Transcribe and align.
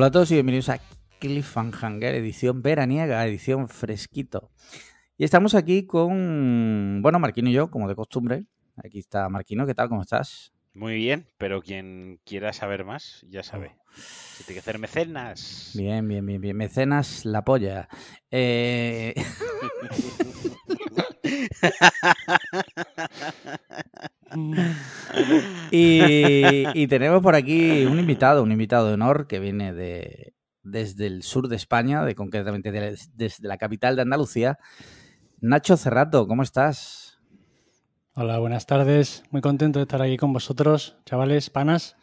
Hola 0.00 0.06
a 0.06 0.12
todos 0.12 0.30
y 0.30 0.34
bienvenidos 0.34 0.70
a 0.70 0.80
Cliffhanger, 1.18 2.14
edición 2.14 2.62
veraniega, 2.62 3.26
edición 3.26 3.68
fresquito. 3.68 4.50
Y 5.18 5.24
estamos 5.24 5.54
aquí 5.54 5.86
con, 5.86 7.00
bueno, 7.02 7.18
Marquino 7.18 7.50
y 7.50 7.52
yo, 7.52 7.70
como 7.70 7.86
de 7.86 7.94
costumbre. 7.94 8.46
Aquí 8.82 8.98
está 8.98 9.28
Marquino, 9.28 9.66
¿qué 9.66 9.74
tal? 9.74 9.90
¿Cómo 9.90 10.00
estás? 10.00 10.54
Muy 10.72 10.94
bien, 10.94 11.26
pero 11.36 11.60
quien 11.60 12.18
quiera 12.24 12.54
saber 12.54 12.86
más, 12.86 13.26
ya 13.28 13.42
sabe. 13.42 13.76
Oh. 13.76 13.82
Tiene 14.38 14.54
que 14.54 14.60
hacer 14.60 14.78
mecenas. 14.78 15.72
Bien, 15.74 16.08
bien, 16.08 16.24
bien, 16.24 16.40
bien. 16.40 16.56
Mecenas, 16.56 17.26
la 17.26 17.44
polla. 17.44 17.86
Eh... 18.30 19.12
y, 25.70 26.70
y 26.72 26.86
tenemos 26.88 27.22
por 27.22 27.34
aquí 27.34 27.84
un 27.86 27.98
invitado, 27.98 28.42
un 28.42 28.52
invitado 28.52 28.88
de 28.88 28.94
honor 28.94 29.26
que 29.26 29.38
viene 29.40 29.72
de, 29.72 30.34
desde 30.62 31.06
el 31.06 31.22
sur 31.22 31.48
de 31.48 31.56
España, 31.56 32.04
de, 32.04 32.14
concretamente 32.14 32.72
de- 32.72 32.98
desde 33.14 33.48
la 33.48 33.58
capital 33.58 33.96
de 33.96 34.02
Andalucía. 34.02 34.58
Nacho 35.40 35.76
Cerrato, 35.76 36.26
¿cómo 36.26 36.42
estás? 36.42 37.18
Hola, 38.14 38.38
buenas 38.38 38.66
tardes. 38.66 39.22
Muy 39.30 39.40
contento 39.40 39.78
de 39.78 39.84
estar 39.84 40.02
aquí 40.02 40.16
con 40.16 40.32
vosotros, 40.32 40.98
chavales, 41.06 41.48
panas. 41.50 41.96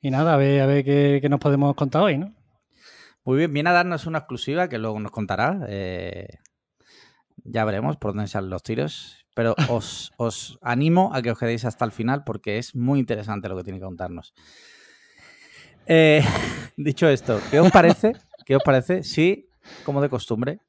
Y 0.00 0.10
nada, 0.10 0.34
a 0.34 0.36
ver, 0.36 0.60
a 0.60 0.66
ver 0.66 0.84
qué, 0.84 1.18
qué 1.22 1.28
nos 1.28 1.40
podemos 1.40 1.74
contar 1.74 2.02
hoy, 2.02 2.18
¿no? 2.18 2.34
Muy 3.24 3.38
bien, 3.38 3.52
viene 3.52 3.70
a 3.70 3.72
darnos 3.72 4.06
una 4.06 4.18
exclusiva 4.18 4.68
que 4.68 4.78
luego 4.78 4.98
nos 5.00 5.12
contará. 5.12 5.60
eh, 5.68 6.26
ya 7.44 7.64
veremos 7.64 7.96
por 7.96 8.12
dónde 8.14 8.28
salen 8.28 8.50
los 8.50 8.62
tiros. 8.62 9.21
Pero 9.34 9.54
os, 9.68 10.12
os 10.16 10.58
animo 10.60 11.14
a 11.14 11.22
que 11.22 11.30
os 11.30 11.38
quedéis 11.38 11.64
hasta 11.64 11.84
el 11.84 11.92
final 11.92 12.24
porque 12.24 12.58
es 12.58 12.74
muy 12.74 12.98
interesante 13.00 13.48
lo 13.48 13.56
que 13.56 13.64
tiene 13.64 13.78
que 13.78 13.84
contarnos. 13.84 14.34
Eh, 15.86 16.22
dicho 16.76 17.08
esto, 17.08 17.40
¿qué 17.50 17.60
os 17.60 17.70
parece? 17.70 18.12
¿Qué 18.44 18.56
os 18.56 18.62
parece 18.62 19.02
si, 19.02 19.48
como 19.84 20.02
de 20.02 20.08
costumbre, 20.08 20.60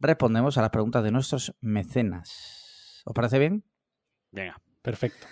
respondemos 0.00 0.58
a 0.58 0.62
las 0.62 0.70
preguntas 0.70 1.04
de 1.04 1.12
nuestros 1.12 1.54
mecenas? 1.60 3.02
¿Os 3.04 3.14
parece 3.14 3.38
bien? 3.38 3.64
Venga. 4.32 4.60
Perfecto. 4.82 5.26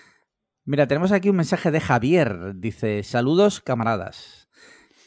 Mira, 0.64 0.86
tenemos 0.86 1.12
aquí 1.12 1.28
un 1.28 1.36
mensaje 1.36 1.70
de 1.70 1.80
Javier. 1.80 2.54
Dice, 2.54 3.02
saludos 3.02 3.60
camaradas. 3.60 4.48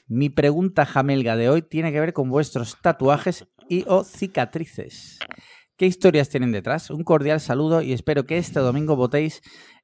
Mi 0.08 0.30
pregunta 0.30 0.86
jamelga 0.86 1.36
de 1.36 1.50
hoy 1.50 1.64
tiene 1.64 1.92
que 1.92 2.00
ver 2.00 2.14
con 2.14 2.30
vuestros 2.30 2.80
tatuajes 2.82 3.48
y 3.68 3.86
o 3.88 4.04
cicatrices. 4.04 5.18
¿Qué 5.78 5.86
historias 5.86 6.30
tienen 6.30 6.52
detrás? 6.52 6.90
Un 6.90 7.04
cordial 7.04 7.40
saludo 7.42 7.82
y 7.82 7.92
espero 7.94 8.26
que 8.26 8.38
este 8.38 8.60
domingo 8.60 8.96
votéis 8.96 9.42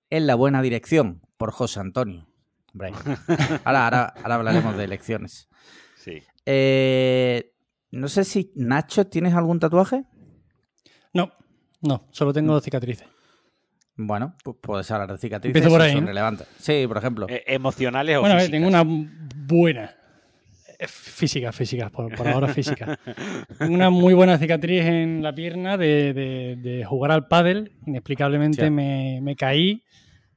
en 0.09 0.25
la 0.27 0.35
buena 0.35 0.61
dirección 0.61 1.21
por 1.37 1.51
José 1.51 1.79
Antonio. 1.81 2.27
Hombre, 2.73 2.91
ahora, 3.65 3.85
ahora, 3.85 4.13
ahora 4.23 4.35
hablaremos 4.35 4.77
de 4.77 4.83
elecciones. 4.85 5.49
Sí. 5.97 6.23
Eh, 6.45 7.53
no 7.91 8.07
sé 8.07 8.23
si 8.23 8.51
Nacho, 8.55 9.07
¿tienes 9.07 9.33
algún 9.33 9.59
tatuaje? 9.59 10.05
No, 11.13 11.33
no, 11.81 12.07
solo 12.11 12.31
tengo 12.31 12.59
cicatrices. 12.61 13.07
Bueno, 13.97 14.35
pues 14.43 14.55
puedes 14.61 14.89
hablar 14.91 15.11
de 15.11 15.17
cicatrices. 15.17 15.57
Empiezo 15.57 15.69
por 15.75 15.81
si 15.81 15.87
ahí, 15.87 15.93
son 15.93 16.03
¿no? 16.05 16.07
relevantes. 16.07 16.47
Sí, 16.59 16.85
por 16.87 16.97
ejemplo. 16.97 17.27
Eh, 17.29 17.43
¿Emocionales 17.47 18.15
o 18.17 18.21
Bueno, 18.21 18.35
a 18.35 18.37
ver, 18.37 18.45
físicas? 18.49 18.61
tengo 18.61 18.67
una 18.69 19.09
buena. 19.35 19.95
Eh, 20.83 20.87
Física, 20.87 21.51
física, 21.51 21.89
por, 21.89 22.13
por 22.15 22.27
ahora 22.27 22.47
física. 22.47 22.97
Tengo 23.59 23.73
una 23.73 23.89
muy 23.89 24.13
buena 24.13 24.37
cicatriz 24.37 24.83
en 24.83 25.21
la 25.21 25.33
pierna 25.35 25.77
de, 25.77 26.13
de- 26.13 26.55
de 26.57 26.83
jugar 26.85 27.11
al 27.11 27.27
pádel. 27.27 27.71
Inexplicablemente 27.85 28.69
me, 28.69 29.19
me 29.21 29.35
caí, 29.35 29.83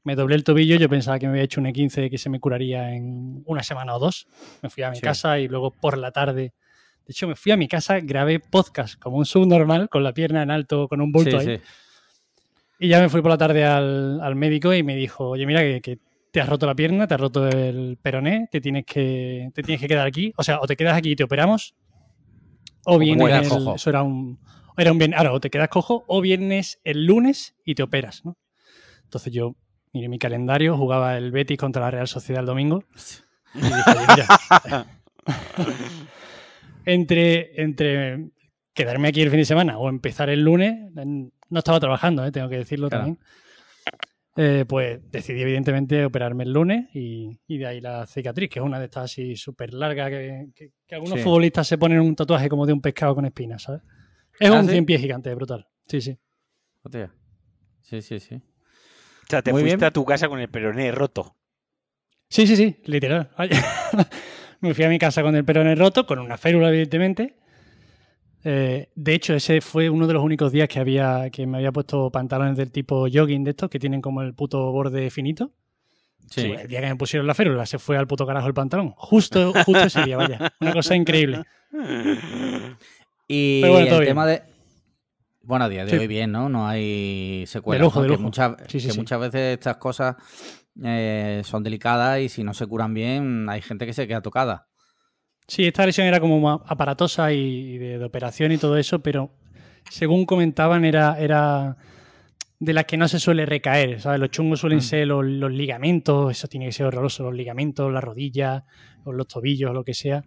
me 0.03 0.15
doblé 0.15 0.35
el 0.37 0.45
tobillo. 0.45 0.77
Yo 0.77 0.89
pensaba 0.89 1.19
que 1.19 1.27
me 1.27 1.33
había 1.33 1.45
hecho 1.45 1.61
un 1.61 1.67
E15 1.67 2.11
que 2.11 2.19
se 2.19 2.29
me 2.31 2.41
curaría 2.41 2.93
en 2.95 3.43
una 3.47 3.63
semana 3.63 3.95
o 3.97 3.99
dos. 3.99 4.27
Me 4.63 4.69
fui 4.71 4.83
a 4.83 4.91
mi 4.91 4.97
Sí. 4.97 5.03
casa 5.03 5.39
y 5.39 5.49
luego 5.49 5.71
por 5.71 5.97
la 5.97 6.11
tarde. 6.13 6.53
De 7.07 7.11
hecho, 7.13 7.27
me 7.29 7.37
fui 7.37 7.53
a 7.53 7.57
mi 7.57 7.69
casa, 7.69 8.01
grabé 8.01 8.39
podcast 8.41 8.99
como 8.99 9.17
un 9.19 9.27
subnormal, 9.27 9.89
con 9.89 10.03
la 10.05 10.13
pierna 10.15 10.43
en 10.43 10.51
alto, 10.51 10.89
con 10.89 11.01
un 11.01 11.13
bulto 11.13 11.41
Sí, 11.41 11.49
ahí. 11.51 11.57
sí. 11.59 11.63
Y 12.81 12.89
ya 12.89 13.01
me 13.01 13.09
fui 13.09 13.23
por 13.23 13.31
la 13.31 13.39
tarde 13.39 13.65
al, 13.65 14.21
al 14.21 14.35
médico 14.37 14.75
y 14.75 14.83
me 14.83 14.97
dijo, 14.97 15.29
oye, 15.31 15.47
mira 15.47 15.61
que, 15.61 15.81
que 15.81 15.99
te 16.35 16.41
has 16.41 16.49
roto 16.49 16.67
la 16.67 16.75
pierna, 16.75 17.07
te 17.07 17.15
has 17.15 17.21
roto 17.21 17.47
el 17.49 17.97
peroné, 18.03 18.49
te 18.51 18.61
tienes 18.61 18.85
que, 18.85 19.51
te 19.55 19.63
tienes 19.63 19.81
que 19.81 19.87
quedar 19.87 20.05
aquí. 20.05 20.33
O 20.37 20.43
sea, 20.43 20.59
o 20.61 20.67
te 20.67 20.75
quedas 20.75 20.97
aquí 20.97 21.13
y 21.13 21.17
te 21.17 21.23
operamos, 21.23 21.77
o 22.85 22.99
vienes, 22.99 23.47
el- 23.53 23.75
eso 23.77 23.89
era 23.91 24.03
un, 24.03 24.41
era 24.77 24.91
un 24.91 24.99
bien, 24.99 25.15
ahora, 25.15 25.33
o 25.33 25.39
te 25.39 25.49
quedas 25.49 25.69
cojo 25.69 26.05
o 26.09 26.21
vienes 26.21 26.81
el 26.83 27.07
lunes 27.07 27.55
y 27.65 27.77
te 27.77 27.85
operas, 27.85 28.25
¿no? 28.25 28.37
Entonces 29.05 29.33
yo 29.33 29.55
miré 29.93 30.09
mi 30.09 30.19
calendario, 30.19 30.77
jugaba 30.77 31.17
el 31.17 31.31
Betis 31.31 31.57
contra 31.57 31.83
la 31.83 31.93
Real 31.93 32.09
Sociedad 32.09 32.41
el 32.41 32.47
domingo 32.47 32.83
y 33.55 33.61
dije, 33.61 33.95
mira, 34.09 34.27
entre, 36.85 37.63
entre 37.63 38.31
quedarme 38.73 39.07
aquí 39.09 39.23
el 39.23 39.31
fin 39.31 39.39
de 39.39 39.45
semana 39.45 39.79
o 39.79 39.89
empezar 39.89 40.31
el 40.31 40.41
lunes, 40.43 40.75
no 40.95 41.59
estaba 41.59 41.79
trabajando, 41.79 42.25
¿eh? 42.27 42.33
tengo 42.33 42.49
que 42.49 42.57
decirlo 42.57 42.89
Claro. 42.89 43.05
también. 43.05 43.25
Eh, 44.37 44.65
pues 44.67 45.01
decidí 45.13 45.43
evidentemente 45.43 46.05
operarme 46.05 46.43
el 46.43 46.53
lunes 46.53 46.89
y, 46.93 47.39
y 47.47 47.59
de 47.59 47.67
ahí 47.67 47.81
la 47.81 48.05
cicatriz, 48.07 48.51
que 48.51 48.59
es 48.59 48.65
una 48.65 48.81
de 48.81 48.87
estas 48.87 49.05
así 49.05 49.37
súper 49.37 49.73
largas 49.73 50.11
que, 50.11 50.49
que- 50.57 50.71
que 50.87 50.95
algunos 50.97 51.19
Sí. 51.19 51.25
futbolistas 51.25 51.69
se 51.69 51.79
ponen 51.79 52.01
un 52.01 52.17
tatuaje 52.17 52.49
como 52.49 52.67
de 52.67 52.73
un 52.73 52.81
pescado 52.81 53.15
con 53.15 53.25
espinas, 53.27 53.63
¿sabes? 53.63 53.83
Es 54.41 54.51
¿Ah, 54.51 54.59
un 54.59 54.65
sí? 54.65 54.73
cien 54.73 54.85
pies 54.87 55.01
gigante, 55.01 55.33
brutal. 55.37 55.69
Sí, 55.87 56.01
sí. 56.01 56.19
Hostia. 56.83 57.13
Sí, 57.83 58.03
sí, 58.03 58.19
sí. 58.19 58.35
O 58.35 59.27
sea, 59.29 59.41
te 59.43 59.53
Muy 59.53 59.63
fuiste 59.63 59.77
bien. 59.77 59.85
a 59.87 59.91
tu 59.93 60.05
casa 60.05 60.29
con 60.29 60.41
el 60.41 60.49
peroné 60.49 60.91
roto. 60.91 61.37
Sí, 62.29 62.47
sí, 62.49 62.57
sí, 62.57 62.77
literal. 62.87 63.31
Me 64.61 64.75
fui 64.75 64.85
a 64.85 64.89
mi 64.89 64.99
casa 64.99 65.23
con 65.23 65.37
el 65.37 65.45
peroné 65.45 65.75
roto, 65.77 66.07
con 66.07 66.19
una 66.19 66.37
férula, 66.39 66.69
evidentemente. 66.71 67.37
Eh, 68.45 68.91
de 68.95 69.15
hecho, 69.15 69.35
ese 69.35 69.61
fue 69.63 69.89
uno 69.89 70.07
de 70.07 70.13
los 70.15 70.23
únicos 70.23 70.53
días 70.53 70.69
que 70.69 70.79
había 70.79 71.31
que 71.31 71.47
me 71.47 71.57
había 71.59 71.73
puesto 71.73 72.11
pantalones 72.11 72.57
del 72.59 72.71
tipo 72.71 73.07
jogging 73.11 73.43
de 73.43 73.51
estos 73.51 73.71
que 73.71 73.79
tienen 73.79 74.03
como 74.03 74.21
el 74.23 74.35
puto 74.35 74.71
borde 74.71 75.11
finito. 75.11 75.51
Sí. 76.31 76.49
Pues 76.49 76.61
el 76.63 76.69
día 76.69 76.81
que 76.81 76.87
me 76.89 76.97
pusieron 76.97 77.27
la 77.27 77.35
férula 77.35 77.65
se 77.67 77.79
fue 77.79 77.97
al 77.97 78.07
puto 78.07 78.27
carajo 78.27 78.47
el 78.47 78.55
pantalón. 78.55 78.91
Justo, 78.97 79.53
justo 79.65 79.85
ese 79.85 80.03
día, 80.05 80.17
vaya. 80.17 80.53
Una 80.61 80.73
cosa 80.73 80.95
increíble. 80.95 81.43
Y 83.29 83.61
Pero 83.63 83.73
bueno, 83.73 83.87
todo 83.89 83.99
el 83.99 84.05
bien. 84.05 84.11
tema 84.11 84.27
de. 84.27 84.43
Bueno, 85.43 85.65
a 85.67 85.69
día 85.69 85.85
de 85.85 85.91
Sí. 85.91 85.97
hoy 85.99 86.07
bien, 86.07 86.33
¿no? 86.33 86.49
No 86.49 86.67
hay 86.67 87.45
secuelas. 87.47 87.81
De 87.81 87.85
lujo, 87.85 87.99
¿no? 88.01 88.03
de 88.05 88.09
Que, 88.09 88.13
lujo. 88.15 88.23
muchas, 88.25 88.57
Sí, 88.69 88.81
sí, 88.81 88.87
que 88.89 88.93
sí. 88.95 88.99
muchas 88.99 89.21
veces 89.21 89.55
estas 89.59 89.77
cosas 89.77 90.17
eh, 90.83 91.43
son 91.45 91.63
delicadas 91.63 92.21
y 92.21 92.29
si 92.29 92.43
no 92.45 92.55
se 92.55 92.67
curan 92.67 92.95
bien, 92.95 93.49
hay 93.49 93.61
gente 93.61 93.85
que 93.87 93.93
se 93.93 94.07
queda 94.09 94.23
tocada. 94.23 94.67
Sí, 95.47 95.67
esta 95.67 95.85
lesión 95.85 96.07
era 96.07 96.21
como 96.21 96.41
más 96.41 96.61
aparatosa 96.67 97.33
y, 97.33 97.79
de, 97.79 97.99
de 97.99 98.05
operación 98.05 98.53
y 98.53 98.59
todo 98.59 98.77
eso, 98.77 99.01
pero 99.01 99.31
según 99.91 100.25
comentaban 100.25 100.85
era, 100.85 101.19
era 101.19 101.77
de 102.59 102.73
las 102.73 102.85
que 102.87 102.97
no 102.97 103.07
se 103.09 103.19
suele 103.19 103.45
recaer, 103.45 104.01
¿sabes? 104.01 104.21
Los 104.21 104.31
chungos 104.31 104.61
suelen 104.61 104.79
Mm. 104.79 104.83
ser 104.83 105.07
los, 105.07 105.25
los 105.25 105.53
ligamentos, 105.53 106.31
eso 106.31 106.49
tiene 106.49 106.67
que 106.67 106.73
ser 106.73 106.87
horroroso, 106.87 107.25
los 107.25 107.35
ligamentos, 107.35 107.93
las 107.93 108.03
rodillas, 108.03 108.63
o 109.05 109.13
los 109.13 109.27
tobillos, 109.27 109.73
lo 109.75 109.85
que 109.85 109.93
sea. 109.95 110.25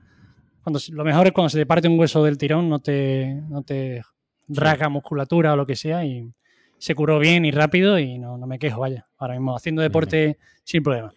Cuando, 0.61 0.79
lo 0.91 1.03
mejor 1.03 1.27
es 1.27 1.33
cuando 1.33 1.49
se 1.49 1.57
te 1.57 1.65
parte 1.65 1.87
un 1.87 1.97
hueso 1.99 2.23
del 2.23 2.37
tirón, 2.37 2.69
no 2.69 2.79
te, 2.79 3.41
no 3.49 3.63
te 3.63 4.01
rasga 4.49 4.89
musculatura 4.89 5.53
o 5.53 5.55
lo 5.55 5.65
que 5.65 5.75
sea 5.75 6.05
y 6.05 6.31
se 6.77 6.93
curó 6.93 7.17
bien 7.19 7.43
y 7.43 7.51
rápido 7.51 7.97
y 7.97 8.19
no, 8.19 8.37
no 8.37 8.45
me 8.45 8.59
quejo, 8.59 8.81
vaya. 8.81 9.07
Ahora 9.17 9.33
mismo 9.33 9.55
haciendo 9.55 9.81
deporte 9.81 10.37
sin 10.63 10.83
problema. 10.83 11.11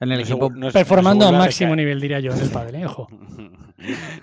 En 0.00 0.12
el 0.12 0.20
No 0.20 0.24
se 0.26 0.32
equipo. 0.32 0.50
no 0.50 0.66
se- 0.70 0.72
Performando 0.78 1.30
no 1.30 1.36
a 1.36 1.38
máximo 1.40 1.70
recaer. 1.72 1.76
nivel, 1.86 2.00
diría 2.00 2.20
yo, 2.20 2.32
en 2.32 2.38
el 2.40 2.50
padre, 2.50 2.80
¿eh? 2.82 2.86
ojo. 2.86 3.08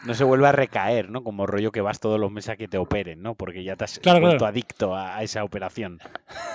No 0.05 0.13
se 0.13 0.23
vuelve 0.25 0.47
a 0.47 0.51
recaer, 0.51 1.09
¿no? 1.09 1.23
Como 1.23 1.47
rollo 1.47 1.71
que 1.71 1.79
vas 1.81 1.99
todos 2.01 2.19
los 2.19 2.29
meses 2.29 2.49
a 2.51 2.55
que 2.57 2.67
te 2.67 2.77
operen, 2.77 3.21
¿no? 3.21 3.35
Porque 3.35 3.63
ya 3.63 3.75
te 3.77 3.85
has 3.85 3.99
Claro, 3.99 4.19
vuelto 4.19 4.39
claro. 4.39 4.51
adicto 4.51 4.93
a, 4.93 5.15
a 5.17 5.23
esa 5.23 5.43
operación. 5.43 5.99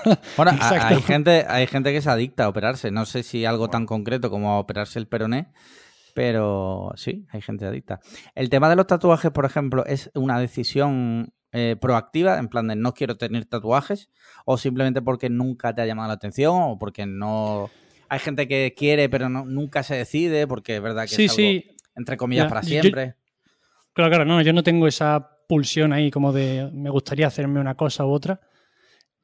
Bueno, 0.36 0.52
a- 0.60 0.88
hay 0.88 1.00
gente, 1.02 1.44
hay 1.48 1.66
gente 1.66 1.92
que 1.92 2.02
se 2.02 2.10
adicta 2.10 2.44
a 2.44 2.48
operarse. 2.50 2.90
No 2.90 3.06
sé 3.06 3.22
si 3.22 3.44
algo 3.46 3.68
tan 3.68 3.86
concreto 3.86 4.30
como 4.30 4.50
a 4.52 4.58
operarse 4.58 4.98
el 4.98 5.06
peroné, 5.08 5.48
pero 6.14 6.92
sí, 6.96 7.26
hay 7.30 7.40
gente 7.40 7.66
adicta. 7.66 8.00
El 8.34 8.50
tema 8.50 8.68
de 8.68 8.76
los 8.76 8.86
tatuajes, 8.86 9.30
por 9.30 9.44
ejemplo, 9.44 9.84
es 9.86 10.10
una 10.14 10.38
decisión 10.38 11.32
eh, 11.52 11.76
proactiva, 11.80 12.38
en 12.38 12.48
plan 12.48 12.68
de 12.68 12.76
no 12.76 12.92
quiero 12.94 13.16
tener 13.16 13.44
tatuajes, 13.46 14.10
o 14.44 14.56
simplemente 14.58 15.02
porque 15.02 15.30
nunca 15.30 15.74
te 15.74 15.82
ha 15.82 15.86
llamado 15.86 16.08
la 16.08 16.14
atención, 16.14 16.54
o 16.62 16.78
porque 16.78 17.06
no. 17.06 17.70
Hay 18.10 18.18
gente 18.18 18.46
que 18.48 18.74
quiere, 18.76 19.08
pero 19.08 19.28
no, 19.28 19.44
nunca 19.46 19.82
se 19.82 19.94
decide, 19.94 20.46
porque 20.46 20.76
es 20.76 20.82
verdad 20.82 21.02
que 21.04 21.14
Sí, 21.14 21.24
es 21.24 21.30
algo, 21.30 21.36
sí, 21.36 21.76
entre 21.96 22.16
comillas, 22.16 22.48
para 22.48 22.60
yo- 22.60 22.66
siempre. 22.68 23.14
Claro, 23.92 24.10
claro, 24.10 24.24
no, 24.24 24.42
yo 24.42 24.52
no 24.52 24.62
tengo 24.62 24.86
esa 24.86 25.38
pulsión 25.48 25.92
ahí 25.92 26.10
como 26.10 26.32
de 26.32 26.70
me 26.72 26.90
gustaría 26.90 27.26
hacerme 27.26 27.60
una 27.60 27.76
cosa 27.76 28.04
u 28.04 28.10
otra. 28.10 28.40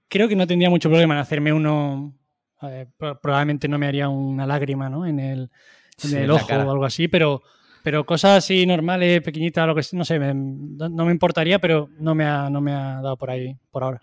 Creo 0.09 0.29
que 0.29 0.37
no 0.37 0.47
tendría 0.47 0.71
mucho 0.71 0.89
problema 0.89 1.15
en 1.15 1.21
hacerme 1.21 1.53
uno. 1.53 2.15
eh, 2.63 2.87
pro- 2.97 3.21
probablemente 3.21 3.69
no 3.69 3.77
me 3.79 3.87
haría 3.87 4.09
una 4.09 4.47
lágrima, 4.47 4.89
¿no? 4.89 5.05
En 5.05 5.19
el, 5.21 5.41
en 5.43 5.51
Sí, 5.99 6.15
el 6.17 6.31
ojo 6.31 6.55
o 6.55 6.71
algo 6.71 6.85
así, 6.87 7.07
pero, 7.07 7.43
pero 7.83 8.07
cosas 8.07 8.39
así 8.39 8.65
normales, 8.67 9.21
pequeñitas, 9.21 9.67
lo 9.67 9.75
que 9.75 9.83
sea, 9.83 9.99
no 9.99 10.05
sé, 10.07 10.19
me- 10.19 10.33
no 10.33 11.05
me 11.05 11.13
importaría, 11.13 11.59
pero 11.59 11.91
no 11.99 12.15
me 12.15 12.25
ha, 12.25 12.49
no 12.49 12.61
me 12.63 12.73
ha 12.73 13.01
dado 13.03 13.17
por 13.19 13.31
ahí 13.31 13.57
por 13.71 13.83
ahora. 13.85 14.01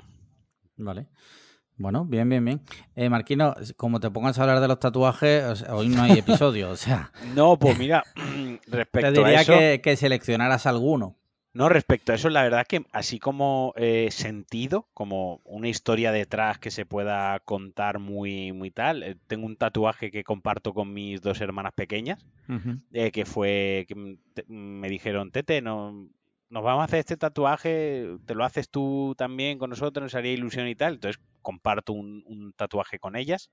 Vale. 0.78 1.08
Bueno, 1.78 2.06
bien, 2.06 2.30
bien, 2.30 2.46
bien. 2.46 2.62
Eh, 2.96 3.10
Marquino, 3.10 3.56
como 3.78 4.00
te 4.00 4.12
pongas 4.12 4.38
a 4.38 4.44
hablar 4.44 4.60
de 4.60 4.68
los 4.68 4.80
tatuajes, 4.80 5.44
o 5.44 5.56
sea, 5.56 5.76
hoy 5.76 5.90
no 5.90 6.04
hay 6.04 6.20
episodio, 6.20 6.70
o 6.70 6.76
sea, 6.76 7.12
No, 7.36 7.58
pues 7.58 7.78
mira, 7.78 8.04
te 8.16 8.78
respecto 8.78 9.26
a 9.26 9.34
eso... 9.34 9.54
que, 9.54 9.82
que 9.82 9.96
seleccionaras 9.96 10.66
alguno. 10.66 11.16
No, 11.54 11.70
respecto 11.70 12.12
a 12.12 12.16
eso, 12.16 12.30
la 12.30 12.42
verdad 12.42 12.66
que 12.68 12.84
así 12.94 13.20
como 13.20 13.74
eh, 13.76 14.10
sentido, 14.10 14.88
como 14.96 15.40
una 15.46 15.70
historia 15.70 16.12
detrás 16.12 16.58
que 16.58 16.72
se 16.72 16.84
pueda 16.84 17.40
contar 17.42 18.00
muy, 18.00 18.52
muy 18.54 18.72
tal, 18.72 19.04
eh, 19.04 19.18
tengo 19.28 19.46
un 19.46 19.56
tatuaje 19.56 20.10
que 20.10 20.24
comparto 20.24 20.74
con 20.74 20.92
mis 20.94 21.22
dos 21.22 21.42
hermanas 21.42 21.74
pequeñas, 21.76 22.26
eh, 22.92 23.12
que 23.12 23.26
fue 23.26 23.86
que 23.88 24.18
me 24.48 24.90
dijeron, 24.90 25.30
Tete, 25.30 25.62
no, 25.62 26.10
nos 26.54 26.64
vamos 26.64 26.82
a 26.82 26.86
hacer 26.86 27.00
este 27.00 27.18
tatuaje, 27.18 28.16
te 28.28 28.36
lo 28.36 28.46
haces 28.46 28.70
tú 28.70 29.16
también 29.18 29.58
con 29.58 29.72
nosotros, 29.72 30.04
nos 30.04 30.14
haría 30.14 30.34
ilusión 30.34 30.68
y 30.68 30.76
tal. 30.76 30.94
Entonces 30.94 31.20
comparto 31.42 31.94
un, 31.94 32.24
un 32.28 32.54
tatuaje 32.54 33.00
con 33.00 33.16
ellas. 33.16 33.50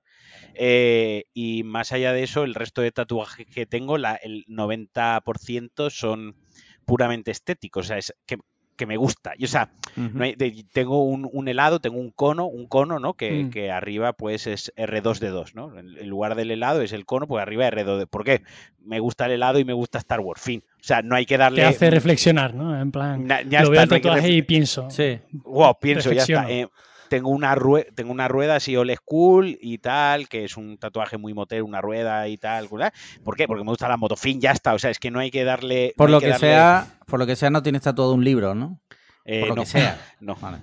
Eh, 0.53 1.25
y 1.33 1.63
más 1.63 1.93
allá 1.93 2.13
de 2.13 2.23
eso, 2.23 2.45
el 2.45 2.55
resto 2.55 2.83
de 2.83 2.93
tatuajes 2.93 3.47
que 3.47 3.65
tengo, 3.65 3.97
la, 3.97 4.17
el 4.17 4.45
90% 4.49 5.89
son 5.89 6.37
puramente 6.85 7.31
estéticos, 7.31 7.87
o 7.87 7.89
sea, 7.89 7.97
es 7.97 8.15
que, 8.27 8.37
que 8.81 8.87
me 8.87 8.97
gusta. 8.97 9.35
Y, 9.39 9.45
o 9.45 9.49
sea, 9.49 9.71
Ujú. 9.97 10.11
no 10.19 10.25
hay- 10.25 10.35
de- 10.35 10.65
tengo 10.73 11.05
un, 11.05 11.29
un 11.33 11.47
helado, 11.47 11.79
tengo 11.81 11.99
un 12.01 12.11
cono, 12.11 12.47
un 12.47 12.67
cono, 12.67 12.99
¿no? 12.99 13.15
Que, 13.15 13.45
Mm. 13.45 13.51
que 13.51 13.71
arriba 13.71 14.13
pues 14.15 14.47
es 14.49 14.73
R2D2, 14.77 15.55
¿no? 15.55 15.79
En, 15.79 15.97
en 15.97 16.09
lugar 16.09 16.35
del 16.35 16.51
helado 16.51 16.83
es 16.83 16.93
el 16.93 17.07
cono, 17.07 17.27
pues 17.29 17.41
arriba 17.43 17.67
R2D2. 17.69 18.07
¿Por 18.09 18.25
qué? 18.25 18.43
Me 18.85 18.99
gusta 18.99 19.27
el 19.27 19.33
helado 19.33 19.59
y 19.59 19.65
me 19.65 19.73
gusta 19.75 19.99
Star 19.99 20.21
Wars. 20.21 20.41
Fin. 20.41 20.63
O 20.81 20.83
sea, 20.83 21.03
no 21.03 21.15
hay 21.15 21.27
que 21.27 21.37
darle. 21.39 21.61
Te 21.63 21.67
hace 21.69 21.91
reflexionar, 21.91 22.55
¿no? 22.55 22.81
En 22.81 22.91
plan, 22.91 23.27
Na- 23.27 23.43
ya 23.43 23.61
lo 23.63 23.67
está, 23.67 23.71
veo 23.73 23.83
el 23.83 23.89
no 23.91 23.95
que 23.97 24.01
tatuaje 24.01 24.31
y 24.31 24.43
pienso. 24.43 24.91
Sí. 24.91 25.19
Wow, 25.33 25.77
pienso, 25.81 26.11
ya 26.13 26.23
está. 26.23 26.51
Eh, 26.51 26.67
tengo 27.11 27.29
una, 27.29 27.55
rue- 27.55 27.87
tengo 27.95 28.13
una 28.13 28.29
rueda 28.29 28.57
así 28.57 28.75
old 28.77 28.95
school 28.97 29.59
y 29.61 29.79
tal, 29.79 30.29
que 30.29 30.45
es 30.45 30.57
un 30.57 30.79
tatuaje 30.79 31.19
muy 31.19 31.35
motero, 31.35 31.67
una 31.67 31.81
rueda 31.83 32.27
y 32.29 32.39
tal. 32.39 32.69
¿Por 32.69 33.37
qué? 33.37 33.47
Porque 33.47 33.65
me 33.65 33.71
gusta 33.71 33.89
la 33.89 33.97
moto. 33.99 34.17
Fin, 34.17 34.41
ya 34.41 34.53
está. 34.53 34.73
O 34.75 34.79
sea, 34.79 34.91
es 34.91 34.99
que 34.99 35.11
no 35.11 35.19
hay 35.19 35.31
que 35.31 35.45
darle. 35.45 35.93
Por 35.97 36.09
no 36.09 36.17
lo 36.17 36.21
que, 36.21 36.29
darle- 36.31 36.39
sea, 36.39 36.87
por 37.07 37.19
lo 37.19 37.27
que 37.27 37.37
sea, 37.37 37.51
no 37.51 37.63
tienes 37.63 37.83
tatuado 37.83 38.15
un 38.15 38.25
libro, 38.25 38.55
¿no? 38.55 38.81
eh, 39.27 39.41
por 39.41 39.49
lo 39.51 39.55
no, 39.57 39.63
que 39.63 39.67
sea. 39.69 39.99
no. 40.21 40.37
Vale. 40.37 40.59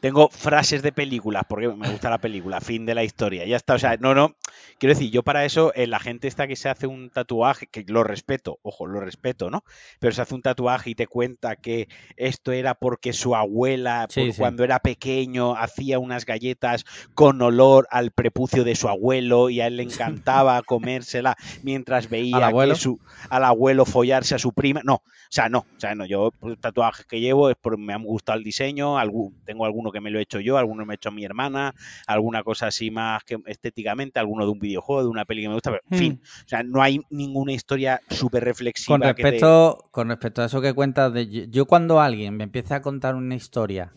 Tengo 0.00 0.28
frases 0.28 0.82
de 0.82 0.92
películas, 0.92 1.42
porque 1.48 1.68
me 1.68 1.90
gusta 1.90 2.08
la 2.08 2.18
película, 2.18 2.60
fin 2.60 2.86
de 2.86 2.94
la 2.94 3.02
historia, 3.02 3.44
ya 3.46 3.56
está. 3.56 3.74
O 3.74 3.78
sea, 3.80 3.96
no, 3.98 4.14
no. 4.14 4.36
Quiero 4.78 4.94
decir, 4.94 5.10
yo 5.10 5.24
para 5.24 5.44
eso, 5.44 5.72
eh, 5.74 5.88
la 5.88 5.98
gente 5.98 6.28
esta 6.28 6.46
que 6.46 6.54
se 6.54 6.68
hace 6.68 6.86
un 6.86 7.10
tatuaje, 7.10 7.66
que 7.66 7.84
lo 7.88 8.04
respeto, 8.04 8.58
ojo, 8.62 8.86
lo 8.86 9.00
respeto, 9.00 9.50
¿no? 9.50 9.64
Pero 9.98 10.12
se 10.12 10.22
hace 10.22 10.34
un 10.36 10.42
tatuaje 10.42 10.90
y 10.90 10.94
te 10.94 11.08
cuenta 11.08 11.56
que 11.56 11.88
esto 12.16 12.52
era 12.52 12.74
porque 12.74 13.12
su 13.12 13.34
abuela, 13.34 14.06
Sí, 14.08 14.20
por 14.26 14.32
sí. 14.32 14.38
cuando 14.38 14.62
era 14.62 14.78
pequeño, 14.78 15.56
hacía 15.56 15.98
unas 15.98 16.24
galletas 16.24 16.84
con 17.14 17.42
olor 17.42 17.88
al 17.90 18.12
prepucio 18.12 18.62
de 18.62 18.76
su 18.76 18.88
abuelo 18.88 19.50
y 19.50 19.60
a 19.60 19.66
él 19.66 19.78
le 19.78 19.82
encantaba 19.82 20.62
comérsela 20.66 21.36
mientras 21.64 22.08
veía 22.08 22.36
¿Al 22.36 22.44
abuelo? 22.44 22.74
que 22.74 22.80
su, 22.80 23.00
al 23.30 23.44
abuelo 23.44 23.84
follarse 23.84 24.36
a 24.36 24.38
su 24.38 24.52
prima. 24.52 24.80
No, 24.84 24.94
o 24.94 25.02
sea, 25.30 25.48
no, 25.48 25.60
o 25.76 25.80
sea, 25.80 25.96
no, 25.96 26.06
yo 26.06 26.30
pues, 26.38 26.56
tatuajes 26.60 27.04
que 27.06 27.18
llevo 27.20 27.50
es 27.50 27.56
porque 27.60 27.82
me 27.82 27.92
han 27.94 28.04
gustado 28.04 28.38
el 28.38 28.44
diseño, 28.44 28.96
algún, 28.96 29.34
tengo 29.44 29.66
alguno 29.88 29.92
que 29.92 30.00
me 30.00 30.10
lo 30.10 30.18
he 30.18 30.22
hecho 30.22 30.40
yo, 30.40 30.58
alguno 30.58 30.84
me 30.84 30.94
he 30.94 30.96
hecho 30.96 31.10
mi 31.10 31.24
hermana, 31.24 31.74
alguna 32.06 32.42
cosa 32.42 32.66
así 32.68 32.90
más 32.90 33.24
que 33.24 33.38
estéticamente, 33.46 34.18
alguno 34.18 34.44
de 34.44 34.52
un 34.52 34.58
videojuego, 34.58 35.02
de 35.02 35.08
una 35.08 35.24
peli 35.24 35.42
que 35.42 35.48
me 35.48 35.54
gusta, 35.54 35.70
pero 35.70 35.82
en 35.90 35.96
Hmm. 35.96 35.98
fin, 35.98 36.20
o 36.22 36.48
sea, 36.48 36.62
no 36.62 36.82
hay 36.82 37.00
ninguna 37.10 37.52
historia 37.52 38.00
súper 38.08 38.44
reflexiva. 38.44 38.98
Con 38.98 39.00
que 39.00 39.14
te- 39.14 39.22
respecto, 39.22 39.88
con 39.90 40.08
respecto 40.08 40.42
a 40.42 40.46
eso 40.46 40.60
que 40.60 40.72
cuentas, 40.74 41.12
de, 41.12 41.48
yo- 41.50 41.66
cuando 41.66 42.00
alguien 42.00 42.36
me 42.36 42.44
empieza 42.44 42.76
a 42.76 42.82
contar 42.82 43.14
una 43.14 43.34
historia 43.34 43.92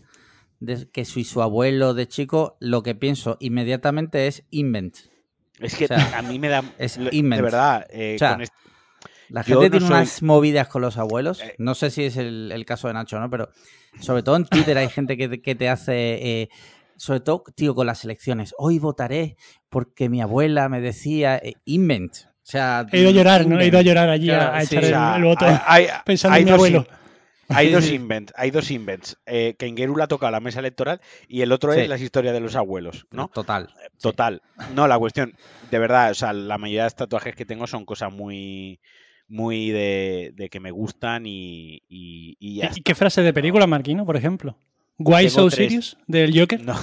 de 0.60 0.88
que 0.92 1.06
soy 1.06 1.24
su 1.24 1.42
abuelo 1.42 1.94
de 1.94 2.08
chico, 2.08 2.58
lo 2.60 2.84
que 2.84 2.94
pienso 2.96 3.38
inmediatamente 3.40 4.28
es 4.28 4.44
invent. 4.52 4.96
Es 5.60 5.76
que 5.76 5.86
o 5.86 5.88
sea, 5.88 6.18
a 6.18 6.22
mí 6.22 6.40
me 6.40 6.50
da... 6.50 6.64
es 6.78 6.98
lo- 6.98 7.10
de 7.12 7.42
verdad, 7.42 7.86
eh, 7.90 8.16
O 8.16 8.20
sea, 8.20 8.34
con 8.34 8.42
est- 8.42 8.54
La 9.32 9.44
gente 9.44 9.56
no 9.66 9.70
tiene 9.72 9.80
soy- 9.80 9.96
unas 9.96 10.22
movidas 10.24 10.68
con 10.68 10.82
los 10.82 10.98
abuelos. 10.98 11.42
Eh. 11.42 11.56
No 11.58 11.74
sé 11.76 11.90
si 11.90 12.04
es 12.04 12.18
el, 12.18 12.52
el 12.52 12.66
caso 12.66 12.88
de 12.88 12.94
Nacho, 12.94 13.20
¿no? 13.20 13.30
Pero 13.30 13.50
sobre 14.00 14.24
todo 14.24 14.36
en 14.36 14.46
Twitter 14.46 14.78
hay 14.78 14.90
gente 14.90 15.18
que, 15.18 15.28
te- 15.30 15.42
que 15.42 15.56
te 15.56 15.70
hace. 15.70 15.94
eh, 16.42 16.50
sobre 16.98 17.22
todo, 17.22 17.44
tío, 17.56 17.74
con 17.74 17.88
las 17.88 18.04
elecciones. 18.04 18.54
Hoy 18.58 18.78
votaré 18.78 19.36
porque 19.70 20.08
mi 20.10 20.22
abuela 20.22 20.70
me 20.70 20.82
decía 20.82 21.38
eh, 21.38 21.54
invent. 21.66 22.14
O 22.44 22.52
sea, 22.52 22.86
He 22.92 23.00
ido 23.00 23.10
a 23.10 23.14
llorar, 23.14 23.48
¿no? 23.48 23.60
He 23.60 23.68
ido 23.68 23.80
a 23.80 23.82
llorar 23.82 24.10
allí 24.10 24.30
a- 24.30 24.38
Claro, 24.38 24.56
a, 24.56 24.62
sí, 24.66 24.76
echar 24.78 24.84
o 24.84 24.86
el, 24.88 24.92
sea, 24.94 25.16
el 25.16 25.24
voto 25.24 25.46
hay- 25.46 25.60
hay- 25.66 25.88
pensando 26.06 26.36
hay 26.36 26.42
en 26.42 26.46
mi 26.46 26.52
abuelo. 26.52 26.88
Hay 27.54 27.68
Sí, 27.68 27.74
dos 27.74 27.84
sí. 27.86 27.96
invents, 27.96 28.34
hay 28.38 28.50
dos 28.52 28.72
invents. 28.72 29.18
Eh, 29.26 29.56
que 29.60 29.66
Engeru 29.66 29.98
la 29.98 30.08
toca 30.08 30.32
la 30.32 30.40
mesa 30.40 30.60
electoral 30.60 31.02
y 31.28 31.42
el 31.42 31.52
otro 31.52 31.74
Sí. 31.74 31.82
es 31.82 31.90
las 31.90 32.00
historias 32.02 32.34
de 32.34 32.40
los 32.40 32.56
abuelos, 32.56 33.08
¿no? 33.12 33.28
Total. 33.28 33.68
Total. 34.02 34.42
No, 34.74 34.88
la 34.88 34.98
cuestión, 34.98 35.34
de 35.70 35.80
verdad, 35.80 36.12
o 36.12 36.14
sea, 36.14 36.32
la 36.34 36.58
mayoría 36.58 36.84
de 36.84 36.86
los 36.86 36.96
tatuajes 36.96 37.36
que 37.36 37.46
tengo 37.46 37.68
son 37.68 37.84
cosas 37.86 38.12
muy, 38.14 38.80
muy 39.32 39.70
de, 39.72 40.32
de 40.36 40.50
que 40.50 40.60
me 40.60 40.72
gustan 40.72 41.26
y, 41.26 41.82
y, 41.90 42.36
y 42.40 42.56
ya 42.58 42.72
¿Y 42.76 42.82
qué 42.82 42.96
frase 42.96 43.22
de 43.22 43.34
película, 43.34 43.66
Marquino, 43.66 44.06
por 44.06 44.18
ejemplo? 44.18 44.58
¿Why 44.98 45.28
Tengo 45.28 45.30
so 45.30 45.50
tres. 45.50 45.56
serious? 45.56 45.98
¿Del 46.08 46.38
Joker? 46.38 46.62
No. 46.64 46.76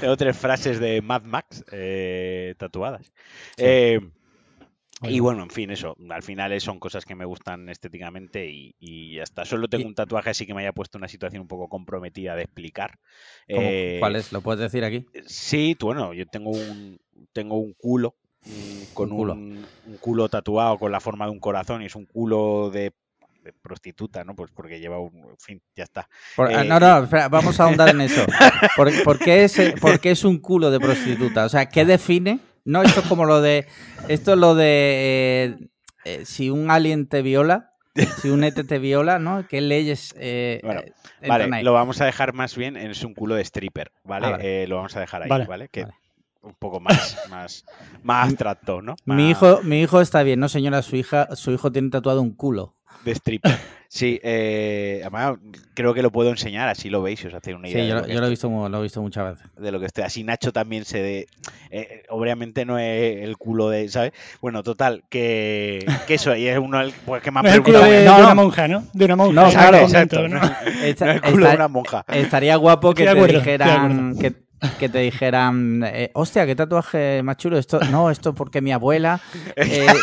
Tengo 0.00 0.16
tres 0.16 0.36
frases 0.36 0.80
de 0.80 1.00
Mad 1.02 1.22
Max 1.22 1.64
eh, 1.70 2.54
tatuadas. 2.58 3.12
Eh, 3.56 4.00
y 5.02 5.20
bueno, 5.20 5.42
en 5.42 5.50
fin, 5.50 5.70
eso. 5.70 5.96
Al 6.10 6.22
final 6.22 6.58
son 6.60 6.78
cosas 6.78 7.04
que 7.04 7.14
me 7.14 7.24
gustan 7.24 7.68
estéticamente 7.68 8.50
y, 8.50 8.74
y 8.78 9.16
ya 9.16 9.24
está. 9.24 9.44
Solo 9.44 9.68
tengo 9.68 9.86
un 9.88 9.94
tatuaje 9.94 10.30
así 10.30 10.46
que 10.46 10.54
me 10.54 10.62
haya 10.62 10.72
puesto 10.72 10.96
en 10.96 11.00
una 11.02 11.08
situación 11.08 11.42
un 11.42 11.48
poco 11.48 11.68
comprometida 11.68 12.36
de 12.36 12.42
explicar. 12.44 12.98
¿Cómo- 13.52 13.68
Eh, 13.70 13.96
¿Cuál 13.98 14.16
es? 14.16 14.32
¿Lo 14.32 14.42
puedes 14.42 14.60
decir 14.60 14.84
aquí? 14.84 15.06
Sí, 15.26 15.76
tú, 15.78 15.86
bueno, 15.86 16.14
yo 16.14 16.26
tengo 16.26 16.50
un, 16.50 17.00
tengo 17.32 17.58
un 17.58 17.74
culo 17.74 18.14
con 18.92 19.10
Un 19.12 19.16
culo. 19.16 19.32
Un, 19.34 19.66
un 19.86 19.96
culo 19.98 20.28
tatuado 20.28 20.78
con 20.78 20.92
la 20.92 21.00
forma 21.00 21.26
de 21.26 21.30
un 21.32 21.40
corazón 21.40 21.82
y 21.82 21.86
es 21.86 21.96
un 21.96 22.06
culo 22.06 22.70
de, 22.70 22.92
de 23.42 23.52
prostituta, 23.52 24.24
¿no? 24.24 24.34
Pues 24.34 24.50
porque 24.54 24.80
lleva 24.80 24.98
un... 24.98 25.14
En 25.16 25.38
fin, 25.38 25.62
ya 25.76 25.84
está. 25.84 26.08
Por- 26.36 26.52
ah, 26.54 26.62
Eh, 26.62 26.68
no, 26.68 26.78
no, 26.80 27.04
espera, 27.04 27.28
vamos 27.28 27.58
a 27.60 27.64
ahondar 27.64 27.90
en 27.90 28.00
eso. 28.02 28.26
¿Por, 28.76 29.02
por 29.04 29.18
qué 29.18 29.44
es, 29.44 29.56
por 29.80 30.00
qué 30.00 30.10
es 30.12 30.24
un 30.24 30.38
culo 30.38 30.70
de 30.70 30.80
prostituta? 30.80 31.44
O 31.44 31.48
sea, 31.48 31.66
¿qué 31.66 31.84
define? 31.84 32.40
No, 32.64 32.82
esto 32.82 33.00
es 33.00 33.06
como 33.06 33.24
lo 33.24 33.40
de. 33.40 33.66
Esto 34.08 34.32
es 34.34 34.38
lo 34.38 34.54
de. 34.54 34.64
eh, 34.64 35.68
eh, 36.04 36.24
si 36.24 36.50
un 36.50 36.70
alien 36.70 37.08
te 37.08 37.22
viola, 37.22 37.72
si 38.20 38.28
un 38.28 38.44
ET 38.44 38.62
te 38.64 38.78
viola, 38.78 39.18
¿no? 39.18 39.46
¿Qué 39.48 39.60
leyes 39.60 40.14
eh, 40.16 40.60
Bueno, 40.62 40.80
entran 41.20 41.40
Vale, 41.50 41.56
ahí? 41.56 41.64
lo 41.64 41.72
vamos 41.72 42.00
a 42.00 42.04
dejar 42.04 42.32
más 42.34 42.56
bien, 42.56 42.76
es 42.76 43.02
un 43.04 43.14
culo 43.14 43.34
de 43.34 43.42
stripper, 43.42 43.92
¿vale? 44.04 44.26
Ah, 44.26 44.30
vale. 44.32 44.62
Eh, 44.62 44.66
lo 44.68 44.76
vamos 44.76 44.96
a 44.96 45.00
dejar 45.00 45.22
ahí, 45.22 45.28
¿vale? 45.28 45.46
Vale, 45.46 45.68
Que 45.68 45.82
vale. 45.84 45.94
Un 46.42 46.54
poco 46.54 46.80
más, 46.80 47.16
más, 47.30 47.64
más 48.02 48.28
abstracto, 48.28 48.82
¿no? 48.82 48.96
Mi 49.04 49.14
Más 49.14 49.30
hijo, 49.30 49.60
mi 49.62 49.80
hijo 49.80 50.00
está 50.00 50.22
bien, 50.22 50.40
¿no, 50.40 50.48
señora? 50.48 50.82
Su 50.82 50.96
hija, 50.96 51.34
su 51.36 51.52
hijo 51.52 51.70
tiene 51.72 51.90
tatuado 51.90 52.22
un 52.22 52.32
culo. 52.34 52.74
De 53.04 53.12
stripper. 53.12 53.58
Sí, 53.88 54.18
eh, 54.22 55.00
además 55.02 55.36
creo 55.74 55.92
que 55.92 56.00
lo 56.02 56.10
puedo 56.10 56.30
enseñar, 56.30 56.68
así 56.68 56.88
lo 56.88 57.02
veis, 57.02 57.22
y 57.24 57.26
os 57.26 57.34
hacéis 57.34 57.56
una 57.56 57.68
idea 57.68 57.82
Sí, 57.82 57.88
yo, 57.88 57.94
lo 57.96 58.06
yo 58.06 58.26
he 58.26 58.30
visto, 58.30 58.68
lo 58.68 58.78
he 58.78 58.82
visto 58.82 59.02
muchas 59.02 59.34
veces. 59.34 59.50
de 59.58 59.70
lo 59.70 59.80
que 59.80 59.86
estoy. 59.86 60.04
Así 60.04 60.24
Nacho 60.24 60.50
también 60.52 60.86
se 60.86 61.02
de. 61.02 61.26
eh, 61.70 62.04
obviamente 62.08 62.64
no 62.64 62.78
es 62.78 63.22
el 63.22 63.36
culo 63.36 63.68
de, 63.68 63.88
¿sabes? 63.90 64.12
Bueno, 64.40 64.62
total, 64.62 65.04
que, 65.10 65.84
que 66.06 66.14
eso, 66.14 66.34
y 66.34 66.46
es 66.48 66.58
uno 66.58 66.80
el- 66.80 66.94
pues, 67.04 67.22
que 67.22 67.30
me 67.30 67.40
ha 67.40 67.42
No 67.42 67.48
preguntado. 67.50 67.84
de, 67.84 68.04
No, 68.06 68.16
de 68.16 68.22
una 68.24 68.34
monja, 68.34 68.66
¿no? 68.68 68.84
De 68.94 69.04
una 69.04 69.16
monja. 69.16 69.42
No, 69.44 69.50
claro, 69.50 69.76
exacto, 69.78 70.26
¿no? 70.28 70.38
¿no? 70.40 70.50
Esta- 70.84 71.04
No 71.06 71.10
es 71.12 71.22
el 71.24 71.32
culo 71.32 71.48
de 71.50 71.54
una 71.56 71.68
monja. 71.68 72.04
Estaría 72.08 72.56
guapo 72.56 72.94
que 72.94 73.04
te 73.04 73.10
acuerdo, 73.10 73.38
dijeran 73.40 74.16
que, 74.18 74.32
que 74.78 74.88
te 74.88 74.98
dijeran, 74.98 75.82
eh, 75.84 76.10
hostia, 76.14 76.46
qué 76.46 76.54
tatuaje 76.54 77.22
más 77.22 77.36
chulo. 77.36 77.58
Esto, 77.58 77.80
no, 77.90 78.10
esto 78.10 78.34
porque 78.34 78.60
mi 78.60 78.72
abuela. 78.72 79.20
eh, 79.56 79.86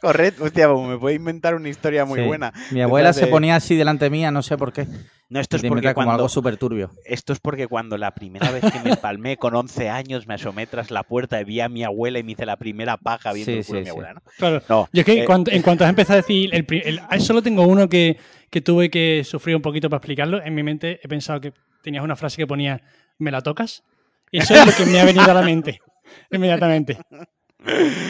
Correcto, 0.00 0.44
hostia, 0.44 0.68
pues 0.68 0.88
me 0.88 0.98
puedo 0.98 1.14
inventar 1.14 1.54
una 1.54 1.68
historia 1.68 2.04
muy 2.04 2.20
sí, 2.20 2.26
buena. 2.26 2.52
Mi 2.70 2.82
abuela 2.82 3.12
se 3.12 3.26
ponía 3.26 3.56
así 3.56 3.76
delante 3.76 4.10
mía, 4.10 4.30
no 4.30 4.42
sé 4.42 4.56
por 4.56 4.72
qué. 4.72 4.86
No, 5.30 5.40
esto 5.40 5.56
es 5.58 5.64
porque 5.64 5.92
cuando, 5.92 6.14
algo 6.14 6.28
súper 6.30 6.56
turbio. 6.56 6.90
esto 7.04 7.34
es 7.34 7.38
porque 7.38 7.66
cuando 7.66 7.98
la 7.98 8.14
primera 8.14 8.50
vez 8.50 8.62
que 8.72 8.80
me 8.80 8.96
palmé 8.96 9.36
con 9.36 9.54
11 9.54 9.90
años 9.90 10.26
me 10.26 10.34
asomé 10.34 10.66
tras 10.66 10.90
la 10.90 11.02
puerta 11.02 11.38
y 11.40 11.44
vi 11.44 11.60
a 11.60 11.68
mi 11.68 11.84
abuela 11.84 12.18
y 12.18 12.22
me 12.22 12.32
hice 12.32 12.46
la 12.46 12.56
primera 12.56 12.96
paja 12.96 13.34
viendo 13.34 13.52
Sí, 13.52 13.58
el 13.58 13.64
culo 13.66 13.78
sí, 13.78 13.80
de 13.80 13.80
mi 13.80 13.84
sí. 13.84 13.90
abuela, 13.90 14.14
¿no? 14.14 14.22
Claro. 14.38 14.62
No, 14.70 14.88
Yo 14.90 15.00
es 15.00 15.04
que 15.04 15.22
eh, 15.22 15.24
cuando- 15.26 15.50
en 15.50 15.60
cuanto 15.60 15.84
has 15.84 15.90
empezado 15.90 16.14
a 16.14 16.22
decir, 16.22 16.54
el, 16.54 16.64
pri- 16.64 16.82
el- 16.84 17.00
ah, 17.10 17.20
solo 17.20 17.42
tengo 17.42 17.66
uno 17.66 17.88
que, 17.90 18.16
que 18.48 18.60
tuve 18.62 18.88
que 18.90 19.22
sufrir 19.24 19.54
un 19.54 19.60
poquito 19.62 19.90
para 19.90 19.98
explicarlo. 19.98 20.42
En 20.42 20.54
mi 20.54 20.62
mente 20.62 20.98
he 21.02 21.08
pensado 21.08 21.40
que 21.42 21.52
tenías 21.82 22.02
una 22.02 22.16
frase 22.16 22.38
que 22.38 22.46
ponía, 22.46 22.80
¿me 23.18 23.30
la 23.30 23.42
tocas? 23.42 23.82
Y 24.32 24.38
eso 24.38 24.54
es 24.54 24.64
lo 24.64 24.72
que 24.72 24.90
me 24.90 24.98
ha 24.98 25.04
venido 25.04 25.30
a 25.30 25.34
la 25.34 25.42
mente 25.42 25.80
inmediatamente, 26.30 26.96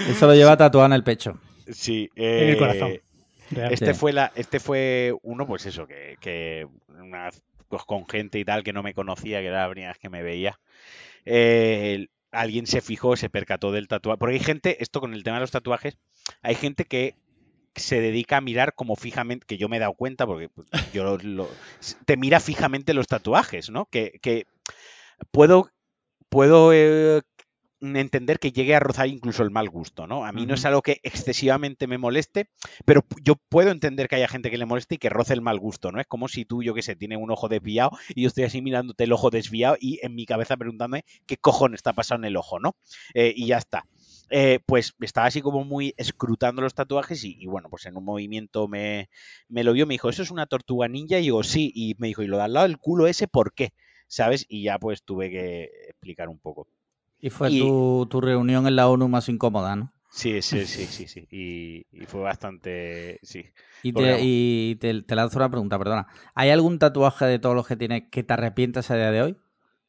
Eso 0.08 0.26
lo 0.26 0.34
lleva 0.34 0.56
tatuado 0.56 0.86
en 0.86 0.92
el 0.92 1.02
pecho. 1.02 1.40
Sí, 1.70 2.08
en 2.14 2.48
el 2.48 2.54
eh, 2.54 2.58
corazón. 2.58 2.92
Este 3.72 3.86
fue 3.94 4.12
la, 4.12 4.32
este 4.34 4.60
fue 4.60 5.14
uno, 5.22 5.46
pues 5.46 5.66
eso, 5.66 5.86
que, 5.86 6.66
una- 6.88 7.30
pues 7.68 7.82
con 7.84 8.06
gente 8.08 8.38
y 8.38 8.44
tal 8.44 8.62
que 8.64 8.72
no 8.72 8.82
me 8.82 8.94
conocía, 8.94 9.40
que 9.40 9.46
era 9.46 9.64
la 9.66 9.70
primera 9.70 9.90
vez 9.92 9.98
que 9.98 10.08
me 10.08 10.22
veía. 10.22 10.58
eh, 11.24 12.06
alguien 12.30 12.66
se 12.66 12.80
fijó, 12.82 13.16
se 13.16 13.30
percató 13.30 13.72
del 13.72 13.88
tatuaje. 13.88 14.18
Porque 14.18 14.34
hay 14.34 14.40
gente, 14.40 14.82
esto 14.82 15.00
con 15.00 15.14
el 15.14 15.22
tema 15.24 15.36
de 15.36 15.40
los 15.42 15.50
tatuajes, 15.50 15.96
hay 16.42 16.54
gente 16.54 16.84
que 16.84 17.14
se 17.74 18.00
dedica 18.00 18.36
a 18.38 18.40
mirar 18.40 18.74
como 18.74 18.96
fijamente, 18.96 19.46
que 19.46 19.56
yo 19.56 19.68
me 19.68 19.76
he 19.76 19.80
dado 19.80 19.94
cuenta, 19.94 20.26
porque 20.26 20.50
yo 20.92 21.04
lo- 21.04 21.18
lo- 21.18 21.48
te 22.06 22.16
mira 22.16 22.40
fijamente 22.40 22.92
los 22.94 23.06
tatuajes, 23.06 23.70
¿no? 23.70 23.86
Que, 23.86 24.18
que 24.20 24.46
puedo, 25.30 25.70
puedo 26.28 26.72
eh, 26.74 27.22
entender 27.80 28.38
que 28.38 28.52
llegue 28.52 28.74
a 28.74 28.80
rozar 28.80 29.06
incluso 29.08 29.42
el 29.42 29.50
mal 29.50 29.68
gusto, 29.68 30.06
¿no? 30.06 30.24
A 30.24 30.32
mí 30.32 30.46
no 30.46 30.54
es 30.54 30.64
algo 30.64 30.82
que 30.82 31.00
excesivamente 31.02 31.86
me 31.86 31.98
moleste, 31.98 32.50
pero 32.84 33.04
yo 33.22 33.36
puedo 33.36 33.70
entender 33.70 34.08
que 34.08 34.16
haya 34.16 34.28
gente 34.28 34.50
que 34.50 34.58
le 34.58 34.66
moleste 34.66 34.96
y 34.96 34.98
que 34.98 35.08
roce 35.08 35.34
el 35.34 35.42
mal 35.42 35.58
gusto, 35.58 35.92
¿no? 35.92 36.00
Es 36.00 36.06
como 36.06 36.28
si 36.28 36.44
tú, 36.44 36.62
yo 36.62 36.74
que 36.74 36.82
sé, 36.82 36.96
tienes 36.96 37.18
un 37.20 37.30
ojo 37.30 37.48
desviado 37.48 37.90
y 38.14 38.22
yo 38.22 38.28
estoy 38.28 38.44
así 38.44 38.62
mirándote 38.62 39.04
el 39.04 39.12
ojo 39.12 39.30
desviado 39.30 39.76
y 39.80 40.00
en 40.02 40.14
mi 40.14 40.26
cabeza 40.26 40.56
preguntándome 40.56 41.04
qué 41.26 41.36
cojones 41.36 41.78
está 41.78 41.92
pasando 41.92 42.26
en 42.26 42.32
el 42.32 42.36
ojo, 42.36 42.58
¿no? 42.58 42.76
Eh, 43.14 43.32
y 43.36 43.46
ya 43.46 43.58
está. 43.58 43.84
Eh, 44.30 44.60
pues 44.66 44.94
estaba 45.00 45.26
así 45.26 45.40
como 45.40 45.64
muy 45.64 45.94
escrutando 45.96 46.60
los 46.60 46.74
tatuajes 46.74 47.24
y, 47.24 47.36
y 47.40 47.46
bueno, 47.46 47.70
pues 47.70 47.86
en 47.86 47.96
un 47.96 48.04
movimiento 48.04 48.68
me, 48.68 49.08
me 49.48 49.64
lo 49.64 49.72
vio, 49.72 49.86
me 49.86 49.94
dijo, 49.94 50.10
¿eso 50.10 50.22
es 50.22 50.30
una 50.30 50.46
tortuga 50.46 50.88
ninja? 50.88 51.18
Y 51.18 51.22
digo, 51.22 51.42
sí, 51.42 51.72
y 51.74 51.94
me 51.98 52.08
dijo, 52.08 52.22
¿y 52.22 52.26
lo 52.26 52.36
de 52.36 52.42
al 52.44 52.52
lado 52.52 52.66
del 52.66 52.78
culo 52.78 53.06
ese 53.06 53.28
por 53.28 53.54
qué? 53.54 53.72
¿Sabes? 54.06 54.44
Y 54.48 54.64
ya 54.64 54.78
pues 54.78 55.02
tuve 55.02 55.30
que 55.30 55.70
explicar 55.88 56.28
un 56.28 56.38
poco. 56.38 56.68
Y 57.20 57.30
fue 57.30 57.50
Y- 57.50 57.58
tu, 57.58 58.06
tu 58.10 58.20
reunión 58.20 58.66
en 58.66 58.76
la 58.76 58.88
ONU 58.88 59.08
más 59.08 59.28
incómoda, 59.28 59.74
¿no? 59.76 59.92
Sí, 60.10 60.40
sí, 60.42 60.66
sí, 60.66 60.86
sí, 60.86 61.06
sí. 61.06 61.26
Y, 61.30 61.86
y 61.92 62.06
fue 62.06 62.20
bastante, 62.20 63.18
sí. 63.22 63.44
Y, 63.82 63.92
te, 63.92 64.18
y 64.22 64.76
te, 64.76 65.02
te 65.02 65.14
lanzo 65.14 65.38
una 65.38 65.50
pregunta, 65.50 65.78
perdona. 65.78 66.06
¿Hay 66.34 66.50
algún 66.50 66.78
tatuaje 66.78 67.26
de 67.26 67.38
todos 67.38 67.54
los 67.54 67.66
que 67.66 67.76
tienes 67.76 68.04
que 68.10 68.22
te 68.22 68.32
arrepientas 68.32 68.90
a 68.90 68.96
día 68.96 69.10
de 69.10 69.22
hoy? 69.22 69.36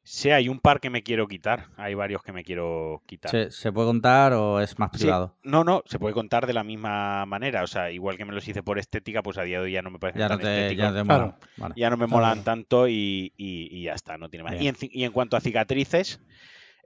Sí, 0.04 0.30
hay 0.32 0.50
un 0.50 0.60
par 0.60 0.80
que 0.80 0.90
me 0.90 1.04
quiero 1.04 1.28
quitar. 1.28 1.68
Hay 1.78 1.94
varios 1.94 2.24
que 2.24 2.32
me 2.32 2.44
quiero 2.44 3.02
quitar. 3.06 3.32
¿Se, 3.32 3.52
se 3.52 3.72
puede 3.72 3.88
contar 3.88 4.34
o 4.34 4.60
es 4.60 4.78
más 4.80 4.90
Sí, 4.92 5.00
privado? 5.00 5.36
No, 5.44 5.64
no, 5.64 5.84
se 5.86 6.00
puede 6.00 6.14
contar 6.14 6.48
de 6.48 6.54
la 6.54 6.64
misma 6.64 7.26
manera. 7.26 7.64
O 7.64 7.68
sea, 7.68 7.92
igual 7.92 8.18
que 8.18 8.26
me 8.26 8.34
los 8.34 8.48
hice 8.48 8.64
por 8.64 8.80
estética, 8.80 9.22
pues 9.24 9.38
a 9.38 9.44
día 9.44 9.60
de 9.60 9.66
hoy 9.66 9.72
ya 9.74 9.82
no 9.82 9.92
me 9.92 10.00
parecen 10.00 10.22
Ya 10.22 10.30
no 10.30 10.36
tan 10.38 10.42
te, 10.42 10.62
estéticos. 10.62 10.84
ya 10.84 10.92
no 10.92 10.98
te 11.00 11.06
Claro. 11.06 11.24
mola. 11.26 11.38
Vale. 11.58 11.74
ya 11.78 11.90
no 11.90 11.98
me 11.98 12.08
molan 12.08 12.32
claro. 12.34 12.44
tanto 12.44 12.88
y, 12.88 13.34
y- 13.38 13.70
y 13.72 13.84
ya 13.84 13.94
está, 13.94 14.18
no 14.18 14.30
tiene 14.30 14.44
más. 14.44 14.54
En, 14.60 14.76
y 14.82 15.04
en 15.04 15.12
cuanto 15.12 15.38
a 15.38 15.42
cicatrices, 15.42 16.20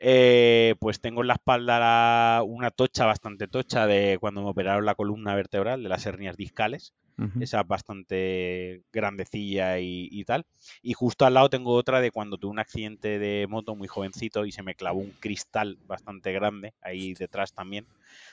eh, 0.05 0.75
pues 0.79 0.99
tengo 1.01 1.21
en 1.21 1.27
la 1.27 1.33
espalda 1.35 1.79
la- 1.79 2.43
una 2.45 2.71
tocha 2.71 3.05
bastante 3.05 3.47
tocha 3.47 3.87
de 3.87 4.17
cuando 4.19 4.43
me 4.43 4.49
operaron 4.49 4.85
la 4.85 4.95
columna 4.95 5.33
vertebral 5.35 5.81
de 5.83 5.89
las 5.89 6.05
hernias 6.05 6.37
discales. 6.37 6.93
Esa 7.39 7.63
bastante 7.63 8.83
grandecilla 8.91 9.79
y, 9.79 10.07
y 10.11 10.23
tal. 10.25 10.45
Y 10.81 10.93
justo 10.93 11.25
al 11.25 11.33
lado 11.35 11.49
tengo 11.49 11.73
otra 11.73 11.99
de 12.01 12.11
cuando 12.11 12.37
tuve 12.37 12.51
un 12.51 12.59
accidente 12.59 13.17
de 13.17 13.47
moto 13.49 13.75
muy 13.75 13.87
jovencito 13.87 14.45
y 14.45 14.51
se 14.51 14.61
me 14.63 14.75
clavó 14.75 14.99
un 14.99 15.13
cristal 15.19 15.77
bastante 15.87 16.31
grande 16.31 16.73
ahí 16.81 17.13
detrás 17.15 17.53
también. 17.53 17.87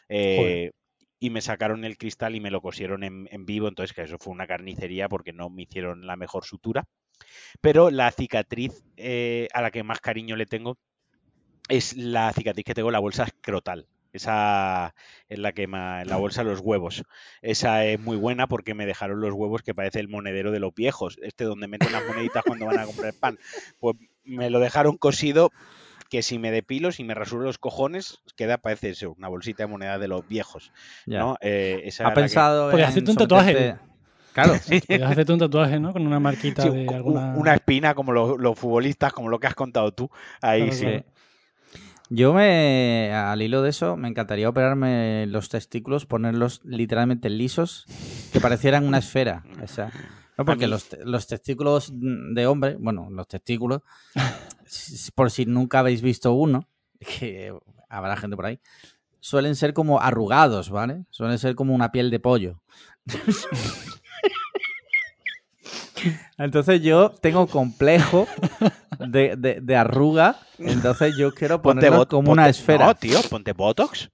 Eh, 0.09 0.73
y 1.19 1.31
me 1.31 1.41
sacaron 1.41 1.85
el 1.85 1.99
cristal 1.99 2.35
y 2.35 2.41
me 2.41 2.51
lo 2.51 2.61
cosieron 2.63 3.05
en, 3.05 3.29
en 3.31 3.47
vivo, 3.47 3.69
entonces 3.69 3.95
que 3.95 4.03
eso 4.03 4.19
fue 4.19 4.33
una 4.33 4.47
carnicería 4.47 5.09
porque 5.09 5.33
no 5.33 5.51
me 5.51 5.63
hicieron 5.63 6.07
la 6.07 6.17
mejor 6.17 6.45
sutura. 6.45 6.85
Pero 7.61 7.91
la 7.91 8.11
cicatriz 8.13 8.85
eh, 8.97 9.49
a 9.53 9.63
la 9.63 9.71
que 9.71 9.83
más 9.83 10.01
cariño 10.01 10.37
le 10.37 10.47
tengo 10.47 10.79
es 11.71 11.97
la 11.97 12.33
cicatriz 12.33 12.65
que 12.67 12.75
tengo 12.75 12.89
en 12.91 12.93
la 12.95 12.99
bolsa 12.99 13.25
escrotal. 13.25 13.87
Esa 14.13 14.93
es 15.29 15.39
la 15.39 15.53
que 15.53 15.67
ma- 15.69 16.05
la 16.05 16.17
bolsa 16.17 16.43
de 16.45 16.51
los 16.51 16.61
huevos. 16.61 17.05
Esa 17.43 17.85
es 17.85 17.99
muy 18.01 18.17
buena 18.17 18.49
porque 18.49 18.75
me 18.75 18.85
dejaron 18.85 19.21
los 19.21 19.33
huevos 19.33 19.63
que 19.63 19.73
parece 19.75 20.01
el 20.01 20.09
monedero 20.09 20.51
de 20.51 20.59
los 20.61 20.75
viejos. 20.75 21.17
Este 21.23 21.45
donde 21.45 21.69
meten 21.69 21.93
las 21.93 22.05
moneditas 22.07 22.43
cuando 22.45 22.67
van 22.67 22.81
a 22.81 22.87
comprar 22.87 23.15
pan. 23.15 23.39
Pues 23.79 23.97
me 24.25 24.51
lo 24.51 24.59
dejaron 24.59 24.97
cosido 24.99 25.51
que 26.09 26.23
si 26.23 26.41
me 26.41 26.51
depilo, 26.51 26.91
si 26.91 27.05
me 27.05 27.15
rasuro 27.15 27.45
los 27.45 27.59
cojones, 27.59 28.19
queda, 28.37 28.59
parece 28.59 28.91
eso, 28.91 29.15
una 29.17 29.29
bolsita 29.29 29.63
de 29.63 29.69
moneda 29.69 29.97
de 30.01 30.09
los 30.09 30.27
viejos. 30.27 30.73
Ya. 31.07 31.21
¿no? 31.21 31.37
Eh, 31.41 31.83
esa 31.85 32.09
¿Ha 32.09 32.11
que- 32.13 32.21
pensado 32.23 32.73
en 32.73 32.81
hacerte 32.85 33.11
un 33.13 33.17
tatuaje. 33.17 33.77
Claro, 34.33 34.55
Puedes 34.89 35.03
hacerte 35.03 35.33
un 35.33 35.39
tatuaje, 35.39 35.79
¿no? 35.79 35.93
Con 35.93 36.05
una 36.07 36.19
marquita 36.19 36.63
Sí, 36.65 36.69
de 36.71 36.89
alguna... 36.95 37.35
una 37.37 37.55
espina 37.55 37.95
como 37.95 38.13
lo- 38.13 38.37
los 38.39 38.59
futbolistas, 38.59 39.13
como 39.13 39.29
lo 39.29 39.39
que 39.39 39.47
has 39.47 39.55
contado 39.55 39.93
tú. 39.93 40.11
Ahí 40.41 40.63
Claro, 40.63 40.77
sí. 40.77 40.85
claro. 40.87 41.05
Yo 42.13 42.35
me, 42.35 43.13
al 43.15 43.41
hilo 43.41 43.63
de 43.63 43.71
eso, 43.71 43.97
me 43.97 44.09
encantaría 44.09 44.49
operarme 44.49 45.27
los 45.29 45.49
testículos, 45.49 46.07
ponerlos 46.07 46.61
literalmente 46.65 47.31
lisos, 47.31 47.87
que 48.33 48.41
parecieran 48.41 48.85
una 48.85 48.99
esfera. 48.99 49.45
O 49.63 49.69
sea, 49.69 49.93
no, 50.37 50.45
porque 50.45 50.67
los, 50.67 50.89
los 51.05 51.29
testículos 51.29 51.93
de 51.95 52.47
hombre, 52.49 52.77
bueno, 52.81 53.09
los 53.11 53.29
testículos, 53.29 53.83
por 55.15 55.31
si 55.31 55.47
nunca 55.47 55.79
habéis 55.79 56.03
visto 56.03 56.33
uno, 56.33 56.69
que 56.99 57.55
habrá 57.89 58.17
gente 58.17 58.35
por 58.35 58.47
ahí, 58.47 58.61
suelen 59.21 59.55
ser 59.55 59.73
como 59.73 60.01
arrugados, 60.01 60.69
¿vale? 60.69 61.05
Suelen 61.11 61.39
ser 61.39 61.55
como 61.55 61.77
una 61.77 61.93
piel 61.93 62.11
de 62.11 62.19
pollo. 62.19 62.61
Entonces 66.39 66.81
yo 66.83 67.11
tengo 67.11 67.47
complejo 67.47 68.27
de, 68.99 69.35
de- 69.37 69.61
de 69.61 69.77
arruga, 69.77 70.37
entonces 70.59 71.15
yo 71.17 71.33
quiero 71.33 71.61
ponerlo 71.63 72.07
como 72.09 72.33
una 72.33 72.49
esfera. 72.49 72.87
No, 72.87 72.95
tío, 72.95 73.21
ponte 73.29 73.53
Botox. 73.53 74.11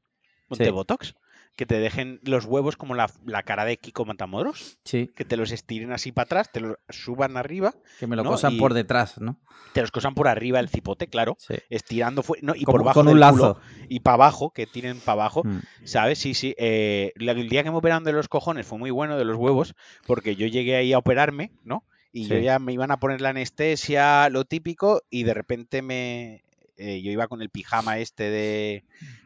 Ponte 0.48 0.64
Sí. 0.64 0.70
Botox. 0.70 1.14
Que 1.56 1.64
te 1.66 1.78
dejen 1.78 2.20
los 2.22 2.44
huevos 2.44 2.76
como 2.76 2.94
la, 2.94 3.10
la 3.24 3.42
cara 3.42 3.64
de 3.64 3.78
Kiko 3.78 4.04
Matamoros. 4.04 4.78
Sí, 4.84 5.10
Que 5.16 5.24
te 5.24 5.36
los 5.38 5.50
estiren 5.52 5.90
así 5.90 6.12
para 6.12 6.24
atrás, 6.26 6.52
te 6.52 6.60
los 6.60 6.76
suban 6.90 7.36
arriba, 7.38 7.74
que 7.98 8.06
me 8.06 8.14
lo 8.14 8.22
¿no? 8.24 8.30
cosan 8.32 8.52
Y- 8.54 8.58
por 8.58 8.74
detrás, 8.74 9.18
¿no? 9.20 9.38
te 9.72 9.80
los 9.82 9.90
cosan 9.90 10.14
por 10.14 10.28
arriba 10.28 10.58
el 10.60 10.68
cipote, 10.70 11.06
claro. 11.08 11.36
Sí. 11.38 11.54
Estirando 11.70 12.22
no, 12.42 12.54
y 12.54 12.64
Como- 12.64 12.78
por 12.78 12.84
bajo 12.86 13.00
con 13.00 13.08
un 13.08 13.20
lazo. 13.20 13.54
culo 13.56 13.60
y 13.88 14.00
para 14.00 14.14
abajo, 14.14 14.50
que 14.50 14.66
tienen 14.66 15.00
para 15.00 15.12
abajo. 15.22 15.42
Mm. 15.44 15.58
¿Sabes? 15.84 16.18
Sí, 16.18 16.32
sí. 16.34 16.54
Eh, 16.58 17.12
el 17.16 17.48
día 17.48 17.62
que 17.64 17.70
me 17.70 17.76
operaron 17.76 18.04
de 18.04 18.12
los 18.12 18.28
cojones 18.28 18.66
fue 18.66 18.78
muy 18.78 18.90
bueno, 18.90 19.16
de 19.18 19.24
los 19.24 19.36
huevos, 19.36 19.74
porque 20.06 20.34
yo 20.36 20.46
llegué 20.46 20.76
ahí 20.76 20.92
a 20.92 20.98
operarme, 20.98 21.52
¿no? 21.64 21.84
Y 22.12 22.26
yo 22.26 22.38
ya 22.38 22.58
me 22.58 22.72
iban 22.72 22.90
a 22.90 22.98
poner 22.98 23.20
la 23.20 23.30
anestesia, 23.30 24.30
lo 24.30 24.44
típico, 24.46 25.02
y 25.10 25.24
de 25.24 25.34
repente 25.34 25.82
me. 25.82 26.42
Eh, 26.76 27.00
yo 27.02 27.10
iba 27.10 27.28
con 27.28 27.42
el 27.42 27.50
pijama 27.50 27.98
este 27.98 28.24
de, 28.30 28.84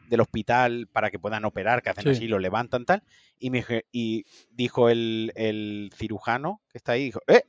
del 0.09 0.19
hospital 0.21 0.87
para 0.91 1.09
que 1.11 1.19
puedan 1.19 1.45
operar, 1.45 1.81
que 1.81 1.89
hacen 1.89 2.03
Sí. 2.05 2.09
así, 2.11 2.27
lo 2.27 2.39
levantan 2.39 2.85
tal, 2.85 3.03
y, 3.39 3.49
me, 3.49 3.63
y 3.91 4.25
dijo 4.51 4.89
el, 4.89 5.31
el 5.35 5.91
cirujano 5.95 6.61
que 6.71 6.77
está 6.77 6.93
ahí, 6.93 7.05
dijo, 7.05 7.21
¡eh! 7.27 7.43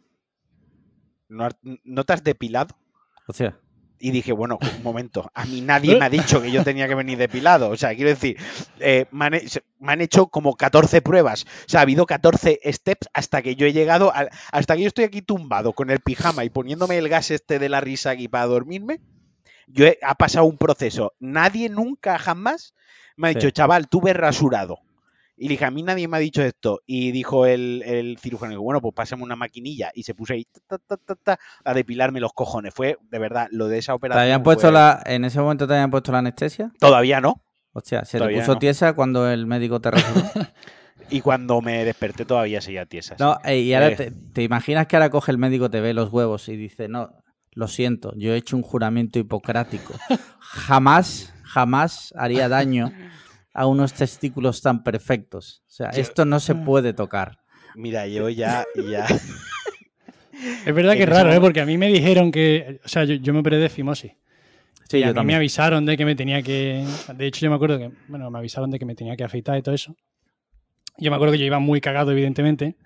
¿No, 1.29 1.49
¿No 1.85 2.05
te 2.05 2.13
has 2.13 2.23
depilado? 2.25 2.77
O 3.27 3.33
sea, 3.33 3.59
Y 3.99 4.11
dije, 4.11 4.33
bueno, 4.33 4.59
un 4.61 4.83
momento, 4.83 5.31
a 5.33 5.45
mí 5.47 5.61
nadie 5.61 5.97
me 5.97 6.05
ha 6.05 6.11
dicho 6.11 6.43
que 6.43 6.51
yo 6.51 6.65
tenía 6.65 6.89
que 6.89 6.95
venir 6.97 7.17
depilado. 7.17 7.71
O 7.71 7.77
sea, 7.77 7.95
quiero 7.95 8.11
decir, 8.11 8.37
eh, 8.81 9.07
me, 9.13 9.27
han, 9.27 9.33
me 9.79 10.03
hecho 10.05 10.27
como 10.27 10.57
14 10.57 11.01
pruebas. 11.01 11.45
O 11.45 11.69
sea, 11.69 11.81
ha 11.81 11.83
habido 11.85 12.05
14 12.05 12.59
steps 12.73 13.09
hasta 13.15 13.43
que 13.43 13.55
yo 13.55 13.65
he 13.67 13.73
llegado, 13.73 14.11
a- 14.13 14.29
hasta 14.51 14.75
que 14.75 14.83
yo 14.83 14.89
estoy 14.89 15.05
aquí 15.05 15.23
tumbado 15.23 15.73
con 15.73 15.89
el 15.91 16.01
pijama 16.01 16.45
y 16.45 16.51
poniéndome 16.51 16.99
el 16.99 17.09
gas 17.09 17.31
este 17.31 17.59
de 17.61 17.69
la 17.69 17.81
risa 17.81 18.11
aquí 18.11 18.27
para 18.29 18.47
dormirme. 18.47 19.01
Yo 19.67 19.87
he, 19.87 19.99
ha 20.03 20.15
pasado 20.15 20.45
un 20.47 20.59
proceso. 20.59 21.13
Nadie 21.21 21.69
nunca, 21.69 22.19
jamás 22.19 22.75
me 23.17 23.29
ha 23.29 23.33
Sí. 23.33 23.39
dicho, 23.39 23.51
chaval, 23.51 23.89
tú 23.89 24.01
ves 24.01 24.17
rasurado. 24.17 24.79
Y 25.37 25.49
dije, 25.49 25.65
a 25.65 25.71
mí 25.71 25.83
nadie 25.83 26.07
me 26.09 26.19
ha 26.19 26.21
dicho 26.21 26.43
esto. 26.43 26.81
Y 26.87 27.11
dijo 27.11 27.47
el, 27.47 27.83
el 27.85 28.19
cirujano, 28.19 28.61
bueno, 28.63 28.81
pues 28.81 28.95
pásame 28.95 29.23
una 29.25 29.35
maquinilla. 29.35 29.91
Y 29.95 30.03
se 30.05 30.15
puso 30.15 30.35
ahí 30.35 30.47
ta, 30.69 30.79
ta, 30.79 30.97
ta, 30.97 31.15
ta, 31.17 31.39
a 31.65 31.75
depilarme 31.75 32.21
los 32.21 32.33
cojones. 32.33 32.73
Fue, 32.75 32.99
de 33.11 33.19
verdad, 33.19 33.49
lo 33.51 33.67
de 33.67 33.79
esa 33.79 33.93
¿te 33.93 33.97
operación. 33.97 34.23
habían 34.23 34.43
puesto 34.43 34.63
fue- 34.69 34.73
la, 34.73 35.03
en 35.07 35.25
ese 35.25 35.41
momento 35.41 35.67
te 35.67 35.75
habían 35.75 35.91
puesto 35.91 36.13
la 36.13 36.19
anestesia? 36.19 36.71
Todavía 36.79 37.21
no. 37.21 37.43
Hostia, 37.73 38.05
¿se 38.05 38.13
te 38.13 38.19
Todavía 38.19 38.41
puso 38.41 38.53
no. 38.53 38.59
tiesa 38.59 38.93
cuando 38.93 39.29
el 39.31 39.47
médico 39.47 39.81
te 39.81 39.91
rasuró? 39.91 40.23
Y 41.11 41.21
cuando 41.21 41.61
me 41.61 41.85
desperté 41.85 42.25
todavía 42.25 42.61
seguía 42.61 42.87
tiesa. 42.87 43.17
No, 43.19 43.37
eh, 43.45 43.59
y 43.59 43.75
ahora 43.75 43.89
Eh. 43.89 43.97
te, 43.97 44.11
te 44.33 44.43
imaginas 44.43 44.87
que 44.87 44.97
ahora 44.97 45.11
coge 45.11 45.33
el 45.33 45.37
médico, 45.39 45.69
te 45.69 45.81
ve 45.81 45.93
los 45.93 46.11
huevos 46.13 46.49
y 46.49 46.57
dice, 46.57 46.89
no, 46.89 47.11
lo 47.55 47.69
siento, 47.69 48.15
yo 48.17 48.33
he 48.33 48.37
hecho 48.37 48.57
un 48.57 48.63
juramento 48.63 49.19
hipocrático. 49.19 49.95
Jamás, 50.41 51.33
jamás 51.45 52.13
haría 52.17 52.49
daño 52.49 52.93
a 53.53 53.67
unos 53.67 53.93
testículos 53.93 54.63
tan 54.63 54.83
perfectos. 54.83 55.63
O 55.67 55.71
sea, 55.71 55.91
Yo- 55.93 56.01
esto 56.01 56.25
no 56.25 56.41
se 56.41 56.55
puede 56.55 56.93
tocar. 56.95 57.39
Mira, 57.75 58.07
yo 58.07 58.29
ya, 58.29 58.65
ya. 58.77 59.07
Es 60.67 60.75
verdad 60.75 60.95
que 60.95 61.05
es 61.05 61.09
raro, 61.09 61.33
¿eh? 61.33 61.41
Porque 61.41 61.61
a 61.61 61.67
mí 61.67 61.79
me 61.79 61.89
dijeron 61.89 62.31
que... 62.33 62.81
O 62.85 62.89
sea, 62.89 63.05
yo, 63.05 63.15
yo 63.15 63.33
me 63.33 63.41
operé 63.41 63.59
de 63.59 63.69
fimosis. 63.69 64.13
Sí, 64.89 64.99
y 64.99 65.03
a 65.05 65.13
yo 65.13 65.21
mí 65.21 65.27
me 65.27 65.35
avisaron 65.37 65.87
de 65.87 65.97
que 65.97 66.05
me 66.05 66.15
tenía 66.15 66.43
que... 66.43 66.85
De 67.15 67.27
hecho, 67.27 67.41
yo 67.47 67.51
me 67.51 67.57
acuerdo 67.57 67.79
que... 67.79 67.91
Bueno, 68.09 68.31
me 68.31 68.39
avisaron 68.39 68.71
de 68.71 68.79
que 68.79 68.85
me 68.85 68.95
tenía 68.95 69.17
que 69.17 69.25
afeitar 69.25 69.57
y 69.59 69.63
todo 69.63 69.75
eso. 69.75 69.95
Yo 70.99 71.11
me 71.11 71.15
acuerdo 71.17 71.33
que 71.33 71.39
yo 71.39 71.45
iba 71.47 71.59
muy 71.59 71.81
cagado, 71.81 72.11
evidentemente. 72.13 72.77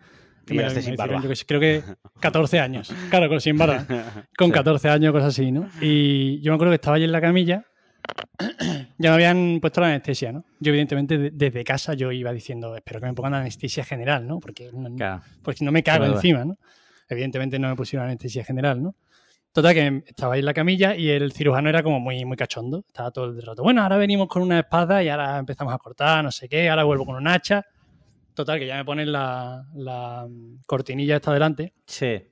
Que 0.46 0.54
me- 0.54 0.62
me 0.64 0.82
sin 0.82 0.94
barba. 0.96 1.20
yo 1.22 1.30
creo 1.46 1.60
que 1.60 1.82
14 2.20 2.60
años. 2.60 2.92
Claro, 3.10 3.28
con- 3.28 3.40
sin 3.40 3.56
barba. 3.58 3.84
Con 4.38 4.48
Sí. 4.48 4.52
14 4.52 4.88
años, 4.88 5.12
cosas 5.12 5.28
así, 5.30 5.50
¿no? 5.52 5.68
Y 5.80 6.40
yo 6.40 6.52
me 6.52 6.54
acuerdo 6.54 6.70
que 6.70 6.76
estaba 6.76 6.96
allí 6.96 7.04
en 7.04 7.12
la 7.12 7.20
camilla. 7.20 7.64
ya 8.98 9.10
me 9.10 9.14
habían 9.14 9.58
puesto 9.60 9.80
la 9.80 9.88
anestesia, 9.88 10.32
¿no? 10.32 10.44
Yo, 10.60 10.70
evidentemente, 10.70 11.18
de- 11.18 11.30
desde 11.32 11.64
casa 11.64 11.94
yo 11.94 12.12
iba 12.12 12.32
diciendo, 12.32 12.76
espero 12.76 13.00
que 13.00 13.06
me 13.06 13.14
pongan 13.14 13.34
anestesia 13.34 13.84
general, 13.84 14.26
¿no? 14.26 14.38
Porque 14.40 14.70
no, 14.72 14.94
Claro. 14.94 15.22
pues 15.42 15.60
no 15.62 15.72
me 15.72 15.82
cago 15.82 16.04
Claro. 16.04 16.14
encima, 16.14 16.44
¿no? 16.44 16.56
Evidentemente 17.08 17.58
no 17.58 17.68
me 17.68 17.76
pusieron 17.76 18.06
anestesia 18.06 18.44
general, 18.44 18.82
¿no? 18.82 18.94
Total, 19.52 19.72
que 19.74 20.02
estaba 20.06 20.34
ahí 20.34 20.40
en 20.40 20.46
la 20.46 20.52
camilla 20.54 20.94
y 20.94 21.08
el 21.08 21.32
cirujano 21.32 21.68
era 21.70 21.82
como 21.82 21.98
muy, 21.98 22.24
muy 22.26 22.36
cachondo. 22.36 22.84
Estaba 22.86 23.10
todo 23.10 23.24
el 23.26 23.42
rato, 23.42 23.62
bueno, 23.62 23.82
ahora 23.82 23.96
venimos 23.96 24.28
con 24.28 24.42
una 24.42 24.58
espada 24.60 25.02
y 25.02 25.08
ahora 25.08 25.38
empezamos 25.38 25.72
a 25.72 25.78
cortar, 25.78 26.22
no 26.22 26.30
sé 26.30 26.48
qué, 26.48 26.68
ahora 26.68 26.84
vuelvo 26.84 27.06
con 27.06 27.16
un 27.16 27.26
hacha. 27.26 27.64
Total, 28.36 28.58
que 28.58 28.66
ya 28.66 28.76
me 28.76 28.84
ponen 28.84 29.10
la, 29.10 29.66
la 29.74 30.28
cortinilla 30.66 31.16
esta 31.16 31.32
delante. 31.32 31.72
Sí. 31.86 32.22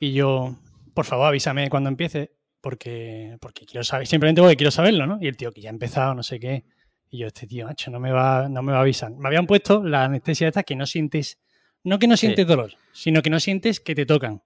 Y 0.00 0.12
yo, 0.12 0.56
por 0.92 1.04
favor, 1.04 1.28
avísame 1.28 1.70
cuando 1.70 1.88
empiece, 1.88 2.32
porque, 2.60 3.36
porque 3.40 3.64
quiero 3.66 3.84
saber, 3.84 4.06
simplemente 4.08 4.40
porque 4.42 4.56
quiero 4.56 4.72
saberlo, 4.72 5.06
¿no? 5.06 5.18
Y 5.20 5.28
el 5.28 5.36
tío 5.36 5.52
que 5.52 5.60
ya 5.60 5.70
ha 5.70 5.72
empezado, 5.72 6.14
no 6.14 6.22
sé 6.24 6.40
qué. 6.40 6.64
Y 7.08 7.18
yo, 7.18 7.28
este 7.28 7.46
tío, 7.46 7.66
macho, 7.66 7.90
no 7.92 8.00
me 8.00 8.10
va, 8.10 8.48
no 8.48 8.62
me 8.62 8.72
va 8.72 8.78
a 8.78 8.80
avisar. 8.82 9.12
Me 9.12 9.28
habían 9.28 9.46
puesto 9.46 9.84
la 9.84 10.04
anestesia 10.04 10.48
esta 10.48 10.64
que 10.64 10.74
no 10.74 10.86
sientes, 10.86 11.38
no 11.84 12.00
que 12.00 12.08
no 12.08 12.16
Sí. 12.16 12.26
sientes 12.26 12.46
dolor, 12.46 12.72
sino 12.92 13.22
que 13.22 13.30
no 13.30 13.38
sientes 13.38 13.78
que 13.78 13.94
te 13.94 14.04
tocan. 14.04 14.42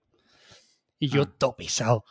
Y 0.98 1.08
yo, 1.08 1.22
Ah. 1.22 1.34
todo 1.38 1.56
pesado. 1.56 2.04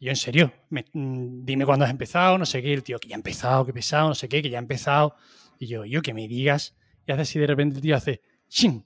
Yo, 0.00 0.10
en 0.10 0.16
serio, 0.16 0.52
me- 0.68 0.84
mm, 0.92 1.46
dime 1.46 1.64
cuándo 1.64 1.86
has 1.86 1.90
empezado, 1.90 2.36
no 2.36 2.44
sé 2.44 2.60
qué. 2.60 2.74
El 2.74 2.82
tío, 2.82 2.98
que 2.98 3.08
ya 3.08 3.14
ha 3.14 3.16
empezado, 3.16 3.64
que 3.64 3.72
pesado, 3.72 4.08
no 4.08 4.14
sé 4.14 4.28
qué, 4.28 4.42
que 4.42 4.50
ya 4.50 4.58
ha 4.58 4.60
empezado. 4.60 5.14
Y 5.58 5.66
yo, 5.68 5.86
yo, 5.86 6.02
que 6.02 6.12
me 6.12 6.28
digas. 6.28 6.76
Y 7.06 7.12
hace 7.12 7.22
así 7.22 7.38
de 7.38 7.46
repente 7.46 7.76
el 7.76 7.82
tío 7.82 7.96
hace, 7.96 8.20
¡chin! 8.48 8.84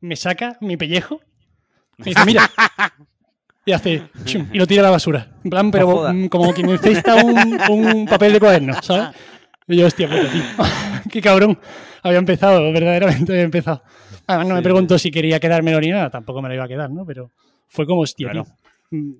Me 0.00 0.16
saca 0.16 0.56
mi 0.60 0.76
pellejo. 0.76 1.20
Me 1.98 2.06
dice, 2.06 2.24
mira. 2.24 2.50
Y 3.66 3.72
hace. 3.72 4.08
Y 4.52 4.58
lo 4.58 4.66
tira 4.66 4.80
a 4.80 4.84
la 4.84 4.90
basura. 4.90 5.32
En 5.44 5.50
plan, 5.50 5.70
pero 5.70 6.10
mm, 6.12 6.28
como 6.28 6.52
quien 6.54 6.66
necesita 6.68 7.16
un, 7.22 7.60
un 7.70 8.06
papel 8.06 8.32
de 8.32 8.40
cuaderno, 8.40 8.72
¿sabes? 8.82 9.14
Y 9.68 9.76
yo, 9.76 9.86
hostia 9.86 10.08
puta, 10.08 10.32
tío. 10.32 10.42
Qué 11.12 11.20
cabrón. 11.20 11.58
Había 12.02 12.18
empezado, 12.18 12.72
verdaderamente 12.72 13.30
había 13.32 13.44
empezado. 13.44 13.82
Además, 14.26 14.48
no 14.48 14.54
me 14.54 14.60
Sí, 14.60 14.64
preguntó 14.64 14.98
si 14.98 15.10
quería 15.10 15.38
quedármelo 15.38 15.78
ni 15.78 15.90
nada. 15.90 16.08
Tampoco 16.08 16.40
me 16.40 16.48
lo 16.48 16.54
iba 16.54 16.64
a 16.64 16.68
quedar, 16.68 16.90
¿no? 16.90 17.04
Pero 17.04 17.30
fue 17.68 17.84
como, 17.86 18.00
hostia, 18.00 18.30
Claro. 18.30 18.44
tío. 18.90 18.98
Mm, 18.98 19.12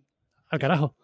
Al 0.48 0.58
carajo. 0.58 0.96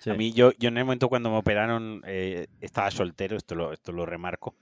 sí. 0.00 0.10
A 0.10 0.14
mí, 0.14 0.32
yo, 0.32 0.52
yo 0.58 0.68
en 0.68 0.76
el 0.76 0.84
momento 0.84 1.08
cuando 1.08 1.30
me 1.30 1.38
operaron, 1.38 2.02
eh, 2.06 2.46
estaba 2.60 2.90
soltero, 2.90 3.38
esto 3.38 3.54
lo, 3.54 3.72
esto 3.72 3.90
lo 3.90 4.04
remarco. 4.04 4.54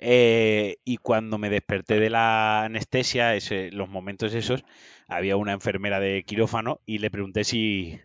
Eh, 0.00 0.76
y 0.84 0.96
cuando 0.98 1.38
me 1.38 1.50
desperté 1.50 2.00
de 2.00 2.10
la 2.10 2.64
anestesia, 2.64 3.34
ese- 3.34 3.70
los 3.72 3.88
momentos 3.88 4.34
esos, 4.34 4.64
había 5.08 5.36
una 5.36 5.52
enfermera 5.52 6.00
de 6.00 6.22
quirófano 6.24 6.80
y 6.86 6.98
le 6.98 7.10
pregunté 7.10 7.44
si, 7.44 7.98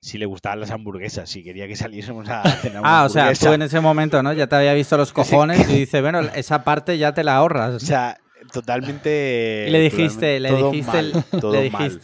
si 0.00 0.18
le 0.18 0.26
gustaban 0.26 0.60
las 0.60 0.70
hamburguesas, 0.70 1.28
si 1.30 1.42
quería 1.44 1.66
que 1.68 1.76
saliésemos 1.76 2.28
a 2.28 2.42
cenar 2.62 2.82
una 2.82 3.00
Ah, 3.00 3.04
o 3.04 3.08
sea, 3.08 3.32
tú 3.34 3.52
en 3.52 3.62
ese 3.62 3.80
momento, 3.80 4.22
¿no? 4.22 4.32
Ya 4.32 4.46
te 4.46 4.56
había 4.56 4.74
visto 4.74 4.96
los 4.96 5.12
cojones 5.14 5.68
y 5.68 5.78
dices, 5.80 6.00
bueno, 6.02 6.20
esa 6.34 6.64
parte 6.64 6.98
ya 6.98 7.12
te 7.14 7.24
la 7.24 7.36
ahorras. 7.36 7.74
O 7.74 7.80
sea, 7.80 8.18
totalmente. 8.52 9.64
y 9.68 9.70
le 9.70 9.80
dijiste, 9.80 10.40
le 10.40 10.54
dijiste, 10.54 10.86
mal, 10.86 11.24
le 11.52 11.70
mal. 11.70 12.00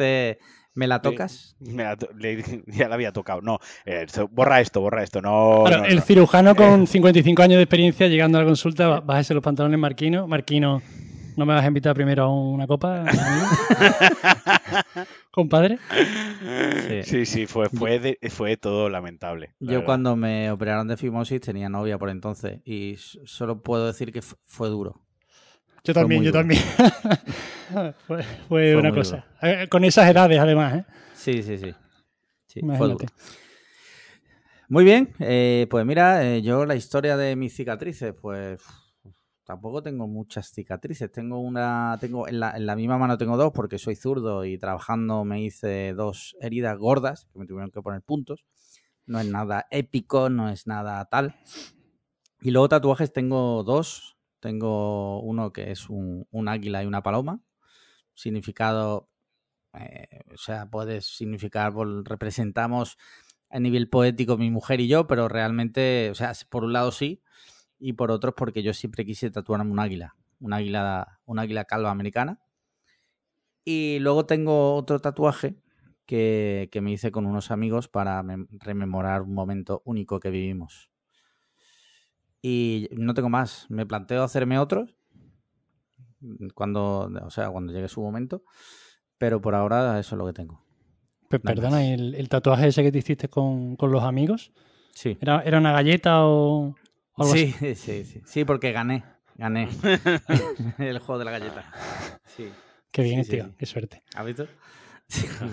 ¿Me 0.74 0.86
la 0.86 1.00
tocas? 1.02 1.56
Me 1.60 1.84
la 1.84 1.96
to- 1.96 2.08
le 2.18 2.36
dije- 2.36 2.62
ya 2.66 2.88
la 2.88 2.94
había 2.96 3.12
tocado. 3.12 3.40
No, 3.40 3.58
eh, 3.86 4.06
borra 4.30 4.60
esto, 4.60 4.80
borra 4.80 5.02
esto. 5.02 5.20
No, 5.22 5.64
Claro, 5.66 5.82
no, 5.84 5.88
el 5.88 5.96
no. 5.96 6.02
cirujano 6.02 6.54
con 6.54 6.86
55 6.86 7.42
años 7.42 7.56
de 7.56 7.62
experiencia 7.62 8.06
llegando 8.08 8.38
a 8.38 8.42
la 8.42 8.46
consulta, 8.46 8.88
"Ba- 8.88 9.00
bájese 9.00 9.34
los 9.34 9.42
pantalones, 9.42 9.78
Marquino. 9.78 10.26
Marquino, 10.26 10.82
¿no 11.36 11.46
me 11.46 11.54
vas 11.54 11.64
a 11.64 11.68
invitar 11.68 11.94
primero 11.94 12.24
a 12.24 12.28
una 12.34 12.66
copa? 12.66 13.04
Compadre. 15.30 15.78
Sí. 16.88 17.02
Sí, 17.02 17.26
sí, 17.26 17.46
fue, 17.46 17.68
fue, 17.68 17.98
de- 17.98 18.18
fue 18.30 18.56
todo 18.56 18.88
lamentable. 18.88 19.54
la 19.58 19.66
Yo 19.72 19.78
verdad. 19.78 19.86
cuando 19.86 20.16
me 20.16 20.50
operaron 20.50 20.86
de 20.88 20.96
fimosis 20.96 21.40
tenía 21.40 21.68
novia 21.68 21.98
por 21.98 22.10
entonces 22.10 22.60
y 22.64 22.96
solo 23.24 23.60
puedo 23.62 23.86
decir 23.86 24.12
que 24.12 24.22
fu- 24.22 24.36
fue 24.46 24.68
duro. 24.68 25.00
Yo 25.84 25.92
también, 25.92 26.22
yo 26.22 26.32
también. 26.32 26.60
fue, 27.72 27.92
fue 28.06 28.22
Fue 28.48 28.76
una 28.76 28.90
cosa. 28.90 29.26
Eh, 29.42 29.68
Con 29.70 29.84
esas 29.84 30.08
edades, 30.08 30.38
además, 30.38 30.78
¿eh? 30.78 30.84
Sí, 31.14 31.42
sí, 31.42 31.58
sí. 31.58 31.74
Imagínate. 32.56 33.06
Muy 34.68 34.84
bien, 34.84 35.12
eh, 35.18 35.66
pues 35.68 35.84
mira, 35.84 36.24
eh, 36.24 36.40
yo 36.40 36.64
la 36.64 36.74
historia 36.74 37.18
de 37.18 37.36
mis 37.36 37.54
cicatrices, 37.54 38.14
pues 38.14 38.62
tampoco 39.44 39.82
tengo 39.82 40.08
muchas 40.08 40.50
cicatrices. 40.50 41.12
Tengo 41.12 41.38
una, 41.38 41.98
tengo 42.00 42.26
en 42.28 42.40
la, 42.40 42.56
en 42.56 42.64
la 42.64 42.74
misma 42.74 42.96
mano 42.96 43.18
tengo 43.18 43.36
dos 43.36 43.52
porque 43.52 43.78
soy 43.78 43.94
zurdo 43.94 44.44
y 44.46 44.56
trabajando 44.56 45.24
me 45.24 45.42
hice 45.42 45.92
dos 45.92 46.34
heridas 46.40 46.78
gordas 46.78 47.26
que 47.30 47.38
me 47.38 47.46
tuvieron 47.46 47.70
que 47.70 47.82
poner 47.82 48.00
puntos. 48.00 48.46
No 49.04 49.20
es 49.20 49.26
nada 49.26 49.66
épico, 49.70 50.30
no 50.30 50.48
es 50.48 50.66
nada 50.66 51.04
tal. 51.04 51.36
Y 52.40 52.50
luego 52.50 52.70
tatuajes 52.70 53.12
tengo 53.12 53.62
dos. 53.64 54.13
Tengo 54.44 55.20
uno 55.22 55.52
que 55.54 55.70
es 55.72 55.88
un, 55.90 56.26
un 56.30 56.48
águila 56.48 56.82
y 56.84 56.86
una 56.86 57.02
paloma. 57.02 57.40
Significado, 58.14 59.10
eh, 59.74 60.08
o 60.34 60.38
sea, 60.38 60.70
puede 60.70 61.02
significar, 61.02 61.74
representamos 62.04 62.98
a 63.50 63.60
nivel 63.60 63.88
poético 63.90 64.38
mi 64.38 64.50
mujer 64.50 64.80
y 64.80 64.88
yo, 64.88 65.06
pero 65.08 65.28
realmente, 65.28 66.10
o 66.10 66.16
sea, 66.16 66.32
por 66.50 66.64
un 66.64 66.74
lado 66.74 66.92
sí, 66.92 67.22
y 67.78 67.94
por 67.94 68.10
otro 68.12 68.34
porque 68.36 68.62
yo 68.62 68.74
siempre 68.74 69.06
quise 69.06 69.30
tatuarme 69.30 69.72
un 69.72 69.80
águila, 69.80 70.16
un 70.40 70.54
águila, 70.54 71.20
un 71.26 71.38
águila 71.40 71.64
calva 71.66 71.90
americana. 71.92 72.40
Y 73.64 73.98
luego 74.00 74.26
tengo 74.26 74.74
otro 74.74 75.00
tatuaje 75.00 75.56
que, 76.06 76.68
que 76.72 76.80
me 76.80 76.92
hice 76.92 77.10
con 77.12 77.26
unos 77.26 77.50
amigos 77.50 77.88
para 77.88 78.22
mem- 78.22 78.48
rememorar 78.50 79.22
un 79.22 79.34
momento 79.34 79.82
único 79.84 80.20
que 80.20 80.30
vivimos. 80.30 80.90
Y 82.46 82.88
no 82.92 83.14
tengo 83.14 83.30
más. 83.30 83.64
Me 83.70 83.86
planteo 83.86 84.22
hacerme 84.22 84.58
otros 84.58 84.94
cuando, 86.54 87.10
o 87.24 87.30
sea, 87.30 87.48
cuando 87.48 87.72
llegue 87.72 87.88
su 87.88 88.02
momento. 88.02 88.42
Pero 89.16 89.40
por 89.40 89.54
ahora 89.54 89.98
eso 89.98 90.14
es 90.14 90.18
lo 90.18 90.26
que 90.26 90.32
tengo. 90.34 90.62
Pues 91.30 91.42
Nada 91.42 91.54
perdona, 91.54 91.76
más. 91.76 91.84
¿y 91.86 91.92
el, 91.92 92.14
el 92.16 92.28
tatuaje 92.28 92.66
ese 92.68 92.82
que 92.82 92.92
te 92.92 92.98
hiciste 92.98 93.28
con, 93.28 93.76
con 93.76 93.90
los 93.90 94.02
amigos? 94.02 94.52
Sí. 94.92 95.16
¿Era, 95.22 95.40
era 95.42 95.56
una 95.58 95.72
galleta 95.72 96.24
o, 96.26 96.66
o 96.68 97.22
algo 97.22 97.32
así? 97.32 97.52
Sí, 97.52 97.74
sí, 97.76 98.04
sí. 98.04 98.20
Sí, 98.26 98.44
porque 98.44 98.72
gané. 98.72 99.04
Gané. 99.36 99.68
el 100.78 100.98
juego 100.98 101.18
de 101.18 101.24
la 101.24 101.30
galleta. 101.30 101.64
Sí. 102.26 102.50
Qué 102.90 103.02
bien, 103.02 103.24
Sí, 103.24 103.30
tío. 103.32 103.44
sí. 103.46 103.54
Qué 103.58 103.66
suerte. 103.66 104.02
¿Has 104.14 104.26
visto? 104.26 104.46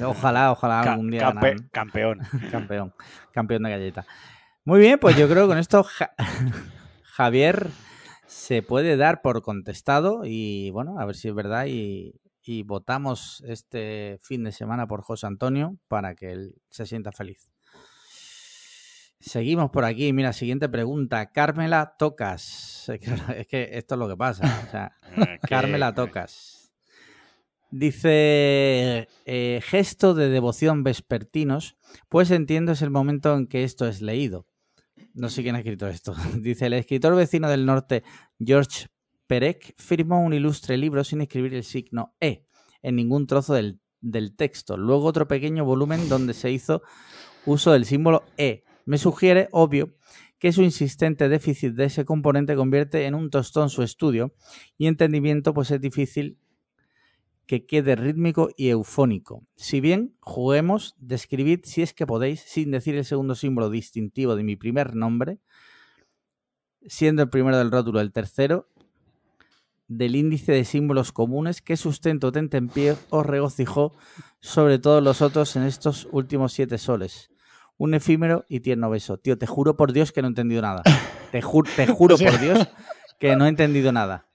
Ojalá, 0.06 0.52
ojalá 0.52 0.82
Ca- 0.84 0.92
algún 0.92 1.10
día 1.10 1.22
campe- 1.22 1.56
ganar. 1.56 1.70
campeón. 1.72 2.20
Campeón. 2.52 2.94
Campeón 3.32 3.64
de 3.64 3.70
galleta. 3.70 4.06
Muy 4.66 4.80
bien, 4.80 5.00
pues 5.00 5.16
yo 5.18 5.28
creo 5.30 5.44
que 5.44 5.50
con 5.50 5.58
esto 5.58 5.84
Ja- 5.84 6.14
Javier 7.12 7.70
se 8.26 8.62
puede 8.64 8.98
dar 8.98 9.22
por 9.22 9.42
contestado 9.42 10.22
y 10.24 10.72
bueno, 10.72 11.00
a 11.00 11.06
ver 11.06 11.16
si 11.16 11.28
es 11.28 11.36
verdad 11.36 11.66
y, 11.68 12.14
y 12.44 12.64
votamos 12.64 13.44
este 13.46 14.20
fin 14.22 14.44
de 14.44 14.52
semana 14.52 14.88
por 14.88 15.02
José 15.02 15.28
Antonio 15.28 15.78
para 15.88 16.16
que 16.16 16.32
él 16.32 16.56
se 16.70 16.86
sienta 16.86 17.12
feliz. 17.12 17.52
Seguimos 19.22 19.70
por 19.70 19.86
aquí. 19.86 20.14
Mira, 20.14 20.34
siguiente 20.34 20.68
pregunta. 20.68 21.32
Carmela 21.32 21.96
Tocas. 21.98 22.90
Es 22.90 23.00
que, 23.00 23.14
es 23.40 23.48
que 23.48 23.70
esto 23.74 23.96
es 23.96 24.00
lo 24.00 24.08
que 24.08 24.18
pasa. 24.18 24.64
O 24.68 24.72
sea, 24.72 24.92
Eh, 25.18 25.40
Carmela 25.48 25.94
Tocas. 25.94 26.72
Dice, 27.70 29.08
eh, 29.26 29.62
gesto 29.64 30.14
de 30.14 30.30
devoción 30.30 30.84
vespertinos, 30.84 31.78
pues 32.10 32.32
entiendo 32.32 32.74
es 32.74 32.82
el 32.82 32.90
momento 32.90 33.36
en 33.36 33.48
que 33.48 33.64
esto 33.64 33.88
es 33.88 34.02
leído. 34.02 34.46
No 35.14 35.30
sé 35.30 35.44
quién 35.44 35.56
ha 35.56 35.60
escrito 35.60 35.88
esto. 35.88 36.14
Dice, 36.38 36.68
el 36.68 36.74
escritor 36.74 37.16
vecino 37.16 37.50
del 37.50 37.66
norte, 37.66 38.04
George 38.40 38.88
Perec, 39.28 39.74
firmó 39.78 40.24
un 40.24 40.34
ilustre 40.34 40.78
libro 40.78 41.04
sin 41.04 41.22
escribir 41.22 41.54
el 41.54 41.64
signo 41.64 42.16
E 42.20 42.46
en 42.82 42.96
ningún 42.96 43.28
trozo 43.28 43.54
del, 43.54 43.80
del 44.00 44.36
texto. 44.36 44.78
Luego 44.78 45.06
otro 45.06 45.28
pequeño 45.28 45.66
volumen 45.66 46.10
donde 46.10 46.34
se 46.34 46.52
hizo 46.52 46.82
uso 47.46 47.72
del 47.72 47.86
símbolo 47.86 48.24
E. 48.38 48.64
Me 48.86 48.98
sugiere, 48.98 49.48
obvio, 49.52 49.96
que 50.40 50.52
su 50.52 50.64
insistente 50.64 51.30
déficit 51.30 51.74
de 51.74 51.86
ese 51.86 52.04
componente 52.04 52.56
convierte 52.56 53.06
en 53.06 53.14
un 53.14 53.30
tostón 53.30 53.70
su 53.70 53.84
estudio 53.84 54.34
y 54.76 54.88
entendimiento, 54.88 55.54
pues 55.54 55.70
es 55.70 55.80
difícil 55.80 56.40
que 57.46 57.66
quede 57.66 57.96
rítmico 57.96 58.50
y 58.56 58.70
eufónico. 58.70 59.44
Si 59.56 59.82
bien 59.82 60.16
juguemos, 60.22 60.96
describid 61.00 61.62
si 61.64 61.82
es 61.82 61.94
que 61.94 62.08
podéis, 62.08 62.42
sin 62.42 62.72
decir 62.72 62.96
el 62.96 63.04
segundo 63.06 63.36
símbolo 63.36 63.70
distintivo 63.70 64.36
de 64.36 64.44
mi 64.44 64.56
primer 64.56 64.96
nombre, 64.96 65.40
siendo 66.88 67.24
el 67.24 67.30
primero 67.30 67.58
del 67.58 67.72
rótulo 67.72 68.00
el 68.00 68.12
tercero, 68.12 68.68
del 69.88 70.16
índice 70.16 70.54
de 70.54 70.64
símbolos 70.64 71.12
comunes 71.12 71.62
que 71.62 71.76
sustento 71.76 72.32
tentempié 72.32 72.96
os 73.10 73.26
regocijó 73.26 73.94
sobre 74.40 74.80
todos 74.80 75.04
los 75.04 75.22
otros 75.22 75.56
en 75.58 75.64
estos 75.64 76.08
últimos 76.12 76.54
siete 76.54 76.78
soles. 76.78 77.30
Un 77.78 77.94
efímero 77.94 78.46
y 78.48 78.62
tierno 78.62 78.90
beso. 78.90 79.18
Tío, 79.18 79.38
te 79.38 79.48
juro 79.48 79.76
por 79.76 79.92
Dios 79.92 80.12
que 80.14 80.22
no 80.22 80.28
he 80.28 80.30
entendido 80.30 80.62
nada. 80.62 80.84
Te, 81.32 81.42
ju- 81.44 81.68
te 81.76 81.88
juro 81.88 82.18
por 82.32 82.40
Dios 82.40 82.68
que 83.20 83.36
no 83.36 83.46
he 83.46 83.50
entendido 83.50 83.92
nada. 83.92 84.28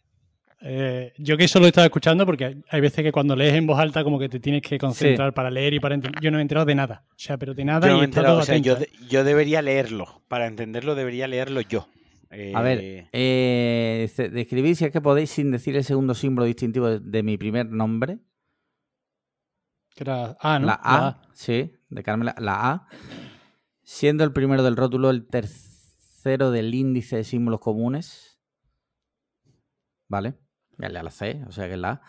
Eh, 0.62 1.12
yo 1.18 1.36
que 1.36 1.48
solo 1.48 1.66
he 1.66 1.68
estado 1.68 1.84
escuchando 1.84 2.24
porque 2.24 2.56
hay- 2.70 2.80
veces 2.80 3.02
que 3.04 3.12
cuando 3.12 3.36
lees 3.36 3.54
en 3.54 3.66
voz 3.66 3.78
alta 3.78 4.02
como 4.02 4.18
que 4.18 4.28
te 4.28 4.40
tienes 4.40 4.62
que 4.62 4.78
concentrar 4.78 5.34
para 5.34 5.50
leer 5.50 5.74
y 5.74 5.80
para 5.80 5.94
entender. 5.94 6.20
Yo 6.22 6.30
no 6.30 6.36
me 6.36 6.40
he 6.40 6.42
enterado 6.42 6.64
de 6.66 6.74
nada. 6.74 7.04
O 7.10 7.14
sea, 7.18 7.36
pero 7.36 7.52
de 7.54 7.64
nada 7.64 7.86
Yo, 7.86 7.92
no 7.92 7.98
y 7.98 8.00
he 8.02 8.04
enterado, 8.04 8.38
o 8.38 8.42
sea, 8.42 8.54
atento, 8.54 8.66
yo, 8.70 8.76
¿eh? 8.76 8.78
de- 9.00 9.06
yo 9.08 9.22
debería 9.24 9.60
leerlo. 9.62 10.22
Para 10.28 10.46
entenderlo 10.46 10.94
debería 10.94 11.28
leerlo 11.28 11.60
yo. 11.60 11.88
Eh, 12.30 12.52
A 12.54 12.62
ver, 12.62 13.08
eh, 13.12 13.98
dice, 14.08 14.28
describid 14.30 14.74
si 14.74 14.86
es 14.86 14.90
que 14.90 15.00
podéis 15.00 15.30
sin 15.30 15.50
decir 15.52 15.76
el 15.76 15.84
segundo 15.84 16.14
símbolo 16.14 16.46
distintivo 16.46 16.88
de, 16.88 17.00
de 17.00 17.22
mi 17.22 17.36
primer 17.38 17.66
nombre. 17.70 18.18
Que 19.94 20.04
era 20.04 20.36
A, 20.40 20.58
¿no? 20.58 20.66
La 20.66 20.80
A, 20.82 21.22
sí, 21.32 21.72
de 21.88 22.02
Carmela, 22.02 22.34
la 22.38 22.70
A. 22.72 22.88
Siendo 23.82 24.24
el 24.24 24.32
primero 24.32 24.62
del 24.64 24.76
rótulo 24.76 25.10
el 25.10 25.26
tercero 25.28 26.50
del 26.50 26.74
índice 26.74 27.16
de 27.16 27.24
símbolos 27.24 27.60
comunes. 27.60 28.38
Vale. 30.08 30.34
Ya 30.78 30.88
le 30.88 31.02
la 31.02 31.10
C, 31.10 31.42
o 31.46 31.52
sea 31.52 31.66
que 31.66 31.74
es 31.74 31.78
la 31.78 31.90
A. 31.90 32.02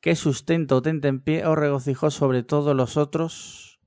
¿Qué 0.00 0.16
sustento 0.16 0.82
tente 0.82 1.08
en 1.08 1.20
pie 1.20 1.46
o 1.46 1.54
regocijó 1.54 2.10
sobre 2.10 2.42
todos 2.42 2.76
los 2.76 2.96
otros 2.96 3.80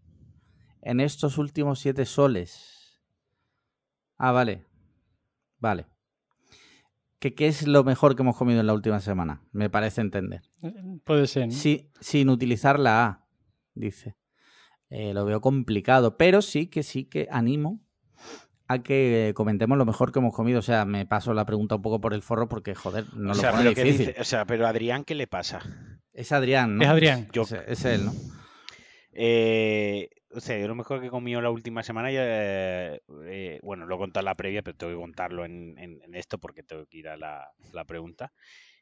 en 0.82 1.00
estos 1.00 1.38
últimos 1.38 1.80
siete 1.80 2.06
soles? 2.06 3.02
Ah, 4.18 4.32
vale. 4.32 4.66
Vale. 5.60 5.86
¿Qué, 7.20 7.36
¿Qué 7.36 7.48
es 7.48 7.68
lo 7.68 7.84
mejor 7.84 8.16
que 8.16 8.22
hemos 8.22 8.38
comido 8.38 8.60
en 8.60 8.68
la 8.68 8.74
última 8.74 9.00
semana? 9.00 9.42
Me 9.52 9.70
parece 9.70 10.02
entender. 10.02 10.42
Puede 11.04 11.28
ser. 11.28 11.48
¿no? 11.48 11.54
Sí, 11.54 11.92
sin 12.00 12.30
utilizar 12.30 12.80
la 12.80 13.06
A, 13.06 13.28
dice. 13.74 14.16
Eh, 14.90 15.14
lo 15.14 15.26
veo 15.26 15.42
complicado, 15.42 16.18
pero 16.18 16.42
sí 16.42 16.68
que 16.68 16.84
sí 16.84 17.06
que 17.06 17.28
animo 17.30 17.82
a 18.68 18.80
que 18.80 19.32
comentemos 19.36 19.78
lo 19.78 19.86
mejor 19.86 20.12
que 20.12 20.20
hemos 20.20 20.34
comido. 20.36 20.60
O 20.60 20.64
sea, 20.64 20.86
me 20.86 21.06
paso 21.06 21.34
la 21.34 21.46
pregunta 21.46 21.76
un 21.76 21.82
poco 21.82 22.02
por 22.02 22.14
el 22.14 22.22
forro 22.22 22.48
porque, 22.50 22.76
joder, 22.76 23.06
no 23.16 23.32
o, 23.32 23.36
lo 23.36 23.42
pone 23.42 23.58
pero 23.64 23.74
¿qué 23.76 23.84
difícil. 23.84 24.08
dice- 24.08 24.22
o 24.22 24.24
sea, 24.24 24.46
pero 24.46 24.68
Adrián, 24.68 25.04
¿qué 25.04 25.16
le 25.16 25.28
pasa? 25.28 25.62
Es 26.14 26.32
Adrián, 26.32 26.78
¿no? 26.78 26.84
Es 26.84 26.90
Adrián. 26.90 27.28
Yo- 27.32 27.44
Es, 27.44 27.52
es 27.54 27.86
él, 27.86 28.06
¿no? 28.06 28.14
Eh, 29.14 30.10
o 30.32 30.40
sea, 30.40 30.60
yo 30.60 30.68
lo 30.68 30.76
mejor 30.76 31.00
que 31.02 31.08
he 31.08 31.10
comido 31.10 31.42
la 31.42 31.50
última 31.50 31.82
semana, 31.84 32.12
ya, 32.12 32.22
eh, 32.24 33.02
eh, 33.26 33.60
bueno, 33.64 33.86
lo 33.86 33.96
he 33.96 33.98
contado 33.98 34.22
en 34.22 34.26
la 34.26 34.36
previa, 34.36 34.62
pero 34.62 34.78
tengo 34.78 34.94
que 34.94 35.00
contarlo 35.00 35.46
en, 35.46 35.78
en- 35.78 36.02
en 36.04 36.16
esto 36.16 36.38
porque 36.38 36.64
tengo 36.64 36.86
que 36.86 36.98
ir 36.98 37.08
a 37.08 37.18
la, 37.18 37.50
la 37.74 37.86
pregunta. 37.86 38.32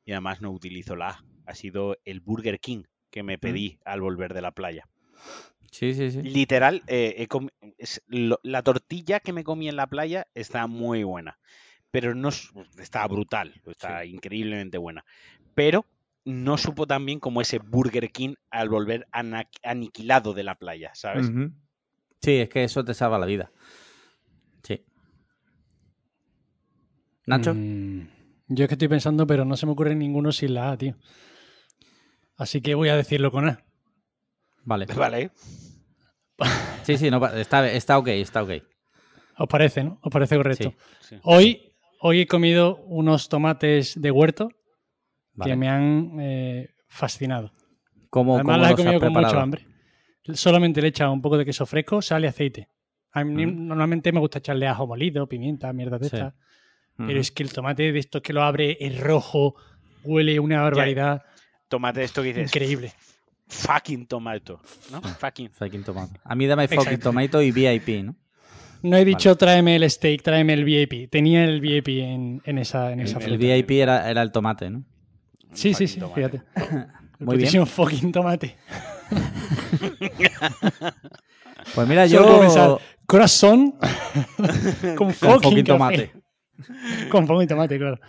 Y 0.03 0.11
además 0.11 0.41
no 0.41 0.51
utilizo 0.51 0.95
la 0.95 1.09
A. 1.09 1.23
Ha 1.45 1.55
sido 1.55 1.97
el 2.05 2.19
Burger 2.21 2.59
King 2.59 2.83
que 3.09 3.23
me 3.23 3.37
pedí 3.37 3.79
al 3.85 4.01
volver 4.01 4.33
de 4.33 4.41
la 4.41 4.51
playa. 4.51 4.87
Sí, 5.75 5.93
sí, 5.93 6.09
sí. 6.09 6.21
Literal, 6.21 6.83
eh, 6.87 7.27
es 7.77 8.01
lo- 8.07 8.39
la 8.43 8.63
tortilla 8.63 9.19
que 9.19 9.33
me 9.33 9.43
comí 9.43 9.67
en 9.67 9.75
la 9.75 9.87
playa 9.87 10.25
está 10.33 10.67
muy 10.67 11.03
buena. 11.03 11.37
Pero 11.91 12.15
no 12.15 12.29
es- 12.29 12.49
está 12.79 13.05
brutal, 13.07 13.53
está 13.65 14.05
increíblemente 14.05 14.77
buena. 14.77 15.03
Pero 15.53 15.85
no 16.23 16.57
supo 16.57 16.87
tan 16.87 17.05
bien 17.05 17.19
como 17.19 17.41
ese 17.41 17.59
Burger 17.59 18.09
King 18.09 18.35
al 18.49 18.69
volver 18.69 19.05
aniquilado 19.63 20.33
de 20.33 20.43
la 20.43 20.55
playa, 20.55 20.91
¿sabes? 20.93 21.29
Sí, 22.21 22.37
es 22.37 22.47
que 22.49 22.63
eso 22.63 22.85
te 22.85 22.93
salva 22.93 23.19
la 23.19 23.25
vida. 23.25 23.51
Sí. 24.63 24.81
Nacho, 27.27 27.53
Mm, 27.53 28.07
yo 28.47 28.63
es 28.63 28.69
que 28.69 28.75
estoy 28.75 28.87
pensando, 28.87 29.27
pero 29.27 29.43
no 29.43 29.57
se 29.57 29.65
me 29.65 29.73
ocurre 29.73 29.93
ninguno 29.93 30.31
sin 30.31 30.53
la 30.53 30.71
A, 30.71 30.77
tío. 30.77 30.95
Así 32.37 32.61
que 32.61 32.75
voy 32.75 32.87
a 32.87 32.95
decirlo 32.95 33.29
con 33.29 33.49
A. 33.49 33.61
vale. 34.63 34.85
Vale. 35.11 35.31
Sí, 36.83 36.97
sí, 36.97 37.09
no, 37.09 37.25
está, 37.27 37.69
está 37.71 37.97
ok, 37.97 38.07
está 38.09 38.43
ok. 38.43 38.51
¿Os 39.37 39.47
parece, 39.47 39.83
no? 39.83 39.99
¿Os 40.01 40.11
parece 40.11 40.35
correcto? 40.37 40.73
Sí. 41.01 41.15
Sí. 41.15 41.19
Hoy, 41.23 41.73
hoy 42.01 42.21
he 42.21 42.27
comido 42.27 42.77
unos 42.85 43.27
tomates 43.29 43.99
de 44.01 44.11
huerto 44.11 44.49
Vale. 45.33 45.51
que 45.51 45.55
me 45.57 45.69
han 45.69 46.17
eh, 46.19 46.69
fascinado. 46.87 47.51
¿Cómo, 48.09 48.35
Además 48.35 48.55
cómo 48.55 48.63
las 48.63 48.71
he 48.71 48.75
comido 48.75 48.99
con 48.99 49.13
mucho 49.13 49.39
hambre. 49.39 49.65
Solamente 50.33 50.81
le 50.81 50.87
he 50.87 50.89
echado 50.89 51.11
un 51.11 51.21
poco 51.21 51.37
de 51.37 51.45
queso 51.45 51.65
fresco, 51.65 52.01
sal 52.01 52.23
y 52.23 52.27
aceite. 52.27 52.69
A 53.11 53.23
mí 53.23 53.45
Mm. 53.45 53.67
normalmente 53.67 54.11
me 54.11 54.19
gusta 54.19 54.39
echarle 54.39 54.67
ajo 54.67 54.87
molido, 54.87 55.27
pimienta, 55.27 55.71
mierda 55.73 55.97
de 55.99 56.09
Sí. 56.09 56.17
Ujú. 56.17 57.07
Pero 57.07 57.19
es 57.19 57.31
que 57.31 57.43
el 57.43 57.51
tomate 57.51 57.91
de 57.91 57.99
estos 57.99 58.21
que 58.21 58.31
lo 58.33 58.41
abre 58.43 58.77
es 58.79 58.99
rojo, 59.01 59.55
huele 60.03 60.39
una 60.39 60.61
barbaridad 60.61 61.23
Tomate 61.67 62.03
esto 62.03 62.21
que 62.21 62.29
dices. 62.29 62.49
increíble. 62.55 62.93
Fucking 63.47 64.07
tomato. 64.07 64.59
¿No? 64.91 65.01
Fucking. 65.01 65.49
Fucking 65.51 65.83
tomato. 65.83 66.19
A 66.23 66.35
mí 66.35 66.47
dame 66.47 66.67
fucking 66.67 66.79
Exacto. 66.83 67.09
tomato 67.09 67.41
y 67.41 67.51
VIP, 67.51 68.03
¿no? 68.03 68.15
No 68.81 68.97
he 68.97 69.05
dicho 69.05 69.35
tráeme 69.35 69.75
el 69.75 69.89
steak, 69.89 70.21
tráeme 70.21 70.53
el 70.53 70.63
VIP. 70.63 71.09
Tenía 71.09 71.43
el 71.43 71.59
VIP 71.61 71.87
en, 71.89 72.41
en 72.45 72.57
esa, 72.59 72.91
en 72.91 72.99
esa 72.99 73.19
El. 73.19 73.37
VIP 73.37 73.71
era, 73.71 74.09
era 74.09 74.21
el 74.21 74.31
tomate, 74.31 74.69
¿no? 74.69 74.83
Sí, 75.53 75.73
sí, 75.73 75.87
sí, 75.87 75.99
tomate. 75.99 76.15
fíjate. 76.15 76.41
El 77.19 77.25
Muy 77.25 77.37
bien. 77.37 77.65
fucking 77.65 78.11
tomate. 78.11 78.55
Pues 81.73 81.87
mira, 81.87 82.07
Solo 82.07 82.33
yo... 82.33 82.39
pensar, 82.41 82.77
corazón 83.07 83.71
con 84.95 85.11
Con 85.11 85.13
fucking, 85.13 85.63
tomate. 85.63 86.11
Con 87.09 87.25
fucking 87.27 87.47
tomate, 87.47 87.77
claro. 87.77 87.99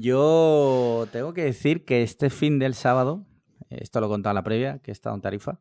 Yo 0.00 1.08
tengo 1.12 1.34
que 1.34 1.44
decir 1.44 1.84
que 1.84 2.02
este 2.02 2.30
fin 2.30 2.58
del 2.58 2.74
sábado, 2.74 3.26
esto 3.70 4.00
lo 4.00 4.06
he 4.06 4.08
contado 4.08 4.32
en 4.32 4.36
la 4.36 4.44
previa, 4.44 4.78
que 4.78 4.90
he 4.90 4.92
estado 4.92 5.14
en 5.14 5.22
Tarifa. 5.22 5.60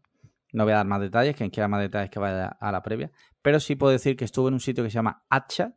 No 0.51 0.65
voy 0.65 0.73
a 0.73 0.77
dar 0.77 0.85
más 0.85 1.01
detalles, 1.01 1.35
quien 1.35 1.49
quiera 1.49 1.67
más 1.67 1.81
detalles 1.81 2.11
que 2.11 2.19
vaya 2.19 2.47
a 2.47 2.71
la 2.71 2.83
previa. 2.83 3.11
Pero 3.41 3.59
sí 3.59 3.75
puedo 3.75 3.91
decir 3.91 4.15
que 4.15 4.25
estuve 4.25 4.49
en 4.49 4.53
un 4.53 4.59
sitio 4.59 4.83
que 4.83 4.89
se 4.89 4.95
llama 4.95 5.25
Hacha. 5.29 5.75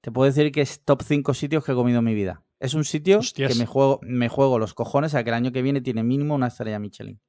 Te 0.00 0.10
puedo 0.10 0.26
decir 0.26 0.50
que 0.50 0.62
es 0.62 0.82
top 0.84 1.02
5 1.02 1.34
sitios 1.34 1.64
que 1.64 1.72
he 1.72 1.74
comido 1.74 1.98
en 1.98 2.04
mi 2.04 2.14
vida. 2.14 2.42
Es 2.58 2.74
un 2.74 2.84
sitio 2.84 3.18
Hostias. 3.18 3.52
que 3.52 3.58
me 3.58 3.66
juego, 3.66 4.00
me 4.02 4.28
juego 4.28 4.58
los 4.58 4.72
cojones 4.72 5.14
a 5.14 5.22
que 5.22 5.30
el 5.30 5.34
año 5.34 5.52
que 5.52 5.62
viene 5.62 5.80
tiene 5.80 6.02
mínimo 6.02 6.34
una 6.34 6.46
estrella 6.46 6.78
Michelin. 6.78 7.20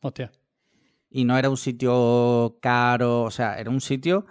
Hostia. 0.00 0.32
Y 1.08 1.24
no 1.24 1.38
era 1.38 1.48
un 1.48 1.56
sitio 1.56 2.58
caro, 2.60 3.22
o 3.22 3.30
sea, 3.30 3.58
era 3.58 3.70
un 3.70 3.80
sitio 3.80 4.26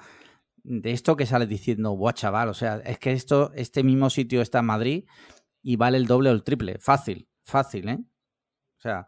de 0.64 0.92
esto 0.92 1.16
que 1.16 1.26
sales 1.26 1.48
diciendo, 1.48 1.96
buah, 1.96 2.14
chaval, 2.14 2.50
o 2.50 2.54
sea, 2.54 2.78
es 2.78 2.98
que 2.98 3.12
esto, 3.12 3.52
este 3.54 3.84
mismo 3.84 4.10
sitio 4.10 4.42
está 4.42 4.60
en 4.60 4.66
Madrid 4.66 5.06
y 5.62 5.76
vale 5.76 5.98
el 5.98 6.08
doble 6.08 6.30
o 6.30 6.34
el 6.34 6.44
triple. 6.44 6.78
Fácil, 6.80 7.28
fácil, 7.44 7.90
¿eh? 7.90 8.00
O 8.78 8.82
sea, 8.82 9.08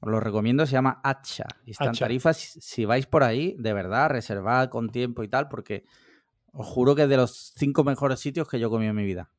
os 0.00 0.10
lo 0.10 0.20
recomiendo, 0.20 0.64
se 0.66 0.72
llama 0.72 1.00
Hacha. 1.04 1.44
Y 1.66 1.72
está 1.72 1.84
en 1.84 1.90
Hacha. 1.90 2.04
Tarifa. 2.06 2.32
Si, 2.32 2.84
vais 2.84 3.06
por 3.06 3.22
ahí, 3.22 3.54
de 3.58 3.72
verdad, 3.72 4.08
reservad 4.10 4.68
con 4.70 4.88
tiempo 4.90 5.22
y 5.22 5.28
tal, 5.28 5.48
porque 5.48 5.84
os 6.52 6.66
juro 6.66 6.94
que 6.94 7.02
es 7.02 7.08
de 7.08 7.16
los 7.16 7.52
cinco 7.56 7.84
mejores 7.84 8.18
sitios 8.20 8.48
que 8.48 8.58
yo 8.58 8.68
he 8.68 8.70
comido 8.70 8.90
en 8.90 8.96
mi 8.96 9.04
vida. 9.04 9.30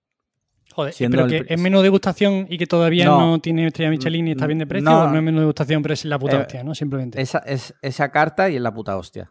Joder, 0.73 0.93
pero 1.09 1.27
que 1.27 1.45
es 1.49 1.59
menú 1.59 1.81
degustación 1.81 2.45
y 2.49 2.57
que 2.57 2.65
todavía 2.65 3.03
no, 3.05 3.31
No. 3.31 3.39
tiene 3.39 3.67
estrella 3.67 3.89
Michelin 3.89 4.29
y 4.29 4.31
está 4.31 4.47
bien 4.47 4.59
de 4.59 4.65
precio, 4.67 4.89
No. 4.89 5.03
o 5.03 5.07
no 5.09 5.17
es 5.17 5.23
menú 5.23 5.39
de 5.39 5.41
degustación, 5.41 5.81
pero 5.81 5.93
es 5.93 6.05
la 6.05 6.17
puta 6.17 6.37
Eh, 6.37 6.41
hostia, 6.41 6.63
¿no? 6.63 6.73
Simplemente. 6.73 7.19
Esa, 7.21 7.39
es, 7.39 7.73
esa 7.81 8.09
carta 8.11 8.49
y 8.49 8.55
es 8.55 8.61
la 8.61 8.73
puta 8.73 8.95
hostia. 8.95 9.29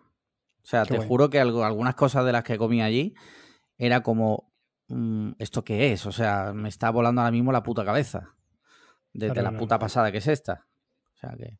O 0.62 0.66
sea, 0.66 0.84
Qué 0.84 0.98
te 0.98 1.06
juro 1.06 1.30
que 1.30 1.40
algo- 1.40 1.64
algunas 1.64 1.94
cosas 1.94 2.26
de 2.26 2.32
las 2.32 2.44
que 2.44 2.58
comí 2.58 2.82
allí 2.82 3.14
era 3.78 4.02
como, 4.02 4.52
mm, 4.88 5.30
¿esto 5.38 5.64
qué 5.64 5.92
es? 5.92 6.04
O 6.04 6.12
sea, 6.12 6.52
me 6.54 6.68
está 6.68 6.90
volando 6.90 7.22
ahora 7.22 7.30
mismo 7.32 7.52
la 7.52 7.62
puta 7.62 7.86
cabeza. 7.86 8.34
Desde 9.12 9.34
Claro, 9.34 9.50
la 9.52 9.58
puta 9.58 9.78
pasada 9.78 10.10
que 10.12 10.18
es 10.18 10.26
esta. 10.28 10.66
O 11.14 11.16
sea 11.16 11.34
que... 11.36 11.58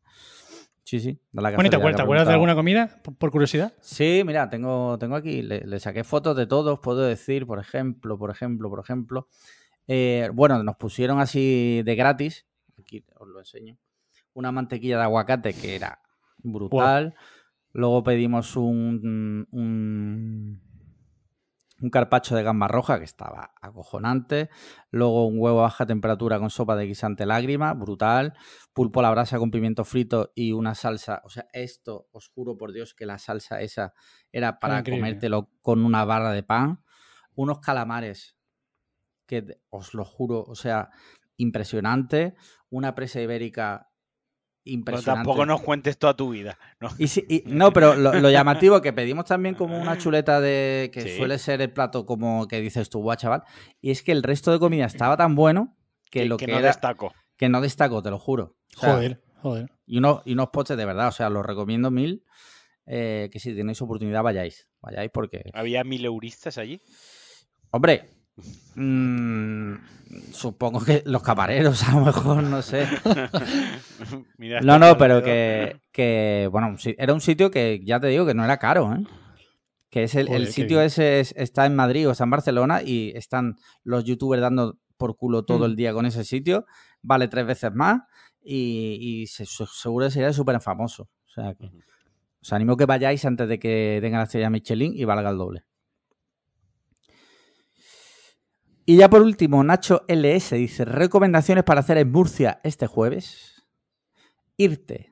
Sí, 0.85 0.99
sí. 0.99 1.21
da 1.31 1.43
la 1.43 1.51
Bueno, 1.51 1.67
¿y 1.69 1.71
te 1.71 1.77
acuerdas, 1.77 1.93
que 1.93 1.97
¿te 1.97 2.03
ha 2.03 2.05
acuerdas 2.05 2.27
de 2.27 2.33
alguna 2.35 2.55
comida? 2.57 3.01
Por, 3.05 3.15
por 3.17 3.31
curiosidad. 3.31 3.73
Sí, 3.81 4.23
mira, 4.27 4.51
tengo, 4.51 4.99
tengo 4.99 5.15
aquí, 5.15 5.43
le, 5.43 5.61
le 5.61 5.79
saqué 5.79 6.03
fotos 6.03 6.37
de 6.37 6.47
todos, 6.47 6.81
puedo 6.81 7.03
decir, 7.03 7.47
por 7.47 7.61
ejemplo, 7.61 8.19
por 8.19 8.31
ejemplo, 8.31 8.69
por 8.69 8.81
ejemplo. 8.81 9.29
eh, 9.87 10.31
bueno, 10.33 10.61
nos 10.65 10.77
pusieron 10.77 11.21
así 11.21 11.83
de 11.85 11.95
gratis, 11.95 12.47
aquí 12.79 13.05
os 13.17 13.29
lo 13.29 13.39
enseño, 13.39 13.77
una 14.35 14.51
mantequilla 14.51 14.97
de 14.97 15.05
aguacate 15.05 15.53
que 15.53 15.77
era 15.77 16.01
brutal. 16.39 17.15
Luego 17.73 18.03
pedimos 18.03 18.57
un, 18.57 19.47
un, 19.53 20.61
un 21.81 21.91
carpacho 21.91 22.37
de 22.37 22.43
gamba 22.43 22.69
roja 22.69 22.99
que 22.99 23.05
estaba 23.05 23.55
acojonante. 23.61 24.51
Luego 24.91 25.27
un 25.27 25.39
huevo 25.39 25.61
a 25.61 25.63
baja 25.63 25.87
temperatura 25.87 26.39
con 26.39 26.51
sopa 26.51 26.77
de 26.77 26.87
guisante 26.87 27.27
lágrima, 27.27 27.75
brutal. 27.75 28.35
Pulpo 28.73 29.01
a 29.01 29.05
la 29.05 29.11
brasa 29.11 29.39
con 29.39 29.51
pimiento 29.51 29.85
frito 29.85 30.33
y 30.35 30.53
una 30.53 30.75
salsa. 30.75 31.23
O 31.25 31.31
sea, 31.31 31.47
esto, 31.53 32.09
os 32.13 32.29
juro 32.29 32.57
por 32.57 32.73
Dios 32.73 32.95
que 32.95 33.07
la 33.07 33.19
salsa 33.19 33.61
esa 33.61 33.95
era 34.31 34.59
para 34.59 34.81
increíble. 34.81 35.01
comértelo 35.01 35.51
con 35.63 35.85
una 35.85 36.05
barra 36.05 36.33
de 36.33 36.43
pan. 36.43 36.85
Unos 37.35 37.61
calamares 37.61 38.37
que 39.27 39.61
os 39.71 39.95
lo 39.95 40.05
juro, 40.05 40.43
o 40.43 40.55
sea, 40.55 40.91
impresionante. 41.37 42.35
Una 42.69 42.95
presa 42.95 43.21
ibérica 43.21 43.90
Pero 44.63 44.75
impresionante. 44.75 45.19
tampoco 45.27 45.47
nos 45.47 45.61
cuentes 45.63 45.97
toda 45.99 46.15
tu 46.15 46.31
vida. 46.31 46.59
¿no? 46.81 46.89
Y 46.99 47.09
sí- 47.09 47.25
y- 47.29 47.43
no, 47.47 47.73
pero 47.73 47.95
lo, 47.95 48.13
lo 48.21 48.31
llamativo 48.31 48.81
que 48.83 48.93
pedimos 48.93 49.25
también 49.25 49.55
como 49.55 49.79
una 49.81 49.97
chuleta 49.99 50.41
de 50.41 50.91
que 50.93 51.01
Sí. 51.03 51.17
suele 51.17 51.39
ser 51.39 51.61
el 51.63 51.73
plato 51.73 52.05
como 52.07 52.47
que 52.47 52.61
dices 52.61 52.91
tú, 52.91 53.01
guau, 53.01 53.17
chaval. 53.17 53.43
Y 53.81 53.91
es 53.91 54.03
que 54.03 54.13
el 54.13 54.23
resto 54.23 54.53
de 54.53 54.59
comida 54.59 54.85
estaba 54.85 55.17
tan 55.17 55.35
bueno 55.35 55.77
que, 56.11 56.25
lo 56.27 56.37
que, 56.37 56.47
no 56.47 56.59
era 56.59 56.69
destaco. 56.69 57.15
que 57.37 57.49
no 57.49 57.61
destacó, 57.61 58.03
te 58.03 58.11
lo 58.11 58.19
juro. 58.19 58.57
O 58.77 58.81
sea, 58.81 58.95
Joder, 58.95 59.23
joder. 59.43 59.71
Y 59.87 59.99
unos, 59.99 60.21
y 60.25 60.35
unos 60.35 60.51
postres 60.51 60.77
de 60.79 60.85
verdad, 60.85 61.09
o 61.09 61.13
sea, 61.13 61.31
los 61.31 61.45
recomiendo 61.45 61.91
mil. 61.91 62.25
eh, 62.87 63.29
que 63.33 63.39
si 63.39 63.55
tenéis 63.55 63.81
oportunidad 63.83 64.23
vayáis, 64.23 64.67
vayáis 64.81 65.11
porque, 65.13 65.45
¿Había 65.55 65.85
mil 65.85 66.05
euristas 66.05 66.59
allí? 66.59 66.81
hombre, 67.71 68.11
mm, 68.77 69.75
supongo 70.33 70.81
que 70.85 71.03
los 71.07 71.23
camareros 71.23 71.83
a 71.89 71.93
lo 71.99 72.05
mejor, 72.07 72.43
no 72.43 72.63
sé. 72.63 72.87
Mira, 74.39 74.61
No, 74.61 74.79
no, 74.79 74.97
pero 74.99 75.23
que, 75.23 75.81
que, 75.93 76.49
bueno, 76.51 76.77
era 76.99 77.15
un 77.15 77.21
sitio 77.21 77.51
que 77.51 77.81
ya 77.85 78.01
te 78.01 78.09
digo 78.09 78.27
que 78.27 78.35
no 78.35 78.45
era 78.45 78.59
caro, 78.59 78.93
¿eh? 78.95 79.05
Que 79.91 80.05
es 80.05 80.15
el, 80.15 80.29
Joder, 80.29 80.47
sitio 80.47 80.81
ese 80.83 81.19
es- 81.21 81.35
está 81.37 81.67
en 81.67 81.75
Madrid 81.75 82.07
o 82.09 82.13
está 82.13 82.23
en 82.25 82.31
Barcelona 82.31 82.81
y 82.83 83.13
están 83.17 83.57
los 83.83 84.05
youtubers 84.05 84.41
dando 84.41 84.79
por 84.97 85.17
culo 85.17 85.45
todo 85.45 85.61
Mm. 85.61 85.71
el 85.71 85.77
día 85.77 85.93
con 85.93 86.07
ese 86.07 86.25
sitio. 86.25 86.65
Vale 87.03 87.27
tres 87.27 87.45
veces 87.47 87.73
más 87.75 88.03
y, 88.43 88.99
y 89.01 89.27
se- 89.27 89.47
se- 89.47 89.67
seguro 89.67 90.07
que 90.07 90.13
sería 90.13 90.33
súper 90.33 90.61
famoso. 90.61 91.05
O 91.27 91.29
sea 91.35 91.55
que 91.55 91.71
os 92.43 92.53
animo 92.53 92.77
que 92.77 92.87
vayáis 92.87 93.25
antes 93.25 93.49
de 93.49 93.59
que 93.59 93.99
tenga 94.01 94.19
la 94.19 94.25
estrella 94.25 94.49
Michelin 94.51 94.93
y 94.95 95.05
valga 95.05 95.31
el 95.31 95.39
doble. 95.39 95.65
Y 98.87 98.97
ya 98.97 99.09
por 99.09 99.23
último, 99.23 99.63
Nacho 99.63 100.05
LS 100.09 100.57
dice, 100.57 100.85
recomendaciones 100.85 101.65
para 101.65 101.81
hacer 101.81 101.99
en 101.99 102.11
Murcia 102.11 102.61
este 102.65 102.87
jueves. 102.87 103.65
Irte. 104.57 105.11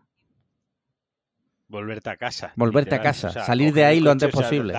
Volverte 1.69 2.09
a 2.09 2.17
casa. 2.17 2.53
Volverte 2.57 2.95
a 2.95 3.03
casa, 3.03 3.31
salir 3.45 3.75
de 3.75 3.85
ahí 3.85 4.01
lo 4.01 4.11
antes 4.11 4.29
o 4.29 4.33
sea, 4.33 4.41
posible. 4.41 4.75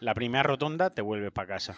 la 0.00 0.14
primera 0.14 0.42
rotonda, 0.42 0.90
te 0.90 1.00
vuelves 1.00 1.32
para 1.32 1.48
casa. 1.48 1.74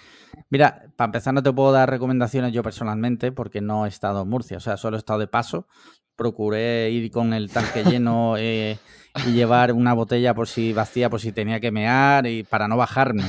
Mira, 0.51 0.91
para 0.97 1.07
empezar 1.07 1.33
no 1.33 1.45
te 1.45 1.53
puedo 1.53 1.71
dar 1.71 1.89
recomendaciones 1.89 2.53
yo 2.53 2.65
personalmente 2.65 3.31
porque 3.31 3.61
no 3.61 3.87
he 3.87 3.89
estado 3.89 4.23
en 4.23 4.29
Murcia, 4.29 4.57
o 4.57 4.61
sea, 4.61 4.77
solo 4.77 4.97
he 4.97 4.99
estado 4.99 5.21
de 5.21 5.29
paso. 5.29 5.69
Procuré 6.17 6.91
ir 6.91 7.13
con 7.13 7.35
el 7.35 7.53
tanque 7.53 7.85
lleno 7.85 8.35
eh, 8.39 8.79
y 9.27 9.33
llevar 9.33 9.73
una 9.73 9.93
botella 9.93 10.35
por 10.35 10.49
si 10.49 10.73
vacía, 10.73 11.09
por 11.09 11.21
si 11.21 11.31
tenía 11.31 11.61
que 11.61 11.71
mear 11.71 12.27
y 12.27 12.43
para 12.43 12.67
no 12.67 12.77
bajarme. 12.77 13.23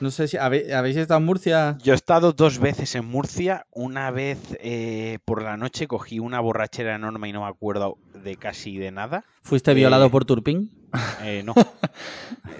No 0.00 0.10
sé 0.10 0.28
si 0.28 0.36
habéis 0.38 0.96
estado 0.96 1.18
en 1.20 1.26
Murcia. 1.26 1.76
Yo 1.82 1.92
he 1.92 1.96
estado 1.96 2.32
dos 2.32 2.58
veces 2.58 2.94
en 2.94 3.04
Murcia. 3.04 3.66
Una 3.70 4.10
vez 4.10 4.38
eh, 4.60 5.18
por 5.26 5.42
la 5.42 5.56
noche 5.58 5.86
cogí 5.86 6.18
una 6.18 6.40
borrachera 6.40 6.94
enorme 6.94 7.28
y 7.28 7.32
no 7.32 7.42
me 7.42 7.48
acuerdo 7.48 7.98
de 8.14 8.36
casi 8.36 8.78
de 8.78 8.90
nada. 8.92 9.24
¿Fuiste 9.42 9.72
Eh, 9.72 9.74
violado 9.74 10.10
por 10.10 10.24
Turpín? 10.24 10.70
Eh, 11.22 11.42
no. 11.44 11.54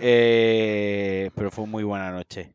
Eh, 0.03 1.31
pero 1.35 1.50
fue 1.50 1.66
muy 1.66 1.83
buena 1.85 2.11
noche. 2.11 2.55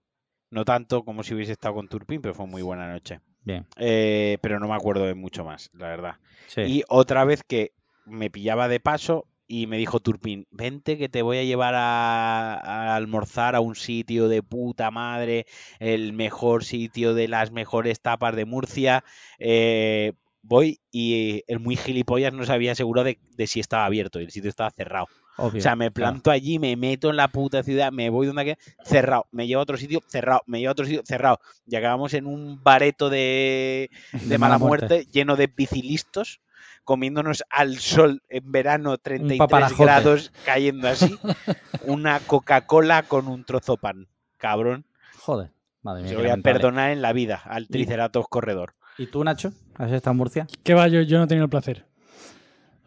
No 0.49 0.65
tanto 0.65 1.03
como 1.03 1.23
si 1.23 1.33
hubiese 1.33 1.51
estado 1.51 1.75
con 1.75 1.87
Turpin, 1.87 2.21
pero 2.21 2.33
fue 2.33 2.47
muy 2.47 2.61
buena 2.61 2.91
noche. 2.91 3.19
Bien, 3.43 3.65
Eh, 3.77 4.37
pero 4.41 4.59
no 4.59 4.67
me 4.67 4.73
acuerdo 4.75 5.05
de 5.05 5.13
mucho 5.13 5.43
más, 5.45 5.69
la 5.73 5.87
verdad. 5.89 6.15
sí. 6.47 6.61
Y 6.61 6.83
otra 6.87 7.25
vez 7.25 7.43
que 7.43 7.73
me 8.05 8.29
pillaba 8.29 8.67
de 8.67 8.79
paso 8.79 9.27
y 9.47 9.67
me 9.67 9.77
dijo 9.77 9.99
Turpin, 9.99 10.47
vente 10.51 10.97
que 10.97 11.09
te 11.09 11.21
voy 11.21 11.37
a 11.37 11.43
llevar 11.43 11.75
a, 11.75 12.55
a 12.55 12.95
almorzar 12.95 13.55
a 13.55 13.59
un 13.61 13.75
sitio 13.75 14.27
de 14.27 14.41
puta 14.43 14.91
madre, 14.91 15.45
el 15.79 16.13
mejor 16.13 16.63
sitio 16.63 17.13
de 17.13 17.27
las 17.27 17.51
mejores 17.51 18.01
tapas 18.01 18.35
de 18.35 18.45
Murcia. 18.45 19.03
Eh, 19.39 20.13
voy 20.41 20.79
y 20.91 21.43
el 21.47 21.59
muy 21.59 21.75
gilipollas 21.75 22.33
no 22.33 22.45
se 22.45 22.53
había 22.53 22.73
asegurado 22.73 23.05
de, 23.05 23.19
de 23.35 23.47
si 23.47 23.59
estaba 23.59 23.85
abierto 23.85 24.19
y 24.19 24.25
el 24.25 24.31
sitio 24.31 24.49
estaba 24.49 24.71
cerrado. 24.71 25.07
obvio, 25.37 25.57
O 25.57 25.61
sea, 25.61 25.75
me 25.75 25.91
claro. 25.95 26.15
planto 26.15 26.31
allí, 26.31 26.59
me 26.59 26.75
meto 26.75 27.09
en 27.09 27.15
la 27.17 27.29
puta 27.29 27.63
ciudad, 27.63 27.91
me 27.91 28.09
voy 28.09 28.27
donde 28.27 28.45
que 28.45 28.57
cerrado, 28.83 29.27
me 29.31 29.47
llevo 29.47 29.61
a 29.61 29.63
otro 29.63 29.77
sitio, 29.77 30.03
cerrado, 30.07 30.41
me 30.47 30.59
llevo 30.59 30.69
a 30.69 30.73
otro 30.73 30.85
sitio, 30.85 31.01
cerrado. 31.05 31.39
Y 31.65 31.75
acabamos 31.75 32.13
en 32.13 32.27
un 32.27 32.61
bareto 32.61 33.09
de, 33.09 33.89
de 34.21 34.37
mala 34.37 34.59
muerte, 34.59 35.05
lleno 35.11 35.35
de 35.37 35.47
bicilistos, 35.47 36.41
comiéndonos 36.85 37.43
al 37.49 37.77
sol 37.79 38.21
en 38.29 38.51
verano 38.51 38.97
33 38.97 39.37
paparajote. 39.39 39.83
grados, 39.83 40.31
cayendo 40.45 40.87
así, 40.87 41.17
una 41.85 42.19
Coca-Cola 42.21 43.03
con 43.03 43.27
un 43.27 43.43
trozo 43.43 43.75
pan. 43.77 44.07
Cabrón, 44.37 44.85
Joder, 45.19 45.51
madre 45.81 46.03
mía. 46.03 46.11
se 46.11 46.15
voy 46.15 46.29
a 46.29 46.37
perdonar 46.37 46.91
en 46.91 47.01
la 47.01 47.11
vida 47.11 47.41
al 47.43 47.67
Triceratops 47.67 48.27
corredor. 48.29 48.75
¿Y 48.97 49.07
tú, 49.07 49.23
Nacho? 49.23 49.51
¿Has 49.75 49.91
estado 49.91 50.11
en 50.13 50.17
Murcia? 50.17 50.47
¿Qué 50.63 50.73
va? 50.73 50.87
Yo, 50.87 51.01
yo 51.01 51.17
no 51.17 51.25
he 51.25 51.27
tenido 51.27 51.43
el 51.45 51.49
placer. 51.49 51.85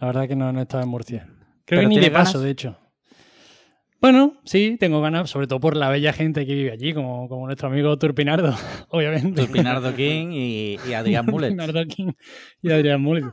La 0.01 0.07
verdad 0.07 0.27
que 0.29 0.37
no, 0.37 0.51
no 0.53 0.61
he 0.61 0.63
estado 0.63 0.83
en 0.83 0.89
Murcia. 0.89 1.27
Creo 1.67 1.81
¿Pero 1.81 1.83
que 1.83 1.87
ni 1.89 2.01
de 2.01 2.11
paso, 2.11 2.35
ganas? 2.35 2.43
de 2.45 2.51
hecho. 2.51 2.79
Bueno, 4.01 4.35
sí, 4.45 4.77
tengo 4.79 5.01
ganas, 5.01 5.29
sobre 5.29 5.49
todo 5.49 5.59
por 5.59 5.77
la 5.77 5.89
bella 5.89 6.13
gente 6.13 6.47
que 6.47 6.55
vive 6.55 6.71
allí, 6.71 6.95
como, 6.95 7.29
como 7.29 7.47
nuestro 7.47 7.69
amigo 7.69 7.99
Turpinardo, 7.99 8.55
obviamente. 8.91 9.43
Turpinardo 9.43 9.93
King 9.97 10.29
y, 10.33 10.79
y 10.89 10.93
Adrián 10.93 11.27
Mulet. 11.31 11.51
Turpinardo 11.51 11.85
King 11.89 12.13
y 12.63 12.71
Adrián 12.71 13.01
Mulet. 13.03 13.25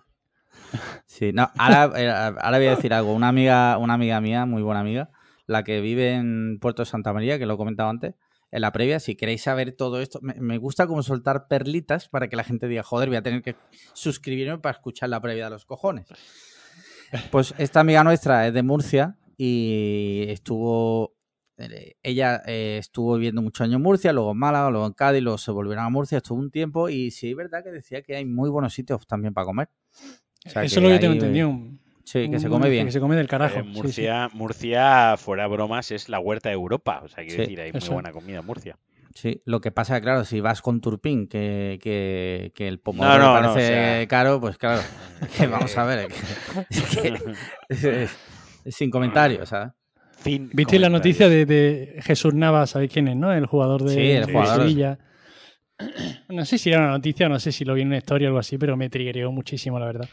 Sí, 1.05 1.31
no, 1.33 1.49
ahora, 1.57 1.91
eh, 1.95 2.09
ahora 2.09 2.57
voy 2.57 2.67
a 2.67 2.75
decir 2.75 2.93
algo. 2.93 3.13
Una 3.13 3.29
amiga, 3.29 3.77
una 3.77 3.93
amiga 3.93 4.21
mía, 4.21 4.45
muy 4.45 4.61
buena 4.61 4.81
amiga, 4.81 5.09
la 5.47 5.63
que 5.63 5.81
vive 5.81 6.13
en 6.13 6.59
Puerto 6.59 6.85
Santa 6.85 7.13
María, 7.13 7.39
que 7.39 7.45
lo 7.45 7.55
he 7.55 7.57
comentado 7.57 7.89
antes, 7.89 8.15
en 8.51 8.61
la 8.61 8.71
previa, 8.71 8.99
si 8.99 9.15
queréis 9.15 9.43
saber 9.43 9.73
todo 9.73 9.99
esto, 10.01 10.19
me, 10.21 10.35
me 10.35 10.57
gusta 10.57 10.87
como 10.87 11.03
soltar 11.03 11.47
perlitas 11.47 12.07
para 12.07 12.29
que 12.29 12.35
la 12.35 12.43
gente 12.43 12.67
diga, 12.67 12.83
joder, 12.83 13.09
voy 13.09 13.17
a 13.17 13.21
tener 13.21 13.41
que 13.41 13.55
suscribirme 13.93 14.59
para 14.59 14.77
escuchar 14.77 15.09
la 15.09 15.19
previa 15.19 15.45
de 15.45 15.49
los 15.49 15.65
cojones. 15.65 16.05
Pues 17.31 17.53
esta 17.57 17.79
amiga 17.79 18.03
nuestra 18.03 18.47
es 18.47 18.53
de 18.53 18.63
Murcia 18.63 19.17
y 19.37 20.25
estuvo, 20.27 21.15
eh, 21.57 21.95
ella 22.01 22.41
eh, 22.45 22.77
estuvo 22.79 23.15
viviendo 23.15 23.41
muchos 23.41 23.65
años 23.65 23.75
en 23.75 23.81
Murcia, 23.81 24.13
luego 24.13 24.31
en 24.31 24.37
Málaga, 24.37 24.69
luego 24.69 24.87
en 24.87 24.93
Cádiz, 24.93 25.21
luego 25.21 25.37
se 25.37 25.51
volvieron 25.51 25.85
a 25.85 25.89
Murcia, 25.89 26.17
estuvo 26.17 26.39
un 26.39 26.51
tiempo 26.51 26.89
y 26.89 27.11
sí, 27.11 27.31
es 27.31 27.35
verdad 27.35 27.63
que 27.63 27.71
decía 27.71 28.01
que 28.01 28.15
hay 28.15 28.25
muy 28.25 28.49
buenos 28.49 28.73
sitios 28.73 29.05
también 29.07 29.33
para 29.33 29.45
comer. 29.45 29.69
O 30.45 30.49
sea, 30.49 30.63
Eso 30.63 30.79
es 30.79 30.83
lo 30.83 30.89
que 30.89 30.99
tengo 30.99 31.11
hay- 31.13 31.17
entendido. 31.19 31.59
Sí, 32.03 32.29
que 32.29 32.39
se 32.39 32.49
come 32.49 32.69
bien. 32.69 32.85
Que 32.85 32.91
se 32.91 32.99
come 32.99 33.15
del 33.15 33.27
carajo. 33.27 33.59
Eh, 33.59 33.63
sí, 33.63 33.69
sí. 33.71 33.75
Murcia, 33.81 34.29
Murcia, 34.33 35.15
fuera 35.17 35.47
bromas, 35.47 35.89
es 35.91 36.07
la 36.07 36.19
huerta 36.19 36.49
de 36.49 36.53
Europa. 36.55 37.01
O 37.03 37.07
sea, 37.07 37.23
quiero 37.23 37.31
Sí, 37.43 37.51
decir, 37.55 37.61
hay 37.61 37.71
muy 37.71 37.89
buena 37.89 38.11
comida 38.11 38.39
en 38.39 38.45
Murcia. 38.45 38.77
Sí, 39.15 39.41
lo 39.45 39.59
que 39.61 39.71
pasa, 39.71 39.99
claro, 40.01 40.23
si 40.25 40.39
vas 40.41 40.61
con 40.61 40.81
Turpín, 40.81 41.27
que, 41.27 41.79
que, 41.81 42.51
que 42.53 42.67
el 42.67 42.79
pomodoro 42.79 43.17
No, 43.17 43.33
no, 43.33 43.41
no, 43.41 43.53
parece 43.53 43.71
o 43.71 43.75
sea- 43.75 44.07
caro, 44.07 44.39
pues 44.41 44.57
claro, 44.57 44.81
que 45.37 45.47
vamos 45.47 45.75
a 45.77 45.85
ver, 45.85 46.07
que- 47.69 48.07
sin 48.71 48.91
comentarios, 48.91 49.49
¿sabes? 49.49 49.71
Fin 50.17 50.49
¿Viste 50.53 50.79
la 50.79 50.89
noticia 50.89 51.29
de, 51.29 51.45
de 51.45 51.99
Jesús 52.03 52.33
Navas? 52.33 52.71
¿Sabéis 52.71 52.91
quién 52.91 53.07
es, 53.07 53.15
no? 53.15 53.31
El 53.33 53.45
jugador 53.45 53.83
de, 53.83 53.93
Sí, 53.93 54.11
el 54.11 54.25
de 54.25 54.31
jugador. 54.33 54.61
Sevilla. 54.63 54.99
No 56.29 56.45
sé 56.45 56.57
si 56.57 56.69
era 56.69 56.79
una 56.79 56.89
noticia, 56.91 57.27
no 57.29 57.37
sé 57.39 57.51
si 57.51 57.65
lo 57.65 57.73
vi 57.73 57.81
en 57.81 57.87
una 57.89 57.97
historia 57.97 58.27
o 58.27 58.29
algo 58.29 58.39
así, 58.39 58.57
pero 58.57 58.75
me 58.77 58.89
triggereó 58.89 59.31
muchísimo, 59.31 59.77
la 59.79 59.85
verdad. 59.85 60.09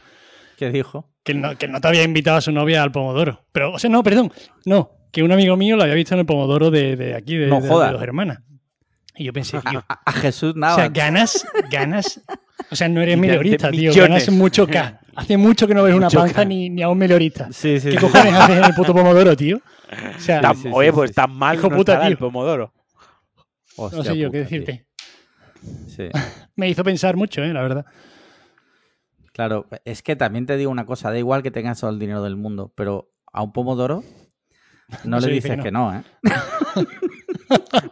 ¿Qué 0.62 0.70
dijo? 0.70 1.10
Que 1.24 1.34
no, 1.34 1.56
que 1.58 1.66
no 1.66 1.80
te 1.80 1.88
había 1.88 2.04
invitado 2.04 2.36
a 2.36 2.40
su 2.40 2.52
novia 2.52 2.84
al 2.84 2.92
Pomodoro. 2.92 3.44
Pero, 3.50 3.72
o 3.72 3.78
sea, 3.80 3.90
no, 3.90 4.02
perdón. 4.04 4.30
No, 4.64 4.92
que 5.10 5.24
un 5.24 5.32
amigo 5.32 5.56
mío 5.56 5.74
lo 5.76 5.82
había 5.82 5.96
visto 5.96 6.14
en 6.14 6.20
el 6.20 6.26
Pomodoro 6.26 6.70
de, 6.70 6.94
de 6.94 7.14
aquí, 7.16 7.36
de, 7.36 7.48
No 7.48 7.60
de- 7.60 7.68
jodas. 7.68 7.88
de 7.88 7.94
dos 7.94 8.02
hermanas. 8.02 8.38
Y 9.16 9.24
yo 9.24 9.32
pensé, 9.32 9.58
tío, 9.68 9.84
A, 9.88 10.00
a 10.06 10.12
Jesús 10.12 10.54
o 10.54 10.58
nada. 10.58 10.76
sea, 10.76 10.88
ganas, 10.88 11.44
ganas. 11.68 12.20
O 12.70 12.76
sea, 12.76 12.88
no 12.88 13.00
eres 13.00 13.18
meliorista, 13.18 13.72
tío. 13.72 13.90
millones. 13.90 14.08
Ganas 14.26 14.28
mucho 14.30 14.68
K. 14.68 15.00
Hace 15.16 15.36
mucho 15.36 15.66
que 15.66 15.74
no 15.74 15.82
ves 15.82 15.94
una 15.96 16.08
panza 16.08 16.44
ni, 16.44 16.70
ni 16.70 16.80
a 16.82 16.88
un 16.88 17.00
sí, 17.02 17.80
sí, 17.80 17.88
¿Qué 17.90 17.90
sí. 17.90 17.96
cojones 17.96 18.32
haces 18.34 18.56
en 18.58 18.64
el 18.64 18.74
puto 18.74 18.94
Pomodoro, 18.94 19.36
tío? 19.36 19.60
O 20.16 20.20
sea, 20.20 20.40
Tan- 20.40 20.54
Sí, 20.56 20.62
sí, 20.62 20.68
oye, 20.72 20.92
pues 20.92 21.12
tan 21.12 21.30
mal 21.34 21.56
Hijo 21.56 21.68
no 21.68 21.76
puta, 21.76 21.92
estará 21.94 22.06
el 22.08 22.16
tío. 22.16 22.26
pomodoro. 22.28 22.72
no 23.76 24.02
sé 24.04 24.16
yo 24.16 24.30
qué 24.30 24.44
puta, 24.44 24.48
tío. 24.48 24.60
decirte. 24.60 24.86
Sí. 25.88 26.08
Me 26.56 26.68
hizo 26.70 26.82
pensar 26.84 27.16
mucho, 27.16 27.42
¿eh? 27.42 27.52
La 27.52 27.62
verdad. 27.62 27.84
Claro, 29.32 29.66
es 29.84 30.02
que 30.02 30.14
también 30.16 30.46
te 30.46 30.56
digo 30.56 30.70
una 30.70 30.86
cosa, 30.86 31.10
da 31.10 31.18
igual 31.18 31.42
que 31.42 31.50
tengas 31.50 31.80
todo 31.80 31.90
el 31.90 31.98
dinero 31.98 32.22
del 32.22 32.36
mundo, 32.36 32.72
pero 32.74 33.12
a 33.32 33.42
un 33.42 33.52
pomodoro 33.52 34.04
no 35.04 35.18
le 35.20 35.28
dice 35.28 35.48
dices 35.48 35.56
que 35.56 35.62
que 35.64 35.70
no, 35.72 35.94
¿eh? 35.94 36.02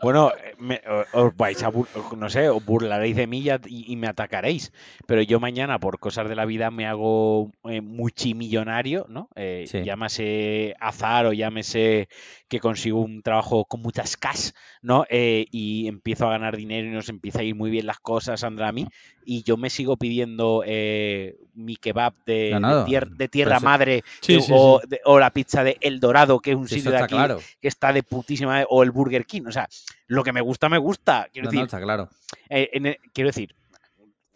Bueno, 0.02 0.30
eh, 0.32 0.54
me- 0.58 0.80
os 1.12 1.36
vais 1.36 1.62
a, 1.62 1.70
no 2.16 2.28
sé, 2.30 2.48
os 2.48 2.64
burlaréis 2.64 3.16
de 3.16 3.26
mí 3.26 3.44
y, 3.66 3.96
me 3.96 4.06
atacaréis. 4.08 4.72
Pero 5.06 5.22
yo 5.22 5.40
mañana, 5.40 5.78
por 5.78 5.98
cosas 5.98 6.28
de 6.28 6.36
la 6.36 6.44
vida, 6.44 6.70
me 6.70 6.86
hago 6.86 7.50
eh, 7.64 7.80
multimillonario, 7.80 9.06
¿no? 9.08 9.28
Eh, 9.36 9.64
Sí. 9.66 9.82
Llámese 9.84 10.74
azar 10.80 11.26
o 11.26 11.32
llámese 11.32 12.08
que 12.48 12.58
consigo 12.60 13.00
un 13.00 13.22
trabajo 13.22 13.64
con 13.64 13.80
muchas 13.82 14.16
cash, 14.16 14.50
¿no? 14.82 15.04
Eh, 15.08 15.46
y 15.50 15.86
empiezo 15.86 16.26
a 16.26 16.30
ganar 16.30 16.56
dinero 16.56 16.88
y 16.88 16.90
nos 16.90 17.08
empieza 17.08 17.40
a 17.40 17.42
ir 17.44 17.54
muy 17.54 17.70
bien 17.70 17.86
las 17.86 18.00
cosas, 18.00 18.40
Sandra, 18.40 18.68
a 18.68 18.72
mí. 18.72 18.86
Y 19.24 19.42
yo 19.44 19.56
me 19.56 19.70
sigo 19.70 19.96
pidiendo 19.96 20.64
eh, 20.66 21.36
mi 21.54 21.76
kebab 21.76 22.14
de, 22.26 22.50
No, 22.52 22.60
no, 22.60 22.84
de 22.84 22.90
tier- 22.90 23.10
de 23.10 23.28
tierra 23.28 23.60
madre 23.60 24.02
Sí, 24.20 24.40
sí, 24.40 24.50
o, 24.52 24.80
sí. 24.82 24.88
de- 24.88 25.00
o 25.04 25.18
la 25.20 25.30
pizza 25.30 25.62
de 25.62 25.76
El 25.80 26.00
Dorado, 26.00 26.40
que 26.40 26.50
es 26.52 26.56
un 26.56 26.66
sitio 26.68 26.90
de 26.90 26.96
aquí 26.98 27.14
claro. 27.14 27.38
que 27.60 27.68
está 27.68 27.92
de 27.92 28.02
putísima 28.02 28.64
o 28.68 28.82
el 28.82 28.90
Burger 28.90 29.26
King. 29.26 29.42
O 29.46 29.52
sea, 29.52 29.68
lo 30.06 30.22
que 30.24 30.32
me 30.32 30.40
gusta, 30.40 30.68
me 30.68 30.78
gusta. 30.78 31.28
Quiero 31.32 31.46
No, 31.46 31.52
no, 31.52 31.60
decir, 31.60 31.64
está 31.66 31.80
claro. 31.80 32.10
eh, 32.48 32.70
en 32.72 32.86
el- 32.86 32.98
quiero 33.12 33.28
decir, 33.28 33.54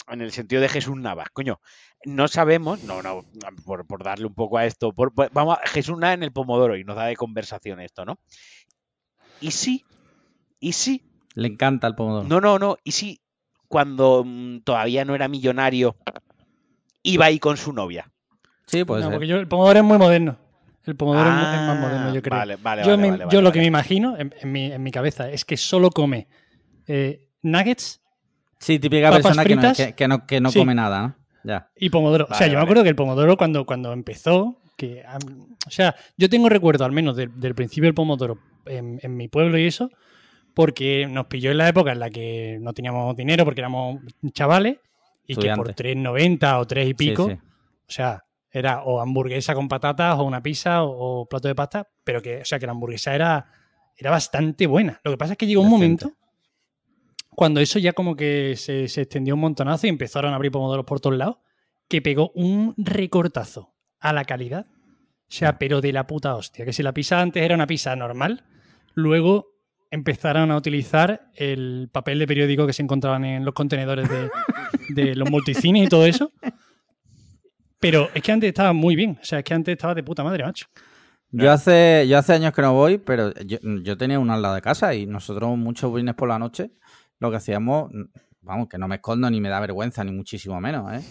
en 0.08 0.20
el 0.20 0.32
sentido 0.32 0.60
de 0.60 0.68
Jesús 0.68 0.96
Navas, 0.96 1.28
coño, 1.32 1.60
no 2.04 2.28
sabemos, 2.28 2.82
no, 2.82 3.02
no, 3.02 3.24
por, 3.64 3.86
por 3.86 4.04
darle 4.04 4.26
un 4.26 4.34
poco 4.34 4.58
a 4.58 4.66
esto, 4.66 4.92
por- 4.92 5.14
por- 5.14 5.30
vamos 5.32 5.56
a 5.62 5.66
Jesús 5.68 5.96
Navas 5.98 6.14
en 6.16 6.22
el 6.24 6.32
Pomodoro 6.32 6.76
y 6.76 6.84
nos 6.84 6.96
da 6.96 7.06
de 7.06 7.16
conversación 7.16 7.80
esto, 7.80 8.04
¿no? 8.04 8.18
Y 9.40 9.50
sí, 9.50 9.84
y 10.60 10.72
sí, 10.72 11.02
Le 11.34 11.48
encanta 11.48 11.86
el 11.86 11.94
pomodoro. 11.94 12.28
no, 12.28 12.40
no, 12.40 12.58
no, 12.58 12.76
y 12.84 12.92
sí, 12.92 13.20
cuando 13.68 14.22
mm, 14.24 14.60
todavía 14.60 15.04
no 15.04 15.14
era 15.14 15.28
millonario, 15.28 15.96
iba 17.02 17.26
ahí 17.26 17.38
con 17.38 17.56
su 17.56 17.72
novia. 17.72 18.10
Sí, 18.66 18.84
puede 18.84 19.02
no, 19.02 19.08
ser. 19.08 19.16
porque 19.16 19.26
yo, 19.26 19.36
el 19.36 19.48
Pomodoro 19.48 19.78
es 19.78 19.84
muy 19.84 19.98
moderno. 19.98 20.38
El 20.86 20.96
Pomodoro 20.96 21.28
es 21.28 21.34
más 21.36 21.46
Ah, 21.46 21.74
moderno, 21.80 22.14
yo 22.14 22.20
creo. 22.22 22.38
Vale, 22.38 22.56
vale, 22.56 22.82
yo 22.82 22.90
vale, 22.90 23.02
me- 23.02 23.10
vale, 23.10 23.22
yo 23.24 23.26
vale, 23.28 23.42
lo 23.42 23.52
que 23.52 23.58
vale. 23.58 23.60
me 23.60 23.66
imagino 23.66 24.16
en, 24.18 24.34
en 24.40 24.52
mi, 24.52 24.72
en 24.72 24.82
mi 24.82 24.90
cabeza 24.90 25.30
es 25.30 25.44
que 25.44 25.56
solo 25.56 25.90
come 25.90 26.28
eh, 26.86 27.28
nuggets 27.42 28.00
Sí, 28.58 28.78
típica 28.78 29.08
papas 29.10 29.22
persona 29.22 29.44
que 29.44 29.56
no, 29.56 29.60
fritas. 29.62 29.76
que, 29.76 29.92
que 29.94 30.08
no, 30.08 30.26
que 30.26 30.40
no 30.40 30.50
Sí. 30.50 30.58
come 30.58 30.74
nada, 30.74 31.02
¿no? 31.02 31.16
Ya. 31.44 31.68
y 31.76 31.90
pomodoro. 31.90 32.24
o 32.24 32.28
sea, 32.28 32.40
Vale, 32.40 32.52
yo 32.52 32.58
me 32.58 32.62
acuerdo 32.62 32.82
que 32.82 32.88
el 32.88 32.96
pomodoro 32.96 33.36
cuando, 33.36 33.66
cuando 33.66 33.92
empezó, 33.92 34.60
que, 34.78 35.02
o 35.66 35.70
sea, 35.70 35.94
yo 36.16 36.28
tengo 36.30 36.48
recuerdo 36.48 36.84
al 36.86 36.92
menos 36.92 37.16
del, 37.16 37.38
del 37.38 37.54
principio 37.54 37.86
del 37.88 37.94
pomodoro 37.94 38.38
en, 38.66 38.98
en 39.02 39.16
mi 39.16 39.28
pueblo 39.28 39.58
y 39.58 39.66
eso, 39.66 39.90
porque 40.54 41.06
nos 41.06 41.26
pilló 41.26 41.50
en 41.50 41.58
la 41.58 41.68
época 41.68 41.92
en 41.92 41.98
la 42.00 42.08
que 42.10 42.58
no 42.60 42.72
teníamos 42.72 43.14
dinero 43.16 43.44
porque 43.44 43.60
éramos 43.60 44.00
chavales 44.32 44.78
y 45.26 45.36
que 45.36 45.52
por 45.54 45.68
Estudiantes. 45.70 46.40
3,90 46.40 46.60
o 46.60 46.64
3 46.66 46.84
y 46.84 46.88
Sí, 46.88 46.94
pico, 46.94 47.28
sí. 47.28 47.32
o 47.34 47.90
sea, 47.92 48.24
era 48.54 48.84
o 48.84 49.00
hamburguesa 49.00 49.52
con 49.54 49.68
patatas 49.68 50.16
o 50.16 50.22
una 50.22 50.40
pizza 50.40 50.84
o, 50.84 51.22
o 51.22 51.26
plato 51.26 51.48
de 51.48 51.56
pasta, 51.56 51.88
pero 52.04 52.22
que, 52.22 52.42
o 52.42 52.44
sea, 52.44 52.60
que 52.60 52.66
la 52.66 52.72
hamburguesa 52.72 53.12
era, 53.12 53.46
era 53.96 54.10
bastante 54.12 54.68
buena. 54.68 55.00
Lo 55.02 55.10
que 55.10 55.18
pasa 55.18 55.32
es 55.32 55.38
que 55.38 55.46
llegó 55.46 55.62
un 55.62 55.68
momento, 55.68 56.12
cuando 57.30 57.60
eso 57.60 57.80
ya 57.80 57.92
como 57.92 58.14
que 58.14 58.54
se, 58.56 58.86
se 58.86 59.02
extendió 59.02 59.34
un 59.34 59.40
montonazo 59.40 59.88
y 59.88 59.90
empezaron 59.90 60.32
a 60.32 60.36
abrir 60.36 60.52
pomodoros 60.52 60.86
por 60.86 61.00
todos 61.00 61.16
lados, 61.16 61.38
que 61.88 62.00
pegó 62.00 62.30
un 62.36 62.74
recortazo 62.78 63.74
a 63.98 64.12
la 64.12 64.24
calidad. 64.24 64.66
O 64.68 65.36
sea, 65.36 65.58
pero 65.58 65.80
de 65.80 65.92
la 65.92 66.06
puta 66.06 66.36
hostia. 66.36 66.64
Que 66.64 66.72
si 66.72 66.84
la 66.84 66.94
pizza 66.94 67.20
antes 67.20 67.42
era 67.42 67.56
una 67.56 67.66
pizza 67.66 67.96
normal, 67.96 68.44
luego 68.94 69.48
empezaron 69.90 70.52
a 70.52 70.56
utilizar 70.56 71.30
el 71.34 71.88
papel 71.90 72.20
de 72.20 72.26
periódico 72.28 72.66
que 72.66 72.72
se 72.72 72.82
encontraban 72.82 73.24
en 73.24 73.44
los 73.44 73.54
contenedores 73.54 74.08
de, 74.08 74.30
de 74.90 75.16
los 75.16 75.28
multicines 75.28 75.86
y 75.86 75.88
todo 75.88 76.06
eso. 76.06 76.30
Pero 77.84 78.08
es 78.14 78.22
que 78.22 78.32
antes 78.32 78.48
estaba 78.48 78.72
muy 78.72 78.96
bien. 78.96 79.18
O 79.20 79.24
sea, 79.24 79.40
es 79.40 79.44
que 79.44 79.52
antes 79.52 79.72
estaba 79.72 79.94
de 79.94 80.02
puta 80.02 80.24
madre, 80.24 80.42
macho. 80.42 80.64
Yo 81.30 81.52
hace, 81.52 82.06
yo 82.08 82.16
hace 82.16 82.32
años 82.32 82.54
que 82.54 82.62
no 82.62 82.72
voy, 82.72 82.96
pero 82.96 83.34
yo, 83.44 83.58
yo 83.82 83.96
tenía 83.98 84.18
una 84.18 84.34
al 84.34 84.40
lado 84.40 84.54
de 84.54 84.62
casa 84.62 84.94
y 84.94 85.04
nosotros 85.04 85.58
muchos 85.58 85.92
viernes 85.92 86.14
por 86.14 86.30
la 86.30 86.38
noche 86.38 86.70
lo 87.18 87.30
que 87.30 87.36
hacíamos, 87.36 87.90
vamos, 88.40 88.68
que 88.70 88.78
no 88.78 88.88
me 88.88 88.94
escondo 88.94 89.28
ni 89.30 89.38
me 89.38 89.50
da 89.50 89.60
vergüenza, 89.60 90.02
ni 90.02 90.12
muchísimo 90.12 90.58
menos, 90.62 90.92
¿eh? 90.94 91.04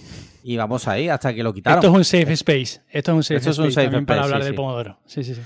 Íbamos 0.44 0.88
ahí 0.88 1.10
hasta 1.10 1.32
que 1.32 1.44
lo 1.44 1.54
quitaron. 1.54 1.78
Esto 1.78 1.92
es 1.92 1.96
un 1.96 2.06
safe 2.06 2.34
space. 2.34 2.82
Esto 2.90 3.12
es 3.12 3.16
un 3.18 3.24
safe 3.24 3.36
Esto 3.38 3.50
es 3.52 3.58
un 3.60 3.66
space 3.66 3.74
safe 3.76 3.86
también 3.86 4.06
para 4.08 4.22
space, 4.22 4.34
hablar 4.34 4.42
sí, 4.42 4.46
del 4.46 4.54
sí. 4.54 4.58
pomodoro. 4.58 5.00
Sí, 5.06 5.24
sí, 5.24 5.36
sí. 5.36 5.42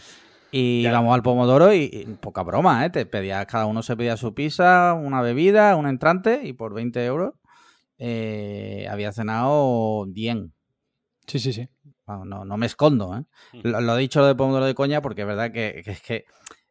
Y 0.52 0.82
Ya. 0.84 0.92
íbamos 0.92 1.14
al 1.14 1.24
Pomodoro 1.24 1.74
y, 1.74 1.90
y 1.92 2.06
poca 2.22 2.42
broma, 2.44 2.86
¿eh? 2.86 2.90
Te 2.90 3.06
pedías, 3.06 3.46
cada 3.48 3.66
uno 3.66 3.84
se 3.84 3.98
pedía 3.98 4.16
su 4.16 4.34
pizza, 4.34 4.94
una 4.94 5.22
bebida, 5.22 5.76
un 5.76 5.88
entrante 5.88 6.40
y 6.46 6.54
por 6.54 6.74
20 6.74 7.04
euros 7.06 7.34
eh, 7.98 8.88
había 8.90 9.12
cenado 9.12 10.06
bien. 10.08 10.54
Sí, 11.28 11.40
sí, 11.40 11.54
sí. 11.54 11.68
No, 12.08 12.46
no 12.46 12.58
me 12.58 12.66
escondo, 12.66 13.18
¿eh? 13.18 13.24
Mm. 13.58 13.68
Lo, 13.68 13.82
lo 13.82 13.98
he 13.98 14.00
dicho 14.00 14.22
lo 14.22 14.28
de 14.28 14.36
Pomodoro 14.36 14.66
de 14.66 14.74
coña 14.74 15.02
porque 15.02 15.22
es 15.22 15.28
verdad 15.28 15.52
que, 15.52 15.82
que 15.84 15.92
es 15.92 16.02
que 16.02 16.26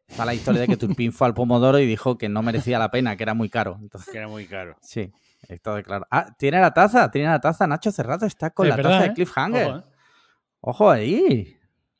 está 0.07 0.25
la 0.25 0.33
historia 0.33 0.61
de 0.61 0.67
que 0.67 0.77
Turpin 0.77 1.11
fue 1.13 1.27
al 1.27 1.33
Pomodoro 1.35 1.77
y 1.79 1.85
dijo 1.85 2.17
que 2.17 2.27
no 2.27 2.41
merecía 2.41 2.79
la 2.79 2.89
pena, 2.89 3.15
que 3.15 3.23
era 3.23 3.35
muy 3.35 3.49
caro. 3.49 3.77
Entonces, 3.79 4.11
Que 4.11 4.17
era 4.17 4.27
muy 4.27 4.47
caro. 4.47 4.75
sí, 4.81 5.11
esto 5.47 5.75
de 5.75 5.83
claro. 5.83 6.07
Ah, 6.09 6.33
tiene 6.39 6.59
la 6.59 6.73
taza, 6.73 7.11
tiene 7.11 7.27
la 7.27 7.39
taza. 7.39 7.67
Nacho 7.67 7.91
Cerrato 7.91 8.25
está 8.25 8.49
con 8.49 8.65
Es 8.65 8.71
la 8.71 8.75
verdad, 8.77 8.91
taza 8.91 9.05
¿eh? 9.05 9.07
de 9.09 9.13
Cliffhanger. 9.13 9.67
Ojo, 9.67 9.77
¿eh? 9.77 9.83
Ojo 10.61 10.89
ahí. 10.89 11.56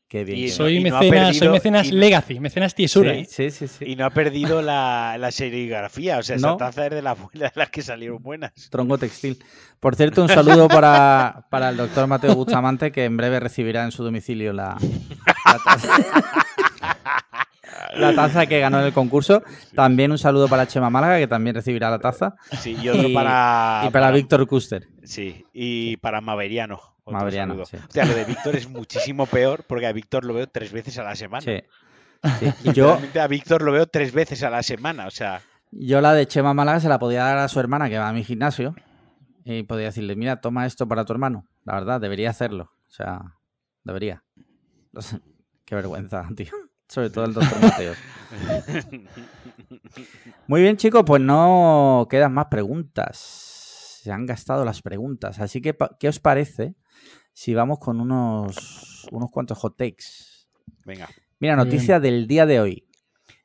Qué 0.09 0.23
bien. 0.23 0.39
Y 0.39 0.47
Soy, 0.47 0.81
no 0.81 0.95
ha 0.95 1.01
mecenas, 1.01 1.35
soy 1.35 1.49
mecenas 1.49 1.87
y 1.87 1.91
no- 1.91 1.97
legacy, 1.97 2.39
mecenas 2.39 2.73
tiesura. 2.73 3.11
sí, 3.13 3.19
¿eh? 3.19 3.25
sí, 3.29 3.51
sí, 3.51 3.67
sí. 3.67 3.85
Y 3.85 3.95
no 3.97 4.05
ha 4.05 4.09
perdido 4.09 4.61
la, 4.61 5.17
la 5.19 5.31
serigrafía. 5.31 6.19
O 6.19 6.23
sea, 6.23 6.37
esa 6.37 6.47
No. 6.47 6.55
taza 6.57 6.85
es 6.85 6.91
de 6.93 7.01
las 7.01 7.19
buenas, 7.19 7.51
las 7.55 7.69
que 7.69 7.81
salieron 7.81 8.23
buenas. 8.23 8.53
Tronco 8.69 8.97
textil. 8.97 9.37
Por 9.81 9.95
cierto, 9.97 10.21
un 10.23 10.29
saludo 10.29 10.69
para, 10.69 11.45
para 11.49 11.69
el 11.69 11.77
doctor 11.77 12.07
Mateo 12.07 12.35
Bustamante, 12.35 12.91
que 12.93 13.03
en 13.03 13.17
breve 13.17 13.41
recibirá 13.41 13.83
en 13.83 13.91
su 13.91 14.01
domicilio 14.03 14.53
la, 14.53 14.77
la 15.45 15.59
taza, 15.65 15.97
la 17.95 18.15
taza 18.15 18.45
que 18.45 18.59
ganó 18.59 18.79
en 18.79 18.85
el 18.85 18.93
concurso. 18.93 19.43
También 19.75 20.11
un 20.11 20.17
saludo 20.17 20.47
para 20.47 20.67
Chema 20.67 20.89
Málaga, 20.89 21.17
que 21.19 21.27
también 21.27 21.55
recibirá 21.55 21.89
la 21.89 21.99
taza. 21.99 22.35
Sí, 22.61 22.77
y 22.81 22.89
otro 22.89 23.07
Y- 23.09 23.13
para. 23.13 23.83
y 23.87 23.89
para 23.91 24.11
Víctor 24.11 24.47
Custer. 24.47 24.87
Sí, 25.03 25.45
y 25.53 25.97
para 25.97 26.21
Maveriano. 26.21 26.79
Otro 27.07 27.19
Maveriano, 27.19 27.53
saludo. 27.53 27.65
sí. 27.65 27.77
O 27.77 27.91
sea, 27.91 28.05
lo 28.05 28.13
de 28.13 28.25
Víctor 28.25 28.55
es 28.55 28.69
muchísimo 28.69 29.25
peor 29.25 29.63
porque 29.67 29.87
a 29.87 29.93
Víctor 29.93 30.25
lo 30.25 30.33
veo 30.33 30.47
tres 30.47 30.71
veces 30.71 30.97
a 30.97 31.03
la 31.03 31.15
semana. 31.15 31.41
Sí. 31.41 31.63
Yo, 32.73 32.99
a 33.19 33.27
Víctor 33.27 33.61
lo 33.61 33.71
veo 33.71 33.87
tres 33.87 34.11
veces 34.11 34.43
a 34.43 34.49
la 34.49 34.63
semana. 34.63 35.07
O 35.07 35.11
sea, 35.11 35.41
yo 35.71 36.01
la 36.01 36.13
de 36.13 36.27
Chema 36.27 36.53
Málaga 36.53 36.79
se 36.79 36.89
la 36.89 36.99
podía 36.99 37.23
dar 37.23 37.37
a 37.37 37.47
su 37.47 37.59
hermana, 37.59 37.89
que 37.89 37.97
va 37.97 38.09
a 38.09 38.13
mi 38.13 38.23
gimnasio, 38.23 38.75
y 39.43 39.63
podía 39.63 39.87
decirle, 39.87 40.15
mira, 40.15 40.39
toma 40.39 40.65
esto 40.65 40.87
para 40.87 41.05
tu 41.05 41.13
hermano. 41.13 41.45
La 41.65 41.75
verdad, 41.75 41.99
debería 41.99 42.29
hacerlo. 42.29 42.71
O 42.87 42.91
sea, 42.91 43.35
debería. 43.83 44.23
Qué 45.65 45.75
vergüenza, 45.75 46.27
tío. 46.35 46.51
Sobre 46.87 47.09
todo 47.09 47.25
el 47.25 47.33
doctor 47.33 47.61
Mateo. 47.61 47.93
Muy 50.47 50.61
bien, 50.61 50.77
chicos, 50.77 51.03
pues 51.05 51.21
no 51.21 52.07
quedan 52.09 52.33
más 52.33 52.45
preguntas. 52.45 53.56
Se 54.07 54.13
han 54.13 54.25
gastado 54.25 54.63
las 54.63 54.81
preguntas. 54.81 55.37
Así 55.41 55.61
que, 55.61 55.75
¿qué 55.99 56.07
os 56.07 56.21
parece 56.21 56.75
si 57.33 57.53
vamos 57.53 57.77
con 57.79 57.99
unos, 57.99 59.05
unos 59.11 59.29
cuantos 59.29 59.57
hot 59.57 59.75
takes? 59.75 60.05
venga. 60.85 61.09
Mira, 61.39 61.57
noticia 61.57 61.99
del 61.99 62.25
día 62.25 62.45
de 62.45 62.61
hoy. 62.61 62.87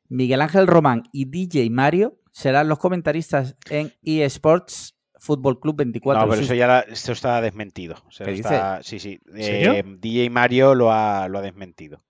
Miguel 0.09 0.41
Ángel 0.41 0.69
Román 0.69 1.03
y 1.13 1.25
DJ 1.25 1.69
Mario 1.71 2.21
serán 2.31 2.69
los 2.69 2.79
comentaristas 2.79 3.57
en 3.71 3.93
eSports 4.05 4.97
Fútbol 5.19 5.59
Club 5.59 5.79
24. 5.79 6.23
No, 6.23 6.31
pero 6.31 6.43
eso 6.43 6.55
ya 6.55 6.69
la- 6.69 6.81
esto 6.83 7.11
está 7.11 7.41
desmentido. 7.41 7.97
¿Qué 8.17 8.31
está- 8.35 8.85
Sí, 8.85 9.01
sí. 9.01 9.21
Eh, 9.35 9.83
DJ 9.99 10.31
Mario 10.31 10.77
lo 10.77 10.93
ha, 10.93 11.27
lo 11.27 11.39
ha 11.41 11.43
desmentido. 11.43 12.05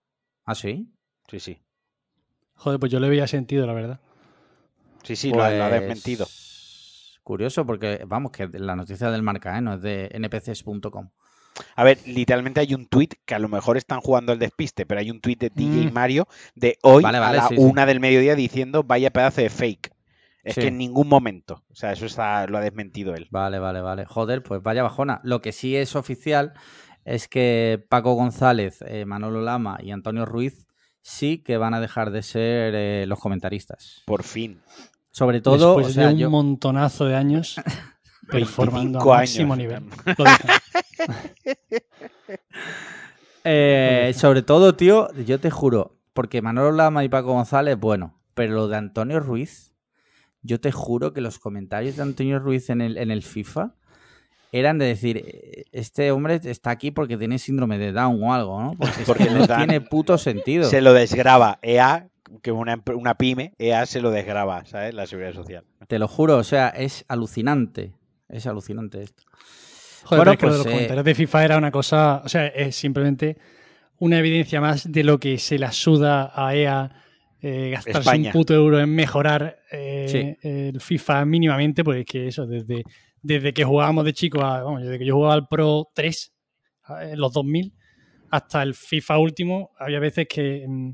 ¿Ah, 0.45 0.55
sí? 0.55 0.93
Sí, 1.31 1.41
sí. 1.41 1.59
Joder, 2.57 2.79
pues 2.79 2.93
yo 2.93 3.01
le 3.01 3.09
veía 3.09 3.27
sentido, 3.27 3.67
la 3.67 3.73
verdad. 3.73 4.01
Sí, 5.05 5.17
sí, 5.17 5.31
lo, 5.31 5.43
ha- 5.43 5.51
lo 5.51 5.65
ha 5.65 5.69
Pues, 5.71 5.81
desmentido. 5.81 6.27
Curioso, 7.23 7.65
porque 7.67 8.03
vamos, 8.07 8.33
que 8.33 8.49
la 8.53 8.75
noticia 8.77 9.11
del 9.11 9.23
marca, 9.23 9.57
¿eh? 9.57 9.61
no 9.61 9.75
es 9.75 9.83
de 9.83 10.11
npcs.com. 10.19 11.11
A 11.77 11.85
ver, 11.85 11.99
literalmente 12.07 12.61
hay 12.61 12.75
un 12.75 12.87
tweet 12.87 13.11
que 13.27 13.35
a 13.35 13.39
lo 13.39 13.49
mejor 13.49 13.77
están 13.77 14.01
jugando 14.01 14.33
el 14.33 14.39
despiste, 14.39 14.87
pero 14.87 15.01
hay 15.01 15.11
un 15.11 15.21
tweet 15.21 15.37
de 15.37 15.51
DJ 15.55 15.91
Mm. 15.91 15.93
Mario 15.93 16.27
de 16.55 16.79
hoy 16.83 17.03
Vale, 17.03 17.19
vale, 17.19 17.39
a 17.39 17.43
la 17.43 17.49
sí, 17.49 17.57
sí. 17.57 17.63
una 17.63 17.85
del 17.87 18.01
mediodía 18.01 18.35
diciendo 18.35 18.83
vaya 18.85 19.11
pedazo 19.11 19.43
de 19.43 19.51
fake. 19.51 19.93
Es 20.45 20.55
Sí. 20.55 20.63
que 20.63 20.67
en 20.69 20.79
ningún 20.79 21.09
momento. 21.09 21.63
O 21.71 21.75
sea, 21.75 21.93
eso 21.93 22.07
está, 22.07 22.47
lo 22.49 22.59
ha 22.59 22.63
desmentido 22.63 23.15
él. 23.15 23.29
Vale, 23.31 23.59
vale, 23.61 23.81
vale. 23.81 24.07
Joder, 24.07 24.43
pues 24.43 24.61
vaya 24.63 24.83
bajona. 24.83 25.21
Lo 25.23 25.41
que 25.41 25.53
sí 25.53 25.77
es 25.77 25.95
oficial 25.95 26.55
es 27.05 27.29
que 27.29 27.85
Paco 27.89 28.15
González, 28.15 28.83
eh, 28.89 29.05
Manolo 29.05 29.41
Lama 29.43 29.79
y 29.81 29.93
Antonio 29.93 30.25
Ruiz 30.25 30.67
sí 31.01 31.39
que 31.45 31.59
van 31.59 31.75
a 31.75 31.81
dejar 31.81 32.11
de 32.11 32.23
ser 32.23 32.75
eh, 32.75 33.05
los 33.07 33.21
comentaristas. 33.21 34.03
Por 34.07 34.23
fin. 34.25 34.61
Sobre 35.13 35.41
todo, 35.41 35.77
Después 35.77 35.87
o 35.89 35.91
sea, 35.93 36.09
de 36.09 36.15
un 36.15 36.19
yo- 36.19 36.31
montonazo 36.31 37.05
de 37.05 37.15
años 37.15 37.55
performando 38.31 38.99
25 38.99 39.15
a 39.15 39.17
máximo 39.19 39.53
años. 39.55 39.59
nivel. 39.59 39.85
Lo. 40.19 40.25
Eh, 43.45 44.13
sobre 44.17 44.43
todo, 44.43 44.77
tío, 44.77 45.13
yo 45.25 45.41
te 45.41 45.51
juro, 45.51 45.99
porque 46.13 46.43
Manolo 46.43 46.71
Lama 46.73 47.03
y 47.05 47.09
Paco 47.09 47.33
González, 47.33 47.77
bueno, 47.79 48.21
pero 48.35 48.55
lo 48.55 48.69
de 48.69 48.77
Antonio 48.77 49.19
Ruiz, 49.19 49.75
yo 50.43 50.61
te 50.61 50.71
juro 50.71 51.13
que 51.13 51.21
los 51.21 51.39
comentarios 51.41 51.97
de 51.97 52.03
Antonio 52.03 52.39
Ruiz 52.39 52.71
en 52.71 52.81
el, 52.81 52.97
en 52.99 53.11
el 53.11 53.23
FIFA 53.23 53.75
eran 54.53 54.79
de 54.79 54.87
decir, 54.87 55.17
eh, 55.27 55.65
este 55.73 56.13
hombre 56.13 56.41
está 56.45 56.71
aquí 56.71 56.93
porque 56.93 57.17
tiene 57.17 57.39
síndrome 57.41 57.79
de 57.79 57.91
Down 57.91 58.23
o 58.23 58.33
algo, 58.33 58.61
¿no? 58.63 58.77
Porque, 59.07 59.25
no 59.31 59.45
dan- 59.47 59.67
tiene 59.67 59.81
puto 59.81 60.19
sentido. 60.19 60.65
Se 60.71 60.81
lo 60.81 60.93
desgraba 60.93 61.59
EA, 61.63 62.09
que 62.43 62.53
una, 62.53 62.83
una 62.95 63.15
pyme, 63.17 63.53
EA 63.59 63.85
se 63.87 64.01
lo 64.01 64.11
desgraba, 64.11 64.65
¿sabes? 64.65 64.95
La 64.95 65.07
seguridad 65.07 65.35
social. 65.35 65.65
Te 65.89 65.99
lo 65.99 66.09
juro, 66.09 66.37
o 66.39 66.45
sea, 66.45 66.69
es 66.69 67.05
alucinante. 67.09 67.93
Es 68.29 68.47
alucinante 68.47 69.03
esto. 69.03 69.25
Joder, 70.05 70.25
Bueno, 70.25 70.25
pero 70.25 70.33
es 70.33 70.39
que 70.39 70.47
lo 70.47 70.53
de 70.53 70.57
pues, 70.57 70.59
los 70.59 70.67
eh, 70.67 70.71
comentarios 70.71 71.05
de 71.05 71.15
FIFA 71.15 71.45
era 71.45 71.59
una 71.59 71.71
cosa, 71.71 72.23
o 72.25 72.29
sea, 72.29 72.47
es 72.47 72.75
simplemente 72.77 73.37
una 73.99 74.19
evidencia 74.19 74.61
más 74.61 74.91
de 74.91 75.05
lo 75.05 75.21
que 75.21 75.39
se 75.39 75.59
la 75.59 75.71
suda 75.73 76.33
a 76.35 76.55
EA 76.57 76.91
eh, 77.41 77.71
gastarse 77.71 77.99
España. 78.01 78.29
un 78.29 78.33
puto 78.33 78.55
euro 78.55 78.81
en 78.81 78.89
mejorar 78.95 79.59
eh, 79.71 80.37
Sí. 80.41 80.49
el 80.49 80.81
FIFA 80.81 81.25
mínimamente, 81.25 81.85
pues 81.85 82.01
es 82.01 82.07
que 82.07 82.29
eso, 82.29 82.47
desde, 82.47 82.85
desde 83.21 83.53
que 83.53 83.65
jugábamos 83.65 84.05
de 84.05 84.13
chico, 84.13 84.41
a- 84.43 84.63
vamos, 84.63 84.83
desde 84.83 84.99
que 84.99 85.05
yo 85.07 85.15
jugaba 85.15 85.35
al 85.35 85.47
Pro 85.49 85.89
3, 85.95 86.33
a- 86.85 87.05
en 87.11 87.19
los 87.21 87.33
2000, 87.33 87.73
hasta 88.31 88.63
el 88.63 88.75
FIFA 88.75 89.19
último, 89.19 89.71
había 89.79 89.99
veces 90.01 90.27
que, 90.29 90.65
mm, 90.67 90.93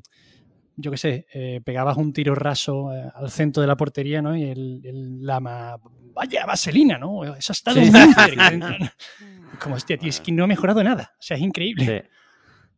yo 0.81 0.91
qué 0.93 0.97
sé, 0.97 1.27
eh, 1.35 1.61
pegabas 1.65 1.97
un 1.97 2.13
tiro 2.13 2.35
raso 2.35 2.95
eh, 2.95 3.11
al 3.15 3.31
centro 3.31 3.61
de 3.61 3.67
la 3.67 3.77
portería, 3.77 4.23
¿no? 4.23 4.37
Y 4.37 4.45
el, 4.45 4.81
el 4.85 5.27
lama, 5.27 5.77
vaya 6.15 6.47
vaselina, 6.47 6.97
¿no? 6.99 7.25
Eso 7.35 7.53
ha 7.53 7.55
estado 7.55 7.81
Sí. 7.81 7.91
Como, 9.61 9.75
hostia, 9.75 9.97
tío, 9.99 10.09
es 10.09 10.21
que 10.21 10.31
no 10.33 10.45
ha 10.45 10.47
mejorado 10.47 10.83
nada. 10.85 11.13
O 11.15 11.23
sea, 11.23 11.37
es 11.37 11.43
increíble. 11.43 12.07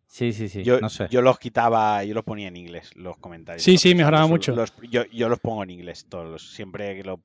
Sí, 0.07 0.33
sí, 0.33 0.33
sí, 0.33 0.49
sí, 0.49 0.65
Yo, 0.65 0.81
no 0.81 0.89
sé. 0.89 1.07
yo 1.11 1.21
los 1.23 1.39
quitaba, 1.39 2.03
yo 2.05 2.15
los 2.15 2.25
ponía 2.25 2.49
en 2.49 2.57
inglés, 2.57 2.91
los 2.97 3.17
comentarios. 3.19 3.63
Sí, 3.63 3.77
sí, 3.77 3.95
mejoraba 3.95 4.23
los- 4.23 4.31
mucho. 4.31 4.55
los- 4.57 4.73
yo, 4.91 5.05
yo 5.13 5.29
los 5.29 5.39
pongo 5.41 5.63
en 5.63 5.71
inglés, 5.71 6.07
todos, 6.09 6.27
los- 6.29 6.51
siempre 6.55 6.97
que 6.97 7.05
lo 7.05 7.21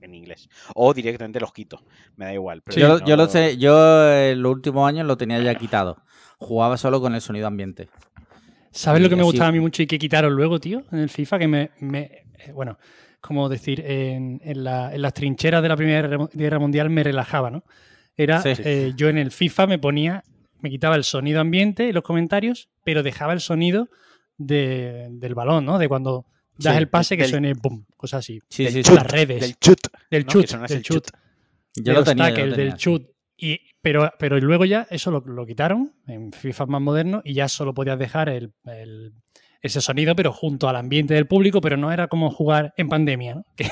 en 0.00 0.14
inglés. 0.14 0.48
O 0.74 0.92
directamente 0.92 1.40
los 1.40 1.52
quito, 1.52 1.82
me 2.16 2.24
da 2.26 2.34
igual. 2.34 2.62
pero 2.62 2.76
yo, 2.78 2.98
si 2.98 3.04
yo 3.04 3.16
no- 3.16 3.22
lo 3.24 3.28
sé, 3.30 3.56
yo 3.58 4.12
en 4.12 4.42
los 4.42 4.52
últimos 4.52 4.86
años 4.88 5.06
lo 5.06 5.16
tenía 5.16 5.38
ya 5.40 5.54
quitado. 5.54 6.02
Jugaba 6.38 6.76
solo 6.76 7.00
con 7.00 7.14
el 7.14 7.20
sonido 7.22 7.46
ambiente. 7.46 7.88
¿Sabes 8.76 9.02
lo 9.02 9.08
que 9.08 9.16
me 9.16 9.22
gustaba 9.22 9.48
a 9.48 9.52
mí 9.52 9.60
mucho 9.60 9.82
y 9.82 9.86
que 9.86 9.98
quitaron 9.98 10.34
luego, 10.34 10.60
tío, 10.60 10.84
en 10.92 10.98
el 10.98 11.08
FIFA? 11.10 11.38
Que 11.38 11.48
me. 11.48 11.70
me- 11.80 12.24
eh, 12.38 12.52
bueno, 12.52 12.78
como 13.20 13.48
decir, 13.48 13.80
en, 13.80 14.40
en 14.44 14.62
la- 14.64 14.94
en 14.94 15.02
las 15.02 15.14
trincheras 15.14 15.62
de 15.62 15.68
la 15.68 15.76
Primera 15.76 16.08
Guerra- 16.32 16.58
Mundial 16.58 16.90
me 16.90 17.02
relajaba, 17.02 17.50
¿no? 17.50 17.64
Era. 18.16 18.42
Sí. 18.42 18.50
eh, 18.58 18.92
yo 18.96 19.08
en 19.08 19.18
el 19.18 19.30
FIFA 19.30 19.66
me 19.66 19.78
ponía. 19.78 20.22
Me 20.60 20.70
quitaba 20.70 20.96
el 20.96 21.04
sonido 21.04 21.40
ambiente 21.40 21.86
y 21.88 21.92
los 21.92 22.02
comentarios, 22.02 22.68
pero 22.84 23.02
dejaba 23.02 23.32
el 23.32 23.40
sonido 23.40 23.88
de- 24.38 25.08
del 25.10 25.34
balón, 25.34 25.64
¿no? 25.64 25.78
De 25.78 25.88
cuando 25.88 26.26
das 26.58 26.74
Sí, 26.74 26.78
el 26.78 26.88
pase 26.88 27.16
que 27.16 27.22
del- 27.24 27.30
suene 27.30 27.52
boom, 27.54 27.86
cosas 27.96 28.20
así. 28.20 28.40
Sí, 28.48 28.64
del 28.64 28.72
sí, 28.72 28.82
chut, 28.82 28.96
Las 28.96 29.06
redes. 29.06 29.40
Del 29.40 29.56
chut. 29.58 29.80
Del 30.10 30.26
chut, 30.26 30.46
del 30.50 30.76
el 30.78 30.82
chut. 30.82 31.06
Yo 31.76 31.82
de 31.84 31.92
lo 31.92 31.98
los 32.00 32.08
tenía, 32.08 32.24
tackles, 32.26 32.46
lo 32.50 32.56
del 32.56 32.64
tenía. 32.68 32.76
chut. 32.76 33.02
Y, 33.38 33.60
pero, 33.82 34.10
pero 34.18 34.38
luego 34.40 34.64
ya 34.64 34.86
eso 34.90 35.10
lo, 35.10 35.20
lo 35.20 35.44
quitaron 35.46 35.92
en 36.06 36.32
FIFA 36.32 36.66
más 36.66 36.80
moderno 36.80 37.20
y 37.24 37.34
ya 37.34 37.48
solo 37.48 37.74
podías 37.74 37.98
dejar 37.98 38.28
el, 38.28 38.52
el- 38.64 39.12
ese 39.62 39.80
sonido, 39.80 40.14
pero 40.14 40.32
junto 40.32 40.68
al 40.68 40.76
ambiente 40.76 41.14
del 41.14 41.26
público, 41.26 41.60
pero 41.60 41.76
no 41.76 41.90
era 41.90 42.06
como 42.08 42.30
jugar 42.30 42.72
en 42.76 42.88
pandemia, 42.88 43.34
¿no? 43.36 43.44
que, 43.56 43.68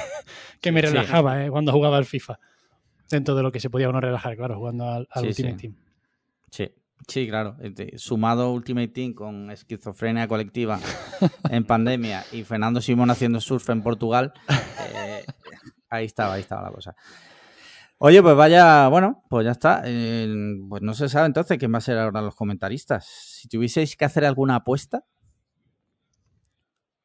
que 0.61 0.73
me 0.73 0.81
Sí. 0.81 0.87
relajaba 0.89 1.45
¿eh? 1.45 1.51
cuando 1.51 1.73
jugaba 1.73 1.97
al 1.99 2.05
FIFA. 2.05 2.39
Dentro 3.11 3.35
de 3.37 3.43
lo 3.43 3.53
que 3.53 3.61
se 3.61 3.71
podía 3.71 3.89
uno 3.89 4.01
relajar, 4.01 4.35
claro, 4.37 4.57
jugando 4.57 4.89
al, 4.89 5.07
al 5.11 5.23
Sí, 5.23 5.29
Ultimate 5.29 5.55
sí. 5.55 5.61
Team. 5.61 5.75
Sí, 6.51 6.71
sí, 7.07 7.29
claro. 7.29 7.57
Este, 7.61 7.97
Sumado 7.99 8.51
Ultimate 8.53 8.89
Team 8.89 9.13
con 9.15 9.51
esquizofrenia 9.51 10.27
colectiva 10.27 10.81
en 11.51 11.65
pandemia 11.65 12.25
y 12.33 12.43
Fernando 12.43 12.81
Simón 12.81 13.11
haciendo 13.11 13.41
surf 13.41 13.69
en 13.71 13.83
Portugal, 13.83 14.33
eh, 14.95 15.25
ahí 15.91 16.07
estaba, 16.07 16.35
ahí 16.35 16.41
estaba 16.41 16.63
la 16.63 16.71
cosa. 16.73 16.97
Oye, 18.07 18.21
pues 18.23 18.37
vaya, 18.37 18.87
bueno, 18.89 19.23
pues 19.31 19.47
ya 19.47 19.53
está. 19.53 19.83
Eh, 19.87 20.29
pues 20.69 20.83
no 20.83 20.93
se 20.93 21.09
sabe 21.09 21.27
entonces 21.27 21.57
quién 21.57 21.73
va 21.73 21.79
a 21.79 21.81
ser 21.81 21.97
ahora 21.97 22.21
los 22.21 22.35
comentaristas. 22.35 23.07
Si 23.07 23.49
tuvieseis 23.49 23.97
que 23.97 24.05
hacer 24.05 24.25
alguna 24.27 24.57
apuesta, 24.57 25.05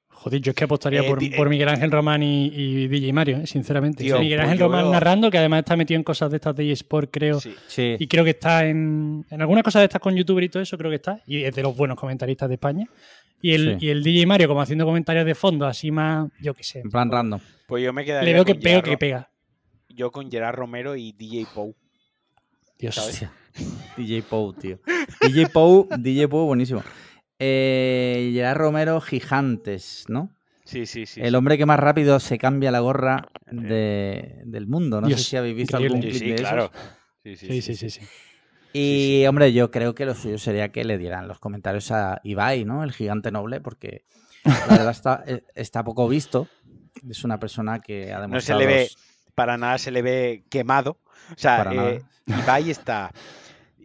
Joder, 0.10 0.42
yo 0.42 0.50
es 0.50 0.56
que 0.58 0.66
apostaría 0.66 1.00
Eh, 1.00 1.08
por, 1.08 1.18
di- 1.18 1.30
por 1.30 1.48
Miguel 1.48 1.70
Ángel 1.70 1.92
Román 1.92 2.22
y, 2.22 2.48
y 2.48 2.88
DJ 2.90 3.14
Mario, 3.14 3.38
¿eh? 3.38 3.48
sinceramente. 3.48 4.04
Tío, 4.04 4.20
Miguel 4.20 4.40
pues 4.40 4.50
Ángel 4.50 4.60
Román 4.60 4.82
veo- 4.84 4.92
narrando, 4.92 5.32
que 5.32 5.38
además 5.38 5.60
está 5.60 5.78
metido 5.78 5.98
en 5.98 6.04
cosas 6.04 6.30
de 6.30 6.36
estas 6.36 6.54
de 6.58 6.70
eSport, 6.74 7.10
creo. 7.10 7.40
Sí. 7.40 7.56
sí, 7.68 7.96
Y 7.98 8.08
creo 8.08 8.26
que 8.26 8.32
está 8.32 8.66
en, 8.66 9.26
en 9.30 9.42
algunas 9.42 9.64
cosas 9.64 9.80
de 9.80 9.86
estas 9.86 10.02
con 10.02 10.14
youtuber 10.18 10.44
y 10.44 10.50
todo 10.50 10.62
eso, 10.62 10.78
creo 10.78 10.90
que 10.92 10.98
está. 10.98 11.22
Y 11.26 11.44
es 11.46 11.56
de 11.56 11.64
los 11.64 11.74
buenos 11.78 11.98
comentaristas 11.98 12.50
de 12.50 12.56
España. 12.56 12.86
Y 13.42 13.54
el, 13.54 13.80
Sí. 13.80 13.86
y 13.86 13.90
el 13.92 14.04
DJ 14.04 14.26
Mario, 14.26 14.50
como 14.50 14.62
haciendo 14.62 14.84
comentarios 14.84 15.26
de 15.26 15.36
fondo, 15.36 15.66
así 15.66 15.90
más, 15.90 16.28
yo 16.42 16.54
qué 16.54 16.64
sé. 16.64 16.80
en 16.82 16.90
plan 16.90 17.10
random. 17.10 17.40
Pues 17.66 17.82
yo 17.82 17.94
me 17.94 18.04
quedaría 18.04 18.26
Le 18.28 18.34
veo 18.34 18.44
que 18.44 18.56
Gerard 18.62 18.84
que 18.84 18.98
pega. 18.98 19.30
Yo 20.00 20.12
con 20.14 20.32
Gerard 20.32 20.56
Romero 20.56 20.96
y 20.96 21.12
DJ 21.12 21.46
Pou. 21.54 21.76
Dios. 22.78 22.98
Hostia. 22.98 23.34
DJ 23.98 24.22
Pou, 24.24 24.54
tío. 24.54 24.80
DJ 25.22 25.48
Pou, 25.52 25.90
DJ 26.00 26.28
Pou, 26.30 26.46
buenísimo. 26.48 26.82
Eh, 27.38 28.32
Gerard 28.34 28.58
Romero, 28.62 29.02
Gigantes, 29.02 30.06
¿no? 30.08 30.30
Sí, 30.64 30.86
sí, 30.86 31.06
sí. 31.06 31.20
el 31.22 31.36
hombre 31.36 31.58
que 31.58 31.66
más 31.66 31.80
rápido 31.82 32.18
se 32.22 32.38
cambia 32.38 32.72
la 32.72 32.80
gorra 32.80 33.28
de- 33.52 34.42
del 34.46 34.68
mundo. 34.68 35.02
No 35.02 35.08
Dios, 35.08 35.22
sé 35.24 35.30
si 35.32 35.36
habéis 35.36 35.56
visto 35.58 35.76
increíble. 35.82 35.98
algún 35.98 36.10
clip 36.12 36.24
sí, 36.24 36.30
de 36.30 36.36
claro. 36.38 36.72
esos. 36.74 36.90
Sí, 37.24 37.36
sí, 37.36 37.62
Sí, 37.62 37.62
sí, 37.76 37.76
sí, 37.76 38.00
sí. 38.00 38.02
Y, 38.72 39.26
hombre, 39.28 39.52
yo 39.52 39.70
creo 39.70 39.94
que 39.96 40.06
lo 40.06 40.16
suyo 40.16 40.38
sería 40.38 40.70
que 40.70 40.86
le 40.86 40.98
dieran 40.98 41.28
los 41.28 41.40
comentarios 41.40 41.92
a 41.92 42.22
Ibai, 42.24 42.64
¿no? 42.64 42.86
El 42.86 42.94
gigante 42.94 43.32
noble, 43.32 43.60
porque 43.60 44.06
la 44.46 44.68
verdad 44.78 44.92
está, 44.92 45.24
eh, 45.28 45.44
está 45.56 45.84
poco 45.84 46.08
visto. 46.08 46.48
Es 47.10 47.26
una 47.26 47.38
persona 47.38 47.80
que 47.82 48.14
ha 48.14 48.20
No 48.20 48.40
se 48.40 48.54
demostrado... 48.54 48.60
le 48.62 48.66
ve, 48.68 48.90
para 49.40 49.58
nada 49.58 49.78
se 49.78 49.90
le 49.90 50.02
ve 50.02 50.44
quemado. 50.50 50.98
O 51.32 51.38
sea, 51.38 51.66
eh, 51.72 52.02
Ibai 52.28 52.70
está, 52.70 53.12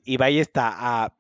Ibai 0.05 0.41
está 0.41 1.05
a 1.05 1.13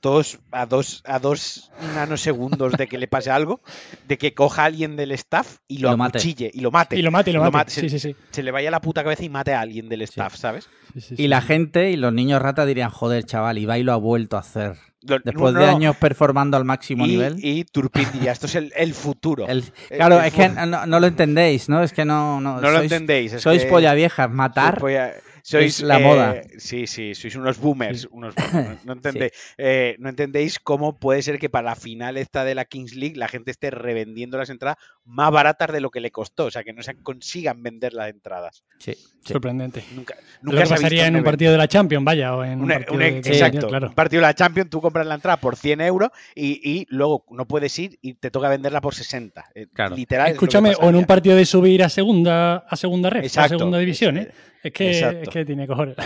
dos, 0.00 0.38
a 0.50 0.64
dos, 0.64 1.02
a 1.04 1.18
dos 1.18 1.70
nanosegundos 1.94 2.72
de 2.72 2.86
que 2.86 2.96
le 2.96 3.06
pase 3.06 3.30
algo, 3.30 3.60
de 4.08 4.16
que 4.16 4.32
coja 4.32 4.62
a 4.62 4.64
alguien 4.64 4.96
del 4.96 5.12
staff 5.12 5.58
y 5.68 5.76
lo, 5.78 5.90
lo 5.90 5.98
mate. 5.98 6.16
acuchille 6.16 6.50
y 6.54 6.60
lo 6.60 6.70
mate. 6.70 6.96
Y 6.96 7.02
lo 7.02 7.10
mate, 7.10 7.30
y 7.30 7.34
lo 7.34 7.40
Lo 7.44 7.50
mate. 7.50 7.56
mate, 7.58 7.70
Sí, 7.82 7.90
sí, 7.90 7.98
sí. 7.98 8.16
Se 8.30 8.42
le 8.42 8.50
vaya 8.50 8.70
la 8.70 8.80
puta 8.80 9.02
cabeza 9.04 9.24
y 9.24 9.28
mate 9.28 9.52
a 9.52 9.60
alguien 9.60 9.90
del 9.90 10.00
staff, 10.02 10.36
¿sabes? 10.36 10.70
Sí, 10.94 11.00
sí, 11.02 11.14
Y 11.18 11.28
la 11.28 11.42
gente 11.42 11.90
y 11.90 11.96
los 11.96 12.14
niños 12.14 12.40
rata 12.40 12.64
dirían, 12.64 12.88
joder, 12.88 13.24
chaval, 13.24 13.58
Ibai 13.58 13.82
lo 13.82 13.92
ha 13.92 13.96
vuelto 13.96 14.38
a 14.38 14.40
hacer. 14.40 14.76
Después 15.02 15.52
no, 15.54 15.60
de 15.60 15.66
años 15.66 15.96
performando 15.96 16.56
al 16.56 16.64
máximo 16.64 17.04
y, 17.06 17.08
nivel. 17.10 17.36
y 17.42 17.64
Turpin 17.64 18.06
diría, 18.12 18.32
esto 18.32 18.46
es 18.46 18.54
el, 18.54 18.72
el 18.76 18.94
futuro. 18.94 19.46
El- 19.48 19.64
claro, 19.90 20.20
el 20.20 20.26
es 20.26 20.32
que 20.32 20.48
no, 20.48 20.86
no 20.86 21.00
lo 21.00 21.06
entendéis, 21.06 21.68
¿no? 21.68 21.82
Es 21.82 21.92
que 21.92 22.04
no... 22.04 22.40
No, 22.40 22.60
no 22.60 22.70
lo 22.70 22.80
entendéis. 22.80 23.32
es 23.32 23.42
Sois 23.42 23.64
que- 23.64 23.68
polla 23.70 23.94
viejas, 23.94 24.30
matar... 24.30 24.78
Sois 24.78 24.82
polla- 24.82 25.12
sois, 25.44 25.80
la 25.80 25.98
eh, 25.98 26.02
moda. 26.04 26.42
Sí, 26.56 26.86
sí, 26.86 27.16
sois 27.16 27.34
unos 27.34 27.58
boomers. 27.58 28.06
Unos 28.12 28.32
boomers, 28.36 28.84
No, 28.84 28.92
entendéis, 28.92 29.32
eh, 29.58 29.96
no 29.98 30.08
entendéis 30.08 30.60
cómo 30.60 30.96
puede 31.00 31.20
ser 31.22 31.40
que 31.40 31.50
para 31.50 31.70
la 31.70 31.74
final 31.74 32.16
esta 32.16 32.44
de 32.44 32.54
la 32.54 32.64
Kings 32.64 32.94
League 32.94 33.16
la 33.16 33.26
gente 33.26 33.50
esté 33.50 33.72
revendiendo 33.72 34.38
las 34.38 34.50
entradas 34.50 34.78
más 35.04 35.30
baratas 35.32 35.72
de 35.72 35.80
lo 35.80 35.90
que 35.90 36.00
le 36.00 36.10
costó. 36.10 36.44
O 36.46 36.50
sea, 36.50 36.62
que 36.62 36.72
no 36.72 36.82
se 36.82 36.94
consigan 37.02 37.62
vender 37.62 37.92
las 37.92 38.08
entradas. 38.10 38.64
Sí, 38.78 38.94
sí. 38.94 39.08
Sorprendente. 39.32 39.82
Nunca, 39.94 40.14
Lo 40.42 40.52
nunca 40.52 40.60
que 40.62 40.66
se 40.66 40.72
ha 40.72 40.76
visto 40.76 40.82
pasaría 40.82 41.02
en 41.06 41.08
un 41.10 41.16
evento. 41.16 41.30
partido 41.30 41.52
de 41.52 41.58
la 41.58 41.68
Champions, 41.68 42.04
vaya, 42.04 42.34
o 42.36 42.44
en 42.44 42.60
un 42.60 42.68
partido 42.68 42.94
una- 42.94 43.04
de- 43.06 43.20
de- 43.20 43.30
exacto. 43.30 43.66
claro. 43.68 43.88
Un 43.88 43.94
partido 43.94 44.20
de 44.20 44.26
la 44.28 44.34
Champions, 44.34 44.70
tú 44.70 44.80
compras 44.80 45.06
la 45.06 45.14
entrada 45.16 45.36
por 45.38 45.56
100 45.56 45.80
euros 45.80 46.10
y, 46.34 46.60
y 46.70 46.86
luego 46.90 47.24
no 47.30 47.46
puedes 47.46 47.76
ir 47.78 47.98
y 48.00 48.14
te 48.14 48.30
toca 48.30 48.48
venderla 48.48 48.80
por 48.80 48.94
60. 48.94 49.44
Eh, 49.54 49.66
Claro. 49.72 49.96
Literal. 49.96 50.26
es 50.28 50.32
Escúchame, 50.34 50.72
o 50.80 50.88
en 50.88 50.96
un 50.96 51.04
partido 51.04 51.36
de 51.36 51.44
subir 51.46 51.82
a 51.82 51.88
segunda, 51.88 52.58
a 52.58 52.76
segunda 52.76 53.10
red, 53.10 53.24
a 53.24 53.48
segunda 53.48 53.78
división, 53.78 54.18
¿eh? 54.18 54.30
Es 54.62 54.72
que, 54.72 54.90
es 55.22 55.28
que 55.28 55.44
tiene 55.44 55.66
cojones. 55.66 55.96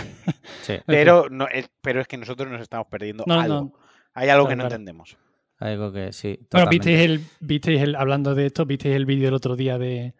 sí. 0.63 0.73
Pero, 0.87 1.27
no, 1.29 1.47
es, 1.47 1.69
pero 1.81 2.01
es 2.01 2.07
que 2.07 2.17
nosotros 2.17 2.49
nos 2.51 2.59
estamos 2.61 2.87
perdiendo 2.89 3.23
No, 3.27 3.39
algo. 3.39 3.53
no. 3.61 3.73
Hay 4.15 4.29
algo 4.29 4.45
Claro, 4.45 4.49
que 4.49 4.55
no 4.55 4.63
claro. 4.63 4.75
entendemos. 4.75 5.17
Algo 5.59 5.91
que 5.91 6.11
sí. 6.13 6.39
Bueno, 6.51 6.69
visteis 6.69 6.99
el, 6.99 7.21
visteis 7.39 7.81
el, 7.81 7.95
hablando 7.95 8.35
de 8.35 8.45
esto, 8.45 8.65
visteis 8.65 8.95
el 8.95 9.05
vídeo 9.05 9.29
el 9.29 9.33
otro 9.33 9.55
día 9.55 9.77
de, 9.77 10.13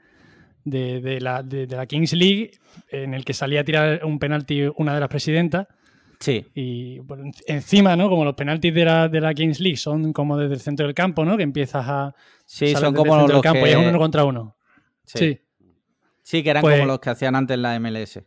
de, 0.63 0.99
de 1.01 1.21
la, 1.21 1.43
de, 1.43 1.67
la 1.67 1.85
Kings 1.85 2.13
League 2.13 2.51
en 2.89 3.13
el 3.13 3.23
que 3.23 3.33
salía 3.33 3.61
a 3.61 3.63
tirar 3.63 4.03
un 4.03 4.17
penalti 4.19 4.63
una 4.77 4.93
de 4.93 4.99
las 4.99 5.09
presidentas 5.09 5.67
Sí, 6.19 6.45
y 6.55 6.99
encima, 7.45 7.95
¿no? 7.95 8.09
Como 8.09 8.25
los 8.25 8.33
penaltis 8.33 8.73
de 8.73 8.85
la, 8.85 9.07
de 9.07 9.21
la 9.21 9.33
Kings 9.35 9.59
League 9.59 9.77
son 9.77 10.13
como 10.13 10.35
desde 10.35 10.55
el 10.55 10.59
centro 10.59 10.87
del 10.87 10.95
campo, 10.95 11.23
¿no? 11.23 11.37
Que 11.37 11.43
empiezas 11.43 11.85
a 11.87 12.15
sí, 12.45 12.73
son 12.73 12.85
el 12.85 12.93
como 12.95 13.13
centro 13.13 13.27
los 13.27 13.31
del 13.33 13.41
campo 13.41 13.63
que... 13.63 13.69
y 13.69 13.73
es 13.73 13.77
uno 13.77 13.99
contra 13.99 14.23
uno. 14.23 14.55
sí. 15.05 15.17
Sí. 15.19 15.41
Sí, 16.23 16.43
que 16.43 16.49
eran 16.49 16.61
Pues- 16.61 16.75
como 16.75 16.87
los 16.87 16.99
que 16.99 17.09
hacían 17.09 17.35
antes 17.35 17.57
la 17.57 17.79
MLS. 17.79 18.19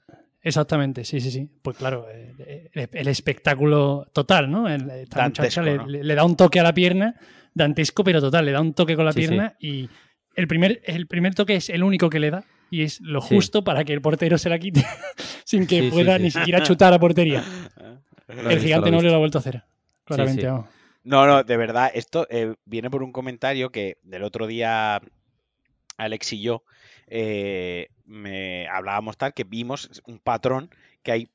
Exactamente, 0.43 1.05
sí, 1.05 1.20
sí, 1.20 1.30
sí. 1.30 1.49
Pues 1.62 1.76
claro, 1.76 2.07
eh, 2.11 2.70
el, 2.72 2.88
el 2.93 3.09
espectáculo 3.09 4.07
total, 4.12 4.51
¿no? 4.51 4.68
El- 4.68 4.88
esta 4.91 5.18
Dantesco, 5.20 5.61
muchacha 5.61 5.62
le, 5.62 5.76
¿no? 5.76 5.86
le- 5.86 6.05
le 6.05 6.14
da 6.14 6.24
un 6.24 6.36
toque 6.36 6.61
a 6.61 6.62
la 6.62 6.72
pierna, 6.72 7.14
dantesco, 7.55 8.03
pero 8.05 8.20
total, 8.20 8.47
le 8.47 8.53
da 8.53 8.61
un 8.61 8.72
toque 8.72 8.97
con 8.97 9.05
la 9.05 9.12
Sí, 9.12 9.20
pierna 9.20 9.55
y 9.61 9.88
el 10.34 10.47
primer, 10.49 10.80
el 10.84 11.07
primer 11.07 11.34
toque 11.34 11.57
es 11.57 11.68
el 11.68 11.82
único 11.82 12.09
que 12.09 12.20
le 12.20 12.30
da 12.30 12.45
y 12.70 12.82
es 12.84 13.01
lo 13.01 13.20
Sí. 13.20 13.34
justo 13.34 13.64
para 13.64 13.84
que 13.84 13.93
el 13.93 14.01
portero 14.01 14.38
se 14.38 14.49
la 14.49 14.59
quite 14.59 14.82
sin 15.45 15.66
que 15.66 15.91
pueda 15.91 16.18
ni 16.18 16.30
siquiera 16.30 16.62
chutar 16.62 16.93
a 16.95 16.99
portería. 16.99 17.45
El 18.28 18.36
visto, 18.49 18.61
gigante 18.62 18.91
no 18.93 19.03
le 19.03 19.09
lo 19.09 19.16
ha 19.16 19.18
vuelto 19.18 19.38
a 19.38 19.41
hacer. 19.41 19.64
Claramente, 20.05 20.47
vamos. 20.47 20.66
No, 21.03 21.26
no, 21.26 21.43
de 21.43 21.57
verdad, 21.57 21.91
esto 21.93 22.28
eh, 22.30 22.55
viene 22.64 22.88
por 22.88 23.03
un 23.03 23.11
comentario 23.11 23.70
que 23.72 23.99
del 24.05 24.22
otro 24.22 24.47
día 24.47 25.01
Alex 25.97 26.32
y 26.34 26.41
yo 26.43 26.62
eh, 27.09 27.88
me 28.11 28.66
hablábamos 28.68 29.16
tal 29.16 29.32
que 29.32 29.44
vimos 29.44 30.02
un 30.06 30.18
patrón 30.18 30.68
que 31.02 31.12
hay 31.12 31.30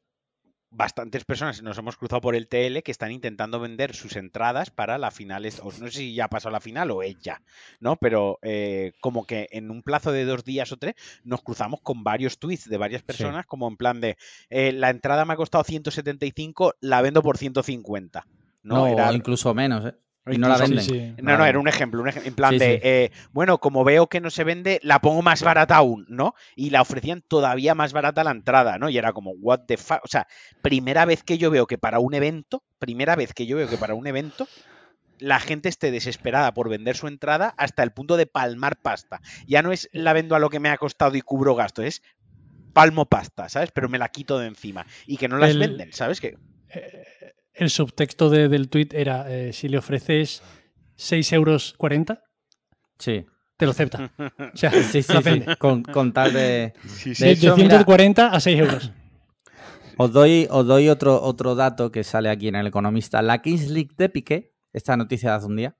bastantes 0.69 1.23
personas, 1.23 1.61
nos 1.61 1.77
hemos 1.77 1.95
cruzado 1.95 2.19
por 2.19 2.35
el 2.35 2.49
TL, 2.49 2.83
que 2.83 2.91
están 2.91 3.11
intentando 3.13 3.61
vender 3.61 3.95
sus 3.95 4.17
entradas 4.17 4.71
para 4.71 4.97
la 4.97 5.09
final, 5.09 5.47
o 5.61 5.71
no 5.79 5.87
sé 5.87 5.91
si 5.91 6.13
ya 6.13 6.27
pasó 6.27 6.49
la 6.49 6.59
final 6.59 6.91
o 6.91 7.01
es 7.01 7.17
ya, 7.19 7.41
¿no? 7.79 7.95
Pero 7.95 8.39
eh, 8.41 8.91
como 8.99 9.25
que 9.25 9.47
en 9.51 9.71
un 9.71 9.83
plazo 9.83 10.11
de 10.11 10.25
dos 10.25 10.43
días 10.43 10.73
o 10.73 10.77
tres 10.77 10.95
nos 11.23 11.41
cruzamos 11.43 11.79
con 11.81 12.03
varios 12.03 12.39
tweets 12.39 12.67
de 12.69 12.77
varias 12.77 13.03
personas, 13.03 13.45
como 13.45 13.69
en 13.69 13.77
plan 13.77 14.01
de, 14.01 14.17
eh, 14.49 14.73
la 14.73 14.89
entrada 14.89 15.23
me 15.23 15.33
ha 15.33 15.37
costado 15.37 15.63
175, 15.63 16.73
la 16.81 17.01
vendo 17.01 17.21
por 17.21 17.37
150. 17.37 18.27
No, 18.63 18.79
No, 18.79 18.87
Era- 18.87 19.09
o 19.11 19.13
incluso 19.13 19.53
menos, 19.53 19.85
¿eh? 19.85 19.95
Y 20.27 20.37
no 20.37 20.49
la 20.49 20.57
venden. 20.57 20.83
Sí, 20.83 20.91
sí. 20.91 21.15
no, 21.21 21.37
no, 21.37 21.45
era 21.45 21.59
un 21.59 21.67
ejemplo, 21.67 22.01
un 22.01 22.09
en 22.09 22.33
plan 22.33 22.53
Sí, 22.53 22.59
de, 22.59 22.65
sí. 22.65 22.79
eh, 22.83 23.11
bueno, 23.31 23.59
como 23.59 23.83
veo 23.83 24.07
que 24.07 24.21
no 24.21 24.31
se 24.31 24.43
vende, 24.43 24.79
la 24.81 24.99
pongo 24.99 25.21
más 25.21 25.43
barata 25.43 25.75
aún, 25.75 26.05
¿no? 26.09 26.33
Y 26.55 26.71
la 26.71 26.81
ofrecían 26.81 27.21
todavía 27.21 27.75
más 27.75 27.93
barata 27.93 28.23
la 28.23 28.31
entrada, 28.31 28.79
¿no? 28.79 28.89
Y 28.89 28.97
era 28.97 29.13
como, 29.13 29.31
what 29.31 29.61
the 29.67 29.77
fuck, 29.77 29.99
o 30.03 30.07
sea, 30.07 30.25
primera 30.63 31.05
vez 31.05 31.21
que 31.23 31.37
yo 31.37 31.51
veo 31.51 31.67
que 31.67 31.77
para 31.77 31.99
un 31.99 32.15
evento, 32.15 32.63
primera 32.79 33.15
vez 33.15 33.33
que 33.33 33.45
yo 33.45 33.57
veo 33.57 33.69
que 33.69 33.77
para 33.77 33.93
un 33.93 34.07
evento, 34.07 34.47
la 35.19 35.39
gente 35.39 35.69
esté 35.69 35.91
desesperada 35.91 36.53
por 36.53 36.69
vender 36.69 36.97
su 36.97 37.07
entrada 37.07 37.53
hasta 37.57 37.83
el 37.83 37.91
punto 37.91 38.17
de 38.17 38.25
palmar 38.25 38.77
pasta. 38.81 39.21
Ya 39.47 39.61
no 39.61 39.71
es 39.71 39.89
la 39.93 40.13
vendo 40.13 40.35
a 40.35 40.39
lo 40.39 40.49
que 40.49 40.59
me 40.59 40.69
ha 40.69 40.77
costado 40.77 41.15
y 41.15 41.21
cubro 41.21 41.53
gasto, 41.55 41.83
es 41.83 42.01
palmo 42.73 43.05
pasta, 43.05 43.47
¿sabes? 43.47 43.71
Pero 43.71 43.89
me 43.89 43.99
la 43.99 44.09
quito 44.09 44.39
de 44.39 44.47
encima. 44.47 44.85
Y 45.05 45.17
que 45.17 45.27
no 45.27 45.37
las 45.37 45.51
El- 45.51 45.59
venden, 45.59 45.93
¿sabes? 45.93 46.19
Que 46.19 46.35
El 47.55 47.69
subtexto 47.69 48.29
de- 48.29 48.49
del 48.49 48.69
tweet 48.69 48.89
era, 48.91 49.31
eh, 49.33 49.53
si 49.53 49.67
le 49.69 49.77
ofreces 49.77 50.43
6 50.95 51.31
euros 51.33 51.73
40, 51.77 52.21
Sí. 52.99 53.25
te 53.57 53.65
lo 53.65 53.71
acepta. 53.71 54.11
O 54.53 54.57
sea, 54.57 54.71
Sí, 54.71 55.01
sí, 55.01 55.03
sí. 55.03 55.43
Con, 55.59 55.83
con 55.83 56.11
tal 56.13 56.33
de... 56.33 56.73
sí, 56.87 57.11
De 57.13 57.25
De, 57.27 57.31
hecho, 57.31 57.55
de 57.55 57.63
mira- 57.63 57.69
140 57.77 58.27
a 58.27 58.39
6 58.39 58.59
euros. 58.59 58.91
Os 59.97 60.11
doy, 60.11 60.47
os 60.51 60.67
doy 60.67 60.89
otro, 60.89 61.21
otro 61.21 61.55
dato 61.55 61.89
que 61.91 62.03
sale 62.03 62.29
aquí 62.29 62.49
en 62.49 62.55
El 62.55 62.67
Economista. 62.67 63.21
La 63.21 63.41
Kings 63.41 63.69
League 63.69 63.91
de 63.97 64.09
Piqué, 64.09 64.53
esta 64.73 64.97
noticia 64.97 65.29
de 65.31 65.35
hace 65.37 65.45
un 65.45 65.55
día, 65.55 65.77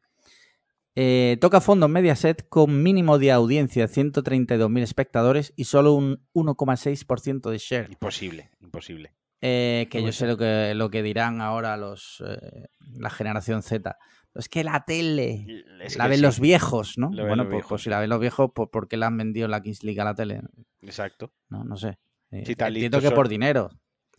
eh, 0.96 1.38
toca 1.42 1.60
fondo 1.60 1.88
en 1.88 1.92
Mediaset 1.92 2.48
con 2.48 2.82
mínimo 2.82 3.18
de 3.20 3.34
audiencia, 3.34 3.88
132.000 3.90 4.82
espectadores 4.84 5.52
y 5.58 5.66
solo 5.66 5.92
un 5.94 6.26
1,6% 6.34 7.50
de 7.50 7.58
share. 7.58 7.90
imposible, 7.92 8.52
imposible. 8.62 9.14
Eh, 9.42 9.88
que 9.92 10.02
yo 10.02 10.12
sé 10.12 10.26
lo 10.28 10.38
que, 10.38 10.74
lo 10.76 10.90
que 10.90 11.04
dirán 11.04 11.42
ahora 11.42 11.78
los 11.78 12.24
eh, 12.26 12.68
la 12.98 13.10
generación 13.10 13.62
Z. 13.64 13.98
Es 14.34 14.50
que 14.50 14.64
la 14.64 14.84
tele 14.86 15.46
Es 15.82 15.98
la 15.98 16.06
que 16.06 16.10
ven 16.10 16.18
sí. 16.20 16.24
los 16.24 16.40
viejos, 16.40 16.98
¿no? 16.98 17.10
Bueno, 17.10 17.36
los 17.36 17.46
pues, 17.46 17.50
viejos, 17.52 17.70
pues 17.70 17.82
si 17.84 17.90
la 17.90 18.00
ven 18.00 18.10
los 18.10 18.20
viejos, 18.20 18.52
pues 18.54 18.70
¿por 18.72 18.88
qué 18.88 18.98
la 18.98 19.08
han 19.08 19.18
vendido 19.18 19.48
la 19.48 19.62
Kings 19.62 19.84
League 19.84 20.02
a 20.02 20.06
la 20.06 20.16
tele? 20.16 20.42
Exacto, 20.82 21.32
No, 21.50 21.64
no 21.64 21.78
sé. 21.78 22.00
Eh, 22.32 22.44
Sí, 22.46 22.56
tan 22.56 22.70
entiendo 22.74 23.00
que 23.00 23.08
son. 23.08 23.16
por 23.16 23.30
dinero. 23.30 23.70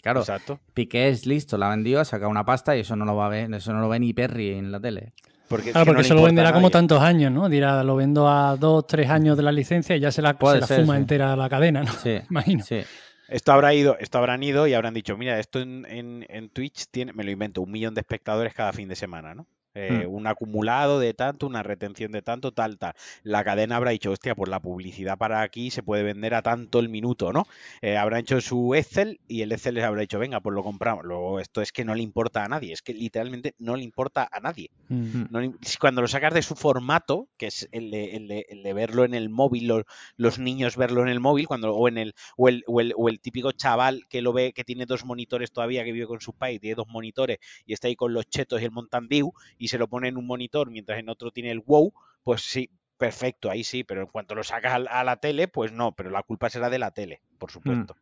Claro, 0.02 0.20
exacto. 0.20 0.60
Piqué 0.72 1.08
es 1.08 1.26
listo, 1.26 1.58
la 1.58 1.68
vendió, 1.68 2.00
ha 2.00 2.04
sacado 2.04 2.30
una 2.30 2.44
pasta 2.44 2.76
y 2.76 2.80
eso 2.80 2.94
no 2.96 3.04
lo 3.04 3.16
va 3.16 3.26
a 3.26 3.30
ver, 3.30 3.52
eso 3.54 3.72
no 3.72 3.80
lo 3.80 3.88
ve 3.88 3.98
ni 3.98 4.12
Perry 4.14 4.50
en 4.52 4.70
la 4.70 4.80
tele. 4.80 5.12
Porque, 5.48 5.70
Claro, 5.72 5.86
no 5.86 5.90
porque 5.90 6.02
le 6.02 6.08
se 6.08 6.14
lo 6.14 6.22
venderá 6.22 6.52
como 6.52 6.70
tantos 6.70 7.00
años, 7.02 7.30
¿no? 7.32 7.48
Dirá, 7.48 7.82
lo 7.84 7.94
vendo 7.96 8.28
a 8.28 8.56
dos, 8.56 8.86
tres 8.86 9.10
años 9.10 9.36
de 9.36 9.42
la 9.42 9.52
licencia 9.52 9.96
y 9.96 10.00
ya 10.00 10.10
se 10.10 10.22
la, 10.22 10.36
se 10.40 10.60
la 10.60 10.66
ser, 10.66 10.80
fuma 10.80 10.94
sí. 10.94 11.00
entera 11.00 11.36
la 11.36 11.48
cadena, 11.48 11.82
¿no? 11.82 11.92
Sí, 11.92 12.18
Imagino. 12.30 12.64
sí. 12.64 12.80
Esto 13.28 13.52
habrá 13.52 13.72
ido, 13.74 13.96
esto 14.00 14.18
habrán 14.18 14.42
ido 14.42 14.66
y 14.66 14.74
habrán 14.74 14.94
dicho, 14.94 15.16
mira, 15.16 15.38
esto 15.38 15.60
en, 15.60 15.86
en- 15.86 16.26
en 16.28 16.50
Twitch 16.50 16.86
tiene, 16.90 17.12
me 17.12 17.22
lo 17.24 17.30
invento, 17.30 17.62
un 17.62 17.70
millón 17.70 17.94
de 17.94 18.00
espectadores 18.00 18.52
cada 18.54 18.72
fin 18.72 18.88
de 18.88 18.96
semana, 18.96 19.32
¿no? 19.34 19.46
Eh, 19.78 20.04
Hmm. 20.06 20.14
Un 20.14 20.26
acumulado 20.26 20.98
de 20.98 21.12
tanto, 21.12 21.46
una 21.46 21.62
retención 21.62 22.10
de 22.10 22.22
tanto, 22.22 22.50
tal, 22.52 22.78
tal. 22.78 22.94
La 23.22 23.44
cadena 23.44 23.76
habrá 23.76 23.90
dicho, 23.90 24.10
hostia, 24.10 24.34
pues 24.34 24.48
la 24.48 24.58
publicidad 24.60 25.18
para 25.18 25.42
aquí 25.42 25.70
se 25.70 25.82
puede 25.82 26.02
vender 26.02 26.32
a 26.34 26.40
tanto 26.42 26.78
el 26.80 26.88
minuto, 26.88 27.32
¿no? 27.32 27.46
Eh, 27.82 27.96
habrán 27.98 28.20
hecho 28.20 28.40
su 28.40 28.74
Excel 28.74 29.20
y 29.28 29.42
el 29.42 29.52
Excel 29.52 29.74
les 29.74 29.84
habrá 29.84 30.00
dicho, 30.00 30.18
venga, 30.18 30.40
pues 30.40 30.54
lo 30.54 30.62
compramos. 30.62 31.04
Luego, 31.04 31.40
esto 31.40 31.60
es 31.60 31.72
que 31.72 31.84
no 31.84 31.94
le 31.94 32.02
importa 32.02 32.42
a 32.44 32.48
nadie, 32.48 32.72
es 32.72 32.80
que 32.80 32.94
literalmente 32.94 33.54
no 33.58 33.76
le 33.76 33.84
importa 33.84 34.26
a 34.32 34.40
nadie. 34.40 34.70
Mm. 34.88 35.24
No 35.30 35.40
le- 35.40 35.52
si 35.60 35.76
cuando 35.76 36.00
lo 36.00 36.08
sacas 36.08 36.32
de 36.32 36.40
su 36.42 36.56
formato, 36.56 37.28
que 37.36 37.48
es 37.48 37.68
el 37.72 37.90
de, 37.90 38.16
el 38.16 38.28
de- 38.28 38.46
el 38.48 38.62
de 38.62 38.72
verlo 38.72 39.04
en 39.04 39.12
el 39.14 39.28
móvil, 39.28 39.66
lo- 39.68 39.84
los 40.16 40.38
niños 40.38 40.76
verlo 40.76 41.02
en 41.02 41.08
el 41.08 41.20
móvil, 41.20 41.46
cuando, 41.46 41.74
o 41.74 41.86
en 41.88 41.98
el, 41.98 42.14
o 42.38 42.48
el, 42.48 42.64
o 42.66 42.80
el, 42.80 42.94
o 42.96 43.08
el 43.10 43.20
típico 43.20 43.52
chaval 43.52 44.06
que 44.08 44.22
lo 44.22 44.32
ve, 44.32 44.52
que 44.54 44.64
tiene 44.64 44.86
dos 44.86 45.04
monitores 45.04 45.52
todavía, 45.52 45.84
que 45.84 45.92
vive 45.92 46.06
con 46.06 46.20
sus 46.20 46.34
padres, 46.34 46.56
y 46.56 46.60
tiene 46.60 46.76
dos 46.76 46.88
monitores 46.88 47.38
y 47.66 47.74
está 47.74 47.88
ahí 47.88 47.96
con 47.96 48.14
los 48.14 48.26
chetos 48.26 48.62
y 48.62 48.64
el 48.64 48.70
Mountain 48.70 49.08
Dew, 49.08 49.32
y 49.66 49.68
se 49.68 49.78
lo 49.78 49.88
pone 49.88 50.08
en 50.08 50.16
un 50.16 50.26
monitor 50.26 50.70
mientras 50.70 50.98
en 50.98 51.08
otro 51.08 51.30
tiene 51.32 51.50
el 51.50 51.60
WoW, 51.60 51.92
pues 52.22 52.42
sí, 52.42 52.70
perfecto, 52.96 53.50
ahí 53.50 53.62
sí, 53.64 53.84
pero 53.84 54.00
en 54.02 54.06
cuanto 54.06 54.34
lo 54.34 54.42
sacas 54.42 54.72
a, 54.88 55.04
la- 55.04 55.16
tele, 55.16 55.48
pues 55.48 55.72
no, 55.72 55.92
pero 55.94 56.10
la 56.10 56.22
culpa 56.22 56.48
será 56.48 56.70
de 56.70 56.78
la 56.78 56.92
tele, 56.92 57.20
por 57.38 57.50
supuesto. 57.50 57.96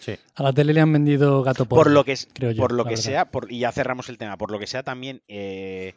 Sí. 0.00 0.16
A 0.34 0.42
la 0.42 0.52
tele 0.52 0.72
le 0.74 0.80
han 0.80 0.92
vendido 0.92 1.42
gato 1.42 1.64
por 1.66 1.78
porro, 1.78 1.90
lo 1.90 2.04
que 2.04 2.12
es, 2.12 2.28
creo 2.34 2.50
yo, 2.50 2.60
por 2.60 2.72
lo 2.72 2.84
que 2.84 2.90
verdad. 2.90 3.02
sea, 3.02 3.30
por, 3.30 3.50
y 3.50 3.60
ya 3.60 3.72
cerramos 3.72 4.08
el 4.10 4.18
tema, 4.18 4.36
por 4.36 4.50
lo 4.50 4.58
que 4.58 4.66
sea 4.66 4.82
también 4.82 5.22
eh, 5.28 5.94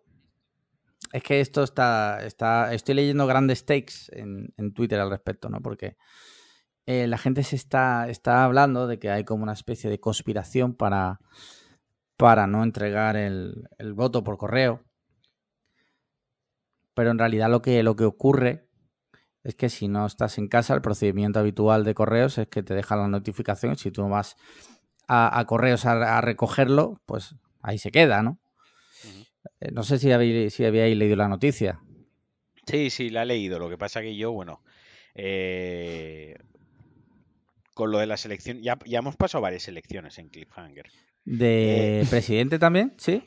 Es 1.13 1.23
que 1.23 1.41
esto 1.41 1.63
está. 1.63 2.25
está 2.25 2.73
estoy 2.73 2.95
leyendo 2.95 3.27
grandes 3.27 3.65
takes 3.65 3.95
en, 4.13 4.73
Twitter 4.75 5.01
al 5.01 5.11
respecto, 5.11 5.49
¿no? 5.49 5.61
Porque 5.61 5.97
eh, 6.87 7.07
la 7.07 7.19
gente 7.19 7.43
se 7.43 7.57
está, 7.57 8.09
está 8.09 8.45
hablando 8.45 8.87
de 8.87 8.99
que 8.99 9.11
hay 9.11 9.25
como 9.25 9.43
una 9.43 9.53
especie 9.53 9.91
de 9.91 9.99
conspiración 9.99 10.75
para, 10.75 11.21
para 12.17 12.47
no 12.47 12.63
entregar 12.63 13.17
el, 13.17 13.67
voto 13.95 14.23
por 14.23 14.39
correo. 14.39 14.85
Pero 16.95 17.11
en 17.11 17.19
realidad 17.19 17.51
lo 17.51 17.63
que, 17.63 17.83
lo 17.83 17.97
que 17.97 18.05
ocurre 18.05 18.69
es 19.43 19.55
que 19.55 19.69
si 19.69 19.89
no 19.89 20.07
estás 20.07 20.39
en 20.39 20.49
casa, 20.49 20.75
el 20.75 20.83
procedimiento 20.83 21.41
habitual 21.41 21.83
de 21.83 21.95
correos 21.95 22.39
es 22.39 22.49
que 22.49 22.63
te 22.63 22.75
dejan 22.75 23.01
la 23.01 23.09
notificación. 23.09 23.77
Si 23.77 23.91
tú 23.91 24.09
vas 24.09 24.37
a, 25.09 25.45
correos 25.47 25.87
a 25.87 26.21
recogerlo, 26.21 27.01
pues 27.07 27.35
ahí 27.63 27.79
se 27.79 27.91
queda, 27.91 28.23
¿no? 28.23 28.39
Eh, 29.61 29.71
No 29.73 29.83
sé 29.83 29.99
si 29.99 30.11
habéis, 30.13 30.55
si 30.55 30.65
habíais 30.65 30.97
leído 30.97 31.17
la 31.17 31.29
noticia. 31.29 31.81
Sí, 32.67 32.91
sí, 32.91 33.11
la 33.11 33.23
he 33.23 33.27
leído, 33.27 33.59
lo 33.59 33.69
que 33.69 33.79
pasa 33.79 34.01
que 34.01 34.15
yo, 34.17 34.33
bueno, 34.33 34.63
eh, 35.15 36.37
con 37.75 37.91
lo 37.91 37.99
de 37.99 38.07
la 38.07 38.17
selección, 38.17 38.63
ya, 38.63 38.79
ya 38.85 38.99
hemos 38.99 39.17
pasado 39.17 39.43
varias 39.43 39.67
elecciones 39.69 40.19
en 40.19 40.29
Cliffhanger. 40.29 40.87
¿De 41.25 42.07
presidente 42.09 42.59
también? 42.59 42.95
¿Sí? 42.99 43.25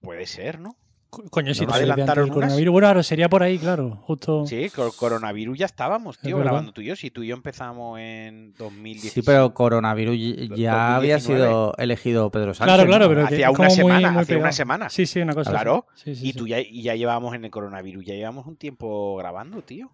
Puede 0.00 0.26
ser, 0.26 0.60
¿no? 0.60 0.76
Co- 1.16 1.30
Coño, 1.30 1.54
si 1.54 1.62
¿No 1.62 1.68
no 1.68 1.72
se 1.72 1.78
adelantaron 1.78 2.24
unas? 2.24 2.34
coronavirus. 2.34 2.72
Bueno, 2.72 2.88
ahora 2.88 3.02
sería 3.02 3.28
por 3.28 3.42
ahí, 3.42 3.58
claro. 3.58 3.98
Justo. 4.02 4.44
Sí, 4.46 4.68
con 4.70 4.90
coronavirus 4.90 5.58
ya 5.58 5.66
estábamos, 5.66 6.16
Es 6.16 6.22
tío, 6.22 6.36
grabando 6.38 6.72
tú 6.72 6.82
y 6.82 6.86
yo. 6.86 6.96
Si 6.96 7.10
tú 7.10 7.22
y 7.22 7.28
yo 7.28 7.34
empezamos 7.36 7.98
en 7.98 8.52
2017. 8.58 9.14
Sí, 9.14 9.22
pero 9.24 9.54
coronavirus 9.54 10.16
ya 10.56 10.96
había 10.96 11.14
2019. 11.16 11.20
sido 11.46 11.74
elegido 11.78 12.30
Pedro 12.30 12.52
Sánchez. 12.54 12.74
Claro, 12.74 12.86
claro, 12.88 13.08
pero 13.08 13.24
Hacía 13.24 13.50
una 13.50 13.58
muy- 13.68 13.70
semana, 13.76 14.10
muy 14.10 14.22
hacía 14.22 14.38
una 14.38 14.52
semana. 14.52 14.88
Sí, 14.90 15.06
sí, 15.06 15.20
una 15.20 15.34
cosa. 15.34 15.50
así. 15.50 15.56
Claro. 15.56 15.86
Sí, 15.94 16.14
sí, 16.14 16.28
Y 16.28 16.32
sí. 16.32 16.38
tú 16.38 16.46
ya, 16.46 16.58
ya 16.60 16.94
llevábamos 16.94 17.34
en 17.34 17.44
el 17.44 17.50
coronavirus, 17.50 18.04
ya 18.04 18.14
llevamos 18.14 18.46
un 18.46 18.56
tiempo 18.56 19.16
grabando, 19.16 19.62
tío. 19.62 19.90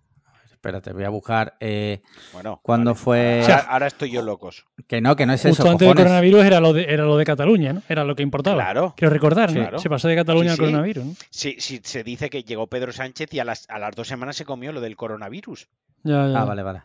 Espérate, 0.62 0.92
voy 0.92 1.02
a 1.02 1.08
buscar. 1.08 1.56
eh, 1.58 2.02
Bueno. 2.32 2.60
¿Cuándo 2.62 2.94
fue? 2.94 3.40
Ahora, 3.42 3.58
ahora 3.68 3.86
estoy 3.88 4.12
yo 4.12 4.22
locos. 4.22 4.64
que 4.86 5.00
no, 5.00 5.16
que 5.16 5.26
no 5.26 5.32
es 5.32 5.42
Justo 5.42 5.64
eso. 5.64 5.72
antes 5.72 5.88
del 5.88 5.96
coronavirus 5.96 6.44
era 6.44 6.60
lo, 6.60 6.72
de, 6.72 6.84
era 6.84 7.04
lo 7.04 7.16
de 7.16 7.24
Cataluña, 7.24 7.72
¿no? 7.72 7.82
Era 7.88 8.04
lo 8.04 8.14
que 8.14 8.22
importaba. 8.22 8.62
Claro. 8.62 8.94
Quiero 8.96 9.12
recordar, 9.12 9.52
¿no? 9.52 9.58
Claro. 9.60 9.78
Se 9.80 9.90
pasó 9.90 10.06
de 10.06 10.14
Cataluña 10.14 10.44
Sí, 10.44 10.50
al 10.50 10.56
sí. 10.56 10.60
coronavirus, 10.60 11.04
¿no? 11.04 11.14
Sí, 11.30 11.56
sí, 11.58 11.80
se 11.82 12.04
dice 12.04 12.30
que 12.30 12.44
llegó 12.44 12.68
Pedro 12.68 12.92
Sánchez 12.92 13.34
y 13.34 13.40
a 13.40 13.44
las, 13.44 13.68
a 13.68 13.80
las 13.80 13.96
dos 13.96 14.06
semanas 14.06 14.36
se 14.36 14.44
comió 14.44 14.70
lo 14.72 14.80
del 14.80 14.94
coronavirus. 14.94 15.68
Ya, 16.04 16.28
ya. 16.28 16.42
Ah, 16.42 16.44
vale, 16.44 16.62
vale. 16.62 16.82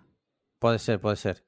Puede 0.57 0.80
ser, 0.80 0.99
puede 0.99 1.17
ser. 1.17 1.43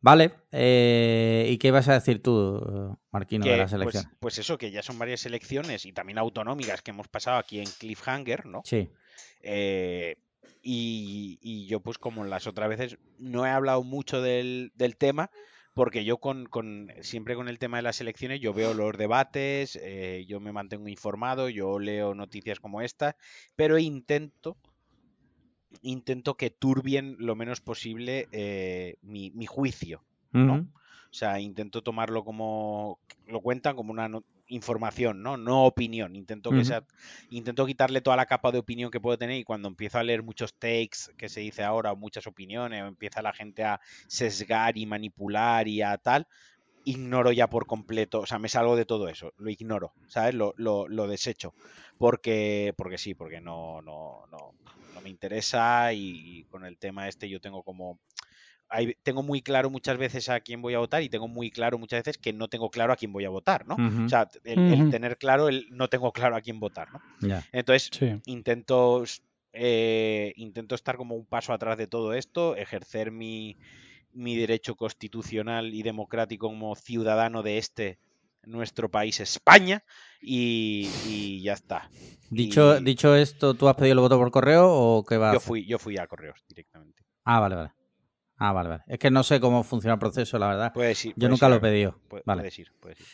Vale. 0.00 0.30
eh, 0.52 1.48
¿Y 1.50 1.58
qué 1.58 1.68
ibas 1.68 1.88
a 1.88 1.94
decir 1.94 2.22
tú, 2.22 2.96
Marquino, 3.10 3.44
de 3.44 3.50
Que, 3.50 3.56
las 3.56 3.72
pues, 3.72 3.82
elecciones? 3.82 4.10
pues 4.20 4.38
eso, 4.38 4.56
que 4.58 4.70
ya 4.70 4.84
son 4.84 4.96
varias 4.96 5.26
elecciones 5.26 5.84
y 5.86 5.92
también 5.92 6.18
autonómicas 6.18 6.82
que 6.82 6.92
hemos 6.92 7.08
pasado 7.08 7.38
aquí 7.38 7.58
en 7.58 7.66
Cliffhanger, 7.80 8.46
¿no? 8.46 8.62
Sí. 8.64 8.88
Eh, 9.42 10.18
y, 10.62 11.38
y 11.42 11.66
yo, 11.66 11.80
pues 11.80 11.98
como 11.98 12.24
las 12.24 12.46
otras 12.46 12.68
veces, 12.68 12.98
no 13.18 13.46
he 13.46 13.50
hablado 13.50 13.82
mucho 13.82 14.20
del, 14.22 14.72
del 14.74 14.96
tema, 14.96 15.30
porque 15.74 16.04
yo 16.04 16.18
con, 16.18 16.46
con- 16.46 16.90
siempre 17.02 17.34
con 17.36 17.48
el 17.48 17.58
tema 17.58 17.76
de 17.76 17.84
las 17.84 18.00
elecciones, 18.00 18.40
yo 18.40 18.52
veo 18.52 18.74
los 18.74 18.96
debates, 18.96 19.78
eh, 19.82 20.24
yo 20.28 20.40
me 20.40 20.52
mantengo 20.52 20.88
informado, 20.88 21.48
yo 21.48 21.78
leo 21.78 22.14
noticias 22.14 22.58
como 22.60 22.80
esta, 22.82 23.16
pero 23.56 23.78
intento, 23.78 24.56
intento 25.82 26.36
que 26.36 26.50
turbien 26.50 27.16
lo 27.18 27.34
menos 27.36 27.60
posible 27.60 28.28
eh, 28.32 28.96
mi, 29.02 29.30
mi 29.30 29.46
juicio. 29.46 30.02
¿no? 30.46 30.54
O 31.10 31.14
sea, 31.14 31.40
intento 31.40 31.82
tomarlo 31.82 32.24
como 32.24 32.98
lo 33.26 33.40
cuentan 33.40 33.76
como 33.76 33.92
una 33.92 34.10
información, 34.48 35.22
¿no? 35.22 35.36
No 35.36 35.64
opinión. 35.64 36.16
Intento 36.16 36.50
que 36.50 36.64
sea, 36.64 36.84
intento 37.30 37.66
quitarle 37.66 38.00
toda 38.00 38.16
la 38.16 38.26
capa 38.26 38.50
de 38.50 38.58
opinión 38.58 38.90
que 38.90 39.00
puedo 39.00 39.18
tener 39.18 39.38
y 39.38 39.44
cuando 39.44 39.68
empiezo 39.68 39.98
a 39.98 40.02
leer 40.02 40.22
muchos 40.22 40.54
takes 40.54 41.12
que 41.16 41.28
se 41.28 41.40
dice 41.40 41.62
ahora, 41.62 41.92
o 41.92 41.96
muchas 41.96 42.26
opiniones, 42.26 42.82
o 42.82 42.86
empieza 42.86 43.22
la 43.22 43.32
gente 43.32 43.64
a 43.64 43.80
sesgar 44.06 44.76
y 44.76 44.86
manipular 44.86 45.68
y 45.68 45.82
a 45.82 45.96
tal, 45.98 46.26
ignoro 46.84 47.32
ya 47.32 47.48
por 47.48 47.66
completo, 47.66 48.20
o 48.20 48.26
sea, 48.26 48.38
me 48.38 48.48
salgo 48.48 48.76
de 48.76 48.86
todo 48.86 49.08
eso, 49.08 49.32
lo 49.36 49.50
ignoro, 49.50 49.92
¿sabes? 50.06 50.34
Lo, 50.34 50.54
lo, 50.56 50.88
lo 50.88 51.06
desecho. 51.06 51.54
Porque, 51.98 52.72
porque 52.76 52.96
sí, 52.96 53.14
porque 53.14 53.40
no, 53.40 53.82
no, 53.82 54.24
no, 54.30 54.54
no 54.94 55.00
me 55.00 55.10
interesa 55.10 55.92
y, 55.92 56.38
y 56.38 56.44
con 56.44 56.64
el 56.64 56.78
tema 56.78 57.08
este 57.08 57.28
yo 57.28 57.40
tengo 57.40 57.62
como 57.62 57.98
hay- 58.68 58.94
tengo 59.02 59.22
muy 59.22 59.42
claro 59.42 59.70
muchas 59.70 59.96
veces 59.98 60.28
a 60.28 60.40
quién 60.40 60.60
voy 60.62 60.74
a 60.74 60.78
votar 60.78 61.02
y 61.02 61.08
tengo 61.08 61.28
muy 61.28 61.50
claro 61.50 61.78
muchas 61.78 62.00
veces 62.00 62.18
que 62.18 62.32
no 62.32 62.48
tengo 62.48 62.70
claro 62.70 62.92
a 62.92 62.96
quién 62.96 63.12
voy 63.12 63.24
a 63.24 63.30
votar, 63.30 63.66
¿no? 63.66 63.76
O 64.04 64.08
sea, 64.08 64.28
el, 64.44 64.90
tener 64.90 65.16
claro 65.18 65.48
el 65.48 65.66
no 65.70 65.88
tengo 65.88 66.12
claro 66.12 66.36
a 66.36 66.40
quién 66.40 66.60
votar, 66.60 66.88
¿no? 66.92 67.02
Entonces, 67.52 67.90
Sí. 67.92 68.20
intento, 68.26 69.04
eh, 69.52 70.32
intento 70.36 70.74
estar 70.74 70.96
como 70.96 71.14
un 71.14 71.26
paso 71.26 71.52
atrás 71.52 71.78
de 71.78 71.86
todo 71.86 72.12
esto, 72.12 72.56
ejercer 72.56 73.10
mi, 73.10 73.56
mi 74.12 74.36
derecho 74.36 74.74
constitucional 74.76 75.74
y 75.74 75.82
democrático 75.82 76.48
como 76.48 76.74
ciudadano 76.76 77.42
de 77.42 77.58
este 77.58 77.98
nuestro 78.44 78.90
país 78.90 79.20
España 79.20 79.82
y, 80.20 80.90
y 81.04 81.42
ya 81.42 81.54
está. 81.54 81.90
Dicho, 82.30 82.78
Y 82.78 82.84
dicho 82.84 83.14
esto, 83.14 83.54
¿tú 83.54 83.68
has 83.68 83.76
pedido 83.76 83.94
el 83.94 84.00
voto 84.00 84.18
por 84.18 84.30
correo 84.30 84.70
o 84.70 85.04
qué 85.04 85.16
vas 85.16 85.30
a 85.30 85.34
yo 85.34 85.40
fui, 85.40 85.64
yo 85.66 85.78
fui 85.78 85.96
a 85.98 86.06
correos 86.06 86.44
directamente. 86.48 87.02
Ah, 87.24 87.40
vale, 87.40 87.56
vale. 87.56 87.70
Ah, 88.38 88.52
vale, 88.52 88.68
vale. 88.68 88.82
Es 88.86 88.98
que 88.98 89.10
no 89.10 89.22
sé 89.22 89.40
cómo 89.40 89.62
funciona 89.64 89.94
el 89.94 89.98
proceso, 90.00 90.38
la 90.38 90.48
verdad. 90.48 90.72
Puedes 90.72 91.04
ir, 91.04 91.12
Yo 91.12 91.14
puedes 91.16 91.30
nunca 91.30 91.46
ir 91.46 91.50
lo 91.50 91.56
he 91.56 91.60
pedido. 91.60 92.00
pu- 92.08 92.22
Vale. 92.24 92.42
Puedes 92.42 92.58
ir, 92.58 92.72
puedes 92.80 93.00
ir. 93.00 93.06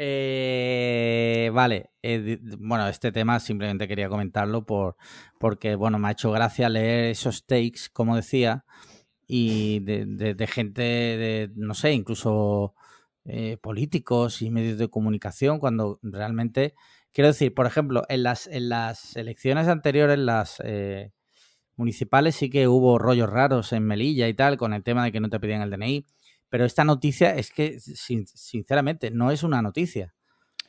Eh, 0.00 1.50
vale, 1.52 1.90
eh, 2.02 2.18
di- 2.20 2.56
bueno, 2.58 2.86
este 2.88 3.10
tema 3.12 3.40
simplemente 3.40 3.88
quería 3.88 4.08
comentarlo 4.08 4.64
por, 4.64 4.96
porque, 5.38 5.74
bueno, 5.74 5.98
me 5.98 6.08
ha 6.08 6.12
hecho 6.12 6.30
gracia 6.30 6.68
leer 6.68 7.06
esos 7.10 7.44
takes, 7.46 7.88
como 7.92 8.14
decía, 8.16 8.64
y 9.26 9.80
de, 9.80 10.06
de- 10.06 10.34
de 10.34 10.46
gente, 10.46 10.82
de, 10.82 11.50
no 11.56 11.74
sé, 11.74 11.92
incluso 11.92 12.74
eh, 13.24 13.56
políticos 13.60 14.40
y 14.42 14.50
medios 14.50 14.78
de 14.78 14.88
comunicación, 14.88 15.58
cuando 15.58 15.98
realmente, 16.02 16.74
quiero 17.12 17.28
decir, 17.28 17.52
por 17.52 17.66
ejemplo, 17.66 18.04
en 18.08 18.22
las, 18.22 18.46
en 18.46 18.68
las 18.68 19.16
elecciones 19.16 19.68
anteriores, 19.68 20.18
las, 20.18 20.62
eh, 20.64 21.12
municipales 21.78 22.36
sí 22.36 22.50
que 22.50 22.68
hubo 22.68 22.98
rollos 22.98 23.30
raros 23.30 23.72
en 23.72 23.84
Melilla 23.84 24.28
y 24.28 24.34
tal, 24.34 24.56
con 24.56 24.74
el 24.74 24.82
tema 24.82 25.04
de 25.04 25.12
que 25.12 25.20
no 25.20 25.28
te 25.28 25.40
pedían 25.40 25.62
el 25.62 25.70
DNI. 25.70 26.06
Pero 26.48 26.64
esta 26.64 26.84
noticia 26.84 27.34
es 27.34 27.50
que, 27.50 27.78
sinceramente, 27.80 29.10
no 29.10 29.30
es 29.30 29.42
una 29.42 29.62
noticia. 29.62 30.14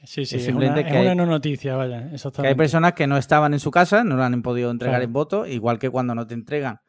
Sí, 0.03 0.25
sí, 0.25 0.37
es, 0.37 0.47
una, 0.47 0.73
que 0.75 0.97
hay, 0.97 1.15
no 1.15 1.25
noticia, 1.25 1.75
vaya. 1.75 2.09
Que 2.41 2.47
hay 2.47 2.55
personas 2.55 2.93
que 2.93 3.05
no 3.05 3.17
estaban 3.17 3.53
en 3.53 3.59
su 3.59 3.69
casa, 3.69 4.03
no 4.03 4.15
lo 4.15 4.23
han 4.23 4.41
podido 4.41 4.71
entregar 4.71 5.01
en 5.01 5.11
voto, 5.11 5.45
igual 5.45 5.77
que 5.77 5.89
cuando 5.89 6.15
no 6.15 6.25
te 6.25 6.35
entregan 6.35 6.79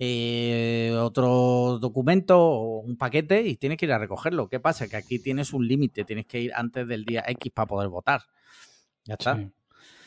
eh, 0.00 0.94
otro 0.96 1.78
documento 1.80 2.40
o 2.40 2.80
un 2.80 2.96
paquete 2.96 3.42
y 3.42 3.56
tienes 3.56 3.78
que 3.78 3.86
ir 3.86 3.92
a 3.92 3.98
recogerlo. 3.98 4.48
¿Qué 4.48 4.60
pasa? 4.60 4.88
Que 4.88 4.96
aquí 4.96 5.18
tienes 5.18 5.52
un 5.52 5.66
límite, 5.66 6.04
tienes 6.04 6.26
que 6.26 6.40
ir 6.40 6.52
antes 6.54 6.86
del 6.86 7.04
día 7.04 7.24
X 7.26 7.52
para 7.52 7.66
poder 7.66 7.88
votar. 7.88 8.22
Ya 9.04 9.14
está. 9.14 9.38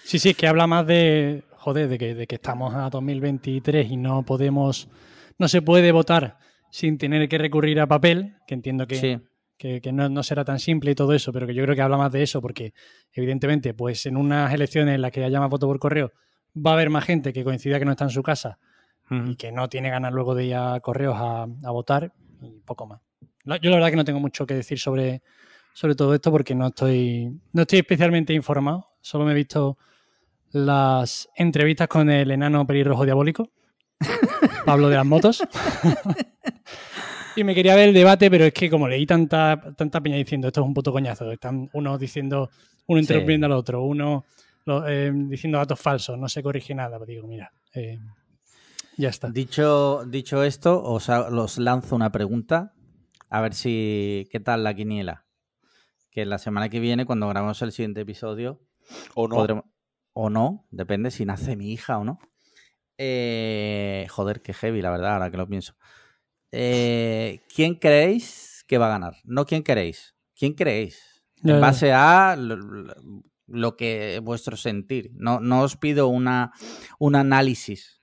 Sí, 0.04 0.20
sí, 0.20 0.30
es 0.30 0.38
que 0.38 0.48
habla 0.48 0.68
más 0.68 0.86
de, 0.88 1.44
joder, 1.62 1.88
de 1.88 2.00
que, 2.00 2.16
de 2.16 2.26
que 2.26 2.36
estamos 2.36 2.74
a 2.74 2.90
2023 2.90 3.92
y 3.92 3.96
no 3.96 4.24
podemos, 4.24 4.90
no 5.38 5.48
se 5.48 5.62
puede 5.62 5.92
votar 5.92 6.40
sin 6.72 6.98
tener 6.98 7.30
que 7.30 7.38
recurrir 7.38 7.80
a 7.80 7.86
papel, 7.86 8.36
que 8.48 8.56
entiendo 8.56 8.88
que, 8.88 9.22
que, 9.58 9.92
no, 9.92 10.24
será 10.24 10.44
tan 10.44 10.58
simple 10.58 10.92
y 10.92 10.96
todo 10.96 11.14
eso, 11.14 11.32
pero 11.32 11.46
que 11.46 11.54
yo 11.54 11.64
creo 11.64 11.76
que 11.76 11.84
habla 11.84 11.98
más 11.98 12.12
de 12.12 12.24
eso, 12.24 12.42
porque 12.42 12.74
evidentemente, 13.14 13.76
pues 13.76 14.08
en 14.08 14.18
unas 14.18 14.52
elecciones 14.52 14.96
en 14.96 15.02
las 15.02 15.12
que 15.12 15.24
haya 15.24 15.40
más 15.40 15.52
voto 15.52 15.68
por 15.68 15.78
correo, 15.78 16.12
va 16.58 16.72
a 16.72 16.74
haber 16.74 16.90
más 16.90 17.06
gente 17.06 17.32
que 17.32 17.44
coincida 17.44 17.78
que 17.78 17.86
no 17.86 17.92
está 17.92 18.06
en 18.06 18.10
su 18.10 18.24
casa 18.24 18.58
y 19.12 19.36
que 19.36 19.52
no 19.52 19.70
tiene 19.70 19.92
ganas 19.92 20.14
luego 20.14 20.34
de 20.34 20.46
ir 20.46 20.56
a 20.56 20.80
correos 20.80 21.16
a, 21.20 21.46
votar 21.70 22.12
y 22.42 22.60
poco 22.62 22.88
más. 22.88 23.02
Yo 23.62 23.70
la 23.70 23.76
verdad 23.76 23.92
que 23.92 23.98
no 23.98 24.06
tengo 24.06 24.20
mucho 24.20 24.48
que 24.48 24.56
decir 24.56 24.80
sobre, 24.80 25.22
sobre 25.74 25.94
todo 25.94 26.16
esto 26.16 26.32
porque 26.32 26.56
no 26.56 26.68
estoy, 26.68 27.40
no 27.54 27.62
estoy 27.62 27.80
especialmente 27.80 28.34
informado, 28.34 28.88
solo 29.02 29.26
me 29.26 29.34
he 29.34 29.36
visto 29.36 29.78
las 30.52 31.30
entrevistas 31.36 31.88
con 31.88 32.10
el 32.10 32.32
enano 32.32 32.66
pelirrojo 32.66 33.06
diabólico, 33.06 33.52
Pablo 34.66 34.90
de 34.90 34.96
las 34.96 35.06
motos. 35.06 35.44
y 37.36 37.44
me 37.44 37.56
quería 37.56 37.76
ver 37.76 37.90
el 37.90 37.94
debate, 37.94 38.30
pero 38.30 38.46
es 38.46 38.54
que 38.54 38.70
como 38.70 38.88
leí 38.88 39.06
tanta, 39.06 39.74
tanta 39.76 40.02
peña 40.02 40.18
diciendo 40.18 40.48
esto 40.48 40.62
es 40.62 40.68
un 40.68 40.74
puto 40.74 40.92
coñazo, 40.92 41.32
están 41.32 41.70
uno 41.74 41.98
diciendo, 41.98 42.50
uno 42.88 43.00
interrumpiendo 43.00 43.46
al 43.46 43.54
otro, 43.54 43.84
uno 43.84 44.26
eh, 44.88 45.12
diciendo 45.14 45.58
datos 45.58 45.80
falsos, 45.80 46.18
no 46.18 46.30
se 46.30 46.44
corrige 46.44 46.76
nada, 46.76 46.98
pues 46.98 47.08
digo, 47.08 47.28
mira, 47.28 47.52
eh, 47.74 48.00
ya 48.98 49.10
está. 49.10 49.30
Dicho, 49.30 50.04
dicho 50.06 50.44
esto, 50.44 50.84
os 50.84 51.08
los 51.08 51.58
lanzo 51.58 51.96
una 51.96 52.12
pregunta, 52.12 52.74
a 53.30 53.42
ver 53.42 53.54
si, 53.54 54.28
¿qué 54.32 54.40
tal 54.40 54.64
la 54.64 54.74
quiniela? 54.74 55.26
Que 56.12 56.26
la 56.26 56.38
semana 56.38 56.70
que 56.70 56.80
viene, 56.80 57.06
cuando 57.06 57.28
grabamos 57.28 57.62
el 57.62 57.72
siguiente 57.72 58.02
episodio, 58.02 58.60
o 59.16 59.28
no, 59.28 59.71
o 60.14 60.30
no, 60.30 60.68
depende 60.72 61.12
si 61.12 61.26
nace 61.26 61.56
mi 61.56 61.72
hija 61.72 61.98
o 61.98 62.04
no. 62.04 62.20
Eh, 62.98 64.06
joder, 64.10 64.42
qué 64.42 64.54
heavy, 64.54 64.82
la 64.82 64.92
verdad, 64.92 65.14
ahora 65.14 65.32
que 65.32 65.38
lo 65.38 65.48
pienso. 65.48 65.76
Eh, 66.52 67.42
¿Quién 67.54 67.76
creéis 67.76 68.64
que 68.68 68.78
va 68.78 68.88
a 68.88 68.92
ganar? 68.92 69.16
No 69.24 69.46
quién 69.46 69.64
queréis. 69.64 70.16
¿Quién 70.36 70.54
creéis? 70.54 71.24
En 71.44 71.60
base 71.60 71.92
a 71.92 72.36
lo, 72.36 73.76
que 73.76 74.20
vuestro 74.22 74.56
sentir. 74.58 75.12
No, 75.16 75.40
no 75.40 75.62
os 75.62 75.78
pido 75.78 76.08
una, 76.08 76.52
un 77.00 77.16
análisis. 77.16 78.02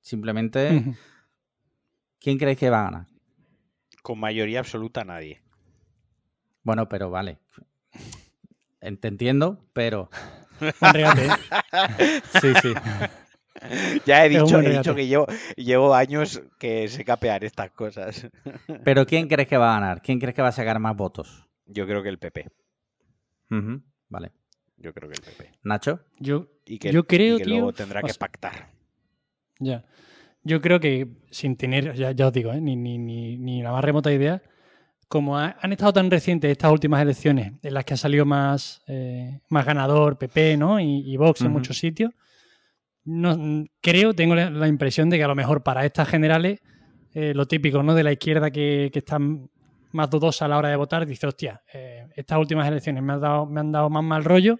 Simplemente, 0.00 0.96
¿quién 2.18 2.38
creéis 2.38 2.58
que 2.58 2.70
va 2.70 2.80
a 2.80 2.84
ganar? 2.84 3.06
Con 4.02 4.20
mayoría 4.20 4.60
absoluta 4.60 5.04
nadie. 5.04 5.42
Bueno, 6.62 6.88
pero 6.88 7.10
vale. 7.10 7.40
Te 8.80 9.08
entiendo, 9.08 9.68
pero. 9.72 10.08
¿Eh? 10.60 11.30
sí, 12.40 12.52
sí. 12.62 12.74
Ya 14.06 14.24
he 14.24 14.28
dicho, 14.28 14.60
he 14.60 14.76
dicho 14.76 14.94
que 14.94 15.06
llevo, 15.06 15.26
llevo 15.56 15.94
años 15.94 16.42
que 16.58 16.88
sé 16.88 17.04
capear 17.04 17.44
estas 17.44 17.70
cosas. 17.70 18.28
Pero 18.84 19.06
¿quién 19.06 19.28
crees 19.28 19.48
que 19.48 19.56
va 19.56 19.70
a 19.76 19.80
ganar? 19.80 20.02
¿Quién 20.02 20.20
crees 20.20 20.34
que 20.34 20.42
va 20.42 20.48
a 20.48 20.52
sacar 20.52 20.78
más 20.78 20.96
votos? 20.96 21.48
Yo 21.66 21.86
creo 21.86 22.02
que 22.02 22.08
el 22.08 22.18
PP. 22.18 22.48
Vale. 24.08 24.32
Yo 24.76 24.94
creo 24.94 25.08
que 25.08 25.16
el 25.16 25.22
PP. 25.22 25.58
¿Nacho? 25.64 26.00
Yo, 26.18 26.48
yo 26.66 27.06
creo 27.06 27.38
que 27.38 27.44
luego 27.46 27.72
tendrá 27.72 28.02
que 28.02 28.14
pactar. 28.14 28.70
Ya. 29.58 29.84
Yo 30.44 30.60
creo 30.60 30.80
que 30.80 31.08
sin 31.30 31.56
tener, 31.56 31.94
ya, 31.94 32.26
os 32.26 32.32
digo, 32.32 32.52
¿eh? 32.52 32.60
ni, 32.60 32.76
ni, 32.76 32.96
ni, 32.96 33.36
ni, 33.36 33.62
la 33.62 33.72
más 33.72 33.84
remota 33.84 34.12
idea, 34.12 34.40
como 35.08 35.38
han 35.38 35.72
estado 35.72 35.94
tan 35.94 36.10
recientes 36.10 36.50
estas 36.50 36.70
últimas 36.70 37.00
elecciones 37.00 37.54
en 37.62 37.74
las 37.74 37.84
que 37.84 37.94
ha 37.94 37.96
salido 37.96 38.26
más, 38.26 38.82
eh, 38.86 39.40
más 39.48 39.64
ganador 39.64 40.18
PP 40.18 40.56
¿no? 40.58 40.78
y, 40.78 41.16
Vox 41.16 41.40
en 41.40 41.50
muchos 41.50 41.78
sitios, 41.78 42.12
no, 43.04 43.64
creo, 43.80 44.12
tengo 44.14 44.34
la 44.34 44.68
impresión 44.68 45.08
de 45.08 45.16
que 45.16 45.24
a 45.24 45.28
lo 45.28 45.34
mejor 45.34 45.62
para 45.62 45.86
estas 45.86 46.08
generales, 46.08 46.60
eh, 47.14 47.32
lo 47.34 47.46
típico 47.46 47.82
¿no? 47.82 47.94
de 47.94 48.04
la 48.04 48.12
izquierda 48.12 48.50
que, 48.50 48.90
que 48.92 48.98
está 48.98 49.18
más 49.92 50.10
dudosa 50.10 50.44
a 50.44 50.48
la 50.48 50.58
hora 50.58 50.68
de 50.68 50.76
votar, 50.76 51.06
dice, 51.06 51.26
hostia, 51.26 51.62
eh, 51.72 52.06
estas 52.14 52.38
últimas 52.38 52.68
elecciones 52.68 53.02
me 53.02 53.14
han, 53.14 53.20
dado, 53.20 53.46
me 53.46 53.60
han 53.60 53.72
dado 53.72 53.90
más 53.90 54.04
mal 54.04 54.24
rollo 54.24 54.58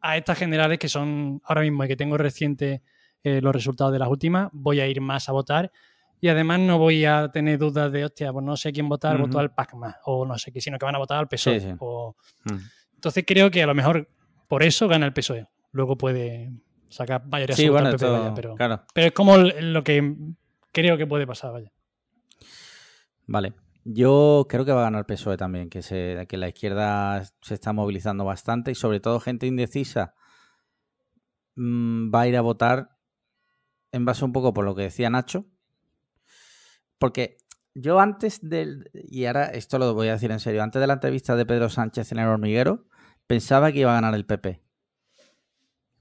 a 0.00 0.16
estas 0.16 0.38
generales 0.38 0.78
que 0.78 0.88
son 0.88 1.40
ahora 1.44 1.62
mismo 1.62 1.84
y 1.84 1.88
que 1.88 1.96
tengo 1.96 2.16
reciente 2.16 2.82
eh, 3.22 3.40
los 3.40 3.54
resultados 3.54 3.92
de 3.92 3.98
las 3.98 4.08
últimas, 4.08 4.48
voy 4.52 4.80
a 4.80 4.86
ir 4.86 5.00
más 5.00 5.28
a 5.28 5.32
votar 5.32 5.70
y 6.24 6.28
además 6.30 6.58
no 6.58 6.78
voy 6.78 7.04
a 7.04 7.28
tener 7.28 7.58
dudas 7.58 7.92
de, 7.92 8.06
hostia, 8.06 8.32
pues 8.32 8.42
no 8.42 8.56
sé 8.56 8.72
quién 8.72 8.88
votar, 8.88 9.18
voto 9.18 9.38
al 9.38 9.52
PACMA 9.52 9.98
o 10.06 10.24
no 10.24 10.38
sé 10.38 10.52
qué, 10.52 10.58
sino 10.58 10.78
que 10.78 10.86
van 10.86 10.94
a 10.94 10.98
votar 10.98 11.18
al 11.18 11.28
PSOE. 11.28 11.76
Entonces 12.94 13.24
creo 13.26 13.50
que 13.50 13.62
a 13.62 13.66
lo 13.66 13.74
mejor 13.74 14.08
por 14.48 14.62
eso 14.62 14.88
gana 14.88 15.04
el 15.04 15.12
PSOE. 15.12 15.46
Luego 15.72 15.98
puede 15.98 16.50
sacar 16.88 17.26
mayoría 17.26 17.54
sí, 17.54 17.68
bueno, 17.68 17.90
pero, 18.34 18.56
pero 18.94 19.06
es 19.06 19.12
como 19.12 19.36
lo 19.36 19.84
que 19.84 20.16
creo 20.72 20.96
que 20.96 21.06
puede 21.06 21.26
pasar, 21.26 21.52
vaya. 21.52 21.70
Vale. 23.26 23.52
Yo 23.84 24.46
creo 24.48 24.64
que 24.64 24.72
va 24.72 24.80
a 24.80 24.84
ganar 24.84 25.00
el 25.00 25.04
PSOE 25.04 25.36
también, 25.36 25.68
que, 25.68 25.82
se, 25.82 26.24
que 26.26 26.38
la 26.38 26.48
izquierda 26.48 27.22
se 27.42 27.52
está 27.52 27.74
movilizando 27.74 28.24
bastante 28.24 28.70
y 28.70 28.74
sobre 28.74 28.98
todo 28.98 29.20
gente 29.20 29.46
indecisa 29.46 30.14
mm, 31.56 32.10
va 32.10 32.22
a 32.22 32.28
ir 32.28 32.36
a 32.38 32.40
votar 32.40 32.96
en 33.92 34.06
base 34.06 34.24
un 34.24 34.32
poco 34.32 34.54
por 34.54 34.64
lo 34.64 34.74
que 34.74 34.84
decía 34.84 35.10
Nacho. 35.10 35.44
Porque 36.98 37.36
yo 37.74 38.00
antes 38.00 38.40
del, 38.42 38.90
y 38.92 39.24
ahora 39.24 39.46
esto 39.46 39.78
lo 39.78 39.94
voy 39.94 40.08
a 40.08 40.12
decir 40.12 40.30
en 40.30 40.40
serio, 40.40 40.62
antes 40.62 40.80
de 40.80 40.86
la 40.86 40.94
entrevista 40.94 41.36
de 41.36 41.46
Pedro 41.46 41.68
Sánchez 41.68 42.12
en 42.12 42.18
el 42.18 42.28
hormiguero, 42.28 42.86
pensaba 43.26 43.72
que 43.72 43.80
iba 43.80 43.90
a 43.92 44.00
ganar 44.00 44.14
el 44.14 44.26
PP. 44.26 44.60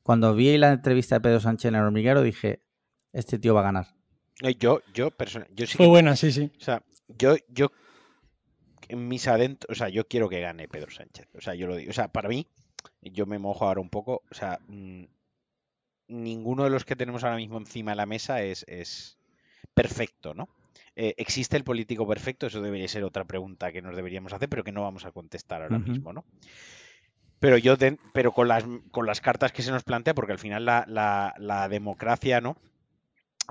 Cuando 0.04 0.36
vi 0.36 0.58
la 0.58 0.72
entrevista 0.72 1.16
de 1.16 1.22
Pedro 1.22 1.40
Sánchez 1.40 1.70
en 1.70 1.76
el 1.76 1.84
hormiguero 1.84 2.22
dije, 2.22 2.64
este 3.12 3.40
tío 3.40 3.54
va 3.54 3.62
a 3.62 3.64
ganar. 3.64 3.96
Yo, 4.60 4.82
yo, 4.94 5.10
yo 5.56 5.66
sí 5.66 5.78
Fue 5.78 5.88
buena, 5.88 6.16
sí, 6.16 6.32
sí. 6.32 6.52
O 6.58 6.62
sea, 6.62 6.84
yo, 7.08 7.36
yo, 7.48 7.72
en 8.90 9.08
mis 9.08 9.28
adentros, 9.28 9.76
o 9.76 9.76
sea, 9.76 9.90
yo 9.90 10.08
quiero 10.08 10.28
que 10.28 10.42
gane 10.42 10.68
Pedro 10.68 10.92
Sánchez. 10.92 11.28
O 11.36 11.42
sea, 11.42 11.56
yo 11.56 11.68
lo 11.68 11.76
digo. 11.76 11.92
O 11.92 11.94
sea, 11.94 12.10
para 12.10 12.28
mí, 12.28 12.48
yo 13.02 13.26
me 13.26 13.40
mojo 13.40 13.66
ahora 13.66 13.80
un 13.80 13.90
poco. 13.90 14.24
O 14.30 14.34
sea, 14.36 14.60
mm, 14.68 15.06
ninguno 16.08 16.66
de 16.66 16.70
los 16.70 16.86
que 16.86 16.96
tenemos 16.96 17.24
ahora 17.24 17.38
mismo 17.38 17.58
encima 17.58 17.92
de 17.92 17.98
la 17.98 18.06
mesa 18.06 18.42
es, 18.42 18.66
es 18.68 19.18
perfecto, 19.74 20.34
¿no? 20.34 20.50
Eh, 20.96 21.16
¿Existe 21.18 21.58
el 21.58 21.64
político 21.64 22.08
perfecto? 22.08 22.48
Eso 22.48 22.62
debería 22.62 22.88
ser 22.88 23.04
otra 23.04 23.26
pregunta 23.26 23.72
que 23.72 23.82
nos 23.82 23.96
deberíamos 23.96 24.34
hacer, 24.34 24.50
pero 24.50 24.64
que 24.64 24.72
no 24.72 24.84
vamos 24.84 25.06
a 25.06 25.12
contestar 25.12 25.62
ahora 25.64 25.80
mismo, 25.80 26.14
¿no? 26.14 26.24
Pero 27.40 27.58
yo, 27.58 27.76
pero 28.14 28.32
con 28.32 28.48
las, 28.48 28.64
con 28.92 29.06
las 29.06 29.20
cartas 29.20 29.52
que 29.52 29.64
se 29.64 29.72
nos 29.72 29.84
plantea, 29.84 30.14
porque 30.14 30.32
al 30.32 30.40
final 30.40 30.66
la, 30.66 30.86
la, 30.88 31.34
la 31.38 31.68
democracia, 31.68 32.40
¿no? 32.40 32.58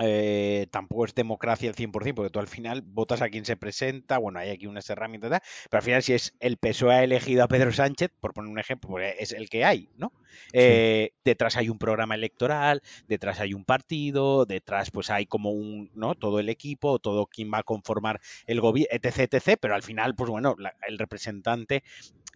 Eh, 0.01 0.67
tampoco 0.71 1.05
es 1.05 1.15
democracia 1.15 1.69
al 1.69 1.77
100%, 1.77 2.15
porque 2.15 2.31
tú 2.31 2.39
al 2.39 2.47
final 2.47 2.83
votas 2.83 3.21
a 3.21 3.29
quien 3.29 3.45
se 3.45 3.57
presenta, 3.57 4.19
bueno, 4.19 4.39
hay 4.39 4.51
aquí 4.51 4.67
unas 4.67 4.89
herramientas, 4.89 5.43
pero 5.71 5.79
al 5.79 5.85
final 5.85 6.03
si 6.03 6.15
es 6.15 6.35
el 6.41 6.57
PSOE 6.57 6.95
ha 6.95 7.05
elegido 7.05 7.45
a 7.45 7.49
Pedro 7.49 7.73
Sánchez, 7.73 8.11
por 8.21 8.33
poner 8.33 8.51
un 8.51 8.59
ejemplo, 8.59 8.89
pues 8.91 9.15
es 9.19 9.33
el 9.33 9.51
que 9.51 9.65
hay, 9.65 9.91
¿no? 9.97 10.13
Eh, 10.55 11.13
detrás 11.25 11.57
hay 11.57 11.69
un 11.69 11.79
programa 11.79 12.15
electoral, 12.15 12.83
detrás 13.07 13.41
hay 13.41 13.53
un 13.53 13.65
partido, 13.65 14.47
detrás 14.47 14.91
pues 14.91 15.11
hay 15.11 15.27
como 15.27 15.51
un, 15.51 15.91
¿no? 15.95 16.15
Todo 16.15 16.41
el 16.41 16.49
equipo, 16.49 16.99
todo 16.99 17.27
quien 17.27 17.53
va 17.53 17.59
a 17.59 17.63
conformar 17.63 18.21
el 18.47 18.61
gobierno, 18.61 18.89
etc, 18.93 19.35
etc, 19.35 19.59
pero 19.61 19.75
al 19.75 19.83
final, 19.83 20.15
pues 20.15 20.31
bueno, 20.31 20.57
el 20.89 20.99
representante 20.99 21.83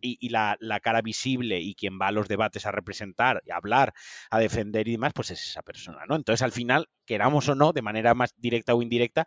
y, 0.01 0.29
la, 0.29 0.57
cara 0.83 1.03
visible 1.03 1.61
y 1.61 1.75
quien 1.75 1.99
va 2.01 2.09
a 2.09 2.13
los 2.13 2.29
debates 2.29 2.67
a 2.67 2.73
representar, 2.73 3.43
a 3.51 3.57
hablar, 3.57 3.95
a 4.31 4.39
defender 4.39 4.89
y 4.89 4.93
demás, 4.93 5.13
pues 5.15 5.31
es 5.31 5.43
esa 5.43 5.63
persona, 5.63 6.05
¿no? 6.09 6.17
Entonces, 6.17 6.43
al 6.43 6.53
final, 6.53 6.89
queramos 7.05 7.49
o 7.49 7.55
no, 7.55 7.73
de 7.73 7.83
manera 7.83 8.15
más 8.15 8.35
directa 8.37 8.75
o 8.75 8.83
indirecta, 8.83 9.27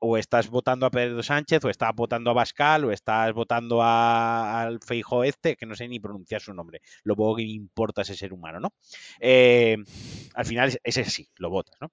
o 0.00 0.16
estás 0.16 0.48
votando 0.48 0.86
a 0.86 0.90
Pedro 0.90 1.22
Sánchez, 1.22 1.64
o 1.64 1.68
estás 1.68 1.94
votando 1.94 2.30
a 2.30 2.34
Bascal, 2.34 2.84
o 2.86 2.90
estás 2.90 3.32
votando 3.32 3.82
al 3.82 4.80
Feijo 4.80 5.24
este, 5.24 5.56
que 5.56 5.66
no 5.66 5.74
sé 5.74 5.88
ni 5.88 6.00
pronunciar 6.00 6.40
su 6.40 6.54
nombre. 6.54 6.80
Lo 7.04 7.16
poco 7.16 7.36
que 7.36 7.42
importa 7.42 8.02
ese 8.02 8.16
ser 8.16 8.32
humano, 8.32 8.60
¿no? 8.60 8.72
Eh, 9.20 9.76
al 10.34 10.46
final, 10.46 10.78
ese 10.82 11.04
sí, 11.04 11.28
lo 11.36 11.50
votas, 11.50 11.76
¿no? 11.80 11.90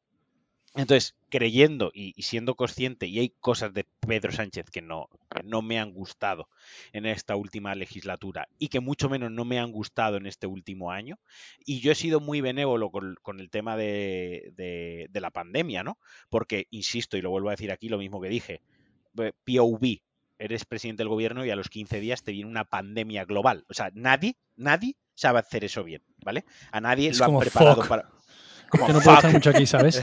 Entonces, 0.78 1.16
creyendo 1.30 1.92
y, 1.94 2.14
siendo 2.22 2.56
consciente, 2.56 3.08
y 3.08 3.20
hay 3.20 3.30
cosas 3.30 3.74
de 3.74 3.86
Pedro 4.00 4.32
Sánchez 4.32 4.70
que 4.70 4.82
no, 4.82 5.10
no 5.44 5.64
me 5.64 5.80
han 5.80 5.92
gustado 5.92 6.50
en 6.94 7.08
esta 7.08 7.36
última 7.36 7.74
legislatura 7.74 8.48
y 8.60 8.68
que 8.68 8.80
mucho 8.80 9.10
menos 9.10 9.32
no 9.32 9.44
me 9.44 9.60
han 9.60 9.72
gustado 9.72 10.18
en 10.18 10.28
este 10.28 10.46
último 10.46 10.92
año, 10.92 11.20
y 11.66 11.80
yo 11.80 11.92
he 11.92 11.96
sido 11.96 12.20
muy 12.20 12.42
benévolo 12.42 12.92
con, 12.92 13.40
el 13.40 13.50
tema 13.50 13.76
de, 13.76 14.54
de, 14.56 15.22
la 15.22 15.32
pandemia, 15.32 15.84
¿no? 15.84 15.98
Porque, 16.30 16.68
insisto, 16.70 17.18
y 17.18 17.22
lo 17.22 17.32
vuelvo 17.32 17.50
a 17.50 17.54
decir 17.54 17.72
aquí, 17.72 17.90
lo 17.90 17.98
mismo 17.98 18.22
que 18.22 18.30
dije, 18.30 18.62
POV, 19.16 20.02
eres 20.40 20.66
presidente 20.66 21.02
del 21.02 21.10
gobierno 21.10 21.44
y 21.44 21.50
a 21.50 21.56
los 21.56 21.70
15 21.70 22.00
días 22.00 22.24
te 22.24 22.32
viene 22.32 22.50
una 22.50 22.66
pandemia 22.66 23.26
global. 23.26 23.66
O 23.68 23.74
sea, 23.74 23.90
nadie, 23.96 24.38
nadie 24.56 24.96
sabe 25.16 25.40
hacer 25.40 25.64
eso 25.64 25.84
bien, 25.84 26.04
¿vale? 26.24 26.46
A 26.72 26.80
nadie 26.80 27.12
lo 27.14 27.26
han 27.26 27.40
preparado 27.40 27.88
para 27.88 28.10
que 28.72 28.94
no 28.94 29.00
puedo 29.02 29.16
estar 29.16 29.32
mucho 29.32 29.50
aquí, 29.50 29.66
¿sabes? 29.66 30.02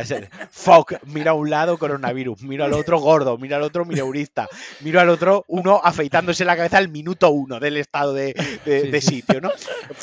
fuck, 0.50 0.94
mira 1.06 1.32
a 1.32 1.34
un 1.34 1.50
lado 1.50 1.78
coronavirus, 1.78 2.42
mira 2.42 2.66
al 2.66 2.72
otro 2.72 2.98
gordo, 2.98 3.38
mira 3.38 3.56
al 3.56 3.62
otro 3.62 3.84
mineurista, 3.84 4.48
mira 4.80 5.02
al 5.02 5.08
otro 5.08 5.44
uno 5.48 5.80
afeitándose 5.82 6.44
la 6.44 6.56
cabeza 6.56 6.78
al 6.78 6.88
minuto 6.88 7.30
uno 7.30 7.60
del 7.60 7.76
estado 7.76 8.14
de, 8.14 8.34
sitio, 9.00 9.40
¿no? 9.40 9.50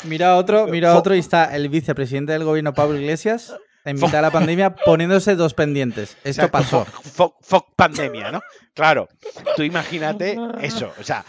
Mira 0.04 0.32
a 0.32 0.36
otro, 0.36 0.66
mira 0.66 0.92
a 0.92 0.98
otro 0.98 1.14
y 1.14 1.18
está 1.18 1.54
el 1.54 1.68
vicepresidente 1.68 2.32
del 2.32 2.44
gobierno 2.44 2.74
Pablo 2.74 2.98
Iglesias 2.98 3.54
en 3.84 3.96
mitad 3.96 4.18
de 4.18 4.22
la 4.22 4.30
pandemia 4.30 4.74
poniéndose 4.74 5.34
dos 5.36 5.54
pendientes. 5.54 6.16
Esto 6.24 6.50
pasó. 6.50 6.84
Fuck, 6.84 7.74
pandemia, 7.76 8.30
¿no? 8.30 8.40
Claro, 8.74 9.08
tú 9.56 9.62
imagínate 9.62 10.36
eso. 10.62 10.92
O 11.00 11.04
sea, 11.04 11.24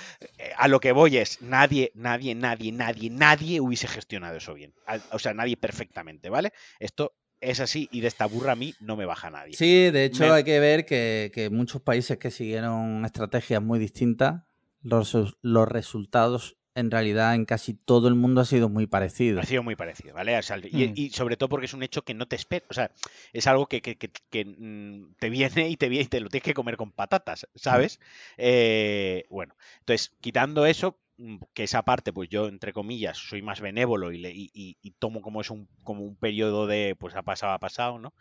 a 0.58 0.68
lo 0.68 0.80
que 0.80 0.92
voy 0.92 1.18
es, 1.18 1.42
nadie, 1.42 1.92
nadie, 1.96 2.36
nadie, 2.36 2.72
nadie, 2.72 3.10
nadie 3.10 3.60
hubiese 3.60 3.88
gestionado 3.88 4.38
eso 4.38 4.54
bien. 4.54 4.74
O 5.12 5.20
sea, 5.20 5.34
nadie 5.34 5.58
perfectamente, 5.58 6.30
¿vale? 6.30 6.54
Esto 6.80 7.14
es 7.42 7.60
así 7.60 7.90
y 7.92 8.02
de 8.02 8.08
esta 8.08 8.26
burra 8.26 8.52
a 8.52 8.56
mí 8.56 8.76
no 8.80 8.96
me 8.96 9.06
baja 9.06 9.30
nadie. 9.32 9.54
Sí, 9.54 9.90
de 9.90 10.06
hecho 10.06 10.32
hay 10.34 10.44
que 10.44 10.60
ver 10.60 10.86
que, 10.86 11.50
muchos 11.52 11.82
países 11.82 12.18
que 12.18 12.32
siguieron 12.32 13.04
estrategias 13.06 13.62
muy 13.62 13.80
distintas, 13.80 14.44
los, 14.82 15.16
los 15.42 15.68
resultados 15.68 16.59
en 16.80 16.92
realidad 16.92 17.36
en 17.36 17.46
casi 17.46 17.74
todo 17.74 18.08
el 18.08 18.16
mundo 18.16 18.42
ha 18.42 18.46
sido 18.46 18.70
muy 18.70 18.88
parecido. 18.88 19.40
Ha 19.40 19.46
sido 19.46 19.64
muy 19.64 19.76
parecido, 19.76 20.16
¿vale? 20.16 20.40
Mm. 20.40 20.94
y, 20.96 21.10
sobre 21.12 21.38
todo 21.38 21.50
porque 21.50 21.66
es 21.66 21.74
un 21.74 21.84
hecho 21.84 22.04
que 22.04 22.14
no 22.14 22.28
te 22.28 22.36
espera, 22.36 22.66
o 22.70 22.74
sea, 22.74 22.92
es 23.34 23.48
algo 23.48 23.68
que, 23.68 23.82
mm, 23.82 25.14
te 25.20 25.30
viene 25.30 25.70
y 25.70 25.76
te 25.76 25.90
viene 25.90 26.06
y 26.06 26.08
te 26.08 26.20
lo 26.20 26.30
tienes 26.30 26.44
que 26.44 26.54
comer 26.54 26.78
con 26.78 26.92
patatas, 26.92 27.48
¿sabes? 27.56 28.00
Eh, 28.38 29.26
bueno, 29.30 29.56
entonces, 29.80 30.14
quitando 30.22 30.66
eso, 30.66 30.98
Mm, 30.98 31.09
que 31.54 31.64
esa 31.64 31.84
parte, 31.84 32.14
pues 32.14 32.30
yo, 32.30 32.48
entre 32.48 32.74
comillas, 32.74 33.18
soy 33.18 33.42
más 33.42 33.62
benévolo 33.62 34.12
y, 34.12 34.50
y, 34.54 34.92
tomo 35.00 35.22
como 35.22 35.42
es 35.42 35.50
un, 35.50 35.68
como 35.84 36.04
un 36.04 36.16
periodo 36.16 36.68
de, 36.68 36.96
pues 36.98 37.16
ha 37.16 37.24
pasado, 37.24 37.54
ha 37.54 37.60
pasado, 37.60 38.00
¿no? 38.00 38.14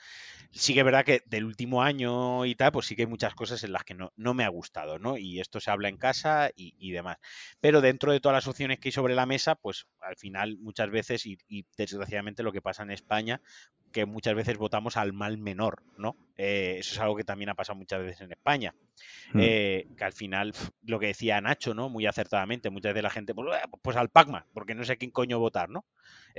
Sí 0.50 0.74
que 0.74 0.80
es 0.80 0.84
verdad 0.84 1.04
que 1.04 1.22
del 1.26 1.44
último 1.44 1.82
año 1.82 2.44
y 2.46 2.54
tal, 2.54 2.72
pues 2.72 2.86
sí 2.86 2.96
que 2.96 3.02
hay 3.02 3.06
muchas 3.08 3.34
cosas 3.34 3.62
en 3.64 3.72
las 3.72 3.84
que 3.84 3.94
no, 3.94 4.12
no 4.16 4.34
me 4.34 4.44
ha 4.44 4.48
gustado, 4.48 4.98
¿no? 4.98 5.16
Y 5.16 5.40
esto 5.40 5.60
se 5.60 5.70
habla 5.70 5.88
en 5.88 5.96
casa 5.96 6.50
y, 6.54 6.90
demás. 6.90 7.18
Pero 7.60 7.80
dentro 7.80 8.12
de 8.12 8.20
todas 8.20 8.36
las 8.36 8.48
opciones 8.48 8.78
que 8.78 8.88
hay 8.88 8.92
sobre 8.92 9.14
la 9.14 9.26
mesa, 9.26 9.54
pues 9.54 9.86
al 10.00 10.16
final 10.16 10.58
muchas 10.58 10.90
veces, 10.90 11.26
y, 11.26 11.38
desgraciadamente 11.76 12.42
lo 12.42 12.52
que 12.52 12.62
pasa 12.62 12.82
en 12.82 12.90
España, 12.90 13.40
que 13.92 14.06
muchas 14.06 14.34
veces 14.34 14.58
votamos 14.58 14.96
al 14.96 15.12
mal 15.12 15.38
menor, 15.38 15.82
¿no? 15.96 16.16
Eh, 16.36 16.76
eso 16.78 16.94
es 16.94 17.00
algo 17.00 17.16
que 17.16 17.24
también 17.24 17.48
ha 17.50 17.54
pasado 17.54 17.78
muchas 17.78 18.00
veces 18.00 18.20
en 18.20 18.32
España. 18.32 18.74
Mm. 19.32 19.40
Eh, 19.42 19.86
que 19.96 20.04
al 20.04 20.12
final, 20.12 20.52
lo 20.84 20.98
que 20.98 21.06
decía 21.06 21.40
Nacho, 21.40 21.74
¿no? 21.74 21.88
Muy 21.88 22.06
acertadamente, 22.06 22.70
muchas 22.70 22.92
veces 22.92 23.02
la 23.02 23.10
gente, 23.10 23.34
pues, 23.34 23.48
eh, 23.56 23.66
pues 23.82 23.96
al 23.96 24.10
Pacma, 24.10 24.46
porque 24.52 24.74
no 24.74 24.84
sé 24.84 24.96
quién 24.96 25.10
coño 25.10 25.38
votar, 25.38 25.68
¿no? 25.68 25.84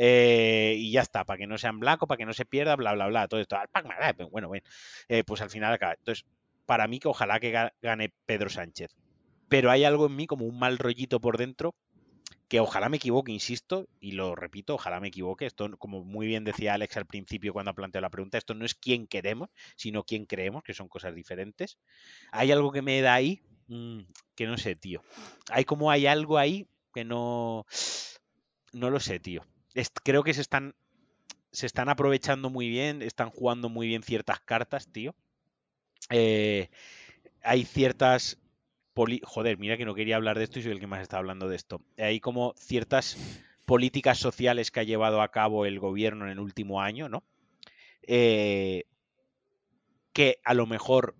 y 0.02 0.92
ya 0.92 1.02
está, 1.02 1.26
para 1.26 1.38
que 1.38 1.46
no 1.46 1.58
sean 1.58 1.78
blanco, 1.78 2.08
para 2.08 2.18
que 2.18 2.26
no 2.26 2.32
se 2.32 2.46
pierda, 2.46 2.78
bla, 2.78 2.94
bla, 2.94 3.08
bla, 3.08 3.28
todo 3.28 3.42
esto, 3.42 3.58
al 3.58 3.68
Pacma, 3.68 3.96
pues, 4.16 4.30
bueno, 4.30 4.48
bueno, 4.48 4.66
pues 5.26 5.42
al 5.42 5.50
final 5.50 5.74
acaba. 5.74 5.94
Entonces, 5.94 6.26
para 6.66 6.88
mí 6.88 7.00
que 7.00 7.10
ojalá 7.10 7.40
que 7.42 7.52
gane 7.82 8.14
Pedro 8.26 8.50
Sánchez. 8.50 8.96
Pero 9.50 9.72
hay 9.72 9.84
algo 9.84 10.06
en 10.06 10.16
mí 10.16 10.28
como 10.28 10.46
un 10.46 10.58
mal 10.58 10.78
rollito 10.78 11.20
por 11.20 11.38
dentro 11.38 11.76
que 12.50 12.60
ojalá 12.60 12.90
me 12.90 12.98
equivoque, 12.98 13.32
insisto, 13.32 13.88
y 14.00 14.14
lo 14.14 14.36
repito, 14.36 14.74
ojalá 14.74 15.00
me 15.00 15.10
equivoque. 15.10 15.46
Esto, 15.46 15.70
como 15.78 16.04
muy 16.04 16.26
bien 16.26 16.44
decía 16.44 16.74
Alex 16.74 16.98
al 16.98 17.06
principio 17.06 17.54
cuando 17.54 17.76
planteó 17.76 18.02
la 18.02 18.10
pregunta, 18.10 18.40
esto 18.40 18.56
no 18.56 18.66
es 18.66 18.74
quién 18.74 19.06
queremos, 19.06 19.50
sino 19.76 20.04
quién 20.04 20.26
creemos, 20.26 20.64
que 20.64 20.74
son 20.74 20.90
cosas 20.90 21.14
diferentes. 21.14 21.78
Hay 22.32 22.52
algo 22.52 22.72
que 22.72 22.82
me 22.82 23.02
da 23.02 23.14
ahí, 23.14 23.44
mm, 23.68 24.00
que 24.36 24.48
no 24.48 24.58
sé, 24.58 24.76
tío. 24.76 25.04
Hay 25.52 25.64
como 25.64 25.92
hay 25.92 26.08
algo 26.08 26.40
ahí 26.40 26.68
que 26.92 27.06
no... 27.06 27.66
No 28.74 28.90
lo 28.90 29.00
sé, 29.00 29.20
tío. 29.20 29.46
creo 30.04 30.24
que 30.24 30.34
se 30.34 30.42
están, 30.42 30.74
se 31.52 31.68
están 31.68 31.88
aprovechando 31.88 32.50
muy 32.50 32.68
bien, 32.68 33.04
están 33.04 33.30
jugando 33.30 33.70
muy 33.70 33.88
bien 33.88 34.02
ciertas 34.02 34.40
cartas, 34.40 34.92
tío. 34.92 35.14
Eh, 36.10 36.70
hay 37.44 37.64
ciertas 37.64 38.40
joder, 39.24 39.58
mira 39.58 39.78
que 39.78 39.86
no 39.86 39.96
quería 39.96 40.16
hablar 40.16 40.38
de 40.38 40.44
esto 40.44 40.60
y 40.60 40.64
soy 40.64 40.72
el 40.72 40.80
que 40.80 40.88
más 40.88 41.02
está 41.02 41.18
hablando 41.18 41.48
de 41.50 41.56
esto. 41.56 41.82
Hay 41.98 42.20
como 42.20 42.54
ciertas 42.58 43.18
políticas 43.66 44.18
sociales 44.18 44.72
que 44.72 44.80
ha 44.80 44.84
llevado 44.84 45.22
a 45.22 45.32
cabo 45.32 45.66
el 45.66 45.80
gobierno 45.80 46.26
en 46.26 46.32
el 46.32 46.40
último 46.40 46.82
año, 46.82 47.08
¿no? 47.10 47.24
Eh, 48.04 48.86
que 50.14 50.40
a 50.44 50.54
lo 50.54 50.66
mejor 50.66 51.16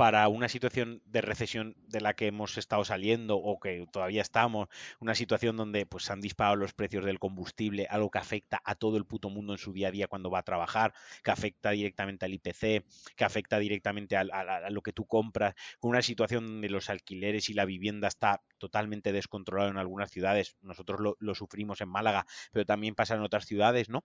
para 0.00 0.26
una 0.28 0.48
situación 0.48 1.02
de 1.04 1.20
recesión 1.20 1.76
de 1.88 2.00
la 2.00 2.14
que 2.14 2.28
hemos 2.28 2.56
estado 2.56 2.86
saliendo 2.86 3.36
o 3.36 3.60
que 3.60 3.86
todavía 3.92 4.22
estamos, 4.22 4.68
una 4.98 5.14
situación 5.14 5.58
donde 5.58 5.84
pues 5.84 6.10
han 6.10 6.22
disparado 6.22 6.56
los 6.56 6.72
precios 6.72 7.04
del 7.04 7.18
combustible, 7.18 7.86
algo 7.90 8.10
que 8.10 8.16
afecta 8.16 8.62
a 8.64 8.76
todo 8.76 8.96
el 8.96 9.04
puto 9.04 9.28
mundo 9.28 9.52
en 9.52 9.58
su 9.58 9.74
día 9.74 9.88
a 9.88 9.90
día 9.90 10.08
cuando 10.08 10.30
va 10.30 10.38
a 10.38 10.42
trabajar, 10.42 10.94
que 11.22 11.30
afecta 11.30 11.72
directamente 11.72 12.24
al 12.24 12.32
IPC, 12.32 12.82
que 13.14 13.24
afecta 13.26 13.58
directamente 13.58 14.16
a, 14.16 14.70
lo 14.70 14.80
que 14.80 14.94
tú 14.94 15.04
compras, 15.04 15.54
con 15.80 15.90
una 15.90 16.00
situación 16.00 16.46
donde 16.46 16.70
los 16.70 16.88
alquileres 16.88 17.50
y 17.50 17.52
la 17.52 17.66
vivienda 17.66 18.08
está 18.08 18.42
totalmente 18.56 19.12
descontrolado 19.12 19.70
en 19.70 19.76
algunas 19.76 20.10
ciudades, 20.10 20.56
nosotros 20.62 21.14
lo, 21.18 21.34
sufrimos 21.34 21.82
en 21.82 21.90
Málaga, 21.90 22.24
pero 22.52 22.64
también 22.64 22.94
pasa 22.94 23.16
en 23.16 23.20
otras 23.20 23.44
ciudades, 23.44 23.90
¿no? 23.90 24.02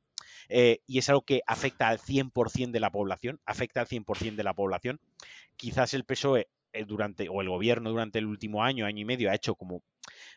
Eh, 0.49 0.81
y 0.87 0.97
es 0.97 1.07
algo 1.07 1.21
que 1.21 1.41
afecta 1.47 1.87
al 1.87 1.99
100% 1.99 2.71
de 2.71 2.79
la 2.81 2.91
población, 2.91 3.39
afecta 3.45 3.79
al 3.79 3.87
100% 3.87 4.35
de 4.35 4.43
la 4.43 4.53
población, 4.53 4.99
quizás 5.55 5.84
el 5.93 6.05
PSOE 6.05 6.47
eh, 6.73 6.85
durante, 6.85 7.29
o 7.29 7.41
el 7.41 7.49
gobierno 7.49 7.89
durante 7.89 8.19
el 8.19 8.25
último 8.25 8.63
año, 8.63 8.85
año 8.85 9.01
y 9.01 9.05
medio, 9.05 9.31
ha 9.31 9.35
hecho 9.35 9.55
como 9.55 9.83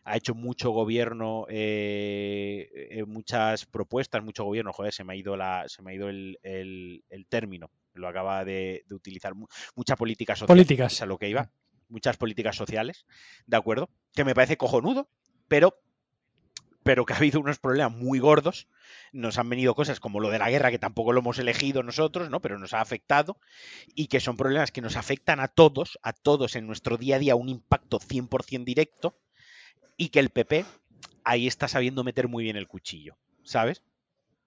ha 0.05 0.17
hecho 0.17 0.35
mucho 0.35 0.71
gobierno, 0.71 1.47
eh, 1.49 2.69
eh, 2.73 3.05
muchas 3.05 3.67
propuestas, 3.67 4.23
mucho 4.23 4.45
gobierno, 4.45 4.73
joder, 4.73 4.93
se 4.93 5.05
me 5.05 5.13
ha 5.13 5.17
ido 5.17 5.37
la, 5.37 5.65
se 5.69 5.83
me 5.83 5.91
ha 5.91 5.95
ido 5.95 6.09
el, 6.09 7.03
término, 7.29 7.71
lo 7.93 8.09
acaba 8.09 8.45
de, 8.45 8.85
utilizar, 8.91 9.35
mucha 9.75 9.97
política 9.97 10.35
social, 10.35 10.57
políticas. 10.57 11.03
a 11.03 11.07
lo 11.07 11.19
que 11.19 11.29
iba, 11.29 11.51
muchas 11.89 12.17
políticas 12.17 12.57
sociales, 12.57 13.05
¿de 13.47 13.57
acuerdo? 13.57 13.91
Que 14.15 14.25
me 14.25 14.35
parece 14.35 14.57
cojonudo, 14.57 15.11
pero 15.49 15.79
pero 16.89 17.05
que 17.05 17.13
ha 17.13 17.17
habido 17.17 17.39
unos 17.39 17.59
problemas 17.59 17.93
muy 17.93 18.19
gordos. 18.19 18.67
Nos 19.13 19.37
han 19.37 19.51
venido 19.51 19.75
cosas 19.75 20.01
como 20.01 20.21
lo 20.21 20.31
de 20.31 20.39
la 20.39 20.49
guerra, 20.49 20.71
que 20.71 20.79
tampoco 20.79 21.13
lo 21.13 21.21
hemos 21.21 21.39
elegido 21.39 21.83
nosotros, 21.83 22.31
¿no? 22.31 22.41
Pero 22.41 22.59
nos 22.59 22.73
ha 22.73 22.81
afectado. 22.81 23.37
Y 23.95 24.07
que 24.07 24.21
son 24.21 24.39
problemas 24.39 24.73
que 24.73 24.81
nos 24.81 24.97
afectan 24.97 25.39
a 25.39 25.49
todos, 25.49 25.99
a 26.03 26.15
todos 26.15 26.57
en 26.57 26.67
nuestro 26.67 26.97
día 26.97 27.17
a 27.17 27.19
día, 27.19 27.37
un 27.37 27.51
impacto 27.51 27.99
100% 27.99 28.65
directo. 28.65 29.19
Y 29.99 30.09
que 30.09 30.19
el 30.19 30.31
PP 30.31 30.65
ahí 31.25 31.47
está 31.47 31.69
sabiendo 31.69 32.05
meter 32.05 32.27
muy 32.27 32.45
bien 32.45 32.57
el 32.57 32.69
cuchillo, 32.69 33.19
¿sabes? 33.43 33.83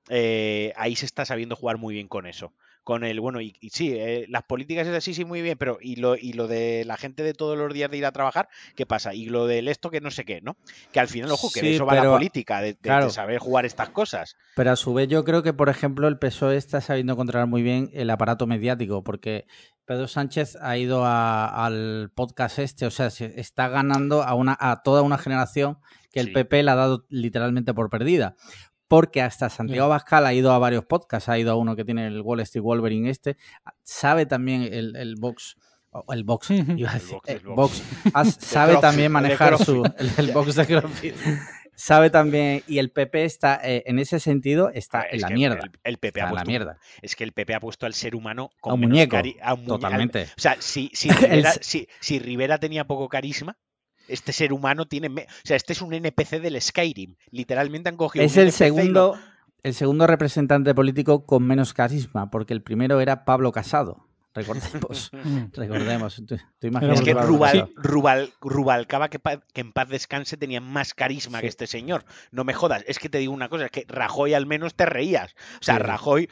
Eh, 0.09 0.73
ahí 0.77 0.95
se 0.95 1.05
está 1.05 1.25
sabiendo 1.25 1.55
jugar 1.55 1.77
muy 1.77 1.93
bien 1.93 2.07
con 2.07 2.25
eso 2.25 2.55
con 2.83 3.03
el, 3.03 3.19
bueno, 3.19 3.41
y, 3.41 3.55
sí, 3.71 3.91
eh, 3.93 4.25
las 4.29 4.43
políticas 4.43 4.87
es 4.87 4.95
así, 4.95 5.13
sí, 5.13 5.25
muy 5.25 5.41
bien, 5.41 5.57
pero 5.57 5.77
y 5.81 5.97
lo, 5.97 6.15
y 6.15 6.33
lo 6.33 6.47
de 6.47 6.83
la 6.85 6.97
gente 6.97 7.23
de 7.23 7.33
todos 7.33 7.57
los 7.57 7.73
días 7.73 7.91
de 7.91 7.97
ir 7.97 8.05
a 8.05 8.11
trabajar, 8.11 8.49
¿qué 8.75 8.85
pasa? 8.85 9.13
Y 9.13 9.25
lo 9.25 9.45
del 9.45 9.67
esto 9.67 9.91
que 9.91 10.01
no 10.01 10.11
sé 10.11 10.25
qué, 10.25 10.41
¿no? 10.41 10.57
Que 10.91 10.99
al 10.99 11.07
final, 11.07 11.31
ojo, 11.31 11.49
que 11.53 11.61
de 11.61 11.75
eso 11.75 11.85
va 11.85 11.95
la 11.95 12.03
política, 12.03 12.61
de, 12.61 12.75
saber 13.09 13.39
jugar 13.39 13.65
estas 13.65 13.89
cosas. 13.89 14.35
Pero 14.55 14.71
a 14.71 14.75
su 14.75 14.93
vez 14.93 15.07
yo 15.07 15.23
creo 15.23 15.43
que, 15.43 15.53
por 15.53 15.69
ejemplo, 15.69 16.07
el 16.07 16.17
PSOE 16.17 16.57
está 16.57 16.81
sabiendo 16.81 17.15
controlar 17.15 17.47
muy 17.47 17.61
bien 17.61 17.89
el 17.93 18.09
aparato 18.09 18.47
mediático, 18.47 19.03
porque 19.03 19.45
Pedro 19.85 20.07
Sánchez 20.07 20.57
ha 20.61 20.77
ido 20.77 21.03
al 21.05 22.11
podcast 22.15 22.59
este, 22.59 22.85
o 22.85 22.91
sea, 22.91 23.09
se 23.09 23.39
está 23.39 23.67
ganando 23.67 24.23
a, 24.23 24.33
una, 24.35 24.57
a 24.59 24.81
toda 24.83 25.01
una 25.01 25.17
generación 25.17 25.77
que 26.11 26.19
el 26.19 26.33
PP 26.33 26.63
le 26.63 26.71
ha 26.71 26.75
dado 26.75 27.05
literalmente 27.09 27.73
por 27.73 27.89
perdida 27.89 28.35
porque 28.91 29.21
hasta 29.21 29.49
Santiago 29.49 29.87
Bascal 29.87 30.25
ha 30.25 30.33
ido 30.33 30.51
a 30.51 30.59
varios 30.59 30.83
podcasts, 30.83 31.29
ha 31.29 31.39
ido 31.39 31.53
a 31.53 31.55
uno 31.55 31.77
que 31.77 31.85
tiene 31.85 32.07
el 32.07 32.19
Wall 32.19 32.41
Street 32.41 32.61
Wolverine 32.61 33.09
este, 33.09 33.37
sabe 33.83 34.25
también 34.25 34.63
el, 34.63 34.97
el 34.97 35.15
box 35.15 35.55
el 36.09 36.25
box, 36.25 36.51
iba 36.51 36.91
a 36.91 36.95
decir, 36.95 37.17
el 37.25 37.39
box, 37.39 37.81
sabe 38.39 38.75
también 38.81 39.13
manejar 39.13 39.57
su 39.63 39.81
el, 40.17 40.31
box 40.33 40.55
de 40.55 40.65
CrossFit. 40.65 41.15
sabe 41.73 42.09
también 42.09 42.63
y 42.67 42.79
el 42.79 42.91
PP 42.91 43.23
está 43.23 43.61
eh, 43.63 43.83
en 43.85 43.97
ese 43.97 44.19
sentido 44.19 44.69
está 44.73 45.03
ah, 45.03 45.07
en 45.09 45.21
la 45.21 45.29
mierda. 45.29 45.71
El, 45.85 45.97
PP 45.97 46.19
ha 46.19 46.29
puesto, 46.29 46.35
la 46.35 46.43
mierda. 46.43 46.77
Es 47.01 47.15
que 47.15 47.23
el 47.23 47.31
PP 47.31 47.55
ha 47.55 47.59
puesto 47.61 47.85
al 47.85 47.93
ser 47.93 48.13
humano 48.13 48.51
como 48.59 48.75
un 48.75 48.81
muñeco. 48.81 49.17
totalmente. 49.65 50.23
o 50.23 50.41
sea, 50.41 50.57
si, 50.59 50.91
si, 50.93 51.09
Rivera, 51.11 51.53
si, 51.61 51.87
si 52.01 52.19
Rivera 52.19 52.57
tenía 52.57 52.85
poco 52.85 53.07
carisma, 53.07 53.57
este 54.13 54.31
ser 54.33 54.53
humano 54.53 54.85
tiene. 54.87 55.07
O 55.09 55.13
sea, 55.43 55.55
este 55.57 55.73
es 55.73 55.81
un 55.81 55.93
NPC 55.93 56.39
del 56.41 56.61
Skyrim. 56.61 57.15
Literalmente 57.31 57.89
han 57.89 57.97
cogido. 57.97 58.25
Es 58.25 58.37
el 58.37 58.51
segundo. 58.51 59.17
el 59.63 59.73
segundo 59.73 60.07
representante 60.07 60.73
político 60.73 61.25
con 61.25 61.43
menos 61.43 61.73
carisma, 61.73 62.31
porque 62.31 62.53
el 62.53 62.61
primero 62.61 62.99
era 63.01 63.25
Pablo 63.25 63.51
Casado. 63.51 64.07
Recordemos, 64.33 65.11
Mm. 65.25 65.51
recordemos. 65.53 66.15
Tú, 66.25 66.37
tú 66.59 66.67
Es 66.91 67.01
que 67.01 67.13
Rubal. 67.13 67.69
Rubal- 67.75 68.31
Rubalcaba, 68.39 69.09
que, 69.09 69.19
pa- 69.19 69.41
que 69.53 69.59
en 69.59 69.73
paz 69.73 69.89
descanse, 69.89 70.37
tenía 70.37 70.61
más 70.61 70.93
carisma 70.93 71.39
Sí. 71.39 71.41
que 71.41 71.47
este 71.49 71.67
señor. 71.67 72.05
No 72.31 72.45
me 72.45 72.53
jodas. 72.53 72.85
Es 72.87 72.97
que 72.97 73.09
te 73.09 73.17
digo 73.17 73.33
una 73.33 73.49
cosa, 73.49 73.65
es 73.65 73.71
que 73.71 73.85
Rajoy 73.89 74.33
al 74.33 74.45
menos 74.45 74.73
te 74.75 74.85
reías. 74.85 75.35
O 75.59 75.63
sea, 75.63 75.75
Sí. 75.75 75.81
Rajoy 75.83 76.29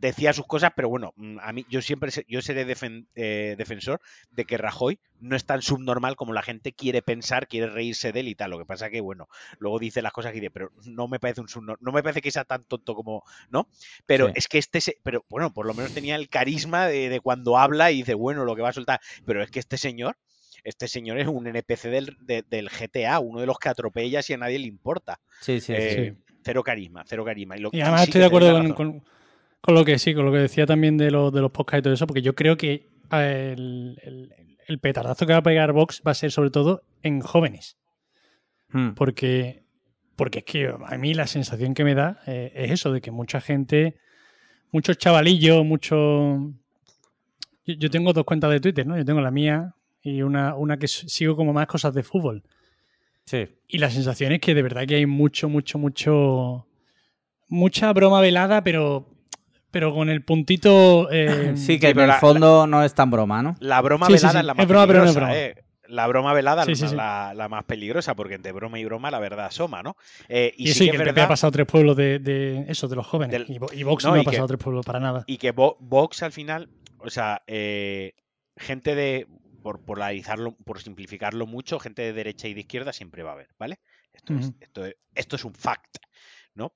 decía 0.00 0.32
sus 0.32 0.46
cosas, 0.46 0.72
pero 0.74 0.88
bueno, 0.88 1.12
mm, 1.16 1.38
a 1.40 1.52
mí 1.52 1.66
yo 1.68 1.82
siempre 1.82 2.10
yo 2.26 2.40
seré 2.42 2.66
defen- 2.66 3.06
eh, 3.14 3.54
defensor 3.58 4.00
de 4.30 4.44
que 4.46 4.56
Rajoy 4.56 4.98
no 5.20 5.36
es 5.36 5.44
tan 5.44 5.60
subnormal 5.60 6.16
como 6.16 6.32
la 6.32 6.42
gente 6.42 6.72
quiere 6.72 7.02
pensar, 7.02 7.46
quiere 7.46 7.66
reírse 7.68 8.10
de 8.12 8.20
él 8.20 8.28
y 8.28 8.34
tal. 8.34 8.50
Lo 8.50 8.58
que 8.58 8.64
pasa 8.64 8.88
que, 8.88 9.00
bueno, 9.00 9.28
luego 9.58 9.78
dice 9.78 10.00
las 10.00 10.12
cosas 10.12 10.32
que 10.32 10.40
dice, 10.40 10.50
pero 10.50 10.72
no 10.86 11.06
me 11.08 11.20
parece 11.20 11.42
un 11.42 11.48
subnor- 11.48 11.76
no 11.80 11.92
me 11.92 12.02
parece 12.02 12.22
que 12.22 12.30
sea 12.30 12.44
tan 12.44 12.64
tonto 12.64 12.94
como, 12.94 13.22
¿no? 13.50 13.68
Pero 14.06 14.28
Sí. 14.28 14.32
es 14.36 14.48
que 14.48 14.58
este, 14.58 14.80
se- 14.80 14.96
pero 15.02 15.24
bueno, 15.28 15.52
por 15.52 15.66
lo 15.66 15.74
menos 15.74 15.92
tenía 15.92 16.16
el 16.16 16.28
carisma 16.30 16.86
de, 16.86 17.08
de 17.10 17.20
cuando 17.20 17.58
habla 17.58 17.90
y 17.90 17.96
dice, 17.98 18.14
bueno, 18.14 18.44
lo 18.44 18.56
que 18.56 18.62
va 18.62 18.70
a 18.70 18.72
soltar. 18.72 19.00
Pero 19.26 19.42
es 19.42 19.50
que 19.50 19.58
este 19.60 19.76
señor, 19.76 20.16
este 20.64 20.88
señor 20.88 21.18
es 21.18 21.26
un 21.28 21.46
NPC 21.46 21.90
del, 21.90 22.16
de- 22.20 22.42
del 22.48 22.70
GTA, 22.70 23.18
uno 23.20 23.40
de 23.40 23.46
los 23.46 23.58
que 23.58 23.68
atropellas 23.68 24.28
y 24.30 24.32
a 24.32 24.38
nadie 24.38 24.58
le 24.58 24.66
importa. 24.66 25.20
Sí, 25.40 25.60
sí, 25.60 25.66
sí. 25.66 25.72
Eh, 25.76 26.14
Cero 26.42 26.62
carisma, 26.62 27.04
cero 27.06 27.22
carisma. 27.22 27.54
Y, 27.58 27.60
lo- 27.60 27.68
Y 27.70 27.82
además 27.82 28.00
sí 28.00 28.04
estoy 28.08 28.20
de 28.22 28.26
acuerdo 28.26 28.74
con- 28.74 29.04
con 29.60 29.74
lo 29.74 29.84
que 29.84 29.98
sí, 29.98 30.14
con 30.14 30.24
lo 30.26 30.32
que 30.32 30.38
decía 30.38 30.66
también 30.66 30.96
de, 30.96 31.10
los 31.10 31.32
de 31.32 31.40
los 31.40 31.50
podcasts 31.50 31.80
y 31.80 31.82
todo 31.82 31.94
eso, 31.94 32.06
porque 32.06 32.22
yo 32.22 32.34
creo 32.34 32.56
que 32.56 32.86
el, 33.12 33.98
el- 34.02 34.32
el 34.66 34.78
petardazo 34.78 35.26
que 35.26 35.32
va 35.32 35.40
a 35.40 35.42
pegar 35.42 35.72
Vox 35.72 36.00
va 36.06 36.12
a 36.12 36.14
ser 36.14 36.30
sobre 36.30 36.50
todo 36.50 36.82
en 37.02 37.20
jóvenes. 37.20 37.76
Hmm. 38.68 38.90
Porque, 38.90 39.64
porque 40.14 40.38
es 40.40 40.44
que 40.44 40.72
a 40.86 40.96
mí 40.96 41.12
la 41.12 41.26
sensación 41.26 41.74
que 41.74 41.82
me 41.82 41.96
da 41.96 42.20
eh, 42.28 42.52
es 42.54 42.70
eso, 42.70 42.92
de 42.92 43.00
que 43.00 43.10
mucha 43.10 43.40
gente, 43.40 43.96
muchos 44.70 44.96
chavalillos, 44.96 45.64
muchos... 45.64 46.38
Yo, 47.66 47.74
yo 47.74 47.90
tengo 47.90 48.12
dos 48.12 48.24
cuentas 48.24 48.50
de 48.52 48.60
Twitter, 48.60 48.86
¿no? 48.86 48.96
Yo 48.96 49.04
tengo 49.04 49.20
la 49.20 49.32
mía 49.32 49.74
y 50.02 50.22
una, 50.22 50.54
una 50.54 50.78
que 50.78 50.86
sigo 50.86 51.34
como 51.34 51.52
más 51.52 51.66
cosas 51.66 51.92
de 51.92 52.04
fútbol. 52.04 52.44
Sí. 53.24 53.48
Y 53.66 53.78
la 53.78 53.90
sensación 53.90 54.30
es 54.30 54.40
que 54.40 54.54
de 54.54 54.62
verdad 54.62 54.86
que 54.86 54.94
hay 54.94 55.06
mucho, 55.06 55.48
mucho, 55.48 55.78
mucho. 55.78 56.66
Mucha 57.48 57.92
broma 57.92 58.20
velada, 58.20 58.62
pero. 58.62 59.08
Pero 59.70 59.94
con 59.94 60.08
el 60.08 60.22
puntito. 60.24 61.08
eh, 61.12 61.52
Sí, 61.56 61.78
que 61.78 61.86
Sí, 61.86 61.90
en 61.90 61.94
pero 61.94 62.02
el 62.02 62.08
la- 62.08 62.18
fondo 62.20 62.66
no 62.66 62.82
es 62.82 62.94
tan 62.94 63.10
broma, 63.10 63.42
¿no? 63.42 63.56
La 63.60 63.80
broma 63.80 64.06
Sí, 64.06 64.14
velada 64.14 64.32
sí. 64.32 64.38
es 64.38 64.44
la 64.44 64.54
más 64.54 64.62
Es 64.62 64.68
broma, 64.68 64.86
pero 64.86 64.98
no 65.00 65.04
es 65.06 65.14
peligrosa, 65.14 65.32
broma. 65.34 65.40
eh. 65.40 65.64
La 65.88 66.06
broma 66.06 66.32
velada 66.34 66.64
Sí, 66.64 66.72
es 66.72 66.78
sí, 66.78 66.86
sí. 66.88 66.94
La, 66.94 67.32
la 67.34 67.48
más 67.48 67.64
peligrosa, 67.64 68.14
porque 68.14 68.34
entre 68.34 68.52
broma 68.52 68.78
y 68.78 68.84
broma 68.84 69.10
la 69.10 69.18
verdad 69.18 69.46
asoma, 69.46 69.82
¿no? 69.82 69.96
Eh, 70.28 70.54
y, 70.56 70.64
Y, 70.64 70.66
sí 70.68 70.74
sí, 70.74 70.84
que 70.84 70.90
que 70.92 70.96
el 70.98 71.02
PP 71.02 71.10
verdad- 71.14 71.24
ha 71.24 71.28
pasado 71.28 71.50
tres 71.50 71.66
pueblos 71.66 71.96
de, 71.96 72.20
de 72.20 72.64
eso, 72.68 72.86
de 72.86 72.94
los 72.94 73.04
jóvenes. 73.06 73.32
Del- 73.32 73.50
y, 73.50 73.58
Vo- 73.58 73.72
y 73.76 73.82
Vox 73.82 74.04
No, 74.04 74.10
no, 74.10 74.16
y 74.16 74.20
ha 74.20 74.22
que- 74.22 74.26
pasado 74.26 74.46
tres 74.46 74.60
pueblos 74.60 74.86
para 74.86 75.00
nada. 75.00 75.24
y 75.26 75.36
que 75.38 75.52
Vo- 75.52 75.76
Vox 75.80 76.22
al 76.22 76.30
final, 76.30 76.68
o 76.98 77.10
sea, 77.10 77.42
eh, 77.48 78.12
gente 78.56 78.94
de, 78.94 79.26
por 79.62 79.80
polarizarlo, 79.84 80.56
por 80.64 80.80
simplificarlo 80.80 81.46
mucho, 81.46 81.80
gente 81.80 82.02
de 82.02 82.12
derecha 82.12 82.46
y 82.46 82.54
de 82.54 82.60
izquierda 82.60 82.92
siempre 82.92 83.24
va 83.24 83.30
a 83.30 83.34
haber, 83.34 83.48
¿vale? 83.58 83.80
Esto, 84.12 84.34
es, 84.34 84.52
esto, 84.60 84.84
es, 84.86 84.94
esto 85.16 85.34
es 85.36 85.44
un 85.44 85.54
fact, 85.54 85.96
¿no? 86.54 86.72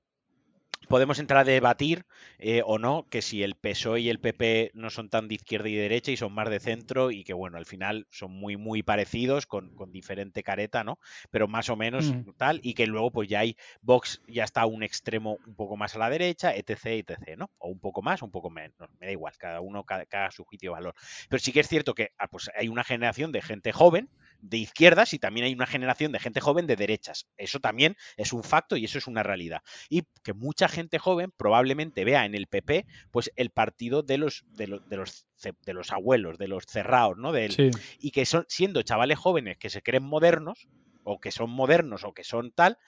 Podemos 0.89 1.19
entrar 1.19 1.41
a 1.41 1.45
debatir 1.45 2.05
eh, 2.39 2.63
o 2.65 2.79
no 2.79 3.07
que 3.11 3.23
si 3.23 3.43
el 3.43 3.55
PSOE 3.55 4.01
y 4.01 4.09
el 4.11 4.21
PP 4.21 4.71
no 4.75 4.91
son 4.91 5.09
tan 5.09 5.29
de 5.29 5.35
izquierda 5.37 5.69
y 5.69 5.75
derecha 5.75 6.11
y 6.13 6.17
son 6.17 6.33
más 6.33 6.51
de 6.51 6.61
centro 6.61 7.11
y 7.11 7.25
que 7.25 7.33
bueno, 7.33 7.59
al 7.59 7.67
final 7.67 8.07
son 8.11 8.33
muy 8.33 8.57
muy 8.57 8.83
parecidos 8.83 9.47
con, 9.47 9.75
con 9.75 9.93
diferente 9.93 10.43
careta, 10.43 10.85
¿no? 10.85 10.99
Pero 11.31 11.49
más 11.49 11.69
o 11.69 11.77
menos 11.77 12.15
Mm. 12.15 12.33
tal 12.37 12.61
y 12.63 12.75
que 12.75 12.87
luego 12.87 13.11
pues 13.13 13.29
ya 13.29 13.41
hay 13.41 13.57
Vox 13.81 14.21
ya 14.27 14.45
está 14.45 14.63
a 14.63 14.67
un 14.67 14.83
extremo 14.83 15.39
un 15.47 15.55
poco 15.55 15.77
más 15.77 15.95
a 15.95 15.99
la 15.99 16.11
derecha, 16.11 16.55
etc, 16.55 16.87
etc, 16.87 17.37
¿no? 17.37 17.51
O 17.59 17.69
un 17.69 17.81
poco 17.81 18.03
más, 18.03 18.23
un 18.23 18.31
poco 18.31 18.51
menos, 18.51 18.75
me 18.99 19.07
da 19.07 19.13
igual, 19.13 19.35
cada 19.39 19.61
uno 19.61 19.85
cada, 19.85 20.07
cada 20.07 20.31
su 20.31 20.45
juicio 20.45 20.71
de 20.71 20.75
valor. 20.75 20.95
Pero 21.29 21.41
sí 21.41 21.53
que 21.53 21.61
es 21.61 21.69
cierto 21.69 21.95
que 21.95 22.11
ah, 22.19 22.29
pues 22.29 22.51
hay 22.57 22.69
una 22.69 22.85
generación 22.85 23.33
de 23.33 23.43
gente 23.43 23.73
joven 23.73 24.11
de 24.41 24.59
izquierdas 24.59 25.15
y 25.15 25.19
también 25.19 25.47
hay 25.47 25.55
una 25.55 25.67
generación 25.67 26.13
de 26.13 26.19
gente 26.19 26.41
joven 26.41 26.67
de 26.67 26.77
derechas. 26.77 27.27
Eso 27.37 27.61
también 27.61 27.97
es 28.17 28.33
un 28.33 28.43
facto 28.45 28.77
y 28.77 28.85
eso 28.85 28.99
es 28.99 29.07
una 29.07 29.23
realidad. 29.23 29.63
Y 29.89 30.03
que 30.23 30.35
mucha 30.35 30.69
gente 30.69 30.99
joven 30.99 31.33
probablemente 31.37 32.05
vea 32.05 32.25
en 32.27 32.35
el 32.35 32.47
PP 32.47 32.87
pues 33.11 33.31
el 33.37 33.51
partido 33.51 34.03
de 34.03 34.19
los 34.19 34.45
de 34.51 34.67
los 34.67 34.89
de 34.89 34.97
los, 34.97 35.27
de 35.65 35.73
los 35.75 35.93
abuelos, 35.93 36.39
de 36.39 36.49
los 36.49 36.65
cerrados, 36.67 37.17
¿no? 37.19 37.33
Sí. 37.53 37.71
y 37.99 38.11
que 38.11 38.27
son 38.27 38.45
siendo 38.49 38.83
chavales 38.83 39.19
jóvenes 39.19 39.57
que 39.59 39.71
se 39.71 39.83
creen 39.83 40.03
modernos 40.05 40.69
o 41.05 41.19
que 41.21 41.31
son 41.33 41.51
modernos 41.51 42.05
o 42.05 42.13
que 42.15 42.25
son 42.25 42.51
tal, 42.53 42.79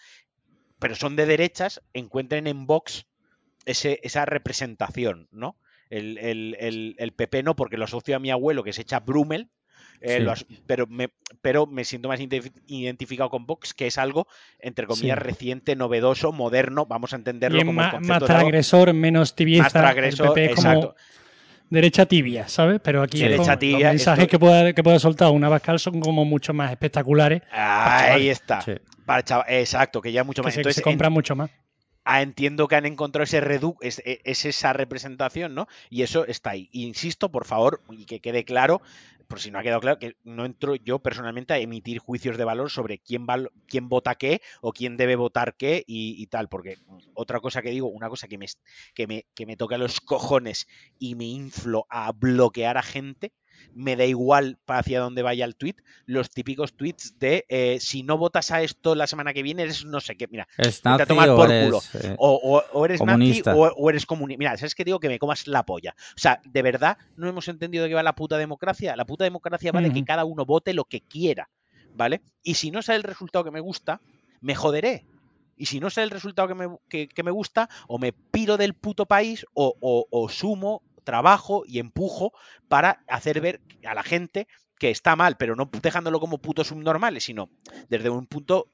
pero 0.79 0.95
son 0.95 1.17
de 1.17 1.27
derechas, 1.27 1.83
encuentren 1.93 2.47
en 2.47 2.67
Vox 2.67 3.07
ese, 3.65 3.99
esa 4.03 4.25
representación, 4.27 5.29
¿no? 5.31 5.57
El, 5.91 6.19
el- 6.19 6.57
el- 6.61 6.95
el 6.99 7.13
PP 7.13 7.43
no, 7.43 7.57
porque 7.57 7.77
lo 7.77 7.85
asocio 7.85 8.17
a 8.17 8.19
mi 8.21 8.31
abuelo 8.31 8.63
que 8.65 8.73
se 8.73 8.83
echa 8.83 9.01
Brummel, 9.01 9.51
eh, 10.07 10.17
Sí. 10.19 10.23
lo 10.23 10.33
as- 10.33 10.47
pero, 10.67 10.87
me, 10.87 11.09
pero 11.43 11.67
me 11.67 11.85
siento 11.85 12.09
más 12.09 12.21
identi- 12.21 12.53
identificado 12.67 13.29
con 13.31 13.47
Vox, 13.47 13.75
que 13.75 13.87
es 13.87 13.99
algo, 13.99 14.27
entre 14.59 14.87
comillas, 14.87 15.19
Sí. 15.19 15.25
reciente, 15.25 15.77
novedoso, 15.77 16.33
moderno, 16.33 16.87
vamos 16.87 17.13
a 17.13 17.17
entenderlo 17.17 17.59
Y 17.59 17.61
es 17.61 17.65
como 17.67 17.81
más, 17.81 18.01
más 18.01 18.23
transgresor, 18.25 18.93
menos 18.95 19.35
tibieza. 19.35 19.65
más 19.65 19.73
transgresor, 19.73 20.27
el 20.29 20.33
PP 20.33 20.45
es 20.45 20.55
como 20.57 20.69
exacto. 20.73 20.95
derecha 21.71 22.07
tibia, 22.07 22.49
¿sabes? 22.49 22.81
Pero 22.83 23.03
aquí 23.03 23.19
Sí, 23.19 23.25
es 23.25 23.31
derecha 23.31 23.45
como 23.53 23.59
tibia, 23.59 23.79
los 23.89 23.95
mensajes 23.95 24.23
esto- 24.25 24.31
que 24.31 24.39
pueda, 24.39 24.73
que 24.73 24.83
pueda 24.83 24.99
soltar 24.99 25.31
una 25.33 25.49
Bascal 25.49 25.79
son 25.81 26.01
como 26.01 26.25
mucho 26.25 26.55
más 26.55 26.71
espectaculares. 26.71 27.43
Ahí 27.51 28.01
chavales. 28.07 28.27
está. 28.31 28.61
Sí. 28.63 28.73
Para 29.05 29.25
chava- 29.25 29.45
Exacto, 29.49 30.01
que 30.01 30.13
ya 30.13 30.25
mucho 30.25 30.43
Que 30.43 30.47
más. 30.47 30.55
se, 30.55 30.61
Entonces, 30.61 30.77
se 30.77 30.83
compran 30.83 31.13
mucho 31.13 31.35
más. 31.37 31.51
ah, 32.05 32.23
entiendo 32.23 32.69
que 32.69 32.77
han 32.77 32.87
encontrado 32.87 33.25
ese 33.25 33.41
redu 33.41 33.77
es, 33.81 34.01
e- 34.05 34.21
es 34.25 34.45
esa 34.45 34.73
representación, 34.73 35.55
¿no? 35.57 35.67
Y 35.91 36.03
eso 36.03 36.25
está 36.27 36.51
ahí. 36.51 36.69
Insisto, 36.73 37.31
por 37.33 37.45
favor, 37.47 37.83
y 37.91 38.05
que 38.05 38.21
quede 38.21 38.45
claro, 38.45 38.81
por 39.29 39.41
si 39.41 39.51
no 39.51 39.59
ha 39.59 39.63
quedado 39.63 39.81
claro, 39.81 39.99
que 39.99 40.17
no 40.25 40.45
entro 40.45 40.75
yo 40.77 40.99
personalmente 41.01 41.53
a 41.55 41.59
emitir 41.59 41.99
juicios 41.99 42.37
de 42.39 42.45
valor 42.45 42.71
sobre 42.71 42.99
quién, 42.99 43.27
val- 43.27 43.51
quién 43.67 43.89
vota 43.89 44.15
qué 44.15 44.41
o 44.61 44.73
quién 44.73 44.97
debe 44.97 45.17
votar 45.17 45.57
qué 45.57 45.85
y, 45.87 46.27
tal, 46.29 46.49
porque 46.49 46.77
otra 47.15 47.41
cosa 47.41 47.63
que 47.63 47.71
digo, 47.71 47.89
una 47.89 48.09
cosa 48.09 48.29
que 48.29 48.39
me, 48.39 48.47
que, 48.95 49.07
me, 49.07 49.27
que 49.35 49.47
me 49.47 49.57
toca 49.57 49.79
los 49.79 50.01
cojones 50.01 50.67
y 50.99 51.15
me 51.15 51.25
inflo 51.27 51.87
a 51.91 52.13
bloquear 52.13 52.77
a 52.79 52.83
gente, 52.83 53.33
me 53.75 53.97
da 53.97 54.05
igual 54.05 54.59
para 54.65 54.81
hacia 54.81 55.01
dónde 55.01 55.23
vaya 55.23 55.45
el 55.45 55.57
tweet, 55.57 55.75
los 56.07 56.31
típicos 56.31 56.75
tweets 56.75 57.19
de 57.19 57.45
eh, 57.49 57.79
si 57.81 58.03
no 58.03 58.19
votas 58.19 58.51
a 58.51 58.63
esto 58.63 58.95
la 58.95 59.07
semana 59.07 59.33
que 59.35 59.43
viene 59.43 59.63
eres 59.63 59.85
no 59.85 60.01
sé 60.01 60.17
qué, 60.17 60.27
mira, 60.29 60.47
¿Es 60.59 60.83
Vete 60.83 61.03
a 61.03 61.07
tomar 61.07 61.31
o 61.31 61.37
por 61.37 61.51
eres, 61.51 61.65
culo. 61.67 61.81
eh, 62.05 62.15
o, 62.19 62.35
o- 62.43 62.79
o 62.79 62.85
eres 62.85 62.99
Comunista. 62.99 63.51
nazi 63.53 63.73
o, 63.77 63.91
eres 63.91 64.07
comunista. 64.07 64.39
Mira, 64.39 64.57
¿sabes 64.57 64.75
qué 64.75 64.85
digo? 64.85 65.01
Que 65.01 65.09
me 65.09 65.19
comas 65.19 65.47
la 65.47 65.65
polla. 65.65 65.95
O 66.17 66.19
sea, 66.19 66.41
de 66.45 66.63
verdad 66.63 66.97
no 67.17 67.29
hemos 67.29 67.49
entendido 67.49 67.87
qué 67.89 67.95
va 67.95 68.03
la 68.03 68.15
puta 68.15 68.39
democracia. 68.39 68.95
La 68.97 69.05
puta 69.05 69.25
democracia 69.25 69.73
vale 69.73 69.91
que 69.93 69.99
Ujú. 69.99 70.07
cada 70.07 70.25
uno 70.25 70.45
vote 70.45 70.73
lo 70.75 70.85
que 70.85 71.01
quiera, 71.01 71.49
¿vale? 71.95 72.23
Y 72.43 72.55
si 72.55 72.71
no 72.71 72.83
sale 72.83 72.97
el 72.99 73.03
resultado 73.03 73.45
que 73.45 73.51
me 73.51 73.61
gusta, 73.61 74.01
me 74.41 74.55
joderé. 74.55 75.07
Y 75.59 75.67
si 75.67 75.81
no 75.81 75.89
sale 75.89 76.05
el 76.05 76.11
resultado 76.11 76.49
que 76.49 76.55
me, 76.55 76.69
que- 76.89 77.09
que 77.09 77.23
me 77.23 77.31
gusta, 77.31 77.69
o 77.89 77.99
me 77.99 78.13
piro 78.13 78.57
del 78.59 78.75
puto 78.75 79.07
país 79.07 79.47
o, 79.55 79.75
o- 79.81 80.07
o 80.11 80.29
sumo, 80.29 80.83
trabajo 81.07 81.63
y 81.67 81.79
empujo 81.79 82.33
para 82.69 83.03
hacer 83.09 83.41
ver 83.41 83.63
a 83.87 83.95
la 83.95 84.03
gente 84.03 84.47
que 84.79 84.91
está 84.91 85.17
mal, 85.17 85.39
pero 85.39 85.57
no 85.57 85.71
dejándolo 85.81 86.21
como 86.21 86.37
putos 86.37 86.67
subnormales, 86.67 87.25
sino 87.25 87.49
desde 87.89 88.11
un 88.11 88.27
punto 88.27 88.71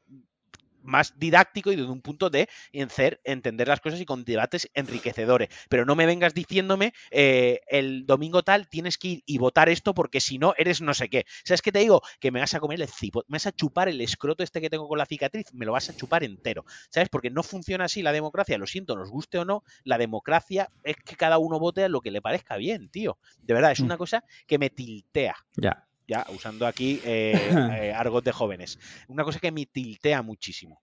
más 0.82 1.18
didáctico 1.18 1.72
y 1.72 1.76
desde 1.76 1.90
un 1.90 2.02
punto 2.02 2.30
de 2.30 2.48
entender 2.72 3.68
las 3.68 3.80
cosas 3.80 4.00
y 4.00 4.04
con 4.04 4.24
debates 4.24 4.68
enriquecedores. 4.74 5.48
Pero 5.68 5.84
no 5.84 5.94
me 5.94 6.06
vengas 6.06 6.34
diciéndome 6.34 6.92
eh, 7.10 7.60
el 7.68 8.06
domingo 8.06 8.42
tal 8.42 8.68
tienes 8.68 8.98
que 8.98 9.08
ir 9.08 9.22
y 9.26 9.38
votar 9.38 9.68
esto 9.68 9.94
porque 9.94 10.20
si 10.20 10.38
no 10.38 10.54
eres 10.56 10.80
no 10.80 10.94
sé 10.94 11.08
qué. 11.08 11.24
¿Sabes 11.44 11.62
qué 11.62 11.72
te 11.72 11.80
digo? 11.80 12.02
Que 12.20 12.30
me 12.30 12.40
vas 12.40 12.54
a 12.54 12.60
comer 12.60 12.80
el 12.80 12.88
cipo, 12.88 13.24
me 13.28 13.36
vas 13.36 13.46
a 13.46 13.52
chupar 13.52 13.88
el 13.88 14.00
escroto 14.00 14.42
este 14.42 14.60
que 14.60 14.70
tengo 14.70 14.88
con 14.88 14.98
la 14.98 15.06
cicatriz, 15.06 15.52
me 15.52 15.66
lo 15.66 15.72
vas 15.72 15.88
a 15.90 15.94
chupar 15.94 16.24
entero. 16.24 16.64
¿Sabes? 16.90 17.08
Porque 17.08 17.30
no 17.30 17.42
funciona 17.42 17.84
así 17.84 18.02
la 18.02 18.12
democracia. 18.12 18.58
Lo 18.58 18.66
siento, 18.66 18.96
nos 18.96 19.10
guste 19.10 19.38
o 19.38 19.44
no, 19.44 19.62
la 19.84 19.98
democracia 19.98 20.70
es 20.82 20.96
que 20.96 21.16
cada 21.16 21.38
uno 21.38 21.58
vote 21.58 21.84
a 21.84 21.88
lo 21.88 22.00
que 22.00 22.10
le 22.10 22.22
parezca 22.22 22.56
bien, 22.56 22.88
tío. 22.88 23.18
De 23.42 23.54
verdad, 23.54 23.72
es 23.72 23.82
Mm. 23.82 23.84
una 23.84 23.96
cosa 23.96 24.24
que 24.46 24.58
me 24.58 24.70
tiltea 24.70 25.34
Ya. 25.56 25.86
Ya 26.12 26.26
usando 26.34 26.66
aquí 26.66 27.00
eh, 27.04 27.32
eh, 27.90 27.92
argot 27.94 28.24
de 28.24 28.32
jóvenes. 28.32 28.78
Una 29.08 29.24
cosa 29.24 29.38
que 29.40 29.50
me 29.52 29.66
tiltea 29.66 30.22
muchísimo. 30.22 30.80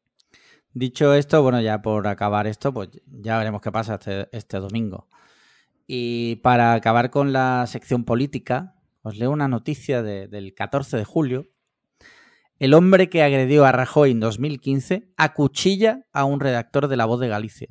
Dicho 0.74 1.14
esto, 1.14 1.42
bueno, 1.42 1.62
ya 1.62 1.82
por 1.82 2.08
acabar 2.08 2.46
esto, 2.48 2.74
pues 2.74 2.90
ya 3.08 3.38
veremos 3.38 3.62
qué 3.62 3.72
pasa 3.72 3.96
este, 3.96 4.28
este 4.32 4.58
domingo. 4.58 5.08
Y 5.88 6.36
para 6.38 6.74
acabar 6.74 7.10
con 7.10 7.34
la 7.34 7.66
sección 7.68 8.04
política, 8.06 8.76
os 9.02 9.18
leo 9.18 9.32
una 9.32 9.48
noticia 9.48 10.04
de- 10.04 10.28
del 10.28 10.54
14 10.54 10.98
de 10.98 11.06
julio. 11.06 11.48
El 12.60 12.74
hombre 12.74 13.10
que 13.10 13.24
agredió 13.24 13.66
a 13.66 13.72
Rajoy 13.72 14.12
en 14.12 14.20
2015 14.20 15.10
acuchilla 15.18 16.06
a 16.14 16.26
un 16.26 16.40
redactor 16.40 16.88
de 16.88 16.98
La 16.98 17.06
Voz 17.06 17.20
de 17.20 17.30
Galicia. 17.30 17.70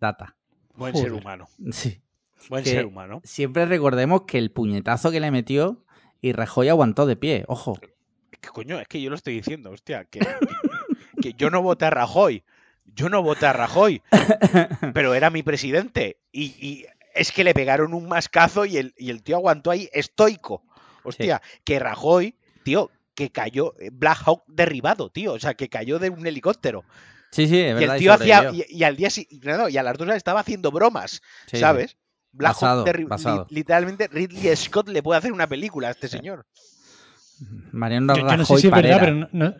Data. 0.00 0.36
Buen 0.74 0.92
Joder. 0.92 1.10
ser 1.10 1.20
humano. 1.20 1.48
Sí. 1.72 2.00
Buen 2.48 2.64
Que- 2.64 2.70
ser 2.70 2.86
humano. 2.86 3.20
Siempre 3.24 3.66
recordemos 3.66 4.22
que 4.22 4.38
el 4.38 4.50
puñetazo 4.52 5.10
que 5.10 5.20
le 5.20 5.30
metió 5.30 5.84
y 6.20 6.32
Rajoy 6.32 6.68
aguantó 6.68 7.06
de 7.06 7.16
pie. 7.16 7.44
Ojo. 7.48 7.78
¿Qué 8.40 8.48
coño? 8.48 8.78
Es 8.80 8.88
que 8.88 9.00
yo 9.00 9.10
lo 9.10 9.16
estoy 9.16 9.34
diciendo, 9.34 9.70
hostia. 9.70 10.04
Que, 10.04 10.20
que 11.20 11.34
yo 11.34 11.50
no 11.50 11.62
voté 11.62 11.86
a 11.86 11.90
Rajoy. 11.90 12.44
Yo 12.94 13.08
no 13.08 13.22
voté 13.22 13.46
a 13.46 13.52
Rajoy, 13.52 14.02
pero 14.94 15.14
era 15.14 15.30
mi 15.30 15.42
presidente. 15.42 16.18
Y, 16.32 16.44
y 16.66 16.86
es 17.14 17.32
que 17.32 17.44
le 17.44 17.52
pegaron 17.54 17.92
un 17.94 18.08
mascazo 18.08 18.64
y 18.64 18.76
el, 18.78 18.94
y 18.96 19.10
el 19.10 19.22
tío 19.22 19.36
aguantó 19.36 19.70
ahí 19.70 19.88
estoico. 19.92 20.62
Hostia, 21.04 21.40
que 21.64 21.78
Rajoy, 21.78 22.34
tío, 22.64 22.90
que 23.14 23.30
cayó, 23.30 23.74
Black 23.92 24.22
Hawk 24.26 24.44
derribado, 24.46 25.10
tío. 25.10 25.34
O 25.34 25.38
sea, 25.38 25.54
que 25.54 25.68
cayó 25.68 25.98
de 25.98 26.10
un 26.10 26.26
helicóptero. 26.26 26.84
Sí, 27.30 27.46
sí, 27.46 27.60
es 27.60 27.72
Y 27.72 27.74
verdad. 27.80 27.96
el 27.96 28.00
tío 28.00 28.12
hacía. 28.12 28.50
Y, 28.52 28.64
y 28.68 28.84
al 28.84 28.96
día 28.96 29.08
no, 29.42 29.68
y 29.68 29.76
a 29.76 29.82
las 29.82 29.98
dos 29.98 30.06
horas 30.06 30.16
estaba 30.16 30.40
haciendo 30.40 30.70
bromas, 30.70 31.20
Sí, 31.46 31.58
sí. 31.58 31.58
Black 32.32 32.56
Hawk 32.60 32.86
Basado, 33.08 33.46
li- 33.50 33.56
literalmente 33.56 34.08
Ridley 34.08 34.54
Scott 34.56 34.88
le 34.88 35.02
puede 35.02 35.18
hacer 35.18 35.32
una 35.32 35.46
película 35.46 35.88
a 35.88 35.90
este 35.92 36.08
señor. 36.08 36.46
Mariano 37.72 38.14
Yo, 38.14 38.20
yo 38.22 38.26
Rajoy 38.26 38.38
no 38.38 38.44
sé 38.44 38.58
si 38.60 38.66
es 38.66 38.72
verdad, 38.72 38.96
pero 39.00 39.14
no, 39.14 39.28
no- 39.32 39.54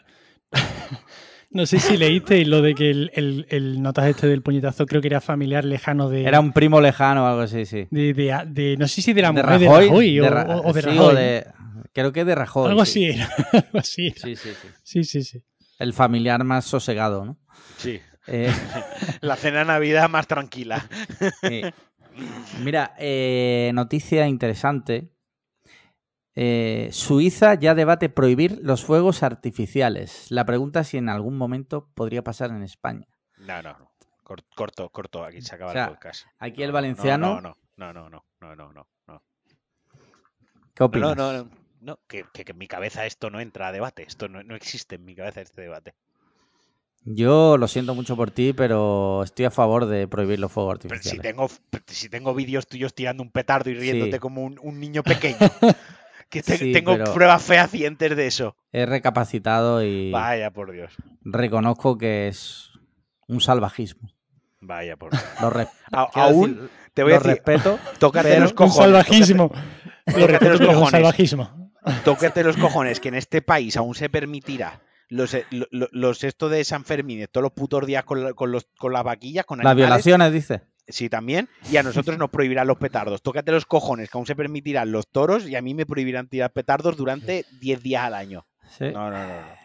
no 1.51 1.67
sé 1.67 1.79
si 1.79 1.97
leísteis 1.97 2.47
lo 2.47 2.61
de 2.63 2.75
que 2.75 2.91
el, 2.91 3.11
el, 3.15 3.47
el 3.51 3.83
notaje 3.83 4.11
este 4.11 4.27
del 4.27 4.43
puñetazo 4.43 4.87
creo 4.87 5.01
que 5.01 5.09
era 5.09 5.21
familiar 5.21 5.65
lejano 5.65 6.09
de. 6.09 6.25
Era 6.25 6.41
un 6.41 6.53
primo 6.53 6.81
lejano 6.81 7.25
o 7.25 7.27
algo 7.27 7.41
así, 7.43 7.65
sí. 7.67 7.87
de, 7.91 8.13
de- 8.15 8.43
de- 8.47 8.77
no 8.77 8.87
sé 8.89 9.01
si 9.03 9.13
de 9.13 9.23
la 9.23 9.29
de 9.33 9.43
mujer 9.43 9.47
Rajoy. 9.61 9.61
de 9.61 9.69
Rajoy 9.89 10.21
o 10.21 10.23
de 10.25 10.31
Ra- 10.31 10.47
o- 10.57 10.69
o 10.69 10.73
de 10.73 10.83
sí, 10.83 10.89
Rajoy. 10.89 11.15
de- 11.17 11.47
creo 11.93 12.13
que 12.13 12.25
de 12.25 12.35
Rajoy. 12.35 12.69
Algo 12.71 12.85
sí. 12.85 13.09
así 13.11 13.19
era. 13.21 13.29
Algo 13.53 13.79
así 13.79 14.07
era. 14.09 14.17
Sí, 14.23 14.37
sí, 14.37 14.53
sí. 14.55 14.69
Sí, 14.83 15.05
sí, 15.05 15.23
sí. 15.23 15.43
El 15.79 15.93
familiar 15.93 16.43
más 16.45 16.65
sosegado, 16.65 17.25
¿no? 17.25 17.39
Sí. 17.77 18.01
Eh, 18.27 18.53
La 19.21 19.37
cena 19.37 19.61
de 19.61 19.65
Navidad 19.67 20.09
más 20.11 20.27
tranquila. 20.27 20.85
sí. 21.43 21.63
Mira, 22.63 22.95
eh, 22.99 23.71
noticia 23.75 24.27
interesante. 24.27 25.11
Eh, 26.35 26.89
Suiza 26.93 27.55
ya 27.55 27.75
debate 27.75 28.09
prohibir 28.09 28.61
los 28.63 28.85
fuegos 28.85 29.23
artificiales. 29.23 30.31
La 30.31 30.45
pregunta 30.47 30.81
es 30.81 30.89
si 30.89 30.97
en 30.97 31.09
algún 31.09 31.37
momento 31.37 31.91
podría 31.95 32.23
pasar 32.23 32.51
en 32.51 32.63
España. 32.63 33.07
No, 33.39 33.63
no, 33.63 33.77
no. 33.79 33.93
Cor- 34.23 34.45
Corto, 34.55 34.89
corto, 34.91 35.25
aquí 35.25 35.41
se 35.41 35.55
acaba 35.55 35.71
O 35.71 35.75
sea, 35.75 35.85
el 35.85 35.91
podcast. 35.91 36.27
Aquí 36.39 36.63
el 36.63 36.69
No, 36.69 36.75
valenciano, 36.75 37.41
No, 37.41 37.41
no, 37.41 37.57
no, 37.77 37.93
no, 37.93 38.09
no, 38.11 38.25
no, 38.41 38.55
no, 38.57 38.73
no. 38.73 38.89
no. 39.07 39.23
¿qué 40.75 40.85
opinas? 40.85 41.17
No, 41.17 41.33
no, 41.33 41.45
no, 41.45 41.51
no, 41.81 41.99
que, 42.07 42.25
que- 42.33 42.45
que 42.45 42.53
en 42.53 42.59
mi 42.59 42.69
cabeza 42.69 43.05
esto 43.07 43.31
no 43.31 43.41
entra 43.41 43.69
a 43.69 43.73
debate. 43.73 44.05
Esto 44.07 44.29
no, 44.29 44.43
no 44.45 44.55
existe 44.55 44.97
en 44.97 45.05
mi 45.05 45.17
cabeza 45.17 45.41
este 45.41 45.63
debate. 45.63 45.95
Yo 47.11 47.57
lo 47.57 47.69
siento 47.69 47.95
mucho 47.95 48.17
por 48.17 48.31
ti, 48.31 48.53
pero 48.53 49.23
estoy 49.23 49.47
a 49.47 49.51
favor 49.51 49.87
de 49.87 50.07
prohibir 50.09 50.39
los 50.39 50.53
fuegos 50.53 50.79
Pero 50.83 50.89
si 50.91 50.95
artificiales. 51.11 51.23
tengo, 51.23 51.49
si 51.87 52.09
tengo 52.11 52.35
vídeos 52.35 52.67
tuyos 52.67 52.95
tirando 52.95 53.23
un 53.23 53.31
petardo 53.31 53.71
y 53.71 53.75
riéndote 53.75 54.13
Sí. 54.13 54.19
como 54.19 54.43
un, 54.45 54.59
un 54.63 54.79
niño 54.79 55.03
pequeño. 55.05 55.39
Que 56.29 56.43
te- 56.43 56.59
Sí, 56.59 56.73
tengo 56.73 56.97
pruebas 57.15 57.43
fehacientes 57.43 58.15
de 58.15 58.27
eso. 58.27 58.57
He 58.73 58.85
recapacitado 58.85 59.83
y 59.83 60.11
Vaya 60.11 60.51
por 60.51 60.71
Dios. 60.73 60.93
reconozco 61.23 61.97
que 61.97 62.29
es 62.29 62.71
un 63.27 63.41
salvajismo. 63.41 64.11
Vaya 64.61 64.97
por 64.97 65.11
Dios. 65.13 65.23
Lo, 65.41 65.49
re- 65.49 65.69
aún 65.93 66.53
decir, 66.57 66.71
te 66.93 67.03
voy 67.05 67.13
a 67.13 67.15
lo 67.17 67.23
decir, 67.23 67.37
respeto, 67.37 67.79
tócate 67.99 68.29
pero 68.29 68.41
los 68.43 68.51
Un 68.51 68.57
cojones. 68.57 68.77
salvajismo. 68.85 69.49
tócate 69.49 70.21
Lo 70.21 70.27
respeto, 70.27 70.59
los 70.65 70.77
un 70.77 70.91
salvajismo. 70.91 71.45
Tócate, 71.81 72.05
tócate 72.05 72.45
los 72.45 72.57
cojones 72.59 73.01
que 73.01 73.09
en 73.09 73.15
este 73.15 73.41
país 73.41 73.77
aún 73.79 73.95
se 73.95 74.11
permitirá 74.11 74.83
los, 75.09 75.35
eh, 75.35 75.45
lo- 75.51 75.67
lo- 75.71 75.89
los 75.93 76.25
esto 76.25 76.49
de 76.49 76.65
San 76.65 76.85
Fermín, 76.85 77.27
todos 77.31 77.43
los 77.43 77.53
putos 77.53 77.87
días 77.87 78.05
con, 78.05 78.23
la- 78.25 78.33
con 78.35 78.53
los, 78.53 78.67
con 78.79 78.93
las 78.93 79.05
vaquillas, 79.05 79.45
con 79.45 79.59
las 79.59 79.65
violaciones, 79.77 80.33
dice. 80.33 80.63
Sí, 80.87 81.11
también. 81.11 81.49
Y 81.71 81.77
a 81.77 81.83
nosotros 81.83 82.17
nos 82.17 82.31
prohibirán 82.31 82.67
los 82.67 82.79
petardos. 82.79 83.21
Tócate 83.21 83.53
los 83.53 83.67
cojones, 83.67 84.09
que 84.11 84.17
aún 84.17 84.27
se 84.27 84.35
permitirán 84.35 84.91
los 84.91 85.07
toros 85.07 85.47
y 85.47 85.55
a 85.55 85.61
mí 85.61 85.75
me 85.75 85.85
prohibirán 85.85 86.29
tirar 86.29 86.51
petardos 86.53 86.97
durante 86.97 87.45
10 87.61 87.83
días 87.83 88.05
al 88.05 88.15
año. 88.15 88.47
Sí. 88.79 88.85
No, 88.85 89.11
no, 89.11 89.19
no. 89.19 89.27
no. 89.27 89.58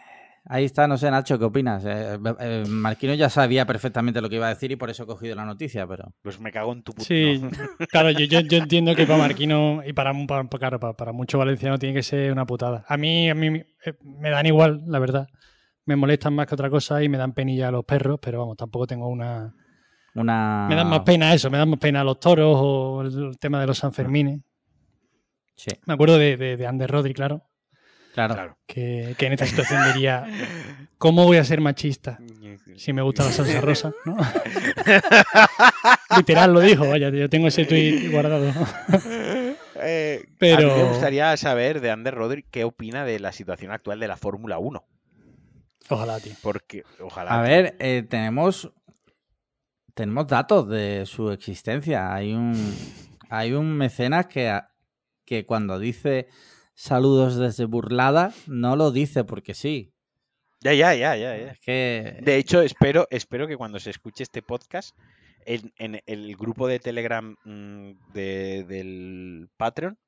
Ahí 0.46 0.64
está, 0.66 0.86
no 0.86 0.98
sé, 0.98 1.10
Nacho, 1.10 1.38
¿qué 1.38 1.44
opinas? 1.46 1.84
Eh, 1.86 2.18
eh, 2.40 2.64
Marquino 2.68 3.14
ya 3.14 3.30
sabía 3.30 3.64
perfectamente 3.64 4.20
lo 4.20 4.28
que 4.28 4.36
iba 4.36 4.46
a 4.46 4.50
decir 4.50 4.70
y 4.70 4.76
por 4.76 4.90
eso 4.90 5.04
he 5.04 5.06
cogido 5.06 5.34
la 5.34 5.46
noticia, 5.46 5.86
pero... 5.86 6.12
Pues 6.20 6.38
me 6.38 6.52
cago 6.52 6.72
en 6.74 6.82
tu 6.82 6.92
puto. 6.92 7.06
Sí, 7.06 7.40
claro, 7.90 8.10
yo, 8.10 8.26
yo, 8.26 8.40
yo 8.40 8.58
entiendo 8.58 8.94
que 8.94 9.06
para 9.06 9.18
Marquino 9.28 9.80
y 9.86 9.94
para, 9.94 10.12
para, 10.26 10.46
claro, 10.46 10.78
para, 10.78 10.92
para 10.92 11.12
muchos 11.12 11.38
valencianos 11.38 11.80
tiene 11.80 11.94
que 11.94 12.02
ser 12.02 12.30
una 12.30 12.44
putada. 12.44 12.84
A 12.88 12.98
mí, 12.98 13.30
a 13.30 13.34
mí 13.34 13.62
eh, 13.86 13.94
me 14.02 14.28
dan 14.28 14.44
igual, 14.44 14.82
la 14.86 14.98
verdad. 14.98 15.28
Me 15.86 15.96
molestan 15.96 16.34
más 16.34 16.46
que 16.46 16.54
otra 16.54 16.68
cosa 16.68 17.02
y 17.02 17.08
me 17.08 17.16
dan 17.16 17.32
penilla 17.32 17.68
a 17.68 17.70
los 17.70 17.84
perros, 17.84 18.18
pero 18.20 18.40
vamos, 18.40 18.56
tampoco 18.58 18.86
tengo 18.86 19.08
una... 19.08 19.54
Una... 20.14 20.66
Me 20.68 20.76
dan 20.76 20.88
más 20.88 21.00
pena 21.00 21.32
eso, 21.32 21.50
me 21.50 21.56
dan 21.56 21.70
más 21.70 21.78
pena 21.78 22.04
los 22.04 22.20
toros 22.20 22.54
o 22.60 23.00
el, 23.00 23.28
el 23.28 23.38
tema 23.38 23.60
de 23.60 23.66
los 23.66 23.78
Sanfermines. 23.78 24.40
Sí, 25.56 25.70
Me 25.86 25.94
acuerdo 25.94 26.18
de, 26.18 26.36
de, 26.36 26.56
de 26.56 26.66
Ander 26.66 26.90
Rodri, 26.90 27.14
claro, 27.14 27.44
claro. 28.14 28.34
Claro. 28.34 28.58
que, 28.66 29.14
que 29.18 29.26
en 29.26 29.32
esta 29.34 29.44
situación 29.46 29.82
diría, 29.92 30.26
¿cómo 30.98 31.24
voy 31.24 31.36
a 31.36 31.44
ser 31.44 31.60
machista 31.60 32.18
si 32.76 32.92
me 32.94 33.02
gusta 33.02 33.24
la 33.24 33.32
salsa 33.32 33.60
rosa? 33.60 33.92
¿no? 34.06 34.16
Literal 36.16 36.52
lo 36.52 36.60
dijo, 36.60 36.88
vaya, 36.88 37.10
yo 37.10 37.28
tengo 37.28 37.48
ese 37.48 37.64
tweet 37.64 38.10
guardado. 38.10 38.52
Eh, 39.86 40.24
Pero- 40.38 40.72
A 40.72 40.76
mí 40.76 40.82
me 40.82 40.88
gustaría 40.88 41.36
saber 41.36 41.80
de 41.80 41.90
Ander 41.90 42.14
Rodri 42.14 42.44
qué 42.50 42.64
opina 42.64 43.04
de 43.04 43.18
la 43.18 43.32
situación 43.32 43.70
actual 43.72 43.98
de 44.00 44.08
la 44.08 44.16
Fórmula 44.16 44.58
1. 44.58 44.82
Ojalá, 45.90 46.20
tío. 46.20 46.32
Porque, 46.42 46.84
ojalá. 47.00 47.38
A 47.38 47.42
ver, 47.42 47.76
eh, 47.80 48.02
tenemos... 48.08 48.72
Tenemos 49.92 50.26
datos 50.28 50.68
de 50.70 51.04
su 51.06 51.30
existencia. 51.32 52.14
Hay 52.14 52.32
un... 52.32 52.54
Hay 53.28 53.52
un 53.52 53.76
mecenas 53.76 54.26
que, 54.26 54.48
a- 54.48 54.70
que 55.26 55.44
cuando 55.44 55.78
dice 55.78 56.28
saludos 56.74 57.36
desde 57.36 57.64
Burlada, 57.64 58.32
no 58.46 58.76
lo 58.76 58.90
dice 58.90 59.24
porque 59.24 59.54
sí. 59.54 59.92
Ya, 60.60 60.72
ya, 60.72 60.94
ya, 60.94 61.14
ya, 61.16 61.36
ya. 61.36 61.52
Es 61.52 61.60
que... 61.60 62.18
De 62.22 62.36
hecho, 62.36 62.62
espero, 62.62 63.06
espero 63.10 63.46
que 63.46 63.56
cuando 63.56 63.78
se 63.78 63.90
escuche 63.90 64.22
este 64.22 64.40
podcast, 64.42 64.96
en, 65.44 65.72
en 65.76 66.00
el 66.06 66.36
grupo 66.36 66.66
de 66.66 66.78
Telegram 66.78 67.36
mm, 67.44 67.90
de- 68.14 68.64
del 68.66 69.50
Patreon, 69.58 69.98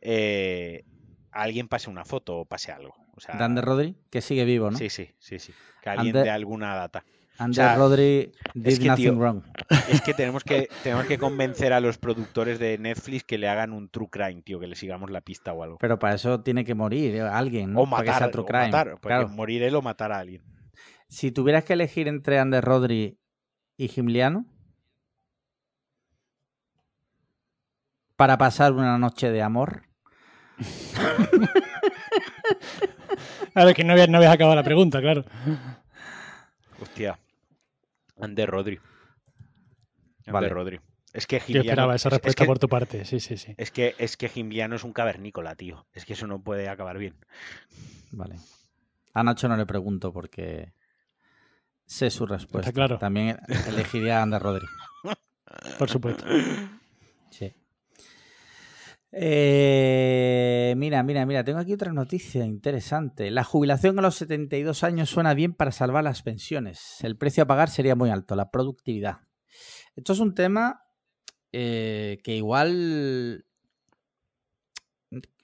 eh, 0.00 0.84
alguien 1.32 1.68
pase 1.68 1.90
una 1.90 2.04
foto 2.06 2.38
o 2.38 2.44
pase 2.46 2.72
algo. 2.72 2.94
O 3.14 3.20
sea, 3.20 3.36
de 3.36 3.44
Ander 3.44 3.64
Rodri, 3.64 3.96
que 4.10 4.20
sigue 4.22 4.44
vivo, 4.44 4.70
¿no? 4.70 4.78
Sí, 4.78 4.88
sí, 4.88 5.10
sí, 5.18 5.38
sí. 5.38 5.52
Que 5.82 5.90
alguien 5.90 6.14
Ander- 6.16 6.24
de 6.24 6.30
alguna 6.30 6.74
data. 6.74 7.04
Ander 7.38 7.54
sea, 7.54 7.76
Rodri 7.76 8.32
did 8.54 8.78
que, 8.78 8.88
nothing 8.88 9.04
tío, 9.04 9.14
wrong. 9.18 9.42
Es 9.90 10.00
que 10.00 10.14
tenemos 10.14 10.42
que 10.42 10.68
tenemos 10.82 11.04
que 11.06 11.18
convencer 11.18 11.72
a 11.72 11.80
los 11.80 11.98
productores 11.98 12.58
de 12.58 12.78
Netflix 12.78 13.24
que 13.24 13.38
le 13.38 13.48
hagan 13.48 13.72
un 13.72 13.88
true 13.88 14.08
crime, 14.10 14.42
tío, 14.42 14.58
que 14.58 14.66
le 14.66 14.76
sigamos 14.76 15.10
la 15.10 15.20
pista 15.20 15.52
o 15.52 15.62
algo. 15.62 15.78
Pero 15.78 15.98
para 15.98 16.14
eso 16.14 16.40
tiene 16.40 16.64
que 16.64 16.74
morir 16.74 17.20
alguien, 17.22 17.72
¿no? 17.74 17.82
o 17.82 17.90
para 17.90 18.02
que 18.02 18.08
matar, 18.10 18.22
sea 18.22 18.30
true 18.30 18.44
o 18.44 18.46
crime. 18.46 18.64
matar, 18.66 18.98
Claro. 19.00 19.28
morir 19.28 19.62
él 19.62 19.74
o 19.74 19.82
matar 19.82 20.12
a 20.12 20.18
alguien. 20.18 20.42
Si 21.08 21.30
tuvieras 21.30 21.64
que 21.64 21.74
elegir 21.74 22.08
entre 22.08 22.38
Ander 22.38 22.64
Rodri 22.64 23.18
y 23.76 23.88
Gimliano 23.88 24.46
para 28.16 28.38
pasar 28.38 28.72
una 28.72 28.98
noche 28.98 29.30
de 29.30 29.42
amor, 29.42 29.82
A 33.54 33.64
ver, 33.64 33.74
que 33.74 33.84
no 33.84 33.92
habías, 33.92 34.08
no 34.08 34.18
habías 34.18 34.32
acabado 34.34 34.54
la 34.54 34.62
pregunta, 34.62 35.00
claro. 35.00 35.24
Hostia. 36.80 37.18
Ander 38.20 38.48
Rodri. 38.50 38.78
Ander 40.26 40.32
Vale. 40.32 40.48
Rodri. 40.48 40.80
Es 41.12 41.26
que 41.26 41.40
Yo 41.48 41.60
esperaba 41.60 41.94
esa 41.94 42.08
es- 42.08 42.12
es 42.12 42.16
respuesta 42.18 42.44
que- 42.44 42.46
por 42.46 42.58
tu 42.58 42.68
parte, 42.68 43.04
sí, 43.04 43.20
sí, 43.20 43.36
sí. 43.38 43.54
Es 43.56 43.70
que, 43.70 43.94
es 43.98 44.16
que 44.16 44.28
Gimliano 44.28 44.76
es 44.76 44.84
un 44.84 44.92
cavernícola, 44.92 45.54
tío. 45.54 45.86
Es 45.94 46.04
que 46.04 46.12
eso 46.12 46.26
no 46.26 46.42
puede 46.42 46.68
acabar 46.68 46.98
bien. 46.98 47.14
vale. 48.12 48.36
A 49.14 49.22
Nacho 49.22 49.48
no 49.48 49.56
le 49.56 49.64
pregunto 49.64 50.12
porque 50.12 50.72
sé 51.86 52.10
su 52.10 52.26
respuesta. 52.26 52.70
claro. 52.72 52.98
También 52.98 53.38
elegiría 53.66 54.18
a 54.18 54.22
Ander 54.22 54.42
Rodri. 54.42 54.66
Por 55.78 55.88
supuesto. 55.88 56.24
Sí. 57.30 57.52
Eh, 59.12 60.74
mira, 60.76 61.02
mira, 61.02 61.24
mira, 61.26 61.44
tengo 61.44 61.58
aquí 61.58 61.72
otra 61.72 61.92
noticia 61.92 62.44
interesante. 62.44 63.30
La 63.30 63.44
jubilación 63.44 63.98
a 63.98 64.02
los 64.02 64.16
72 64.16 64.84
años 64.84 65.08
suena 65.10 65.34
bien 65.34 65.54
para 65.54 65.72
salvar 65.72 66.04
las 66.04 66.22
pensiones. 66.22 66.98
El 67.02 67.16
precio 67.16 67.42
a 67.44 67.46
pagar 67.46 67.70
sería 67.70 67.94
muy 67.96 68.10
alto, 68.10 68.36
la 68.36 68.50
productividad. 68.50 69.20
Esto 69.94 70.12
es 70.12 70.20
un 70.20 70.34
tema 70.34 70.82
eh, 71.52 72.18
que 72.22 72.36
igual 72.36 73.46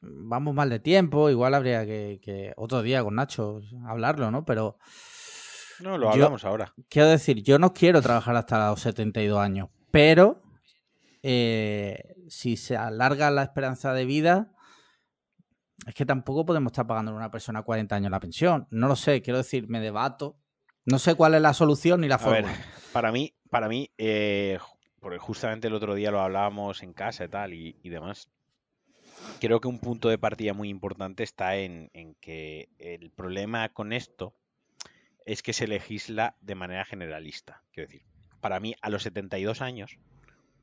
vamos 0.01 0.55
mal 0.55 0.69
de 0.69 0.81
tiempo, 0.81 1.31
igual 1.31 1.55
habría 1.55 1.87
que, 1.87 2.21
que 2.23 2.53
otro 2.57 2.83
día 2.83 3.03
con 3.03 3.15
Nacho 3.15 3.61
hablarlo, 3.87 4.31
¿no? 4.31 4.45
Pero 4.45 4.77
No, 5.81 5.97
lo 5.97 6.07
Yo- 6.09 6.13
hablamos 6.13 6.45
ahora. 6.45 6.75
quiero 6.89 7.09
decir, 7.09 7.43
yo 7.43 7.59
no 7.59 7.73
quiero 7.73 8.03
trabajar 8.03 8.37
hasta 8.37 8.69
los 8.71 8.81
72 8.81 9.39
años, 9.39 9.69
pero 9.91 10.43
eh, 11.23 12.15
si 12.29 12.57
se 12.57 12.77
alarga 12.77 13.31
la 13.31 13.43
esperanza 13.43 13.93
de 13.95 14.05
vida, 14.05 14.53
es 15.87 15.95
que 15.95 16.07
tampoco 16.07 16.45
podemos 16.45 16.73
estar 16.73 16.87
pagando 16.87 17.13
a 17.13 17.15
una 17.17 17.31
persona 17.31 17.63
40 17.63 17.95
años 17.97 18.11
la 18.11 18.21
pensión. 18.21 18.67
No 18.71 18.89
lo 18.89 18.97
sé, 18.97 19.23
quiero 19.23 19.39
decir, 19.39 19.69
me 19.69 19.81
debato. 19.81 20.37
No 20.85 20.99
sé 20.99 21.15
cuál 21.15 21.35
es 21.35 21.43
la 21.43 21.55
solución 21.55 22.01
ni 22.01 22.09
la 22.09 22.17
A 22.17 22.29
ver, 22.29 22.45
fórmula. 22.45 22.65
para 22.93 23.13
mí, 23.13 23.35
para 23.51 23.69
mí, 23.69 23.91
eh, 23.99 24.59
porque 25.01 25.19
justamente 25.19 25.69
el 25.69 25.75
otro 25.75 25.95
día 25.95 26.11
lo 26.11 26.21
hablábamos 26.21 26.83
en 26.83 26.93
casa 26.93 27.25
y 27.25 27.29
tal 27.29 27.55
y, 27.55 27.79
y 27.83 27.89
demás. 27.89 28.29
Creo 29.41 29.61
que 29.61 29.69
un 29.69 29.79
punto 29.79 30.09
de 30.09 30.19
partida 30.19 30.53
muy 30.55 30.69
importante 30.69 31.23
está 31.23 31.57
en, 31.57 31.91
en 31.95 32.15
que 32.17 32.69
el 32.79 33.11
problema 33.11 33.69
con 33.69 33.93
esto 33.93 34.35
es 35.25 35.43
que 35.43 35.53
se 35.53 35.69
legisla 35.69 36.37
de 36.41 36.57
manera 36.57 36.85
generalista. 36.85 37.63
Quiero 37.73 37.89
decir, 37.89 38.05
para 38.41 38.59
mí, 38.59 38.75
a 38.83 38.91
los 38.91 39.05
72 39.05 39.61
años, 39.63 39.99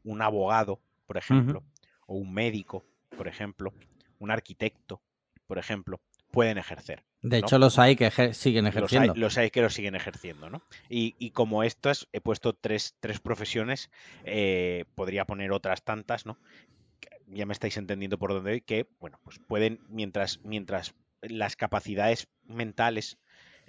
un 0.04 0.22
abogado, 0.22 0.80
por 1.06 1.18
ejemplo, 1.18 1.64
o 2.06 2.16
un 2.16 2.34
médico, 2.34 2.86
por 3.18 3.28
ejemplo, 3.28 3.74
un 4.20 4.32
arquitecto, 4.32 5.02
por 5.48 5.58
ejemplo, 5.58 6.00
pueden 6.32 6.58
ejercer. 6.58 7.04
De 7.22 7.42
¿no? 7.42 7.46
hecho, 7.48 7.60
los 7.60 7.78
hay 7.80 7.96
que 7.96 8.08
ejer- 8.08 8.34
siguen 8.34 8.66
Los 8.66 8.76
hay, 8.76 8.80
ejerciendo. 8.80 9.14
los 9.16 9.38
hay 9.38 9.50
que 9.52 9.62
lo 9.62 9.70
siguen 9.70 9.96
ejerciendo, 9.96 10.50
¿no? 10.50 10.62
Y, 10.90 11.16
y 11.20 11.32
como 11.32 11.64
estas, 11.64 12.08
he 12.14 12.22
puesto 12.22 12.54
tres, 12.54 12.96
tres 13.00 13.20
profesiones, 13.20 13.90
eh, 14.24 14.86
podría 14.96 15.26
poner 15.26 15.52
otras 15.52 15.84
tantas, 15.84 16.26
¿no? 16.26 16.38
Ya 17.28 17.46
me 17.46 17.54
estáis 17.54 17.78
entendiendo 17.78 18.18
por 18.18 18.34
dónde 18.34 18.52
voy, 18.52 18.62
que, 18.62 18.88
bueno, 19.00 19.20
pues 19.24 19.40
pueden, 19.40 19.80
mientras, 19.90 20.40
mientras 20.44 20.96
las 21.22 21.56
capacidades 21.56 22.28
mentales 22.46 23.18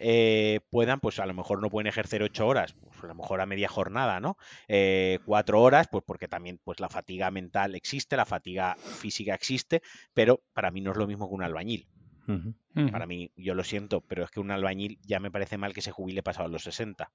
eh, 0.03 0.61
puedan, 0.71 0.99
pues 1.01 1.19
a 1.21 1.27
lo 1.27 1.35
mejor 1.35 1.61
no 1.61 1.69
pueden 1.71 1.87
ejercer 1.87 2.23
ocho 2.23 2.47
horas, 2.47 2.73
pues 2.73 3.05
a 3.05 3.07
lo 3.07 3.15
mejor 3.15 3.41
a 3.41 3.47
media 3.47 3.69
jornada, 3.69 4.19
¿no? 4.19 4.37
Eh, 4.67 5.19
cuatro 5.27 5.61
horas, 5.61 5.89
pues 5.91 6.03
porque 6.07 6.27
también 6.27 6.59
pues 6.65 6.81
la 6.81 6.89
fatiga 6.89 7.31
mental 7.31 7.75
existe, 7.75 8.17
la 8.17 8.25
fatiga 8.25 8.77
física 8.77 9.35
existe, 9.35 9.83
pero 10.15 10.43
para 10.55 10.71
mí 10.71 10.81
no 10.81 10.93
es 10.93 10.97
lo 10.97 11.07
mismo 11.07 11.29
que 11.29 11.35
un 11.35 11.43
albañil. 11.43 11.87
Para 12.93 13.07
mí, 13.07 13.31
yo 13.37 13.55
lo 13.55 13.65
siento, 13.65 14.01
pero 14.01 14.25
es 14.25 14.31
que 14.31 14.39
un 14.41 14.51
albañil 14.53 14.99
ya 15.03 15.19
me 15.21 15.31
parece 15.31 15.59
mal 15.59 15.75
que 15.75 15.83
se 15.83 15.91
jubile 15.91 16.23
pasado 16.23 16.49
los 16.49 16.63
60. 16.63 17.11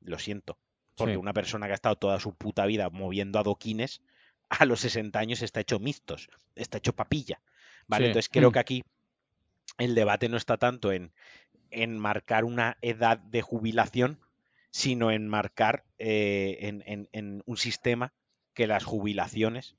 Lo 0.00 0.18
siento. 0.18 0.58
Porque 0.96 1.14
Sí. 1.14 1.18
una 1.18 1.32
persona 1.32 1.66
que 1.66 1.72
ha 1.72 1.76
estado 1.76 1.96
toda 1.96 2.18
su 2.20 2.34
puta 2.34 2.66
vida 2.66 2.90
moviendo 2.90 3.38
adoquines, 3.38 4.02
a 4.48 4.64
los 4.66 4.80
60 4.80 5.18
años 5.20 5.42
está 5.42 5.60
hecho 5.60 5.78
mixtos, 5.78 6.28
está 6.56 6.78
hecho 6.78 6.92
papilla. 6.92 7.40
¿Vale? 7.86 8.06
Sí. 8.06 8.08
Entonces 8.08 8.28
creo 8.28 8.50
Mm. 8.50 8.52
que 8.52 8.58
aquí 8.58 8.82
el 9.78 9.94
debate 9.94 10.28
no 10.28 10.36
está 10.36 10.56
tanto 10.56 10.92
en, 10.92 11.12
en 11.74 11.98
marcar 11.98 12.44
una 12.44 12.76
edad 12.82 13.18
de 13.18 13.42
jubilación, 13.42 14.20
sino 14.70 15.10
en 15.10 15.28
marcar 15.28 15.84
eh, 15.98 16.58
en, 16.62 16.82
en- 16.86 17.08
en 17.12 17.42
un 17.46 17.56
sistema 17.56 18.12
que 18.54 18.66
las 18.66 18.84
jubilaciones 18.84 19.76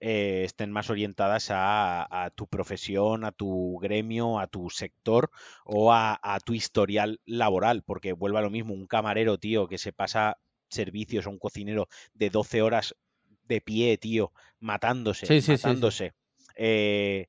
eh, 0.00 0.42
estén 0.44 0.72
más 0.72 0.90
orientadas 0.90 1.50
a, 1.50 2.24
a 2.24 2.30
tu 2.30 2.46
profesión, 2.48 3.24
a 3.24 3.32
tu 3.32 3.78
gremio, 3.80 4.38
a 4.40 4.48
tu 4.48 4.68
sector 4.70 5.30
o 5.64 5.92
a, 5.92 6.18
a 6.22 6.40
tu 6.40 6.54
historial 6.54 7.20
laboral, 7.24 7.82
porque 7.84 8.12
vuelva 8.12 8.40
a 8.40 8.42
lo 8.42 8.50
mismo, 8.50 8.74
un 8.74 8.86
camarero, 8.88 9.38
tío, 9.38 9.68
que 9.68 9.78
se 9.78 9.92
pasa 9.92 10.38
servicios 10.68 11.26
o 11.26 11.30
un 11.30 11.38
cocinero 11.38 11.88
de 12.14 12.30
12 12.30 12.62
horas 12.62 12.96
de 13.44 13.60
pie, 13.60 13.96
tío, 13.98 14.32
matándose, 14.60 15.28
Sí, 15.28 15.40
sí, 15.40 15.56
sí, 15.56 15.76
sí. 15.76 15.88
matándose. 15.88 16.14
eh, 16.56 17.28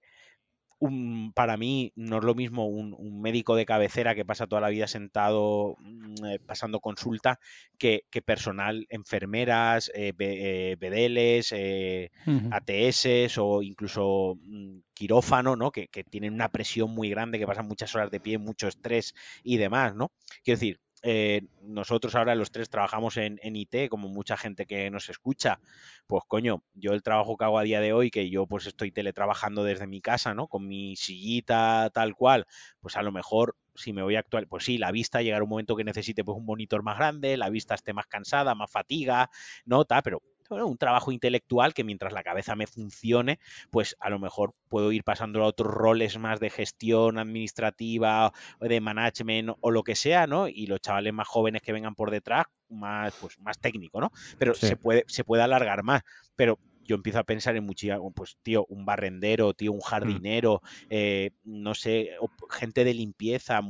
un- 0.84 1.32
para 1.34 1.58
mí 1.58 1.92
no 1.96 2.18
es 2.18 2.24
lo 2.24 2.36
mismo 2.36 2.68
un, 2.68 2.94
un 2.98 3.22
médico 3.22 3.56
de 3.56 3.66
cabecera 3.66 4.16
que 4.16 4.26
pasa 4.26 4.48
toda 4.48 4.62
la 4.62 4.70
vida 4.70 4.88
sentado 4.88 5.76
mm, 5.80 6.26
eh, 6.26 6.40
pasando 6.46 6.80
consulta 6.80 7.40
que, 7.78 8.04
que 8.10 8.22
personal, 8.22 8.86
enfermeras, 8.90 9.92
eh, 9.94 10.14
be- 10.16 10.72
eh, 10.72 10.76
bedeles, 10.78 11.52
eh. 11.56 12.10
ATS 12.50 13.38
o 13.40 13.62
incluso 13.64 14.36
mm, 14.40 14.80
quirófano, 14.94 15.56
¿no? 15.56 15.72
Que, 15.72 15.88
que 15.88 16.04
tienen 16.04 16.34
una 16.34 16.50
presión 16.50 16.92
muy 16.92 17.10
grande, 17.10 17.40
que 17.40 17.48
pasan 17.48 17.68
muchas 17.68 17.96
horas 17.96 18.12
de 18.12 18.20
pie, 18.20 18.38
mucho 18.38 18.68
estrés 18.68 19.14
y 19.44 19.58
demás, 19.58 19.96
¿no? 19.96 20.12
Quiero 20.44 20.60
decir, 20.60 20.80
eh, 21.04 21.42
nosotros 21.62 22.16
ahora 22.16 22.34
los 22.34 22.52
tres 22.52 22.70
trabajamos 22.70 23.18
en, 23.18 23.38
IT, 23.44 23.90
como 23.90 24.08
mucha 24.08 24.38
gente 24.38 24.66
que 24.66 24.90
nos 24.90 25.10
escucha, 25.10 25.60
pues 26.08 26.24
coño, 26.28 26.64
yo 26.74 26.94
el 26.94 27.04
trabajo 27.04 27.36
que 27.38 27.44
hago 27.44 27.60
a 27.60 27.64
día 27.64 27.82
de 27.82 27.92
hoy, 27.92 28.10
que 28.10 28.30
yo 28.30 28.48
pues 28.48 28.66
estoy 28.68 28.92
teletrabajando 28.92 29.66
desde 29.66 29.86
mi 29.86 30.02
casa, 30.02 30.34
¿no? 30.34 30.48
Con 30.48 30.68
mi 30.68 30.96
sillita 30.96 31.92
tal 31.94 32.16
cual, 32.16 32.48
pues 32.80 32.96
a 32.96 33.04
lo 33.04 33.12
mejor 33.12 33.58
si 33.76 33.92
me 33.92 34.04
voy 34.04 34.16
a 34.16 34.20
actual, 34.20 34.48
pues 34.48 34.64
sí, 34.64 34.78
la 34.78 34.92
vista 34.92 35.22
llegará 35.22 35.44
un 35.44 35.50
momento 35.50 35.76
que 35.76 35.84
necesite 35.84 36.24
pues 36.24 36.38
un 36.38 36.46
monitor 36.46 36.84
más 36.84 36.98
grande, 36.98 37.38
la 37.38 37.50
vista 37.50 37.76
esté 37.76 37.94
más 37.94 38.08
cansada, 38.08 38.56
más 38.56 38.72
fatiga, 38.72 39.30
¿no? 39.66 39.86
Tal, 39.86 40.04
pero 40.04 40.22
bueno, 40.54 40.68
un 40.68 40.78
trabajo 40.78 41.12
intelectual 41.12 41.74
que 41.74 41.84
mientras 41.84 42.14
la 42.14 42.24
cabeza 42.24 42.56
me 42.56 42.68
funcione, 42.68 43.40
pues 43.72 43.96
a 44.00 44.10
lo 44.10 44.20
mejor 44.20 44.54
puedo 44.70 44.92
ir 44.92 45.04
pasando 45.04 45.44
a 45.44 45.48
otros 45.48 45.72
roles 45.72 46.18
más 46.18 46.40
de 46.40 46.50
gestión 46.50 47.18
administrativa, 47.18 48.32
de 48.60 48.82
management 48.82 49.52
o 49.60 49.72
lo 49.72 49.84
que 49.84 49.96
sea, 49.96 50.28
¿no? 50.28 50.48
Y 50.48 50.68
los 50.68 50.80
chavales 50.82 51.14
más 51.14 51.28
jóvenes 51.28 51.62
que 51.62 51.74
vengan 51.74 51.96
por 51.96 52.12
detrás, 52.12 52.46
más, 52.70 53.14
pues, 53.20 53.40
más 53.40 53.60
técnico, 53.60 54.00
¿no? 54.02 54.12
Pero 54.38 54.54
Sí. 54.54 54.68
se, 54.68 54.78
puede, 54.78 55.04
se 55.08 55.24
puede 55.24 55.44
alargar 55.44 55.84
más. 55.84 56.02
Pero 56.36 56.60
yo 56.86 56.96
empiezo 56.96 57.20
a 57.20 57.24
pensar 57.24 57.56
en 57.56 57.66
muchísimo, 57.66 58.12
pues, 58.12 58.38
tío, 58.44 58.66
un 58.68 58.86
barrendero, 58.86 59.54
tío, 59.54 59.72
un 59.72 59.80
jardinero, 59.82 60.62
eh, 60.90 61.32
no 61.44 61.74
sé, 61.76 62.10
gente 62.50 62.84
de 62.84 62.94
limpieza, 62.94 63.62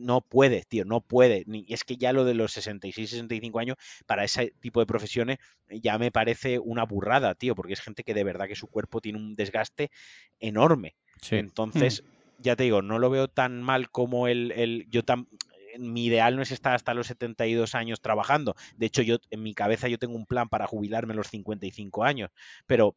no 0.00 0.20
puede, 0.20 0.64
tío, 0.64 0.84
no 0.84 1.00
puede. 1.00 1.44
Ni, 1.46 1.64
es 1.68 1.84
que 1.84 1.96
ya 1.96 2.12
lo 2.12 2.24
de 2.24 2.34
los 2.34 2.52
66, 2.52 3.10
65 3.10 3.58
años, 3.58 3.76
para 4.06 4.24
ese 4.24 4.52
tipo 4.60 4.80
de 4.80 4.86
profesiones, 4.86 5.38
ya 5.68 5.98
me 5.98 6.10
parece 6.10 6.58
una 6.58 6.84
burrada, 6.84 7.34
tío, 7.34 7.54
porque 7.54 7.74
es 7.74 7.80
gente 7.80 8.02
que 8.02 8.14
de 8.14 8.24
verdad 8.24 8.48
que 8.48 8.56
su 8.56 8.66
cuerpo 8.66 9.00
tiene 9.00 9.18
un 9.18 9.36
desgaste 9.36 9.90
enorme. 10.38 10.96
Sí. 11.20 11.36
Entonces, 11.36 12.04
ya 12.38 12.56
te 12.56 12.64
digo, 12.64 12.82
no 12.82 12.98
lo 12.98 13.10
veo 13.10 13.28
tan 13.28 13.62
mal 13.62 13.90
como 13.90 14.26
el, 14.26 14.52
el 14.52 14.86
yo 14.90 15.04
tan 15.04 15.28
mi 15.78 16.06
ideal 16.06 16.34
no 16.34 16.42
es 16.42 16.50
estar 16.50 16.74
hasta 16.74 16.94
los 16.94 17.06
72 17.06 17.74
años 17.74 18.00
trabajando. 18.00 18.56
De 18.76 18.86
hecho, 18.86 19.02
yo 19.02 19.18
en 19.30 19.42
mi 19.42 19.54
cabeza 19.54 19.88
yo 19.88 19.98
tengo 19.98 20.16
un 20.16 20.26
plan 20.26 20.48
para 20.48 20.66
jubilarme 20.66 21.12
a 21.12 21.16
los 21.16 21.28
55 21.28 22.04
años, 22.04 22.30
pero 22.66 22.96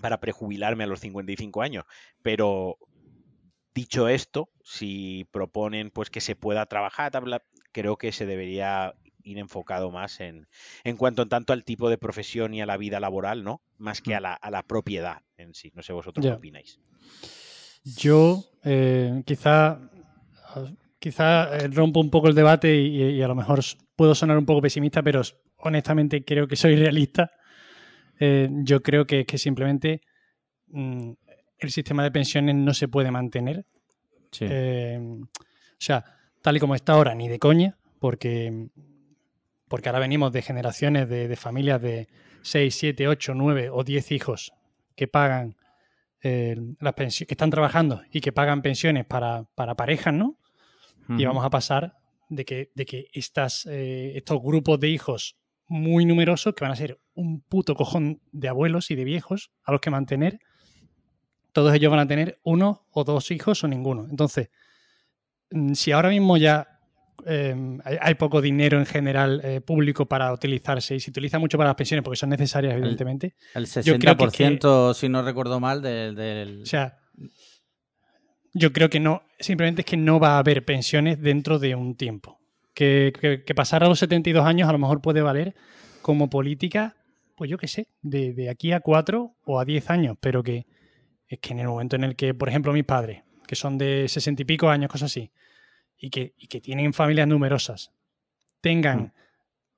para 0.00 0.18
prejubilarme 0.20 0.84
a 0.84 0.86
los 0.86 1.00
55 1.00 1.62
años, 1.62 1.84
pero 2.22 2.78
dicho 3.74 4.08
esto, 4.08 4.48
si 4.62 5.26
proponen 5.30 5.90
pues 5.90 6.10
que 6.10 6.20
se 6.20 6.36
pueda 6.36 6.66
trabajar, 6.66 7.12
creo 7.72 7.96
que 7.96 8.12
se 8.12 8.26
debería 8.26 8.94
ir 9.24 9.38
enfocado 9.38 9.90
más 9.90 10.20
en, 10.20 10.46
en 10.84 10.96
cuanto 10.96 11.22
en 11.22 11.28
tanto 11.28 11.52
al 11.52 11.64
tipo 11.64 11.88
de 11.90 11.98
profesión 11.98 12.54
y 12.54 12.60
a 12.60 12.66
la 12.66 12.76
vida 12.76 13.00
laboral, 13.00 13.42
¿no? 13.42 13.62
Más 13.78 14.00
que 14.00 14.14
a 14.14 14.20
la, 14.20 14.34
a 14.34 14.50
la 14.50 14.62
propiedad 14.62 15.22
en 15.36 15.54
sí. 15.54 15.72
No 15.74 15.82
sé 15.82 15.92
vosotros 15.92 16.24
qué 16.24 16.32
opináis. 16.32 16.78
Yo 17.84 18.44
eh, 18.62 19.22
quizá, 19.26 19.78
quizá 20.98 21.56
eh, 21.56 21.68
rompo 21.68 22.00
un 22.00 22.10
poco 22.10 22.28
el 22.28 22.34
debate 22.34 22.74
y, 22.76 23.12
y 23.12 23.22
a 23.22 23.28
lo 23.28 23.34
mejor 23.34 23.60
puedo 23.96 24.14
sonar 24.14 24.38
un 24.38 24.46
poco 24.46 24.62
pesimista, 24.62 25.02
pero 25.02 25.22
honestamente 25.56 26.24
creo 26.24 26.46
que 26.46 26.56
soy 26.56 26.76
realista. 26.76 27.30
Eh, 28.20 28.48
yo 28.62 28.82
creo 28.82 29.06
que, 29.06 29.26
que 29.26 29.38
simplemente 29.38 30.00
mm, 30.68 31.12
el 31.58 31.70
sistema 31.70 32.02
de 32.02 32.10
pensiones 32.10 32.54
no 32.54 32.74
se 32.74 32.88
puede 32.88 33.10
mantener. 33.10 33.66
Sí. 34.30 34.46
Eh, 34.48 34.98
o 35.00 35.76
sea, 35.78 36.04
tal 36.42 36.56
y 36.56 36.60
como 36.60 36.74
está 36.74 36.94
ahora, 36.94 37.14
ni 37.14 37.28
de 37.28 37.38
coña, 37.38 37.78
porque, 37.98 38.68
porque 39.68 39.88
ahora 39.88 40.00
venimos 40.00 40.32
de 40.32 40.42
generaciones 40.42 41.08
de, 41.08 41.28
de 41.28 41.36
familias 41.36 41.80
de 41.80 42.08
6, 42.42 42.74
7, 42.74 43.08
8, 43.08 43.34
9 43.34 43.70
o 43.70 43.84
10 43.84 44.12
hijos 44.12 44.52
que 44.94 45.08
pagan 45.08 45.56
eh, 46.22 46.56
las 46.80 46.94
pensiones, 46.94 47.28
que 47.28 47.34
están 47.34 47.50
trabajando 47.50 48.02
y 48.10 48.20
que 48.20 48.32
pagan 48.32 48.62
pensiones 48.62 49.04
para, 49.04 49.44
para 49.54 49.74
parejas, 49.74 50.14
¿no? 50.14 50.38
Y 51.06 51.26
vamos 51.26 51.44
a 51.44 51.50
pasar 51.50 51.98
de 52.30 52.46
que, 52.46 52.70
de 52.74 52.86
que 52.86 53.08
estas, 53.12 53.66
eh, 53.66 54.12
estos 54.16 54.40
grupos 54.42 54.80
de 54.80 54.88
hijos 54.88 55.36
muy 55.66 56.06
numerosos, 56.06 56.54
que 56.54 56.64
van 56.64 56.72
a 56.72 56.76
ser 56.76 56.98
un 57.12 57.42
puto 57.42 57.74
cojón 57.74 58.22
de 58.32 58.48
abuelos 58.48 58.90
y 58.90 58.94
de 58.94 59.04
viejos 59.04 59.50
a 59.64 59.72
los 59.72 59.82
que 59.82 59.90
mantener, 59.90 60.38
todos 61.54 61.72
ellos 61.74 61.90
van 61.90 62.00
a 62.00 62.06
tener 62.06 62.38
uno 62.42 62.84
o 62.92 63.04
dos 63.04 63.30
hijos 63.30 63.64
o 63.64 63.68
ninguno. 63.68 64.06
Entonces, 64.10 64.50
mm, 65.50 65.72
si 65.72 65.92
ahora 65.92 66.10
mismo 66.10 66.36
ya 66.36 66.68
eh, 67.26 67.54
hay, 67.84 67.96
hay 68.00 68.14
poco 68.16 68.42
dinero 68.42 68.78
en 68.78 68.84
general 68.86 69.40
eh, 69.44 69.60
público 69.62 70.04
para 70.06 70.32
utilizarse 70.32 70.96
y 70.96 71.00
se 71.00 71.10
utiliza 71.10 71.38
mucho 71.38 71.56
para 71.56 71.70
las 71.70 71.76
pensiones 71.76 72.02
porque 72.04 72.16
son 72.18 72.28
necesarias, 72.30 72.74
evidentemente, 72.74 73.34
El 73.54 73.66
yo 73.66 73.98
creo 73.98 74.16
que- 74.16 74.24
60%, 74.26 74.92
si 74.94 75.08
no 75.08 75.22
recuerdo 75.22 75.58
mal, 75.60 75.80
del... 75.80 76.14
del- 76.16 76.62
o 76.62 76.66
sea, 76.66 76.98
yo 78.52 78.72
creo 78.72 78.88
que 78.88 79.00
no, 79.00 79.22
simplemente 79.38 79.82
es 79.82 79.86
que 79.86 79.96
no 79.96 80.20
va 80.20 80.36
a 80.36 80.38
haber 80.38 80.64
pensiones 80.64 81.20
dentro 81.20 81.58
de 81.58 81.74
un 81.74 81.96
tiempo. 81.96 82.38
Que, 82.74 83.12
que, 83.20 83.44
que 83.44 83.54
pasar 83.54 83.84
a 83.84 83.88
los 83.88 84.00
72 84.00 84.44
años 84.44 84.68
a 84.68 84.72
lo 84.72 84.78
mejor 84.78 85.00
puede 85.00 85.22
valer 85.22 85.54
como 86.02 86.28
política, 86.28 86.96
pues 87.36 87.48
yo 87.48 87.56
qué 87.58 87.68
sé, 87.68 87.86
de, 88.02 88.32
de 88.32 88.50
aquí 88.50 88.72
a 88.72 88.80
4 88.80 89.36
o 89.44 89.60
a 89.60 89.64
10 89.64 89.90
años, 89.90 90.16
pero 90.20 90.42
que 90.42 90.66
es 91.34 91.40
que 91.40 91.52
en 91.52 91.60
el 91.60 91.68
momento 91.68 91.96
en 91.96 92.04
el 92.04 92.16
que, 92.16 92.34
por 92.34 92.48
ejemplo, 92.48 92.72
mis 92.72 92.84
padres, 92.84 93.22
que 93.46 93.54
son 93.56 93.78
de 93.78 94.06
60 94.08 94.42
y 94.42 94.44
pico 94.44 94.68
años, 94.68 94.90
cosas 94.90 95.10
así, 95.10 95.30
y 95.98 96.10
que, 96.10 96.34
y 96.38 96.46
que 96.48 96.60
tienen 96.60 96.92
familias 96.92 97.28
numerosas, 97.28 97.92
tengan 98.60 98.98
Mm. 99.00 99.12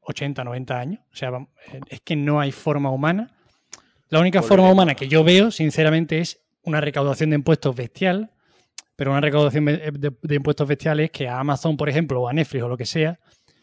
80, 0.01 0.45
90 0.45 0.78
años, 0.78 1.01
o 1.12 1.16
sea, 1.16 1.31
vam- 1.31 1.49
es 1.89 2.01
que 2.01 2.15
no 2.16 2.41
hay 2.41 2.53
forma 2.53 2.91
humana. 2.91 3.37
La 4.09 4.20
única 4.20 4.41
forma 4.41 4.70
humana 4.70 4.95
que 4.95 5.09
yo 5.09 5.24
veo, 5.24 5.51
sinceramente, 5.51 6.20
es 6.20 6.41
una 6.62 6.81
recaudación 6.81 7.31
de 7.31 7.37
impuestos 7.37 7.74
bestial, 7.74 8.31
pero 8.95 9.11
una 9.11 9.20
recaudación 9.20 9.65
de, 9.65 9.77
de- 9.91 10.16
de 10.23 10.35
impuestos 10.37 10.66
bestiales 10.69 11.11
que 11.11 11.28
a 11.28 11.41
Amazon, 11.41 11.77
por 11.77 11.89
ejemplo, 11.89 12.23
o 12.23 12.28
a 12.28 12.33
Netflix 12.33 12.62
o 12.62 12.69
lo 12.69 12.77
que 12.77 12.87
sea, 12.87 13.19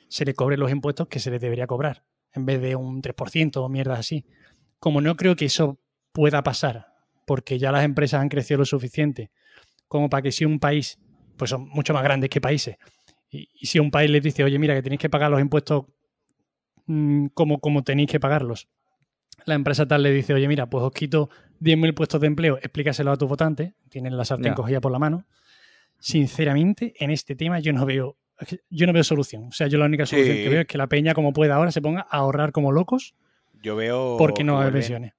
se 0.10 0.26
le 0.26 0.34
cobren 0.34 0.60
los 0.60 0.70
impuestos 0.70 1.08
que 1.08 1.20
se 1.20 1.32
les 1.32 1.40
debería 1.42 1.66
cobrar, 1.66 2.04
en 2.34 2.46
vez 2.46 2.62
de 2.62 2.76
un 2.76 3.02
3% 3.02 3.64
o 3.64 3.70
mierdas 3.70 4.00
así. 4.00 4.26
Como 4.80 5.00
no 5.00 5.16
creo 5.16 5.36
que 5.38 5.46
eso 5.46 5.80
pueda 6.12 6.44
pasar, 6.44 6.93
porque 7.26 7.58
ya 7.60 7.72
las 7.72 7.84
empresas 7.84 8.22
han 8.22 8.30
crecido 8.30 8.60
lo 8.60 8.66
suficiente 8.66 9.32
como 9.88 10.10
para 10.10 10.22
que 10.24 10.32
si 10.32 10.44
un 10.46 10.60
país, 10.60 10.98
pues 11.38 11.50
son 11.52 11.68
mucho 11.70 11.94
más 11.94 12.04
grandes 12.04 12.30
que 12.30 12.42
países, 12.42 12.78
Y, 13.30 13.50
y 13.54 13.66
si 13.68 13.80
un 13.80 13.90
país 13.92 14.10
les 14.10 14.22
dice, 14.24 14.44
oye, 14.44 14.58
mira, 14.60 14.74
que 14.76 14.82
tenéis 14.84 15.00
que 15.00 15.10
pagar 15.10 15.30
los 15.32 15.40
impuestos 15.42 15.86
mm, 16.86 17.28
como, 17.34 17.60
como 17.60 17.84
tenéis 17.84 18.10
que 18.10 18.20
pagarlos, 18.20 18.68
la 19.46 19.56
empresa 19.56 19.88
tal 19.88 20.04
le 20.04 20.12
dice, 20.12 20.34
oye, 20.34 20.48
mira, 20.48 20.68
pues 20.68 20.84
os 20.84 20.92
quito 20.92 21.30
10.000 21.60 21.94
puestos 21.94 22.22
de 22.22 22.28
empleo, 22.28 22.58
explícaselo 22.58 23.12
a 23.12 23.18
tu 23.18 23.28
votante, 23.28 23.74
tienen 23.90 24.16
la 24.18 24.26
sartén 24.26 24.54
cogida 24.54 24.80
por 24.82 24.92
la 24.92 25.00
mano. 25.00 25.26
Sinceramente, 26.00 26.94
en 27.00 27.12
este 27.12 27.36
tema 27.36 27.60
yo 27.60 27.72
no 27.74 27.86
veo 27.86 28.18
yo 28.70 28.88
no 28.88 28.94
veo 28.94 29.04
solución. 29.04 29.46
O 29.46 29.52
sea, 29.52 29.68
yo 29.68 29.78
la 29.78 29.86
única 29.86 30.06
solución 30.06 30.36
Sí. 30.38 30.44
que 30.44 30.50
veo 30.50 30.62
es 30.62 30.68
que 30.68 30.78
la 30.78 30.88
peña, 30.88 31.14
como 31.14 31.32
pueda 31.34 31.56
ahora, 31.56 31.72
se 31.72 31.82
ponga 31.82 32.02
a 32.10 32.18
ahorrar 32.18 32.52
como 32.52 32.72
locos 32.72 33.14
Yo 33.62 33.76
veo. 33.76 34.18
porque 34.18 34.44
no 34.44 34.60
hay 34.60 34.72
pensiones. 34.72 35.14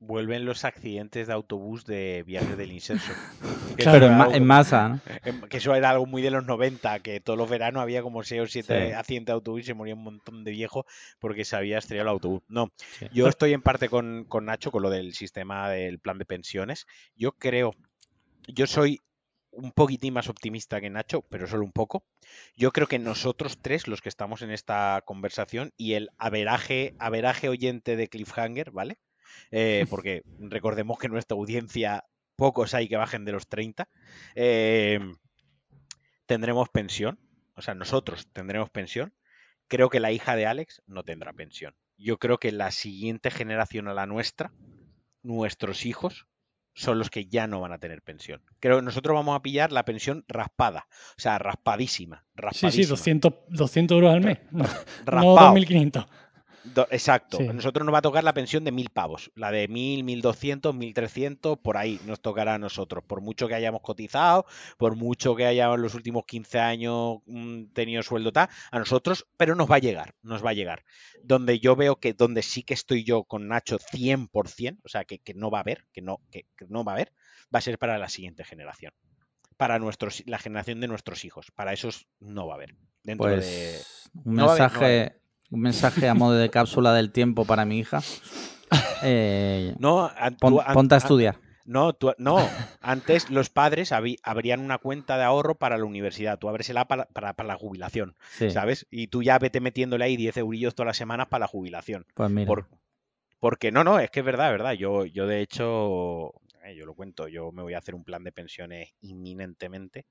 Vuelven 0.00 0.46
los 0.46 0.64
accidentes 0.64 1.26
de 1.26 1.32
autobús 1.34 1.84
de 1.84 2.24
viajes 2.26 2.56
del 2.56 2.72
incenso. 2.72 3.12
Claro, 3.76 4.06
en, 4.06 4.16
ma- 4.18 4.24
algo- 4.24 4.34
en 4.34 4.46
masa, 4.46 4.88
¿no? 4.88 5.48
que 5.48 5.56
eso 5.58 5.74
era 5.74 5.90
algo 5.90 6.04
muy 6.04 6.20
de 6.22 6.30
los 6.30 6.44
90, 6.44 6.98
que 7.00 7.20
todos 7.20 7.38
los 7.38 7.48
veranos 7.48 7.80
había 7.82 8.02
como 8.02 8.22
6 8.22 8.40
o 8.42 8.46
7 8.46 8.88
Sí. 8.88 8.92
accidentes 8.92 9.26
de 9.26 9.32
autobús 9.34 9.60
y 9.60 9.64
se 9.64 9.74
moría 9.74 9.94
un 9.94 10.02
montón 10.02 10.42
de 10.44 10.50
viejos 10.50 10.84
porque 11.18 11.44
se 11.44 11.56
había 11.56 11.78
estrellado 11.78 12.08
el 12.08 12.12
autobús. 12.14 12.42
No, 12.48 12.72
Sí. 12.98 13.06
yo 13.12 13.28
estoy 13.28 13.52
en 13.54 13.62
parte 13.62 13.88
con, 13.88 14.24
con 14.24 14.44
Nacho 14.46 14.70
con 14.70 14.82
lo 14.82 14.90
del 14.90 15.14
sistema 15.14 15.70
del 15.70 15.98
plan 15.98 16.18
de 16.18 16.24
pensiones. 16.26 16.86
Yo 17.16 17.32
creo, 17.32 17.74
yo 18.48 18.66
soy 18.66 18.98
un 19.52 19.72
poquitín 19.72 20.12
más 20.14 20.28
optimista 20.28 20.80
que 20.80 20.90
Nacho, 20.90 21.22
pero 21.22 21.46
solo 21.46 21.64
un 21.64 21.72
poco. 21.72 22.04
Yo 22.56 22.72
creo 22.72 22.86
que 22.86 22.98
nosotros 22.98 23.58
tres, 23.62 23.86
los 23.88 24.02
que 24.02 24.08
estamos 24.10 24.42
en 24.42 24.50
esta 24.50 25.00
conversación, 25.06 25.72
y 25.76 25.94
el 25.94 26.10
averaje, 26.18 26.94
averaje 26.98 27.48
oyente 27.48 27.96
de 27.96 28.08
Cliffhanger, 28.08 28.72
¿vale? 28.72 28.98
Eh, 29.50 29.86
porque 29.90 30.22
recordemos 30.38 30.98
que 30.98 31.08
nuestra 31.08 31.36
audiencia, 31.36 32.04
pocos 32.36 32.74
hay 32.74 32.88
que 32.88 32.96
bajen 32.96 33.24
de 33.24 33.32
los 33.32 33.48
30, 33.48 33.88
eh, 34.34 35.00
tendremos 36.26 36.68
pensión. 36.68 37.18
O 37.54 37.62
sea, 37.62 37.74
nosotros 37.74 38.28
tendremos 38.32 38.70
pensión. 38.70 39.14
Creo 39.68 39.90
que 39.90 40.00
la 40.00 40.12
hija 40.12 40.36
de 40.36 40.46
Alex 40.46 40.82
no 40.86 41.04
tendrá 41.04 41.32
pensión. 41.32 41.74
Yo 41.96 42.18
creo 42.18 42.38
que 42.38 42.52
la 42.52 42.70
siguiente 42.70 43.30
generación 43.30 43.88
a 43.88 43.94
la 43.94 44.06
nuestra, 44.06 44.52
nuestros 45.22 45.84
hijos, 45.84 46.26
son 46.74 46.98
los 46.98 47.10
que 47.10 47.26
ya 47.26 47.46
no 47.46 47.60
van 47.60 47.72
a 47.72 47.78
tener 47.78 48.02
pensión. 48.02 48.42
Creo 48.58 48.76
que 48.76 48.82
nosotros 48.82 49.14
vamos 49.14 49.36
a 49.36 49.42
pillar 49.42 49.72
la 49.72 49.84
pensión 49.84 50.24
raspada. 50.28 50.86
O 51.16 51.20
sea, 51.20 51.38
raspadísima. 51.38 52.24
Sí, 52.24 52.32
raspadísima 52.36 52.84
sí, 52.84 52.90
200, 52.90 53.34
200 53.48 53.94
euros 53.94 54.14
al 54.14 54.20
mes. 54.22 54.38
No, 54.50 54.64
no 54.64 54.68
raspado. 55.04 55.54
2.500. 55.54 56.06
Do- 56.64 56.86
exacto. 56.90 57.38
Sí. 57.38 57.46
A 57.48 57.52
nosotros 57.52 57.84
nos 57.84 57.94
va 57.94 57.98
a 57.98 58.02
tocar 58.02 58.22
la 58.22 58.34
pensión 58.34 58.64
de 58.64 58.72
mil 58.72 58.90
pavos. 58.90 59.30
La 59.34 59.50
de 59.50 59.68
mil, 59.68 60.04
mil 60.04 60.20
doscientos, 60.20 60.74
mil 60.74 60.92
trescientos, 60.94 61.58
por 61.58 61.76
ahí 61.76 62.00
nos 62.06 62.20
tocará 62.20 62.54
a 62.54 62.58
nosotros. 62.58 63.02
Por 63.04 63.20
mucho 63.20 63.48
que 63.48 63.54
hayamos 63.54 63.80
cotizado, 63.80 64.46
por 64.76 64.96
mucho 64.96 65.34
que 65.34 65.46
hayamos 65.46 65.76
en 65.76 65.82
los 65.82 65.94
últimos 65.94 66.24
15 66.26 66.58
años 66.58 67.18
mm, 67.26 67.66
tenido 67.72 68.02
sueldo 68.02 68.32
tal, 68.32 68.48
a 68.70 68.78
nosotros, 68.78 69.26
pero 69.36 69.54
nos 69.54 69.70
va 69.70 69.76
a 69.76 69.80
llegar, 69.80 70.14
nos 70.22 70.44
va 70.44 70.50
a 70.50 70.54
llegar. 70.54 70.84
Donde 71.22 71.58
yo 71.60 71.76
veo 71.76 71.96
que, 71.96 72.12
donde 72.12 72.42
sí 72.42 72.62
que 72.62 72.74
estoy 72.74 73.04
yo 73.04 73.24
con 73.24 73.48
Nacho 73.48 73.78
100%, 73.78 74.80
o 74.84 74.88
sea, 74.88 75.04
que, 75.04 75.18
que 75.18 75.34
no 75.34 75.50
va 75.50 75.58
a 75.58 75.62
haber, 75.62 75.86
que 75.92 76.02
no, 76.02 76.20
que, 76.30 76.46
que 76.56 76.66
no 76.68 76.84
va 76.84 76.92
a 76.92 76.94
haber, 76.96 77.12
va 77.54 77.58
a 77.58 77.62
ser 77.62 77.78
para 77.78 77.98
la 77.98 78.08
siguiente 78.08 78.44
generación. 78.44 78.92
Para 79.56 79.78
nuestros, 79.78 80.22
la 80.26 80.38
generación 80.38 80.80
de 80.80 80.88
nuestros 80.88 81.24
hijos. 81.24 81.50
Para 81.54 81.72
esos 81.72 82.06
no 82.18 82.46
va 82.46 82.54
a 82.54 82.56
haber. 82.56 82.76
Dentro 83.02 83.28
de... 83.28 83.36
Pues 83.36 84.10
un 84.24 84.34
no 84.36 84.50
haber, 84.50 84.60
mensaje, 84.62 85.19
un 85.50 85.60
mensaje 85.60 86.08
a 86.08 86.14
modo 86.14 86.34
de 86.36 86.48
cápsula 86.50 86.92
del 86.94 87.10
tiempo 87.12 87.44
para 87.44 87.64
mi 87.64 87.78
hija. 87.78 88.00
Eh, 89.02 89.74
No, 89.78 90.10
an- 90.16 90.36
pon- 90.36 90.54
tú- 90.54 90.60
an- 90.60 90.74
ponte 90.74 90.94
a 90.94 90.98
an- 90.98 91.02
estudiar. 91.02 91.36
No, 91.66 91.92
tú- 91.92 92.14
no, 92.18 92.38
antes 92.80 93.30
los 93.30 93.48
padres 93.50 93.92
habí- 93.92 94.18
abrían 94.24 94.60
una 94.60 94.78
cuenta 94.78 95.16
de 95.16 95.24
ahorro 95.24 95.54
para 95.56 95.78
la 95.78 95.84
universidad, 95.84 96.38
tú 96.38 96.48
ábresela 96.48 96.86
para, 96.86 97.04
para, 97.06 97.34
para 97.34 97.46
la 97.48 97.56
jubilación, 97.56 98.16
Sí, 98.32 98.50
¿sabes? 98.50 98.86
Y 98.90 99.06
tú 99.08 99.22
ya 99.22 99.38
vete 99.38 99.60
metiéndole 99.60 100.04
ahí 100.04 100.16
10 100.16 100.36
eurillos 100.36 100.74
todas 100.74 100.88
las 100.88 100.96
semanas 100.96 101.28
para 101.28 101.40
la 101.40 101.46
jubilación. 101.46 102.06
pues 102.14 102.30
mira. 102.30 102.46
Por- 102.46 102.66
porque 103.38 103.70
no, 103.72 103.84
no, 103.84 103.98
es 104.00 104.10
que 104.10 104.20
es 104.20 104.26
verdad, 104.26 104.46
es 104.48 104.52
verdad. 104.52 104.72
Yo, 104.72 105.06
yo 105.06 105.26
de 105.26 105.40
hecho, 105.40 106.32
eh, 106.64 106.74
yo 106.76 106.84
lo 106.86 106.94
cuento, 106.94 107.26
yo 107.28 107.52
me 107.52 107.62
voy 107.62 107.74
a 107.74 107.78
hacer 107.78 107.94
un 107.94 108.04
plan 108.04 108.22
de 108.24 108.32
pensiones 108.32 108.90
inminentemente. 109.00 110.06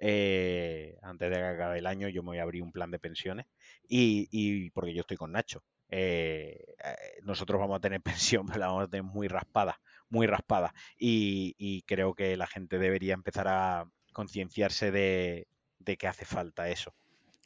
Eh, 0.00 0.96
antes 1.02 1.30
de 1.30 1.36
que 1.36 1.42
acabe 1.42 1.78
el 1.78 1.86
año, 1.86 2.08
yo 2.08 2.22
me 2.22 2.30
voy 2.30 2.38
a 2.38 2.42
abrir 2.42 2.62
un 2.62 2.72
plan 2.72 2.90
de 2.90 2.98
pensiones. 2.98 3.46
Y, 3.86 4.28
y 4.32 4.70
porque 4.70 4.94
yo 4.94 5.02
estoy 5.02 5.16
con 5.16 5.32
Nacho. 5.32 5.62
Eh, 5.90 6.74
eh, 6.82 6.94
nosotros 7.22 7.60
vamos 7.60 7.76
a 7.76 7.80
tener 7.80 8.00
pensión, 8.40 8.46
pero 8.46 8.60
la 8.60 8.66
vamos 8.68 8.84
a 8.84 8.88
tener 8.88 9.04
muy 9.04 9.28
raspada, 9.28 9.80
muy 10.08 10.26
raspada. 10.26 10.74
Y, 10.98 11.54
y 11.58 11.82
creo 11.82 12.14
que 12.14 12.36
la 12.36 12.46
gente 12.46 12.78
debería 12.78 13.14
empezar 13.14 13.46
a 13.48 13.84
concienciarse 14.12 14.90
de, 14.90 15.46
de 15.78 15.96
que 15.96 16.06
hace 16.06 16.24
falta 16.24 16.68
eso. 16.68 16.94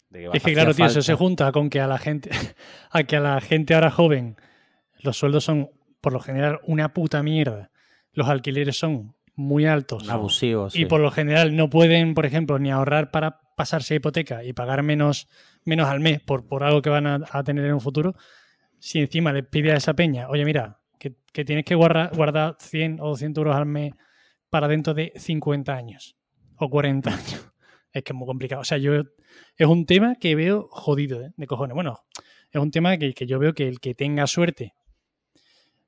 de 0.08 0.20
que 0.20 0.36
Es 0.36 0.42
que 0.42 0.52
claro, 0.52 0.74
tío, 0.74 0.86
eso 0.86 1.02
se 1.02 1.14
junta 1.14 1.50
con 1.52 1.68
que 1.68 1.80
a 1.80 1.86
la 1.86 1.98
gente, 1.98 2.30
a 2.90 3.02
que 3.02 3.16
a 3.16 3.20
la 3.20 3.40
gente 3.40 3.74
ahora 3.74 3.90
joven 3.90 4.36
los 5.00 5.18
sueldos 5.18 5.44
son 5.44 5.70
por 6.00 6.12
lo 6.12 6.20
general 6.20 6.60
una 6.64 6.92
puta 6.92 7.22
mierda. 7.22 7.70
Los 8.12 8.28
alquileres 8.28 8.76
son 8.76 9.14
muy 9.36 9.66
altos. 9.66 10.08
Abusivo, 10.08 10.70
sí. 10.70 10.82
Y 10.82 10.84
por 10.86 11.00
lo 11.00 11.10
general 11.10 11.56
no 11.56 11.70
pueden, 11.70 12.14
por 12.14 12.26
ejemplo, 12.26 12.58
ni 12.58 12.70
ahorrar 12.70 13.10
para 13.10 13.40
pasarse 13.56 13.94
hipoteca 13.94 14.44
y 14.44 14.52
pagar 14.52 14.82
menos, 14.82 15.28
menos 15.64 15.88
al 15.88 16.00
mes 16.00 16.20
por, 16.20 16.46
por 16.46 16.64
algo 16.64 16.82
que 16.82 16.90
van 16.90 17.06
a, 17.06 17.20
a 17.30 17.42
tener 17.44 17.64
en 17.64 17.74
un 17.74 17.80
futuro. 17.80 18.14
Si 18.78 19.00
encima 19.00 19.32
le 19.32 19.42
pide 19.42 19.72
a 19.72 19.76
esa 19.76 19.94
peña, 19.94 20.28
oye, 20.28 20.44
mira, 20.44 20.80
que, 20.98 21.16
que 21.32 21.44
tienes 21.44 21.64
que 21.64 21.74
guardar, 21.74 22.14
guardar 22.14 22.56
100 22.58 23.00
o 23.00 23.08
200 23.08 23.40
euros 23.40 23.56
al 23.56 23.66
mes 23.66 23.92
para 24.50 24.68
dentro 24.68 24.94
de 24.94 25.12
50 25.16 25.74
años 25.74 26.16
o 26.56 26.68
40 26.68 27.10
años. 27.14 27.50
Es 27.92 28.02
que 28.02 28.12
es 28.12 28.16
muy 28.16 28.26
complicado. 28.26 28.60
O 28.60 28.64
sea, 28.64 28.78
yo 28.78 28.94
es 28.94 29.66
un 29.66 29.86
tema 29.86 30.16
que 30.16 30.34
veo 30.34 30.68
jodido, 30.70 31.20
¿eh? 31.22 31.32
de 31.36 31.46
cojones. 31.46 31.74
Bueno, 31.74 32.04
es 32.50 32.60
un 32.60 32.70
tema 32.70 32.96
que, 32.98 33.14
que 33.14 33.26
yo 33.26 33.38
veo 33.38 33.54
que 33.54 33.68
el 33.68 33.80
que 33.80 33.94
tenga 33.94 34.26
suerte, 34.26 34.74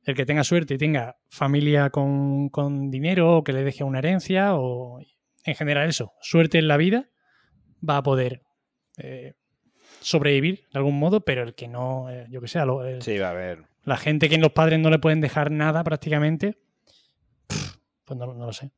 el 0.06 0.14
que 0.14 0.24
tenga 0.24 0.44
suerte 0.44 0.74
y 0.74 0.78
tenga 0.78 1.16
familia 1.28 1.90
con, 1.90 2.48
con 2.48 2.90
dinero 2.90 3.36
o 3.38 3.44
que 3.44 3.52
le 3.52 3.62
deje 3.64 3.84
una 3.84 3.98
herencia 3.98 4.54
o 4.54 5.00
en 5.44 5.54
general 5.54 5.88
eso, 5.88 6.12
suerte 6.20 6.58
en 6.58 6.68
la 6.68 6.76
vida, 6.76 7.08
va 7.88 7.98
a 7.98 8.02
poder 8.02 8.42
eh, 8.98 9.34
sobrevivir 10.00 10.64
de 10.72 10.78
algún 10.78 10.98
modo, 10.98 11.20
pero 11.20 11.42
el 11.42 11.54
que 11.54 11.68
no, 11.68 12.08
eh, 12.10 12.26
yo 12.30 12.40
que 12.40 12.48
sé, 12.48 12.58
a 12.58 12.64
lo- 12.64 12.84
el- 12.86 13.02
Sí, 13.02 13.18
va 13.18 13.28
a 13.28 13.30
haber. 13.32 13.64
la 13.84 13.96
gente 13.96 14.28
que 14.28 14.38
los 14.38 14.52
padres 14.52 14.78
no 14.78 14.90
le 14.90 14.98
pueden 14.98 15.20
dejar 15.20 15.50
nada 15.50 15.84
prácticamente, 15.84 16.58
pues 18.04 18.18
no, 18.18 18.26
no 18.34 18.46
lo 18.46 18.52
sé, 18.52 18.70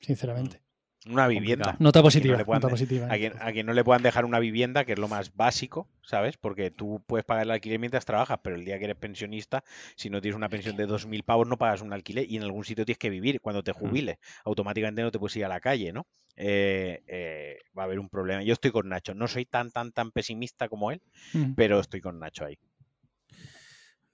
sinceramente. 0.00 0.60
Una 1.06 1.28
vivienda. 1.28 1.76
Nota 1.78 1.98
A 1.98 2.02
quien 2.02 2.02
no 2.02 2.02
positiva, 2.02 2.36
nota 2.38 2.68
positiva. 2.68 3.06
A 3.12 3.16
quien, 3.18 3.34
a 3.38 3.52
quien 3.52 3.66
no 3.66 3.74
le 3.74 3.84
puedan 3.84 4.02
dejar 4.02 4.24
una 4.24 4.38
vivienda, 4.38 4.84
que 4.86 4.92
es 4.92 4.98
lo 4.98 5.06
más 5.06 5.34
básico, 5.36 5.86
¿sabes? 6.02 6.38
Porque 6.38 6.70
tú 6.70 7.02
puedes 7.06 7.26
pagar 7.26 7.42
el 7.44 7.50
alquiler 7.50 7.78
mientras 7.78 8.06
trabajas, 8.06 8.38
pero 8.42 8.56
el 8.56 8.64
día 8.64 8.78
que 8.78 8.84
eres 8.86 8.96
pensionista, 8.96 9.64
si 9.96 10.08
no 10.08 10.22
tienes 10.22 10.36
una 10.36 10.48
pensión 10.48 10.76
de 10.76 10.86
2.000 10.86 11.22
pavos, 11.22 11.46
no 11.46 11.58
pagas 11.58 11.82
un 11.82 11.92
alquiler 11.92 12.24
y 12.30 12.36
en 12.38 12.42
algún 12.44 12.64
sitio 12.64 12.86
tienes 12.86 12.98
que 12.98 13.10
vivir. 13.10 13.40
Cuando 13.42 13.62
te 13.62 13.72
jubiles, 13.72 14.16
automáticamente 14.46 15.02
no 15.02 15.10
te 15.10 15.18
puedes 15.18 15.36
ir 15.36 15.44
a 15.44 15.48
la 15.48 15.60
calle, 15.60 15.92
¿no? 15.92 16.06
Eh, 16.36 17.02
eh, 17.06 17.58
va 17.76 17.82
a 17.82 17.84
haber 17.84 17.98
un 18.00 18.08
problema. 18.08 18.42
Yo 18.42 18.54
estoy 18.54 18.70
con 18.70 18.88
Nacho. 18.88 19.12
No 19.14 19.28
soy 19.28 19.44
tan, 19.44 19.70
tan, 19.70 19.92
tan 19.92 20.10
pesimista 20.10 20.68
como 20.68 20.90
él, 20.90 21.02
Mm. 21.34 21.52
pero 21.54 21.80
estoy 21.80 22.00
con 22.00 22.18
Nacho 22.18 22.46
ahí. 22.46 22.58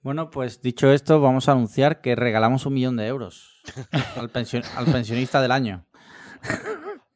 Bueno, 0.01 0.29
pues 0.31 0.61
dicho 0.61 0.91
esto, 0.91 1.21
vamos 1.21 1.47
a 1.47 1.51
anunciar 1.53 2.01
que 2.01 2.15
regalamos 2.15 2.65
un 2.65 2.73
millón 2.73 2.97
de 2.97 3.05
euros 3.07 3.61
al, 4.17 4.29
pension- 4.31 4.65
al 4.75 4.85
pensionista 4.91 5.41
del 5.41 5.51
año. 5.51 5.85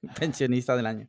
pensionista 0.20 0.76
del 0.76 0.86
año. 0.86 1.08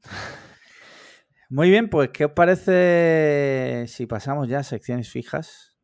Muy 1.48 1.70
bien, 1.70 1.88
pues 1.88 2.10
¿qué 2.10 2.24
os 2.24 2.32
parece 2.32 3.84
si 3.88 4.06
pasamos 4.06 4.48
ya 4.48 4.58
a 4.60 4.62
secciones 4.64 5.08
fijas? 5.10 5.76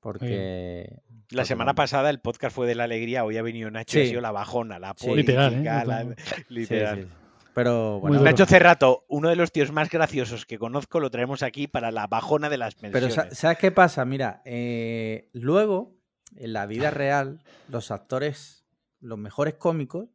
Porque... 0.00 1.00
La 1.30 1.44
semana 1.44 1.74
pasada 1.74 2.08
el 2.08 2.20
podcast 2.20 2.54
fue 2.56 2.66
de 2.66 2.74
la 2.74 2.84
alegría, 2.84 3.24
hoy 3.24 3.36
ha 3.36 3.42
venido 3.42 3.70
Nacho 3.70 3.98
y 3.98 4.02
Sí. 4.02 4.06
ha 4.06 4.10
sido 4.10 4.20
la 4.22 4.30
bajona, 4.30 4.78
la 4.78 4.94
Sí. 4.96 5.06
política, 5.06 5.50
Literal, 5.50 5.60
¿eh? 5.60 5.86
la- 5.86 6.02
Total. 6.04 6.16
Sí, 6.24 6.44
literal. 6.48 6.96
sí, 6.96 7.02
sí. 7.02 7.08
Pero 7.54 8.00
bueno. 8.00 8.20
Nacho 8.20 8.46
Cerrato, 8.46 9.04
uno 9.08 9.28
de 9.28 9.36
los 9.36 9.50
tíos 9.52 9.72
más 9.72 9.90
graciosos 9.90 10.46
que 10.46 10.58
conozco, 10.58 11.00
lo 11.00 11.10
traemos 11.10 11.42
aquí 11.42 11.66
para 11.66 11.90
la 11.90 12.06
bajona 12.06 12.48
de 12.48 12.56
las 12.56 12.76
Pero 12.76 12.92
pensiones. 12.92 13.14
sa- 13.14 13.34
¿sabes 13.34 13.58
qué 13.58 13.70
pasa? 13.72 14.04
Mira, 14.06 14.40
eh, 14.46 15.28
luego, 15.34 15.96
en 16.36 16.52
la 16.54 16.64
vida 16.66 16.90
real, 16.90 17.42
los 17.68 17.90
actores, 17.90 18.64
los 19.00 19.18
mejores 19.18 19.54
cómicos, 19.54 20.08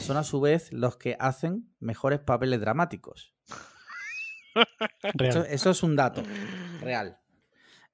son 0.00 0.16
a 0.16 0.24
su 0.24 0.40
vez 0.40 0.72
los 0.72 0.96
que 0.96 1.16
hacen 1.18 1.68
mejores 1.80 2.20
papeles 2.20 2.60
dramáticos. 2.60 3.34
Eso, 5.20 5.44
eso 5.44 5.70
es 5.70 5.82
un 5.82 5.96
dato 5.96 6.22
real. 6.80 7.18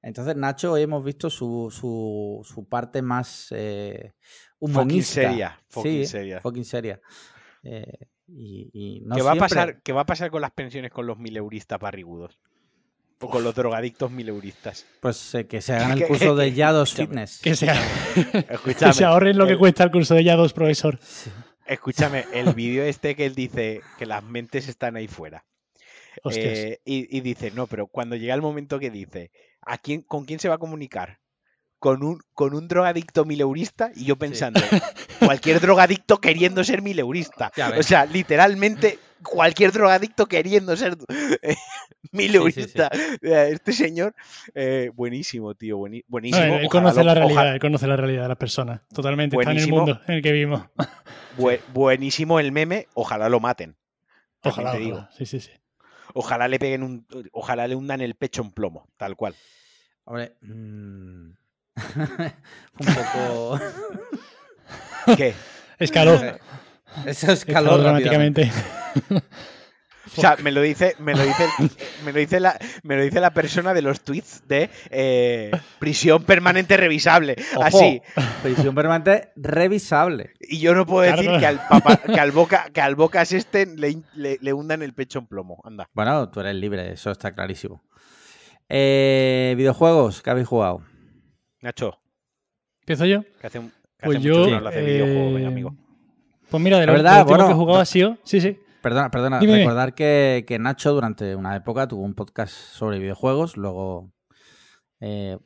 Entonces, 0.02 0.36
Nacho, 0.36 0.73
hoy 0.73 0.82
hemos 0.82 1.05
visto 1.05 1.28
su, 1.31 1.68
su, 1.70 2.40
su 2.48 2.68
parte 2.68 3.02
más 3.02 3.48
eh, 3.51 4.14
Fucking 4.60 4.74
humanista. 4.77 5.12
seria, 5.23 5.60
fucking 5.68 5.93
Sí, 5.93 6.06
seria. 6.06 6.40
fucking 6.40 6.64
seria. 6.64 7.01
Eh, 7.64 7.93
y, 8.28 8.70
y 8.73 9.01
no 9.05 9.16
¿Qué, 9.16 9.23
va 9.23 9.32
a 9.32 9.36
pasar, 9.36 9.82
¿Qué 9.82 9.93
va 9.93 10.02
a 10.02 10.06
pasar 10.06 10.31
con 10.31 10.40
las 10.40 10.52
pensiones 10.52 10.93
con 10.93 11.06
los 11.06 11.18
mileuristas 11.18 11.78
barrigudos? 11.81 12.39
O 13.20 13.28
con 13.31 13.43
los 13.43 13.55
drogadictos 13.55 14.10
mileuristas. 14.10 14.86
Pues 15.01 15.35
eh, 15.35 15.47
que 15.47 15.60
se 15.60 15.74
hagan 15.74 15.93
el 15.98 16.06
curso 16.06 16.36
de 16.36 16.52
Yados. 16.52 16.94
Fitness. 16.94 17.40
Que, 17.40 17.56
se 17.56 17.68
ahorren 19.05 19.36
lo 19.39 19.47
que 19.47 19.52
el- 19.52 19.59
cuesta 19.59 19.85
el 19.85 19.90
curso 19.90 20.14
de 20.14 20.23
ya 20.24 20.36
dos, 20.36 20.52
profesor. 20.52 20.98
Escúchame, 21.66 22.24
el 22.32 22.55
vídeo 22.55 22.84
este 22.84 23.14
que 23.14 23.26
él 23.26 23.34
dice 23.34 23.82
que 23.98 24.06
las 24.06 24.22
mentes 24.22 24.68
están 24.68 24.97
ahí 24.97 25.09
fuera. 25.09 25.44
Eh, 26.30 26.80
y, 26.84 27.16
y 27.16 27.20
dice, 27.20 27.51
no, 27.51 27.66
pero 27.66 27.86
cuando 27.86 28.16
llega 28.16 28.34
el 28.34 28.43
momento 28.43 28.78
que 28.78 28.90
dice, 28.90 29.30
¿a 29.60 29.78
quién, 29.78 30.02
¿con 30.02 30.24
quién 30.24 30.38
se 30.38 30.48
va 30.48 30.55
a 30.55 30.59
comunicar? 30.59 31.20
Con 31.86 32.02
un, 32.02 32.20
con 32.34 32.52
un 32.52 32.66
drogadicto 32.66 33.24
mileurista 33.24 33.92
y 33.94 34.06
yo 34.06 34.16
pensando, 34.16 34.60
cualquier 35.20 35.60
drogadicto 35.60 36.20
queriendo 36.20 36.64
ser 36.64 36.82
mileurista. 36.82 37.52
O 37.78 37.82
sea, 37.84 38.06
literalmente 38.06 38.98
cualquier 39.22 39.70
drogadicto 39.70 40.26
queriendo 40.26 40.76
ser 40.76 40.96
eh, 41.42 41.54
mileurista. 42.10 42.90
Este 43.22 43.72
señor, 43.72 44.16
eh, 44.56 44.90
buenísimo, 44.94 45.54
tío, 45.54 45.78
buenísimo. 46.08 46.56
él, 46.56 46.68
conoce 46.68 47.04
la 47.04 47.14
realidad, 47.14 47.36
ojalá- 47.42 47.54
él 47.54 47.60
conoce 47.60 47.86
la 47.86 47.96
realidad 47.96 48.22
de 48.22 48.28
las 48.30 48.36
personas. 48.36 48.80
Totalmente. 48.92 49.36
Está 49.36 49.50
en 49.52 49.54
Buenísimo. 49.58 49.76
el 49.76 49.82
mundo 49.86 50.00
en 50.08 50.14
el 50.16 50.22
que 50.22 50.32
vivimos. 50.32 50.62
bue- 51.38 51.60
buenísimo 51.72 52.40
el 52.40 52.50
meme, 52.50 52.88
ojalá 52.94 53.28
lo 53.28 53.38
maten. 53.38 53.76
Ojalá, 54.42 54.72
te 54.72 54.78
digo. 54.78 54.96
ojalá. 54.96 55.10
Sí, 55.16 55.24
sí, 55.24 55.38
sí. 55.38 55.52
Ojalá 56.14 56.48
le 56.48 56.58
peguen 56.58 56.82
un. 56.82 57.06
Ojalá 57.30 57.68
le 57.68 57.76
hundan 57.76 58.00
el 58.00 58.16
pecho 58.16 58.42
en 58.42 58.50
plomo, 58.50 58.88
tal 58.96 59.14
cual. 59.14 59.36
Hombre, 60.04 60.34
mm, 60.40 61.30
un 61.97 62.86
poco. 62.94 63.61
¿Qué? 65.16 65.35
Escaló. 65.78 66.15
Eso 67.05 67.32
es 67.32 67.40
Escaló 67.40 67.70
calor 67.70 67.82
dramáticamente. 67.82 68.51
O 70.16 70.20
sea, 70.20 70.36
me 70.43 70.51
lo 70.51 70.62
dice, 70.62 70.94
me 70.98 71.15
lo 71.15 71.23
dice, 71.24 71.47
me 72.05 72.12
lo 72.12 72.19
dice 72.19 72.40
la, 72.40 72.57
me 72.85 72.97
lo 72.97 73.03
dice 73.03 73.20
la 73.20 73.35
persona 73.35 73.74
de 73.74 73.82
los 73.82 74.01
tweets 74.01 74.48
de 74.48 74.70
eh, 74.89 75.51
prisión 75.78 76.23
permanente 76.24 76.77
revisable. 76.78 77.36
Ojo, 77.55 77.62
Así. 77.65 78.01
Prisión 78.43 78.74
permanente 78.74 79.32
revisable. 79.36 80.32
Y 80.40 80.59
yo 80.61 80.74
no 80.74 80.86
puedo 80.86 81.03
Claro, 81.05 81.16
decir 81.19 81.32
no. 81.35 81.39
que 81.40 81.47
al 81.47 81.61
papa, 81.69 81.97
que 81.98 82.19
al 82.20 82.32
boca, 82.32 82.70
que 82.73 82.81
al 82.81 82.94
bocas 82.94 83.32
este 83.32 83.66
le, 83.66 83.98
le, 84.15 84.39
le 84.40 84.53
hundan 84.55 84.81
el 84.82 84.94
pecho 84.94 85.19
en 85.19 85.27
plomo. 85.27 85.61
Anda. 85.65 85.90
Bueno, 85.93 86.31
tú 86.31 86.40
eres 86.40 86.55
libre, 86.55 86.93
eso 86.93 87.11
está 87.11 87.35
clarísimo. 87.35 87.82
Eh, 88.70 89.55
videojuegos 89.59 90.23
que 90.23 90.31
habéis 90.31 90.48
jugado. 90.48 90.82
Nacho, 91.66 91.98
¿Empiezo 92.82 93.06
yo? 93.06 93.24
que 93.40 93.47
hace, 93.48 93.59
un- 93.59 93.70
que 93.70 93.74
Pues 94.06 94.18
hace 94.18 94.28
mucho 94.28 94.38
yo. 94.38 94.44
que 94.44 94.51
no 94.52 94.56
hablas 94.59 94.74
de 94.74 95.43
eh, 95.43 95.47
amigo. 95.47 95.74
Pues 96.48 96.62
mira, 96.62 96.78
de 96.78 96.86
La 96.86 96.93
lo, 96.93 96.98
verdad, 96.98 97.12
último 97.22 97.28
bueno, 97.30 97.44
que 97.47 97.51
he 97.51 97.55
jugado 97.56 97.78
no- 97.78 97.82
ha 97.82 97.84
sido. 97.84 98.18
Sí, 98.22 98.40
sí. 98.40 98.56
Perdona, 98.82 99.10
perdona, 99.10 99.40
Dime, 99.40 99.59
recordar 99.59 99.94
que, 99.97 100.44
que 100.47 100.60
Nacho 100.60 100.93
durante 100.93 101.34
una 101.34 101.56
época 101.56 101.88
tuvo 101.88 102.05
un 102.05 102.14
podcast 102.14 102.55
sobre 102.55 103.01
videojuegos, 103.01 103.56
luego 103.56 104.12
eh, 105.01 105.38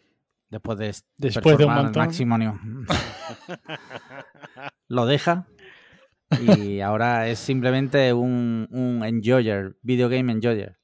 después 0.51 0.77
de 0.79 0.95
Después 1.17 1.57
de 1.57 1.65
un 1.65 1.73
montón. 1.75 2.05
maximonio, 2.05 2.61
lo 4.89 5.07
deja 5.07 5.47
y 6.39 6.81
ahora 6.83 7.29
es 7.29 7.39
simplemente 7.39 8.13
un, 8.13 8.69
un 8.71 9.03
enjoyer, 9.07 9.79
video 9.81 10.11
game 10.11 10.31
enjoyer. 10.33 10.77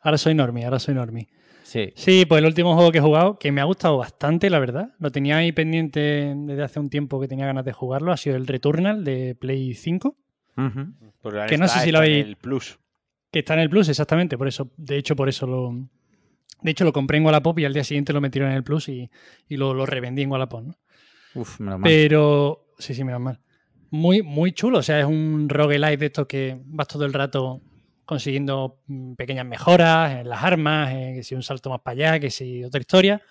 Ahora 0.00 0.16
soy 0.16 0.34
normie, 0.34 0.64
ahora 0.64 0.78
soy 0.78 0.94
normie. 0.94 1.28
Sí, 1.70 1.92
Sí, 1.94 2.26
pues 2.26 2.40
el 2.40 2.46
último 2.46 2.74
juego 2.74 2.90
que 2.90 2.98
he 2.98 3.00
jugado, 3.00 3.38
que 3.38 3.52
me 3.52 3.60
ha 3.60 3.64
gustado 3.64 3.96
bastante, 3.96 4.50
la 4.50 4.58
verdad. 4.58 4.92
Lo 4.98 5.12
tenía 5.12 5.36
ahí 5.36 5.52
pendiente 5.52 6.34
desde 6.36 6.62
hace 6.64 6.80
un 6.80 6.90
tiempo 6.90 7.20
que 7.20 7.28
tenía 7.28 7.46
ganas 7.46 7.64
de 7.64 7.72
jugarlo. 7.72 8.10
Ha 8.10 8.16
sido 8.16 8.34
el 8.36 8.48
Returnal 8.48 9.04
de 9.04 9.36
Play 9.36 9.74
5, 9.74 10.16
Ujú. 10.56 10.92
Pues 11.22 11.34
ahora 11.34 11.46
que 11.46 11.56
no 11.58 11.68
sé 11.68 11.78
si 11.78 11.92
lo 11.92 12.02
está 12.02 12.06
en 12.10 12.12
habéis- 12.22 12.26
el 12.26 12.36
plus. 12.36 12.78
que 13.30 13.38
está 13.38 13.54
en 13.54 13.60
el 13.60 13.70
Plus, 13.70 13.88
exactamente. 13.88 14.36
Por 14.36 14.48
eso, 14.48 14.70
de 14.76 14.96
hecho, 14.96 15.14
por 15.14 15.28
eso 15.28 15.46
lo. 15.46 15.72
De 16.62 16.72
hecho, 16.72 16.84
lo 16.84 16.92
compré 16.92 17.18
en 17.18 17.24
Wallapop 17.24 17.56
y 17.60 17.64
al 17.64 17.72
día 17.72 17.84
siguiente 17.84 18.12
lo 18.12 18.20
metieron 18.20 18.50
en 18.50 18.56
el 18.56 18.64
Plus 18.64 18.88
y, 18.88 19.08
y 19.48 19.56
lo, 19.56 19.72
lo 19.72 19.86
revendí 19.86 20.22
en 20.22 20.30
Wallapop. 20.32 20.64
¿no? 20.64 20.74
Uf, 21.36 21.60
menos 21.60 21.78
mal. 21.78 21.88
Pero. 21.88 22.66
Sí, 22.78 22.94
sí, 22.94 23.04
menos 23.04 23.20
mal. 23.20 23.38
Muy, 23.90 24.22
muy 24.22 24.50
chulo. 24.52 24.78
O 24.78 24.82
sea, 24.82 24.98
es 24.98 25.06
un 25.06 25.48
roguelite 25.48 25.96
de 25.98 26.06
estos 26.06 26.26
que 26.26 26.60
vas 26.64 26.88
todo 26.88 27.04
el 27.06 27.12
rato 27.12 27.60
consiguiendo 28.10 28.80
mm, 28.88 29.14
pequeñas 29.14 29.46
mejoras 29.46 30.18
en 30.18 30.28
las 30.28 30.42
armas, 30.42 30.90
eh, 30.92 31.12
que 31.14 31.22
si 31.22 31.36
un 31.36 31.44
salto 31.44 31.70
más 31.70 31.80
para 31.80 31.92
allá, 31.92 32.18
que 32.18 32.28
si 32.28 32.64
otra 32.64 32.80
historia. 32.80 33.22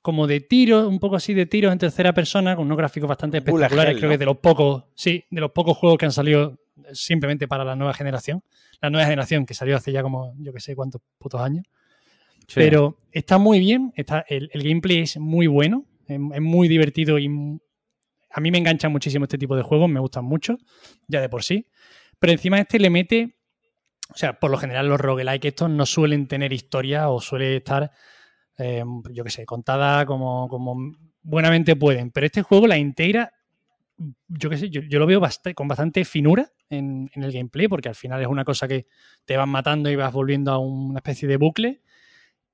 Como 0.00 0.28
de 0.28 0.38
tiros, 0.38 0.86
un 0.86 1.00
poco 1.00 1.16
así 1.16 1.34
de 1.34 1.44
tiros 1.44 1.72
en 1.72 1.78
tercera 1.80 2.14
persona, 2.14 2.54
con 2.54 2.66
unos 2.66 2.78
gráficos 2.78 3.08
bastante 3.08 3.38
espectaculares. 3.38 3.96
Creo 3.96 4.10
¿no? 4.10 4.14
que 4.14 4.18
de 4.18 4.24
los 4.26 4.36
pocos, 4.36 4.84
sí, 4.94 5.24
de 5.28 5.40
los 5.40 5.50
pocos 5.50 5.76
juegos 5.76 5.98
que 5.98 6.04
han 6.04 6.12
salido 6.12 6.60
simplemente 6.92 7.48
para 7.48 7.64
la 7.64 7.74
nueva 7.74 7.94
generación. 7.94 8.44
La 8.80 8.90
nueva 8.90 9.06
generación 9.06 9.44
que 9.44 9.54
salió 9.54 9.76
hace 9.76 9.90
ya 9.90 10.04
como, 10.04 10.32
yo 10.38 10.52
que 10.52 10.60
sé 10.60 10.76
cuántos 10.76 11.02
putos 11.18 11.40
años. 11.40 11.64
Sí. 12.46 12.54
Pero 12.54 12.96
está 13.10 13.38
muy 13.38 13.58
bien, 13.58 13.92
está, 13.96 14.24
el, 14.28 14.50
el 14.52 14.62
gameplay 14.62 15.00
es 15.00 15.16
muy 15.16 15.48
bueno, 15.48 15.84
es, 16.06 16.20
es 16.32 16.40
muy 16.40 16.68
divertido 16.68 17.18
y 17.18 17.26
a 17.26 18.40
mí 18.40 18.52
me 18.52 18.58
engancha 18.58 18.88
muchísimo 18.88 19.24
este 19.24 19.36
tipo 19.36 19.56
de 19.56 19.62
juegos, 19.62 19.90
me 19.90 19.98
gustan 19.98 20.24
mucho, 20.24 20.58
ya 21.08 21.20
de 21.20 21.28
por 21.28 21.42
sí. 21.42 21.66
Pero 22.18 22.32
encima 22.32 22.60
este 22.60 22.78
le 22.78 22.90
mete, 22.90 23.36
o 24.14 24.16
sea, 24.16 24.38
por 24.40 24.50
lo 24.50 24.58
general 24.58 24.88
los 24.88 25.00
roguelike 25.00 25.46
estos 25.46 25.70
no 25.70 25.86
suelen 25.86 26.28
tener 26.28 26.52
historia 26.52 27.10
o 27.10 27.20
suele 27.20 27.56
estar, 27.56 27.90
eh, 28.58 28.84
yo 29.12 29.24
qué 29.24 29.30
sé, 29.30 29.46
contada 29.46 30.06
como, 30.06 30.48
como 30.48 30.94
buenamente 31.22 31.76
pueden. 31.76 32.10
Pero 32.12 32.26
este 32.26 32.42
juego 32.42 32.66
la 32.66 32.78
integra, 32.78 33.32
yo 34.28 34.50
qué 34.50 34.56
sé, 34.56 34.70
yo, 34.70 34.82
lo 34.98 35.06
veo 35.06 35.20
bast- 35.20 35.54
con 35.54 35.68
bastante 35.68 36.04
finura 36.04 36.50
en, 36.68 37.10
en 37.14 37.22
el 37.22 37.32
gameplay, 37.32 37.68
porque 37.68 37.88
al 37.88 37.94
final 37.94 38.20
es 38.20 38.26
una 38.28 38.44
cosa 38.44 38.68
que 38.68 38.86
te 39.24 39.36
vas 39.36 39.48
matando 39.48 39.90
y 39.90 39.96
vas 39.96 40.12
volviendo 40.12 40.52
a 40.52 40.58
una 40.58 40.98
especie 40.98 41.28
de 41.28 41.36
bucle. 41.36 41.80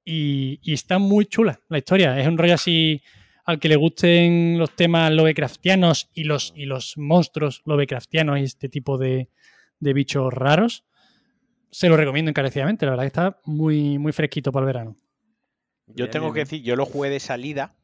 Y, 0.05 0.61
y 0.63 0.75
está 0.75 0.99
muy 0.99 1.27
chula 1.27 1.61
la 1.69 1.79
historia. 1.79 2.19
Es 2.19 2.27
un 2.27 2.39
rollo 2.39 2.55
así 2.55 3.03
al 3.45 3.59
que 3.59 3.69
le 3.69 3.77
gusten 3.77 4.57
los 4.59 4.75
temas 4.77 5.11
Lovecraftianos 5.13 6.09
y 6.15 6.25
los, 6.25 6.53
y 6.57 6.67
los 6.67 6.97
monstruos 6.97 7.63
Lovecraftianos 7.65 8.39
y 8.39 8.43
este 8.45 8.69
tipo 8.69 8.99
de, 8.99 9.29
de 9.81 9.93
bichos 9.93 10.33
raros. 10.33 10.85
Se 11.71 11.89
lo 11.89 11.97
recomiendo 11.97 12.29
encarecidamente. 12.31 12.85
La 12.87 12.93
verdad 12.93 13.05
que 13.05 13.09
está 13.09 13.41
muy, 13.45 13.99
muy 13.99 14.13
fresquito 14.13 14.53
para 14.53 14.65
el 14.65 14.67
verano. 14.67 14.97
Yo 15.87 15.95
Bien, 16.05 16.11
tengo 16.11 16.27
bien, 16.27 16.35
que 16.35 16.41
decir, 16.41 16.63
yo 16.63 16.77
lo 16.77 16.87
jugué 16.87 17.11
de 17.11 17.21
salida 17.21 17.75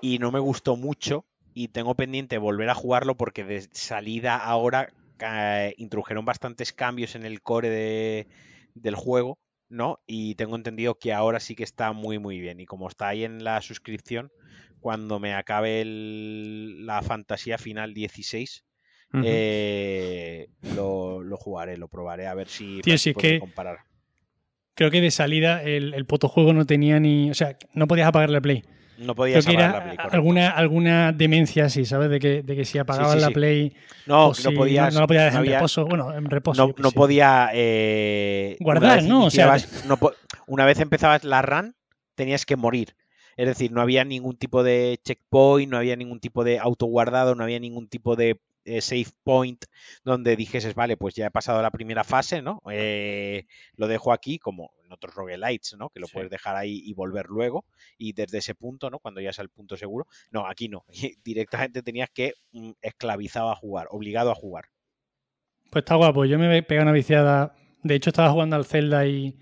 y 0.00 0.18
no 0.18 0.30
me 0.32 0.38
gustó 0.38 0.76
mucho 0.76 1.24
y 1.54 1.68
tengo 1.68 1.94
pendiente 1.94 2.38
volver 2.38 2.70
a 2.70 2.74
jugarlo 2.74 3.16
porque 3.16 3.44
de 3.44 3.68
salida 3.72 4.36
ahora 4.36 4.92
eh, 5.20 5.74
introdujeron 5.78 6.24
bastantes 6.24 6.72
cambios 6.72 7.14
en 7.14 7.24
el 7.24 7.42
core 7.42 7.70
de- 7.70 8.28
del 8.74 8.94
juego, 8.94 9.38
¿no? 9.68 10.00
Y 10.06 10.34
tengo 10.36 10.56
entendido 10.56 10.94
que 10.98 11.12
ahora 11.12 11.40
sí 11.40 11.54
que 11.54 11.64
está 11.64 11.92
muy 11.92 12.18
muy 12.18 12.40
bien 12.40 12.60
y 12.60 12.66
como 12.66 12.88
está 12.88 13.08
ahí 13.08 13.24
en 13.24 13.44
la 13.44 13.60
suscripción, 13.60 14.30
cuando 14.80 15.18
me 15.18 15.34
acabe 15.34 15.80
el- 15.80 16.86
la 16.86 17.02
fantasía 17.02 17.58
final 17.58 17.94
16, 17.94 18.64
Ujú. 19.12 19.22
eh, 19.26 20.48
lo, 20.74 21.22
lo 21.22 21.36
jugaré, 21.36 21.76
lo 21.76 21.88
probaré 21.88 22.26
a 22.26 22.34
ver 22.34 22.48
si 22.48 22.80
Tío, 22.82 22.96
si 22.98 23.12
que- 23.14 23.38
comparar. 23.40 23.78
Creo 24.74 24.90
que 24.92 25.00
de 25.00 25.10
salida 25.10 25.62
el, 25.64 25.92
el 25.92 26.06
puto 26.06 26.28
juego 26.28 26.52
no 26.52 26.64
tenía 26.64 27.00
ni. 27.00 27.30
O 27.30 27.34
sea, 27.34 27.58
no 27.74 27.88
podías 27.88 28.06
apagar 28.06 28.30
la 28.30 28.40
Play. 28.40 28.62
No 28.98 29.14
Creo 29.14 29.14
podías 29.14 29.46
que 29.46 29.52
apagar 29.52 29.70
era 29.70 29.78
la 29.78 29.84
Play, 29.84 29.96
correcto. 29.96 30.16
alguna, 30.16 30.50
alguna 30.50 31.12
demencia 31.12 31.66
así, 31.66 31.84
¿sabes? 31.84 32.10
De 32.10 32.18
que, 32.18 32.42
de 32.42 32.56
que 32.56 32.64
si 32.64 32.78
apagabas 32.78 33.14
sí, 33.14 33.20
la. 33.20 33.30
Play. 33.30 33.72
No, 34.06 34.34
si 34.34 34.42
no 34.42 34.52
podías. 34.52 34.92
No, 34.92 35.00
la 35.00 35.06
podías 35.06 35.24
no 35.34 35.40
dejar 35.40 35.46
en 35.46 35.52
reposo. 35.52 35.86
Bueno, 35.86 36.12
en 36.12 36.24
reposo. 36.26 36.74
no, 36.76 36.90
podía 36.90 37.50
eh, 37.54 38.56
Guardar, 38.58 39.04
¿no? 39.04 39.26
O 39.26 39.30
sea, 39.30 39.56
una 40.48 40.64
vez 40.64 40.80
empezabas 40.80 41.22
la 41.22 41.42
run, 41.42 41.76
tenías 42.16 42.44
que 42.44 42.56
morir. 42.56 42.96
Es 43.36 43.46
decir, 43.46 43.70
no 43.70 43.80
había 43.80 44.04
ningún 44.04 44.36
tipo 44.36 44.64
de 44.64 44.98
checkpoint, 45.04 45.70
no 45.70 45.78
había 45.78 45.94
ningún 45.94 46.18
tipo 46.18 46.42
de 46.42 46.58
autoguardado, 46.58 47.36
no 47.36 47.44
había 47.44 47.60
ningún 47.60 47.88
tipo 47.88 48.16
de 48.16 48.40
eh, 48.64 48.80
save 48.80 49.06
point 49.22 49.64
donde 50.02 50.34
dijeses, 50.34 50.74
vale, 50.74 50.96
pues 50.96 51.14
ya 51.14 51.26
he 51.26 51.30
pasado 51.30 51.62
la 51.62 51.70
primera 51.70 52.02
fase, 52.02 52.42
¿no? 52.42 52.60
Eh, 52.68 53.46
lo 53.76 53.86
dejo 53.86 54.12
aquí, 54.12 54.40
como 54.40 54.72
en 54.88 54.92
otros 54.94 55.14
roguelites, 55.14 55.76
¿no? 55.78 55.90
Que 55.90 56.00
lo 56.00 56.06
Sí. 56.08 56.14
puedes 56.14 56.30
dejar 56.30 56.56
ahí 56.56 56.82
y 56.84 56.92
volver 56.94 57.26
luego, 57.26 57.64
y 57.96 58.12
desde 58.14 58.38
ese 58.38 58.54
punto, 58.54 58.90
¿no? 58.90 58.98
Cuando 58.98 59.20
ya 59.20 59.30
es 59.30 59.38
el 59.38 59.50
punto 59.50 59.76
seguro. 59.76 60.06
No, 60.30 60.46
aquí 60.46 60.68
no. 60.68 60.84
Directamente 61.24 61.82
tenías 61.82 62.10
que 62.10 62.32
mm, 62.52 62.72
esclavizado 62.82 63.50
a 63.50 63.54
jugar, 63.56 63.86
obligado 63.90 64.30
a 64.30 64.34
jugar. 64.34 64.64
Pues 65.70 65.82
está 65.82 65.94
guapo. 65.96 66.24
Yo 66.24 66.38
me 66.38 66.56
he 66.56 66.62
pegado 66.62 66.84
una 66.84 66.92
viciada. 66.92 67.54
De 67.82 67.94
hecho, 67.94 68.10
estaba 68.10 68.30
jugando 68.32 68.56
al 68.56 68.64
Zelda 68.64 69.06
y, 69.06 69.38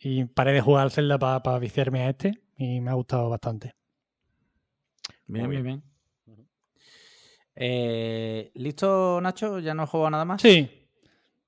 y 0.00 0.24
paré 0.24 0.52
de 0.52 0.60
jugar 0.60 0.82
al 0.82 0.90
Zelda 0.90 1.18
para 1.18 1.58
viciarme 1.60 2.02
a 2.02 2.10
este. 2.10 2.32
Y 2.58 2.80
me 2.80 2.90
ha 2.90 2.94
gustado 2.94 3.30
bastante. 3.30 3.74
Bien, 5.26 5.46
Muy 5.46 5.56
bien, 5.56 5.64
bien. 5.64 6.48
Eh, 7.54 8.50
¿Listo, 8.54 9.20
Nacho? 9.20 9.58
¿Ya 9.58 9.74
no 9.74 9.82
has 9.84 9.90
jugado 9.90 10.10
nada 10.10 10.24
más? 10.24 10.42
Sí. 10.42 10.68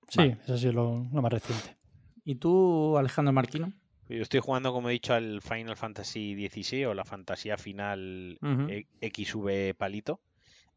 Sí, 0.09 0.19
Vale. 0.19 0.39
eso 0.44 0.59
sí 0.59 0.69
es 0.69 0.74
lo, 0.74 1.06
lo 1.12 1.23
más 1.23 1.32
reciente. 1.32 1.77
¿Y 2.24 2.36
tú, 2.36 2.97
Alejandro 2.97 3.32
Marquino? 3.32 3.73
Yo 4.09 4.23
estoy 4.23 4.40
jugando, 4.40 4.73
como 4.73 4.89
he 4.89 4.93
dicho, 4.93 5.15
al 5.15 5.40
Final 5.40 5.77
Fantasy 5.77 6.35
XVI 6.35 6.86
o 6.86 6.94
la 6.94 7.05
fantasía 7.05 7.57
final 7.57 8.39
Ujú. 8.43 8.66
eh, 8.69 8.86
XV 9.01 9.74
palito, 9.74 10.20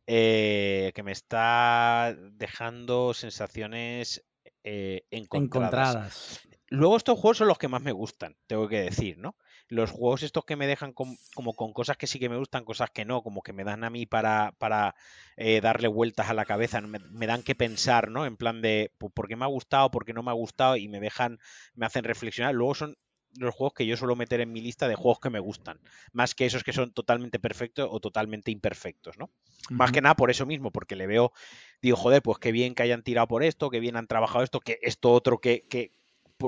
eh, 0.08 0.92
que 0.96 1.04
me 1.04 1.12
está 1.12 2.16
dejando 2.34 3.14
sensaciones 3.14 4.24
eh, 4.64 5.04
encontradas. 5.12 5.96
Encontradas. 5.96 6.48
Luego 6.70 6.98
estos 6.98 7.20
juegos 7.20 7.38
son 7.38 7.48
los 7.48 7.58
que 7.58 7.68
más 7.68 7.82
me 7.82 7.92
gustan, 7.92 8.36
tengo 8.48 8.68
que 8.68 8.82
decir, 8.82 9.18
¿no? 9.18 9.36
Los 9.68 9.92
juegos 9.92 10.24
estos 10.24 10.46
que 10.46 10.56
me 10.56 10.68
dejan 10.68 10.94
como 10.94 11.54
con 11.56 11.74
cosas 11.74 11.98
que 11.98 12.08
sí 12.08 12.20
que 12.20 12.30
me 12.30 12.38
gustan, 12.38 12.66
cosas 12.66 12.92
que 12.92 13.06
no, 13.06 13.24
como 13.24 13.42
que 13.42 13.54
me 13.54 13.64
dan 13.64 13.84
a 13.84 13.90
mí 13.90 14.06
para, 14.06 14.54
para 14.58 14.96
eh, 15.38 15.62
darle 15.62 15.88
vueltas 15.88 16.30
a 16.30 16.34
la 16.34 16.46
cabeza, 16.46 16.82
me, 16.82 17.00
me, 17.00 17.28
dan 17.28 17.44
que 17.44 17.56
pensar, 17.56 18.12
¿no? 18.12 18.26
En 18.26 18.38
plan 18.38 18.62
de 18.62 18.92
por 18.98 19.28
qué 19.28 19.36
me 19.36 19.46
ha 19.46 19.50
gustado, 19.50 19.92
por 19.92 20.06
qué 20.06 20.14
no 20.14 20.24
me 20.24 20.32
ha 20.32 20.36
gustado 20.36 20.78
y 20.78 20.88
me 20.88 21.00
dejan, 21.00 21.40
me 21.74 21.86
hacen 21.86 22.04
reflexionar. 22.04 22.54
Luego 22.54 22.76
son 22.76 22.98
los 23.38 23.54
juegos 23.54 23.74
que 23.74 23.86
yo 23.86 23.98
suelo 23.98 24.16
meter 24.16 24.42
en 24.42 24.52
mi 24.52 24.62
lista 24.62 24.88
de 24.88 24.96
juegos 24.96 25.20
que 25.20 25.30
me 25.30 25.40
gustan, 25.40 25.80
más 26.14 26.36
que 26.36 26.46
esos 26.46 26.64
que 26.64 26.74
son 26.74 26.94
totalmente 26.94 27.40
perfectos 27.40 27.88
o 27.92 28.00
totalmente 28.00 28.52
imperfectos, 28.52 29.18
¿no? 29.18 29.30
Más 29.70 29.92
que 29.92 30.02
nada 30.02 30.16
por 30.16 30.30
eso 30.30 30.46
mismo, 30.46 30.72
porque 30.72 30.96
le 30.96 31.08
veo, 31.08 31.34
digo, 31.82 31.98
joder, 31.98 32.22
pues 32.22 32.38
qué 32.38 32.52
bien 32.52 32.76
que 32.76 32.84
hayan 32.84 33.04
tirado 33.04 33.28
por 33.28 33.44
esto, 33.44 33.70
qué 33.70 33.80
bien 33.80 33.98
han 33.98 34.08
trabajado 34.08 34.44
esto, 34.44 34.60
que 34.60 34.80
esto 34.82 35.12
otro 35.12 35.40
que, 35.40 35.66
que 35.70 35.92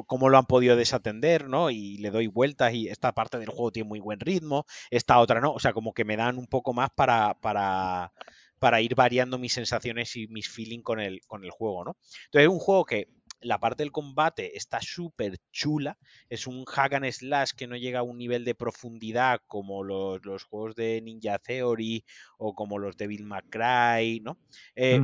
cómo 0.06 0.30
lo 0.30 0.38
han 0.38 0.46
podido 0.46 0.76
desatender, 0.76 1.48
¿no? 1.48 1.70
Y 1.70 1.98
le 1.98 2.12
doy 2.12 2.28
vueltas 2.28 2.74
y 2.74 2.88
esta 2.88 3.14
parte 3.14 3.40
del 3.40 3.50
juego 3.50 3.72
tiene 3.72 3.90
muy 3.90 4.00
buen 4.00 4.20
ritmo, 4.20 4.66
esta 4.90 5.20
otra 5.20 5.42
no, 5.42 5.54
o 5.54 5.60
sea, 5.60 5.74
como 5.74 5.94
que 5.94 6.06
me 6.06 6.18
dan 6.18 6.38
un 6.38 6.48
poco 6.48 6.74
más 6.74 6.90
para, 6.96 7.36
para, 7.40 8.14
para 8.60 8.82
ir 8.82 8.96
variando 8.96 9.38
mis 9.38 9.54
sensaciones 9.54 10.16
y 10.16 10.28
mis 10.28 10.50
feeling 10.50 10.82
con 10.82 11.00
el, 11.00 11.22
con 11.28 11.44
el 11.44 11.52
juego, 11.52 11.84
¿no? 11.86 11.98
Entonces 12.26 12.48
es 12.48 12.54
un 12.54 12.60
juego 12.60 12.86
que 12.86 13.08
la 13.40 13.60
parte 13.60 13.84
del 13.84 13.92
combate 13.92 14.58
está 14.58 14.82
súper 14.82 15.38
chula. 15.52 15.98
Es 16.30 16.48
un 16.48 16.66
hack 16.66 16.94
and 16.94 17.12
slash 17.12 17.52
que 17.52 17.68
no 17.68 17.76
llega 17.76 18.00
a 18.00 18.04
un 18.04 18.18
nivel 18.18 18.44
de 18.46 18.56
profundidad 18.56 19.42
como 19.48 19.84
los, 19.84 20.44
juegos 20.44 20.76
de 20.76 21.02
Ninja 21.02 21.38
Theory 21.38 22.04
o 22.38 22.56
como 22.56 22.80
los 22.80 22.98
de 22.98 23.08
Bill 23.08 23.26
McCray, 23.26 24.22
¿no? 24.22 24.40
Eh, 24.76 25.02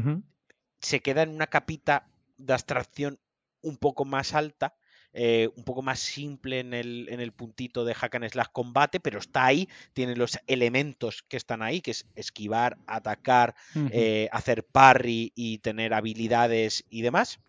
se 0.79 0.99
queda 1.01 1.21
en 1.21 1.29
una 1.29 1.47
capita 1.47 2.09
de 2.37 2.53
abstracción 2.53 3.19
un 3.63 3.77
poco 3.77 4.05
más 4.05 4.33
alta. 4.33 4.75
Eh, 5.15 5.49
un 5.55 5.63
poco 5.63 5.83
más 5.83 5.99
simple 5.99 6.59
en 6.59 6.73
el, 6.73 7.07
en 7.09 7.19
el, 7.19 7.31
puntito 7.33 7.85
de 7.85 7.93
hack 7.93 8.15
and 8.15 8.29
slash 8.29 8.47
combate, 8.51 8.99
pero 8.99 9.19
está 9.19 9.45
ahí, 9.45 9.69
tiene 9.93 10.15
los 10.15 10.39
elementos 10.47 11.21
que 11.21 11.37
están 11.37 11.61
ahí, 11.61 11.81
que 11.81 11.91
es 11.91 12.07
esquivar, 12.15 12.79
atacar, 12.87 13.53
eh, 13.91 14.27
hacer 14.31 14.63
parry 14.63 15.31
y 15.35 15.59
tener 15.59 15.93
habilidades 15.93 16.85
y 16.89 17.03
demás. 17.03 17.39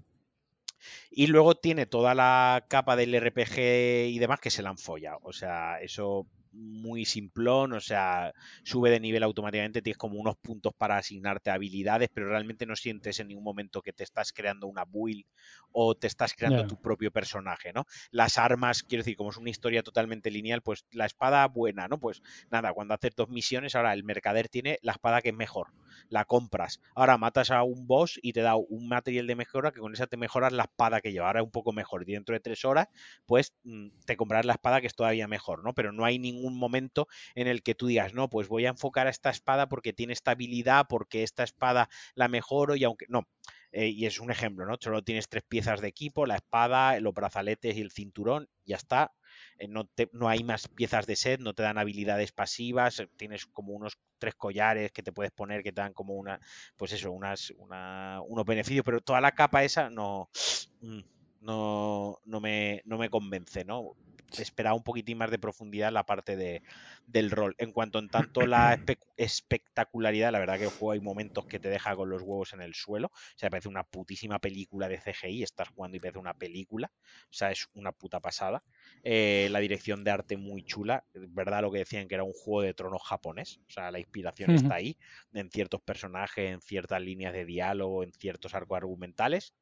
Y 1.10 1.28
luego 1.28 1.54
tiene 1.54 1.86
toda 1.86 2.14
la 2.14 2.66
capa 2.68 2.96
del 2.96 3.18
RPG 3.18 3.58
y 4.10 4.18
demás 4.18 4.40
que 4.40 4.50
se 4.50 4.62
la 4.62 4.68
han 4.68 4.78
follado. 4.78 5.20
O 5.22 5.32
sea, 5.32 5.80
eso 5.80 6.26
muy 6.54 7.04
simplón, 7.04 7.72
o 7.72 7.80
sea, 7.80 8.32
sube 8.62 8.90
de 8.90 9.00
nivel 9.00 9.22
automáticamente, 9.22 9.82
tienes 9.82 9.98
como 9.98 10.18
unos 10.18 10.36
puntos 10.36 10.72
para 10.74 10.96
asignarte 10.96 11.50
habilidades, 11.50 12.08
pero 12.12 12.28
realmente 12.28 12.66
no 12.66 12.76
sientes 12.76 13.20
en 13.20 13.28
ningún 13.28 13.44
momento 13.44 13.82
que 13.82 13.92
te 13.92 14.04
estás 14.04 14.32
creando 14.32 14.66
una 14.66 14.84
build 14.84 15.24
o 15.72 15.94
te 15.94 16.06
estás 16.06 16.34
creando 16.34 16.66
tu 16.66 16.80
propio 16.80 17.10
personaje, 17.10 17.72
¿no? 17.72 17.84
Las 18.10 18.38
armas, 18.38 18.82
quiero 18.82 19.02
decir, 19.02 19.16
como 19.16 19.30
es 19.30 19.36
una 19.36 19.50
historia 19.50 19.82
totalmente 19.82 20.30
lineal, 20.30 20.62
pues 20.62 20.86
la 20.92 21.06
espada 21.06 21.46
buena, 21.48 21.88
¿no? 21.88 21.98
Pues 21.98 22.22
nada, 22.50 22.72
cuando 22.72 22.94
haces 22.94 23.14
dos 23.16 23.28
misiones, 23.28 23.74
ahora 23.74 23.92
el 23.92 24.04
mercader 24.04 24.48
tiene 24.48 24.78
la 24.82 24.92
espada 24.92 25.20
que 25.20 25.30
es 25.30 25.34
mejor, 25.34 25.72
la 26.08 26.24
compras. 26.24 26.80
Ahora 26.94 27.18
matas 27.18 27.50
a 27.50 27.62
un 27.64 27.86
boss 27.86 28.20
y 28.22 28.32
te 28.32 28.40
da 28.40 28.54
un 28.56 28.88
material 28.88 29.26
de 29.26 29.34
mejora 29.34 29.72
que 29.72 29.80
con 29.80 29.92
esa 29.92 30.06
te 30.06 30.16
mejoras 30.16 30.52
la 30.52 30.64
espada 30.64 31.00
que 31.00 31.12
lleva, 31.12 31.26
ahora 31.26 31.40
es 31.40 31.44
un 31.44 31.50
poco 31.50 31.72
mejor. 31.72 32.08
Y 32.08 32.12
dentro 32.12 32.34
de 32.34 32.40
tres 32.40 32.64
horas, 32.64 32.88
pues 33.26 33.54
mm, 33.64 33.88
te 34.06 34.16
comprarás 34.16 34.46
la 34.46 34.54
espada 34.54 34.80
que 34.80 34.86
es 34.86 34.94
todavía 34.94 35.26
mejor, 35.26 35.64
¿no? 35.64 35.72
Pero 35.72 35.92
no 35.92 36.04
hay 36.04 36.18
ningún 36.18 36.43
un 36.46 36.58
momento 36.58 37.08
en 37.34 37.48
el 37.48 37.62
que 37.62 37.74
tú 37.74 37.86
digas, 37.86 38.14
no, 38.14 38.28
pues 38.28 38.48
voy 38.48 38.66
a 38.66 38.70
enfocar 38.70 39.06
a 39.06 39.10
esta 39.10 39.30
espada 39.30 39.68
porque 39.68 39.92
tiene 39.92 40.12
estabilidad, 40.12 40.86
porque 40.88 41.22
esta 41.22 41.44
espada 41.44 41.88
la 42.14 42.28
mejoro 42.28 42.76
y 42.76 42.84
aunque 42.84 43.06
no. 43.08 43.26
Eh, 43.76 43.88
y 43.88 44.06
es 44.06 44.20
un 44.20 44.30
ejemplo, 44.30 44.64
¿no? 44.66 44.76
Solo 44.80 45.02
tienes 45.02 45.28
tres 45.28 45.42
piezas 45.42 45.80
de 45.80 45.88
equipo, 45.88 46.26
la 46.26 46.36
espada, 46.36 47.00
los 47.00 47.12
brazaletes 47.12 47.76
y 47.76 47.80
el 47.80 47.90
cinturón, 47.90 48.48
ya 48.64 48.76
está. 48.76 49.12
Eh, 49.58 49.66
no, 49.66 49.90
no, 50.12 50.28
hay 50.28 50.44
más 50.44 50.68
piezas 50.68 51.06
de 51.06 51.16
set, 51.16 51.40
no 51.40 51.54
te 51.54 51.64
dan 51.64 51.76
habilidades 51.76 52.30
pasivas, 52.30 53.00
eh, 53.00 53.08
tienes 53.16 53.46
como 53.46 53.72
unos 53.72 53.98
tres 54.18 54.36
collares 54.36 54.92
que 54.92 55.02
te 55.02 55.10
puedes 55.10 55.32
poner 55.32 55.64
que 55.64 55.72
te 55.72 55.80
dan 55.80 55.92
como 55.92 56.14
una, 56.14 56.38
pues 56.76 56.92
eso, 56.92 57.10
unas, 57.10 57.50
una, 57.56 58.20
unos 58.22 58.44
beneficios, 58.44 58.84
pero 58.84 59.00
toda 59.00 59.20
la 59.20 59.32
capa 59.32 59.64
esa 59.64 59.90
no, 59.90 60.30
mm, 60.80 61.00
no, 61.40 62.18
no, 62.24 62.40
me, 62.40 62.80
no 62.84 62.96
me 62.96 63.10
convence, 63.10 63.64
¿no? 63.64 63.96
Esperaba 64.42 64.74
un 64.74 64.82
poquitín 64.82 65.18
más 65.18 65.30
de 65.30 65.38
profundidad 65.38 65.92
la 65.92 66.06
parte 66.06 66.36
de, 66.36 66.62
del 67.06 67.30
rol. 67.30 67.54
En 67.58 67.72
cuanto 67.72 67.98
en 67.98 68.08
tanto 68.08 68.46
la 68.46 68.78
espectacularidad, 69.16 70.32
la 70.32 70.38
verdad 70.38 70.58
que 70.58 70.64
el 70.64 70.70
juego 70.70 70.92
hay 70.92 71.00
momentos 71.00 71.46
que 71.46 71.58
te 71.58 71.68
deja 71.68 71.94
con 71.96 72.10
los 72.10 72.22
huevos 72.22 72.52
en 72.52 72.60
el 72.60 72.74
suelo. 72.74 73.08
O 73.08 73.38
sea, 73.38 73.50
parece 73.50 73.68
una 73.68 73.84
putísima 73.84 74.38
película 74.38 74.88
de 74.88 74.98
CGI. 74.98 75.42
Estás 75.42 75.68
jugando 75.68 75.96
y 75.96 76.00
parece 76.00 76.18
una 76.18 76.34
película. 76.34 76.90
O 77.24 77.32
sea, 77.32 77.50
es 77.50 77.68
una 77.74 77.92
puta 77.92 78.20
pasada. 78.20 78.62
Eh, 79.02 79.48
la 79.50 79.60
dirección 79.60 80.04
de 80.04 80.10
arte 80.10 80.36
muy 80.36 80.64
chula. 80.64 81.04
¿Verdad 81.14 81.62
lo 81.62 81.72
que 81.72 81.78
decían 81.78 82.08
que 82.08 82.14
era 82.14 82.24
un 82.24 82.32
juego 82.32 82.62
de 82.62 82.74
tronos 82.74 83.02
japonés? 83.02 83.60
O 83.68 83.70
sea, 83.70 83.90
la 83.90 83.98
inspiración 83.98 84.50
está 84.50 84.76
ahí. 84.76 84.96
En 85.32 85.50
ciertos 85.50 85.80
personajes, 85.80 86.50
en 86.50 86.60
ciertas 86.60 87.00
líneas 87.02 87.32
de 87.32 87.44
diálogo, 87.44 88.02
en 88.02 88.12
ciertos 88.12 88.54
arcos 88.54 88.76
argumentales. 88.76 89.54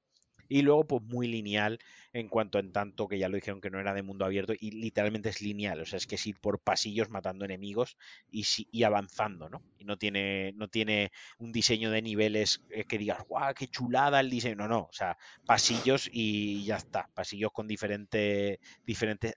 Y 0.48 0.62
luego, 0.62 0.86
pues 0.86 1.02
muy 1.02 1.28
lineal 1.28 1.78
en 2.12 2.28
cuanto 2.28 2.58
en 2.58 2.72
tanto 2.72 3.08
que 3.08 3.18
ya 3.18 3.28
lo 3.28 3.36
dijeron 3.36 3.60
que 3.60 3.70
no 3.70 3.80
era 3.80 3.94
de 3.94 4.02
mundo 4.02 4.24
abierto 4.24 4.52
y 4.58 4.72
literalmente 4.72 5.30
es 5.30 5.40
lineal. 5.40 5.80
O 5.80 5.86
sea, 5.86 5.96
es 5.96 6.06
que 6.06 6.16
es 6.16 6.26
ir 6.26 6.38
por 6.40 6.60
pasillos 6.60 7.08
matando 7.10 7.44
enemigos 7.44 7.96
y, 8.30 8.44
y 8.70 8.82
avanzando, 8.82 9.48
¿no? 9.48 9.62
Y 9.78 9.84
no 9.84 9.96
tiene, 9.96 10.52
no 10.56 10.68
tiene 10.68 11.12
un 11.38 11.52
diseño 11.52 11.90
de 11.90 12.02
niveles 12.02 12.62
eh, 12.70 12.84
que 12.84 12.98
digas, 12.98 13.24
guau, 13.26 13.54
qué 13.54 13.68
chulada 13.68 14.20
el 14.20 14.30
diseño. 14.30 14.56
No, 14.56 14.68
no. 14.68 14.80
O 14.80 14.92
sea, 14.92 15.16
pasillos 15.46 16.08
y 16.12 16.64
ya 16.64 16.76
está. 16.76 17.08
Pasillos 17.14 17.52
con 17.52 17.66
diferentes 17.66 18.58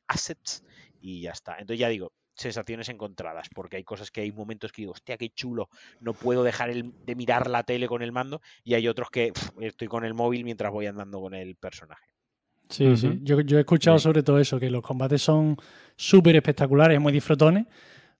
assets 0.07 0.63
y 1.01 1.21
ya 1.21 1.31
está. 1.31 1.53
Entonces 1.53 1.79
ya 1.79 1.89
digo, 1.89 2.13
sensaciones 2.35 2.89
encontradas, 2.89 3.47
porque 3.53 3.77
hay 3.77 3.83
cosas 3.83 4.11
que 4.11 4.21
hay 4.21 4.31
momentos 4.31 4.71
que 4.71 4.83
digo, 4.83 4.91
hostia, 4.91 5.17
qué 5.17 5.29
chulo, 5.29 5.69
no 5.99 6.13
puedo 6.13 6.43
dejar 6.43 6.73
de 6.73 7.15
mirar 7.15 7.49
la 7.49 7.63
tele 7.63 7.87
con 7.87 8.01
el 8.01 8.11
mando, 8.11 8.41
y 8.63 8.73
hay 8.73 8.87
otros 8.87 9.09
que 9.09 9.31
estoy 9.61 9.87
con 9.87 10.05
el 10.05 10.13
móvil 10.13 10.43
mientras 10.43 10.71
voy 10.71 10.85
andando 10.85 11.19
con 11.19 11.33
el 11.33 11.55
personaje. 11.55 12.05
Sí, 12.69 12.97
sí, 12.97 13.19
yo, 13.21 13.39
he 13.39 13.59
escuchado 13.59 13.99
sobre 13.99 14.23
todo 14.23 14.39
eso, 14.39 14.59
que 14.59 14.69
los 14.69 14.81
combates 14.81 15.21
son 15.21 15.55
súper 15.95 16.35
espectaculares, 16.35 16.99
muy 16.99 17.13
disfrutones, 17.13 17.67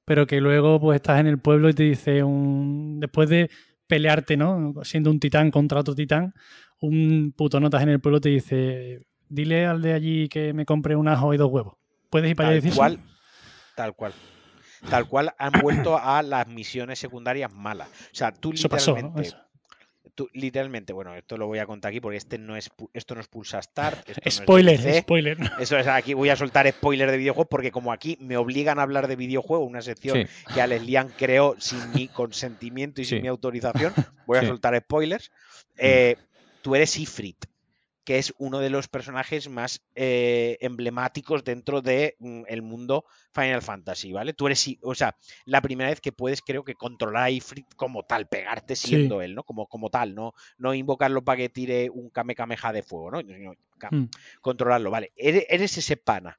pero 0.05 0.27
que 0.27 0.39
luego 0.39 0.79
pues 0.79 0.97
estás 0.97 1.19
en 1.19 1.27
el 1.27 1.39
pueblo 1.39 1.69
y 1.69 1.73
te 1.73 1.83
dice 1.83 2.23
un... 2.23 2.99
después 2.99 3.27
de 3.29 3.49
pelearte, 3.87 4.37
¿no? 4.37 4.73
Siendo 4.83 5.09
un 5.09 5.19
titán 5.19 5.49
contra 5.49 5.79
otro 5.79 5.95
titán, 5.95 6.33
un 6.79 7.33
puto 7.35 7.59
notas 7.59 7.81
en 7.83 7.89
el 7.89 7.99
pueblo 7.99 8.21
te 8.21 8.29
dice, 8.29 9.07
dile 9.29 9.65
al 9.65 9.81
de 9.81 9.93
allí 9.93 10.29
que 10.29 10.53
me 10.53 10.65
compre 10.65 10.95
un 10.95 11.07
ajo 11.07 11.33
y 11.33 11.37
dos 11.37 11.51
huevos. 11.51 11.77
¿Puedes 12.09 12.29
ir 12.29 12.35
para 12.35 12.49
allá 12.49 12.57
y 12.57 12.61
decir 12.61 12.99
Tal 13.75 13.93
cual. 13.93 14.13
Tal 14.89 15.07
cual 15.07 15.33
han 15.37 15.53
vuelto 15.61 15.97
a 16.01 16.21
las 16.21 16.47
misiones 16.47 16.99
secundarias 16.99 17.53
malas. 17.53 17.89
O 17.89 18.15
sea, 18.15 18.31
tú 18.31 18.51
literalmente. 18.51 19.31
Tú, 20.13 20.29
literalmente, 20.31 20.93
bueno, 20.93 21.13
esto 21.13 21.35
lo 21.35 21.45
voy 21.45 21.59
a 21.59 21.65
contar 21.65 21.89
aquí 21.89 21.99
porque 21.99 22.15
este 22.15 22.37
no 22.37 22.55
es 22.55 22.69
esto 22.93 23.15
no 23.15 23.21
es 23.21 23.27
Pulsa 23.27 23.61
Start. 23.61 24.07
spoiler, 24.29 25.01
spoiler. 25.01 25.37
Eso 25.59 25.77
es, 25.77 25.87
aquí 25.87 26.13
voy 26.13 26.29
a 26.29 26.37
soltar 26.37 26.71
spoiler 26.71 27.11
de 27.11 27.17
videojuegos 27.17 27.49
porque 27.49 27.69
como 27.69 27.91
aquí 27.91 28.17
me 28.21 28.37
obligan 28.37 28.79
a 28.79 28.83
hablar 28.83 29.09
de 29.09 29.17
videojuegos, 29.17 29.67
una 29.67 29.81
sección 29.81 30.25
que 30.53 30.61
Alex 30.61 30.85
Lian 30.85 31.09
creó 31.17 31.55
sin 31.59 31.91
mi 31.91 32.07
consentimiento 32.07 33.01
y 33.01 33.05
sin 33.05 33.23
mi 33.23 33.27
autorización, 33.27 33.93
voy 34.25 34.37
a 34.37 34.47
soltar 34.47 34.79
spoilers. 34.79 35.31
Eh, 35.77 36.15
tú 36.61 36.75
eres 36.75 36.97
Ifrit 36.97 37.45
que 38.05 38.19
es 38.19 38.33
uno 38.37 38.59
de 38.59 38.69
los 38.69 38.87
personajes 38.87 39.49
más 39.49 39.81
eh, 39.95 40.57
emblemáticos 40.61 41.43
dentro 41.43 41.81
del 41.81 42.13
de, 42.15 42.15
mm, 42.19 42.61
mundo 42.61 43.05
Final 43.33 43.63
Fantasy, 43.63 44.13
¿vale? 44.13 44.33
Tú 44.33 44.45
eres, 44.45 44.65
o 44.83 44.93
sea, 44.93 45.17
la 45.45 45.61
primera 45.61 45.89
vez 45.89 45.99
que 45.99 46.11
puedes, 46.11 46.41
creo 46.41 46.63
que 46.63 46.75
controlar 46.75 47.23
a 47.23 47.29
Ifrit 47.31 47.73
como 47.75 48.03
tal, 48.03 48.27
pegarte 48.27 48.75
siendo 48.75 49.21
él, 49.21 49.33
¿no? 49.33 49.43
Como, 49.43 49.65
como 49.67 49.89
tal, 49.89 50.13
no, 50.13 50.33
no 50.57 50.73
invocarlo 50.73 51.23
para 51.23 51.37
que 51.37 51.49
tire 51.49 51.89
un 51.89 52.11
Kamehameha 52.11 52.71
de 52.71 52.83
fuego, 52.83 53.11
¿no? 53.11 53.21
Mm. 53.91 54.05
Controlarlo, 54.39 54.91
¿vale? 54.91 55.11
Eres, 55.17 55.77
ese 55.77 55.97
pana 55.97 56.37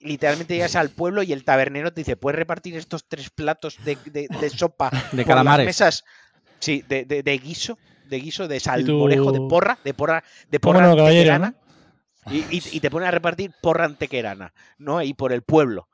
literalmente 0.00 0.54
llegas 0.54 0.76
al 0.76 0.90
pueblo 0.90 1.22
y 1.22 1.32
el 1.32 1.44
tabernero 1.44 1.92
te 1.92 2.02
dice, 2.02 2.16
¿puedes 2.16 2.36
repartir 2.36 2.76
estos 2.76 3.08
tres 3.08 3.30
platos 3.30 3.78
de, 3.84 3.96
sopa 4.54 4.90
de 5.12 5.24
calamares? 5.24 5.64
mesas? 5.64 6.04
Sí, 6.58 6.84
de, 6.86 7.04
de, 7.04 7.38
guiso 7.38 7.78
de 8.04 8.20
guiso 8.20 8.48
de 8.48 8.60
salmorejo, 8.60 9.32
de 9.32 9.40
porra, 9.40 9.78
de 9.84 9.94
porra, 9.94 10.24
de 10.50 10.60
porra 10.60 10.90
antequerana. 10.90 11.54
Y, 12.30 12.80
te 12.80 12.90
pone 12.90 13.06
a 13.06 13.10
repartir 13.10 13.52
porra 13.60 13.84
antequerana, 13.84 14.54
¿no? 14.78 14.98
Ahí 14.98 15.12
por 15.12 15.32
el 15.32 15.42
pueblo. 15.42 15.88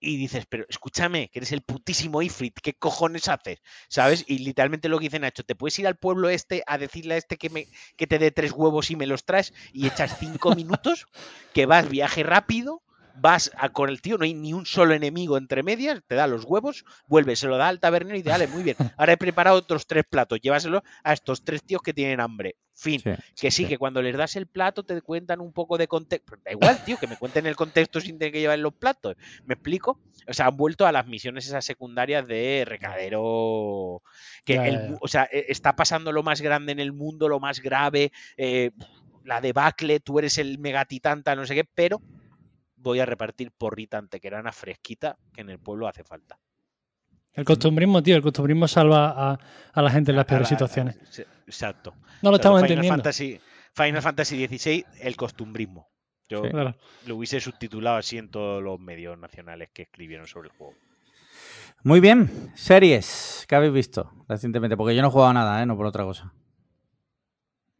Y, 0.00 0.16
dices, 0.16 0.46
pero 0.48 0.64
escúchame, 0.68 1.28
que 1.28 1.40
eres 1.40 1.52
el 1.52 1.62
putísimo 1.62 2.22
Ifrit, 2.22 2.58
¿qué 2.62 2.74
cojones 2.74 3.28
haces? 3.28 3.60
¿Sabes? 3.88 4.24
Y 4.28 4.38
literalmente 4.38 4.88
lo 4.88 4.98
que 4.98 5.06
dice 5.06 5.18
Nacho, 5.18 5.44
¿te 5.44 5.56
puedes 5.56 5.78
ir 5.78 5.86
al 5.86 5.96
pueblo 5.96 6.28
este 6.28 6.62
a 6.66 6.78
decirle 6.78 7.14
a 7.14 7.16
este 7.16 7.36
que, 7.36 7.50
me, 7.50 7.66
que 7.96 8.06
te 8.06 8.18
dé 8.18 8.30
tres 8.30 8.52
huevos 8.52 8.90
y 8.90 8.96
me 8.96 9.06
los 9.06 9.24
traes 9.24 9.52
y 9.72 9.86
echas 9.86 10.16
cinco 10.18 10.54
minutos? 10.56 11.06
Que 11.52 11.66
vas 11.66 11.88
viaje 11.88 12.22
rápido, 12.22 12.82
vas 13.20 13.50
a, 13.56 13.68
con 13.70 13.88
el 13.88 14.00
tío, 14.00 14.18
no 14.18 14.24
hay 14.24 14.34
ni 14.34 14.52
un 14.52 14.66
solo 14.66 14.94
enemigo 14.94 15.36
entre 15.38 15.62
medias, 15.62 16.00
te 16.06 16.14
da 16.14 16.26
los 16.26 16.44
huevos, 16.44 16.84
vuelve, 17.06 17.36
se 17.36 17.46
lo 17.46 17.56
da 17.56 17.68
al 17.68 17.80
tabernero 17.80 18.16
y 18.16 18.20
dice, 18.20 18.30
dale, 18.30 18.48
muy 18.48 18.62
bien, 18.62 18.76
ahora 18.96 19.12
he 19.12 19.16
preparado 19.16 19.56
otros 19.56 19.86
tres 19.86 20.04
platos, 20.08 20.40
llévaselo 20.40 20.82
a 21.04 21.12
estos 21.12 21.44
tres 21.44 21.62
tíos 21.64 21.82
que 21.82 21.94
tienen 21.94 22.20
hambre. 22.20 22.56
Fin. 22.80 23.00
Sí, 23.00 23.10
Que 23.34 23.50
sí, 23.50 23.64
sí. 23.64 23.66
que 23.66 23.76
cuando 23.76 24.00
les 24.00 24.16
das 24.16 24.36
el 24.36 24.46
plato 24.46 24.84
te 24.84 25.02
cuentan 25.02 25.40
un 25.40 25.52
poco 25.52 25.78
de 25.78 25.88
contexto. 25.88 26.36
Da 26.44 26.52
igual, 26.52 26.80
tío, 26.84 26.96
que 26.96 27.08
me 27.08 27.16
cuenten 27.16 27.44
el 27.46 27.56
contexto 27.56 28.00
sin 28.00 28.20
tener 28.20 28.32
que 28.32 28.38
llevar 28.38 28.60
los 28.60 28.72
platos. 28.72 29.16
¿Me 29.46 29.54
explico? 29.54 30.00
O 30.28 30.32
sea, 30.32 30.46
han 30.46 30.56
vuelto 30.56 30.86
a 30.86 30.92
las 30.92 31.04
misiones 31.08 31.44
esas 31.48 31.64
secundarias 31.64 32.28
de 32.28 32.62
recadero. 32.64 34.02
Que 34.44 34.54
Ya, 34.54 34.66
el 34.68 34.74
ya, 34.76 34.80
ya. 34.82 34.88
mu- 34.90 34.98
o 35.00 35.08
sea, 35.08 35.28
e- 35.32 35.46
está 35.48 35.74
pasando 35.74 36.12
lo 36.12 36.22
más 36.22 36.40
grande 36.40 36.70
en 36.70 36.78
el 36.78 36.92
mundo, 36.92 37.28
lo 37.28 37.40
más 37.40 37.60
grave. 37.60 38.12
eh, 38.36 38.70
la 39.24 39.40
debacle, 39.40 40.00
tú 40.00 40.18
eres 40.20 40.38
el 40.38 40.58
megatitán, 40.58 41.22
tal, 41.24 41.36
no 41.38 41.46
sé 41.46 41.54
qué, 41.54 41.64
pero 41.74 42.00
voy 42.78 43.00
a 43.00 43.06
repartir 43.06 43.50
porrita 43.52 43.98
antequerana 43.98 44.52
fresquita 44.52 45.16
que 45.32 45.40
en 45.42 45.50
el 45.50 45.58
pueblo 45.58 45.86
hace 45.88 46.04
falta. 46.04 46.38
El 47.32 47.44
costumbrismo, 47.44 48.02
tío, 48.02 48.16
el 48.16 48.22
costumbrismo 48.22 48.66
salva 48.66 49.10
a, 49.32 49.38
a 49.72 49.82
la 49.82 49.90
gente 49.90 50.10
en 50.10 50.16
las 50.16 50.24
peores 50.26 50.48
situaciones. 50.48 50.96
Exacto. 51.46 51.94
No 52.22 52.30
lo 52.30 52.36
estamos 52.36 52.58
Final 52.60 52.70
entendiendo. 52.72 52.96
Fantasy, 52.96 53.40
Final 53.74 54.02
Fantasy 54.02 54.46
XVI, 54.46 54.84
el 55.00 55.16
costumbrismo. 55.16 55.88
Yo 56.28 56.42
Sí. 56.42 56.50
Claro. 56.50 56.76
lo 57.06 57.16
hubiese 57.16 57.40
subtitulado 57.40 57.96
así 57.96 58.18
en 58.18 58.28
todos 58.30 58.62
los 58.62 58.78
medios 58.80 59.16
nacionales 59.18 59.70
que 59.72 59.82
escribieron 59.82 60.26
sobre 60.26 60.48
el 60.48 60.54
juego. 60.56 60.74
Muy 61.84 62.00
bien. 62.00 62.50
Series 62.56 63.44
que 63.48 63.54
habéis 63.54 63.72
visto 63.72 64.10
recientemente. 64.28 64.76
Porque 64.76 64.96
yo 64.96 65.02
no 65.02 65.08
he 65.08 65.10
jugado 65.12 65.32
nada, 65.32 65.62
¿eh? 65.62 65.66
No 65.66 65.76
por 65.76 65.86
otra 65.86 66.04
cosa. 66.04 66.32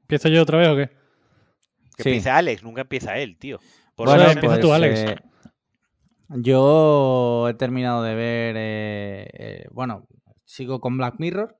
¿Empiezo 0.02 0.28
yo 0.28 0.42
otra 0.42 0.58
vez 0.58 0.68
o 0.68 0.76
qué? 0.76 0.88
Que 1.96 2.02
Sí. 2.04 2.08
empieza 2.10 2.36
Alex, 2.36 2.62
nunca 2.62 2.82
empieza 2.82 3.18
él, 3.18 3.36
tío. 3.38 3.58
Por 3.98 4.06
Bueno, 4.08 4.22
eso 4.22 4.32
empieza 4.32 4.60
tú, 4.60 4.72
Alex. 4.72 5.00
eh, 5.00 5.16
yo 6.28 7.48
he 7.48 7.54
terminado 7.54 8.02
de 8.04 8.14
ver. 8.14 8.54
eh, 8.56 9.28
eh, 9.32 9.66
bueno, 9.72 10.06
sigo 10.44 10.80
con 10.80 10.96
Black 10.96 11.16
Mirror. 11.18 11.58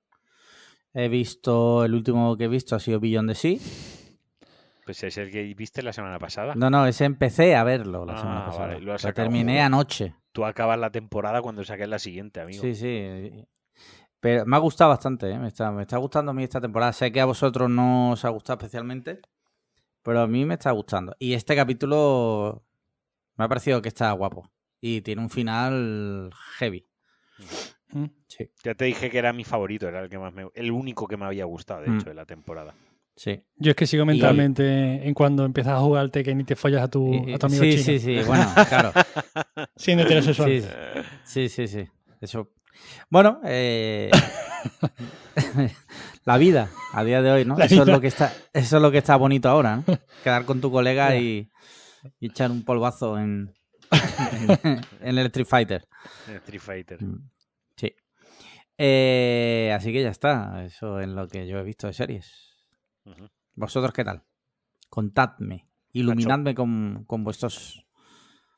He 0.94 1.08
visto. 1.08 1.84
El 1.84 1.94
último 1.94 2.36
que 2.36 2.44
he 2.44 2.48
visto 2.48 2.76
ha 2.76 2.80
sido 2.80 3.00
Beyond 3.00 3.30
the 3.30 3.34
Sea. 3.34 3.58
Pues 4.84 5.02
es 5.02 5.18
el 5.18 5.30
que 5.32 5.42
viste 5.54 5.82
la 5.82 5.92
semana 5.92 6.18
pasada. 6.20 6.54
No, 6.54 6.70
no, 6.70 6.86
ese 6.86 7.04
empecé 7.06 7.56
a 7.56 7.64
verlo 7.64 8.06
la 8.06 8.14
Ah, 8.14 8.18
semana 8.18 8.46
pasada. 8.46 8.66
vale, 8.68 8.80
lo 8.80 8.92
Lo 8.96 9.12
terminé 9.12 9.60
anoche. 9.60 10.14
Tú 10.32 10.44
acabas 10.44 10.78
la 10.78 10.90
temporada 10.90 11.42
cuando 11.42 11.64
saques 11.64 11.88
la 11.88 11.98
siguiente, 11.98 12.40
amigo. 12.40 12.62
Sí, 12.62 12.74
sí. 12.74 13.44
Pero 14.20 14.46
me 14.46 14.56
ha 14.56 14.60
gustado 14.60 14.90
bastante, 14.90 15.28
¿eh? 15.30 15.38
me, 15.38 15.48
está, 15.48 15.72
me 15.72 15.82
está 15.82 15.96
gustando 15.98 16.30
a 16.30 16.34
mí 16.34 16.44
esta 16.44 16.60
temporada. 16.60 16.92
Sé 16.92 17.10
que 17.12 17.20
a 17.20 17.24
vosotros 17.24 17.68
no 17.68 18.12
os 18.12 18.24
ha 18.24 18.28
gustado 18.30 18.58
especialmente, 18.58 19.20
pero 20.08 20.22
a 20.22 20.26
mí 20.26 20.44
me 20.46 20.54
está 20.54 20.70
gustando. 20.70 21.14
Y 21.18 21.34
este 21.34 21.54
capítulo 21.54 22.64
me 23.36 23.44
ha 23.44 23.48
parecido 23.48 23.82
que 23.82 23.88
está 23.88 24.10
guapo. 24.12 24.50
Y 24.80 25.02
tiene 25.02 25.20
un 25.20 25.28
final 25.28 26.30
heavy. 26.58 26.86
¿Mm? 27.92 28.04
Sí, 28.26 28.50
Ya 28.64 28.74
te 28.74 28.86
dije 28.86 29.10
que 29.10 29.18
era 29.18 29.32
mi 29.32 29.44
favorito, 29.44 29.86
era 29.86 30.00
el 30.02 30.08
que 30.08 30.18
más 30.18 30.32
me, 30.32 30.48
el 30.54 30.70
único 30.70 31.06
que 31.06 31.16
me 31.18 31.26
había 31.26 31.44
gustado, 31.44 31.82
de 31.82 31.90
Mm. 31.90 31.96
hecho, 31.98 32.08
de 32.08 32.14
la 32.14 32.24
temporada. 32.26 32.74
sí. 33.16 33.42
Yo 33.56 33.70
es 33.70 33.76
que 33.76 33.86
sigo 33.86 34.06
mentalmente 34.06 35.06
en 35.06 35.12
cuando 35.12 35.44
empiezas 35.44 35.74
a 35.74 35.80
jugar 35.80 36.02
al 36.02 36.10
Tekken 36.10 36.40
y 36.40 36.44
te 36.44 36.54
follas 36.56 36.82
a 36.84 36.88
tu, 36.88 37.12
Y- 37.26 37.34
a 37.34 37.38
tu 37.38 37.46
amigo 37.46 37.64
sí, 37.64 37.70
chino. 37.72 37.84
sí, 37.84 37.98
sí, 37.98 38.22
bueno, 38.26 38.54
claro. 38.68 38.92
Siendo 39.76 40.04
heterosexual. 40.04 40.50
Sí, 41.24 41.48
sí, 41.48 41.48
sí, 41.48 41.66
sí. 41.68 41.88
Eso. 42.20 42.50
Bueno, 43.10 43.40
eh, 43.44 44.10
la 46.28 46.36
vida 46.36 46.68
a 46.92 47.04
día 47.04 47.22
de 47.22 47.30
hoy, 47.30 47.44
¿no? 47.46 47.56
La 47.56 47.64
Eso 47.64 47.80
es 47.84 47.88
lo 47.88 48.02
que 48.02 48.08
está, 48.08 48.34
eso 48.52 48.76
es 48.76 48.82
lo 48.82 48.90
que 48.90 48.98
está 48.98 49.16
bonito 49.16 49.48
ahora, 49.48 49.76
¿no? 49.76 49.84
Quedar 50.22 50.44
con 50.44 50.60
tu 50.60 50.70
colega 50.70 51.16
y, 51.16 51.50
y 52.20 52.26
echar 52.26 52.50
un 52.50 52.66
polvazo 52.66 53.18
en, 53.18 53.54
en, 53.90 54.80
en 55.00 55.18
el 55.18 55.26
Street 55.28 55.46
Fighter. 55.46 55.88
En 56.28 56.34
Street 56.36 56.60
Fighter. 56.60 57.02
Mm, 57.02 57.30
Sí. 57.76 57.94
Eh, 58.76 59.72
así 59.74 59.90
que 59.90 60.02
ya 60.02 60.10
está. 60.10 60.64
Eso 60.66 61.00
es 61.00 61.08
lo 61.08 61.26
que 61.28 61.46
yo 61.48 61.58
he 61.58 61.62
visto 61.62 61.86
de 61.86 61.94
series. 61.94 62.30
¿Vosotros 63.54 63.94
qué 63.94 64.04
tal? 64.04 64.22
Contadme. 64.90 65.66
Iluminadme 65.92 66.54
con, 66.54 67.04
con 67.06 67.24
vuestros. 67.24 67.86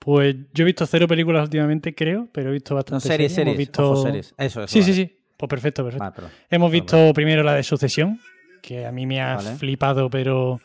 Pues 0.01 0.35
yo 0.55 0.63
he 0.63 0.67
visto 0.67 0.87
cero 0.87 1.07
películas 1.07 1.45
últimamente, 1.45 1.95
creo, 1.95 2.29
pero 2.33 2.51
he 2.51 2.53
visto 2.55 2.75
No, 2.75 2.79
bastante 2.79 3.07
series, 3.07 3.33
series. 3.33 3.47
Hemos 3.47 3.59
visto... 3.59 3.93
ojo, 3.93 4.03
series. 4.03 4.35
Eso, 4.39 4.65
eso. 4.65 4.73
Sí, 4.73 4.83
sí, 4.83 4.93
sí. 4.95 5.20
Pues 5.41 5.49
perfecto, 5.49 5.83
perfecto. 5.85 6.29
Hemos 6.51 6.71
visto 6.71 7.12
primero 7.15 7.43
la 7.43 7.55
de 7.55 7.62
Sucesión, 7.62 8.21
que 8.62 8.85
a 8.87 8.93
mí 8.93 9.07
me 9.07 9.21
ha 9.23 9.37
Vale. 9.37 9.57
flipado, 9.57 10.11
pero 10.11 10.61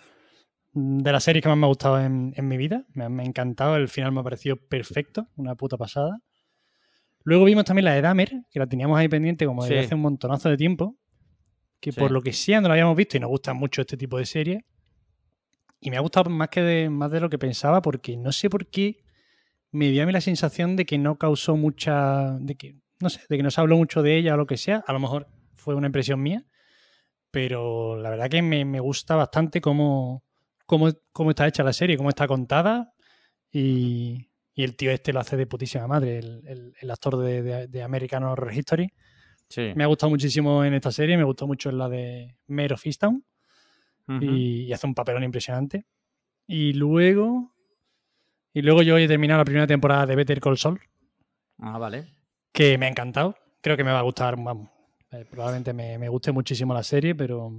de 0.73 1.11
las 1.13 1.23
series 1.23 1.41
que 1.41 1.47
más 1.49 1.57
me 1.57 1.65
ha 1.65 1.69
gustado 1.69 2.01
en, 2.01 2.33
en 2.35 2.47
mi 2.47 2.57
vida. 2.57 2.83
Me 2.93 3.05
ha, 3.05 3.09
me 3.09 3.23
ha 3.23 3.25
encantado, 3.25 3.77
el 3.77 3.87
final 3.87 4.11
me 4.11 4.19
ha 4.19 4.23
parecido 4.23 4.57
perfecto, 4.57 5.27
una 5.37 5.55
puta 5.55 5.77
pasada. 5.77 6.19
Luego 7.23 7.45
vimos 7.45 7.63
también 7.63 7.85
la 7.85 7.93
de 7.93 8.01
Dahmer, 8.01 8.31
que 8.51 8.59
la 8.59 8.67
teníamos 8.67 8.99
ahí 8.99 9.07
pendiente 9.07 9.45
como 9.45 9.63
desde 9.63 9.79
Sí. 9.79 9.85
hace 9.85 9.95
un 9.95 10.01
montonazo 10.01 10.49
de 10.49 10.57
tiempo, 10.57 10.97
que 11.79 11.91
Sí. 11.93 11.99
por 11.99 12.11
lo 12.11 12.21
que 12.21 12.33
sea 12.33 12.59
no 12.61 12.67
la 12.67 12.73
habíamos 12.73 12.97
visto 12.97 13.15
y 13.17 13.19
nos 13.21 13.29
gustan 13.29 13.55
mucho 13.57 13.81
este 13.81 13.95
tipo 13.97 14.17
de 14.17 14.25
series. 14.25 14.61
Y 15.79 15.89
me 15.89 15.97
ha 15.97 16.01
gustado 16.01 16.29
más, 16.29 16.49
que 16.49 16.61
de, 16.61 16.89
más 16.89 17.09
de 17.11 17.19
lo 17.21 17.29
que 17.29 17.37
pensaba, 17.37 17.81
porque 17.81 18.17
no 18.17 18.31
sé 18.33 18.49
por 18.49 18.67
qué 18.67 18.97
me 19.71 19.89
dio 19.89 20.03
a 20.03 20.05
mí 20.05 20.11
la 20.11 20.21
sensación 20.21 20.75
de 20.75 20.85
que 20.85 20.97
no 20.97 21.17
causó 21.17 21.55
mucha. 21.55 22.37
de 22.39 22.55
que, 22.55 22.75
no 23.01 23.09
sé, 23.09 23.21
de 23.29 23.37
que 23.37 23.43
no 23.43 23.51
se 23.51 23.61
habló 23.61 23.77
mucho 23.77 24.01
de 24.01 24.17
ella 24.17 24.33
o 24.33 24.37
lo 24.37 24.45
que 24.47 24.57
sea. 24.57 24.83
A 24.87 24.93
lo 24.93 24.99
mejor 24.99 25.27
fue 25.55 25.75
una 25.75 25.87
impresión 25.87 26.21
mía. 26.21 26.43
Pero 27.31 27.97
la 27.97 28.09
verdad 28.09 28.29
que 28.29 28.41
me, 28.41 28.63
me 28.63 28.79
gusta 28.79 29.15
bastante 29.15 29.59
cómo, 29.61 30.23
cómo, 30.65 30.89
cómo 31.11 31.31
está 31.31 31.47
hecha 31.47 31.63
la 31.63 31.73
serie, 31.73 31.97
cómo 31.97 32.09
está 32.09 32.27
contada. 32.27 32.93
Y, 33.51 34.29
y 34.53 34.63
el 34.63 34.75
tío 34.77 34.91
este 34.91 35.11
lo 35.11 35.19
hace 35.19 35.35
de 35.37 35.45
putísima 35.47 35.87
madre, 35.87 36.19
el, 36.19 36.41
el- 36.47 36.73
el 36.79 36.91
actor 36.91 37.17
de, 37.17 37.41
de- 37.43 37.67
de 37.67 37.83
American 37.83 38.23
Horror 38.23 38.53
History. 38.53 38.89
Sí. 39.49 39.73
Me 39.75 39.83
ha 39.83 39.87
gustado 39.87 40.09
muchísimo 40.09 40.63
en 40.63 40.73
esta 40.73 40.91
serie, 40.91 41.17
me 41.17 41.23
gustó 41.23 41.45
mucho 41.45 41.69
en 41.69 41.77
la 41.77 41.87
de 41.89 42.37
Easttown 42.47 43.23
Ujú. 44.07 44.23
y, 44.23 44.63
y 44.63 44.73
hace 44.73 44.87
un 44.87 44.95
papelón 44.95 45.23
impresionante. 45.23 45.85
Y 46.47 46.73
luego. 46.73 47.53
Y 48.53 48.61
luego 48.61 48.81
yo 48.81 48.97
he 48.97 49.07
terminado 49.09 49.39
la 49.39 49.45
primera 49.45 49.67
temporada 49.67 50.05
de 50.05 50.15
Better 50.15 50.39
Call 50.39 50.57
Saul, 50.57 50.79
Ah, 51.59 51.77
vale. 51.77 52.14
Que 52.55 52.77
me 52.79 52.87
ha 52.87 52.89
encantado. 52.89 53.35
Creo 53.61 53.77
que 53.77 53.83
me 53.83 53.91
va 53.91 53.99
a 53.99 54.03
gustar, 54.03 54.35
vamos. 54.37 54.69
eh, 55.11 55.25
probablemente 55.29 55.73
me, 55.73 55.97
me 55.99 56.09
guste 56.09 56.31
muchísimo 56.31 56.73
la 56.73 56.81
serie, 56.83 57.13
pero. 57.13 57.51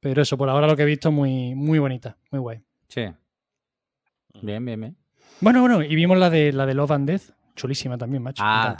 Pero 0.00 0.22
eso, 0.22 0.36
por 0.36 0.48
ahora 0.48 0.66
lo 0.66 0.76
que 0.76 0.82
he 0.82 0.86
visto 0.86 1.10
muy, 1.12 1.54
muy 1.54 1.78
bonita, 1.78 2.16
muy 2.30 2.40
guay. 2.40 2.60
Sí. 2.88 3.02
Bien, 4.42 4.64
bien, 4.64 4.80
bien. 4.80 4.96
Bueno, 5.40 5.60
bueno, 5.60 5.82
y 5.82 5.94
vimos 5.94 6.18
la 6.18 6.30
de 6.30 6.52
la 6.52 6.66
de 6.66 6.74
Love 6.74 6.90
and 6.92 7.08
Death, 7.08 7.22
chulísima 7.54 7.96
también, 7.98 8.22
macho. 8.22 8.42
me 8.42 8.48
Ah. 8.50 8.76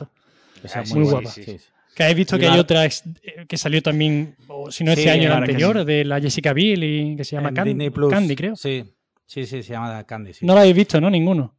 Esa 0.62 0.80
Ah, 0.80 0.82
es 0.82 0.94
muy 0.94 1.04
guapa. 1.04 1.30
sí, 1.30 1.42
Sí, 1.42 1.52
sí. 1.52 1.58
sí. 1.58 1.64
Que 1.94 2.02
habéis 2.02 2.16
visto 2.18 2.36
Y 2.36 2.40
que 2.40 2.48
hay 2.48 2.58
otra 2.58 2.84
ex- 2.84 3.04
eh, 3.22 3.46
que 3.48 3.56
salió 3.56 3.82
también, 3.82 4.36
o 4.48 4.70
si 4.70 4.84
no 4.84 4.92
este 4.92 5.10
año, 5.10 5.24
el 5.28 5.32
anterior, 5.32 5.84
de 5.84 6.04
la 6.04 6.20
Jessica 6.20 6.52
Biel 6.52 6.84
y 6.84 7.16
que 7.16 7.24
se 7.24 7.36
llama 7.36 7.48
En 7.48 7.54
Can- 7.54 7.64
Disney 7.68 7.90
Plus. 7.90 8.10
Candy, 8.12 8.36
creo. 8.36 8.54
Sí, 8.56 8.84
sí, 9.26 9.46
sí, 9.46 9.62
se 9.62 9.72
llama 9.72 10.04
Candy. 10.04 10.32
No 10.42 10.54
la 10.54 10.60
habéis 10.60 10.76
visto, 10.76 11.00
¿no? 11.00 11.08
Ninguno. 11.10 11.54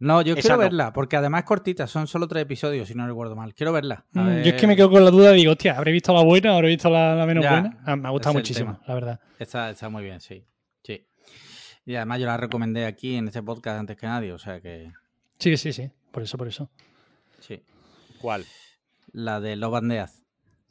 No, 0.00 0.20
yo 0.22 0.34
Esa 0.34 0.40
quiero 0.42 0.56
no. 0.56 0.62
verla, 0.62 0.92
porque 0.92 1.16
además 1.16 1.40
es 1.42 1.46
cortita, 1.46 1.86
son 1.86 2.06
solo 2.06 2.26
tres 2.28 2.42
episodios, 2.42 2.88
si 2.88 2.94
no 2.94 3.06
recuerdo 3.06 3.36
mal. 3.36 3.54
Quiero 3.54 3.72
verla. 3.72 4.04
Mm, 4.12 4.26
ver- 4.26 4.44
Yo 4.44 4.50
es 4.54 4.60
que 4.60 4.66
me 4.66 4.76
quedo 4.76 4.90
con 4.90 5.04
la 5.04 5.10
duda, 5.10 5.30
digo, 5.32 5.52
hostia, 5.52 5.76
¿habré 5.76 5.92
visto 5.92 6.12
la 6.12 6.22
buena? 6.22 6.54
¿Habré 6.54 6.68
visto 6.68 6.90
la, 6.90 7.14
la 7.14 7.24
menos 7.26 7.44
Ya, 7.44 7.50
buena? 7.60 7.78
Ah, 7.86 7.96
me 7.96 8.08
ha 8.08 8.10
gustado 8.10 8.34
muchísimo, 8.34 8.72
tema. 8.74 8.84
la 8.86 8.94
verdad. 8.94 9.20
Está, 9.38 9.70
está 9.70 9.88
muy 9.88 10.02
bien, 10.02 10.20
sí. 10.20 10.44
sí. 10.82 11.06
Y 11.86 11.94
además 11.94 12.18
yo 12.20 12.26
la 12.26 12.36
recomendé 12.36 12.86
aquí 12.86 13.14
en 13.16 13.28
este 13.28 13.42
podcast 13.42 13.78
antes 13.80 13.96
que 13.96 14.06
nadie, 14.06 14.32
o 14.32 14.38
sea 14.38 14.60
que 14.60 14.90
Sí, 15.38 15.56
sí, 15.56 15.72
sí. 15.72 15.90
Por 16.10 16.22
eso, 16.22 16.36
por 16.38 16.48
eso. 16.48 16.70
sí. 17.40 17.62
¿Cuál? 18.20 18.44
La 19.12 19.38
de 19.40 19.54
Love 19.56 19.74
and 19.76 19.92
Death. 19.92 20.10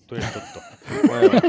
Tú 0.05 0.15
eres 0.15 0.31
tonto. 0.33 0.59
Bueno. 1.07 1.39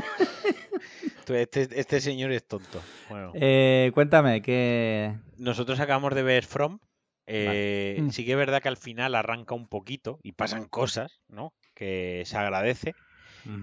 Tú- 1.25 1.35
este, 1.35 1.69
este 1.81 2.01
señor 2.01 2.31
es 2.33 2.47
tonto. 2.47 2.83
Bueno. 3.09 3.33
Eh, 3.35 3.91
cuéntame, 3.95 4.43
que... 4.43 5.17
Nosotros 5.39 5.81
acabamos 5.81 6.15
de 6.15 6.23
ver 6.23 6.45
From. 6.45 6.79
Eh, 7.27 7.99
Mm. 8.03 8.11
Sí 8.11 8.25
que 8.25 8.33
es 8.33 8.37
verdad 8.39 8.63
que 8.63 8.69
al 8.69 8.77
final 8.77 9.15
arranca 9.15 9.55
un 9.55 9.69
poquito 9.69 10.19
y 10.23 10.33
pasan 10.33 10.69
cosas, 10.69 11.21
¿no? 11.29 11.55
Que 11.75 12.23
se 12.27 12.37
agradece. 12.37 12.95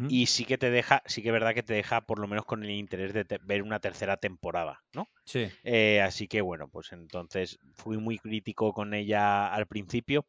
Y 0.09 0.27
sí 0.27 0.45
que 0.45 0.57
te 0.57 0.69
deja, 0.71 1.03
sí 1.05 1.21
que 1.23 1.29
es 1.29 1.33
verdad 1.33 1.53
que 1.53 1.63
te 1.63 1.73
deja 1.73 2.01
por 2.01 2.19
lo 2.19 2.27
menos 2.27 2.45
con 2.45 2.63
el 2.63 2.71
interés 2.71 3.13
de 3.13 3.25
ver 3.43 3.63
una 3.63 3.79
tercera 3.79 4.17
temporada, 4.17 4.83
¿no? 4.93 5.07
Sí. 5.25 5.47
Eh, 5.63 6.01
así 6.01 6.27
que 6.27 6.41
bueno, 6.41 6.67
pues 6.69 6.91
entonces 6.91 7.59
fui 7.73 7.97
muy 7.97 8.17
crítico 8.19 8.73
con 8.73 8.93
ella 8.93 9.53
al 9.53 9.67
principio. 9.67 10.25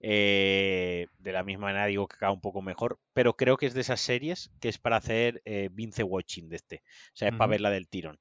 Eh, 0.00 1.06
de 1.18 1.32
la 1.32 1.42
misma 1.44 1.66
manera 1.66 1.86
digo 1.86 2.06
que 2.08 2.16
acaba 2.16 2.32
un 2.32 2.40
poco 2.42 2.62
mejor, 2.62 2.98
pero 3.14 3.36
creo 3.36 3.56
que 3.56 3.66
es 3.66 3.74
de 3.74 3.80
esas 3.82 4.00
series 4.00 4.50
que 4.60 4.68
es 4.68 4.78
para 4.78 4.96
hacer 4.96 5.40
eh, 5.44 5.70
Vince 5.72 6.02
Watching 6.02 6.48
de 6.50 6.56
este. 6.56 6.82
O 7.14 7.16
sea, 7.16 7.28
es 7.28 7.34
para 7.34 7.46
Ujú. 7.46 7.50
verla 7.52 7.70
del 7.70 7.88
tirón. 7.88 8.18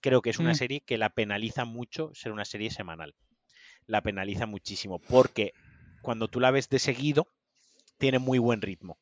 Creo 0.00 0.22
que 0.22 0.30
es 0.30 0.38
una 0.38 0.52
Mm. 0.52 0.54
serie 0.54 0.80
que 0.82 0.98
la 0.98 1.10
penaliza 1.10 1.64
mucho 1.64 2.10
ser 2.14 2.32
una 2.32 2.44
serie 2.44 2.70
semanal. 2.70 3.14
La 3.86 4.02
penaliza 4.02 4.46
muchísimo, 4.46 4.98
porque 4.98 5.54
cuando 6.02 6.28
tú 6.28 6.40
la 6.40 6.50
ves 6.50 6.68
de 6.68 6.78
seguido, 6.78 7.28
tiene 7.98 8.18
muy 8.18 8.38
buen 8.38 8.62
ritmo. 8.62 8.98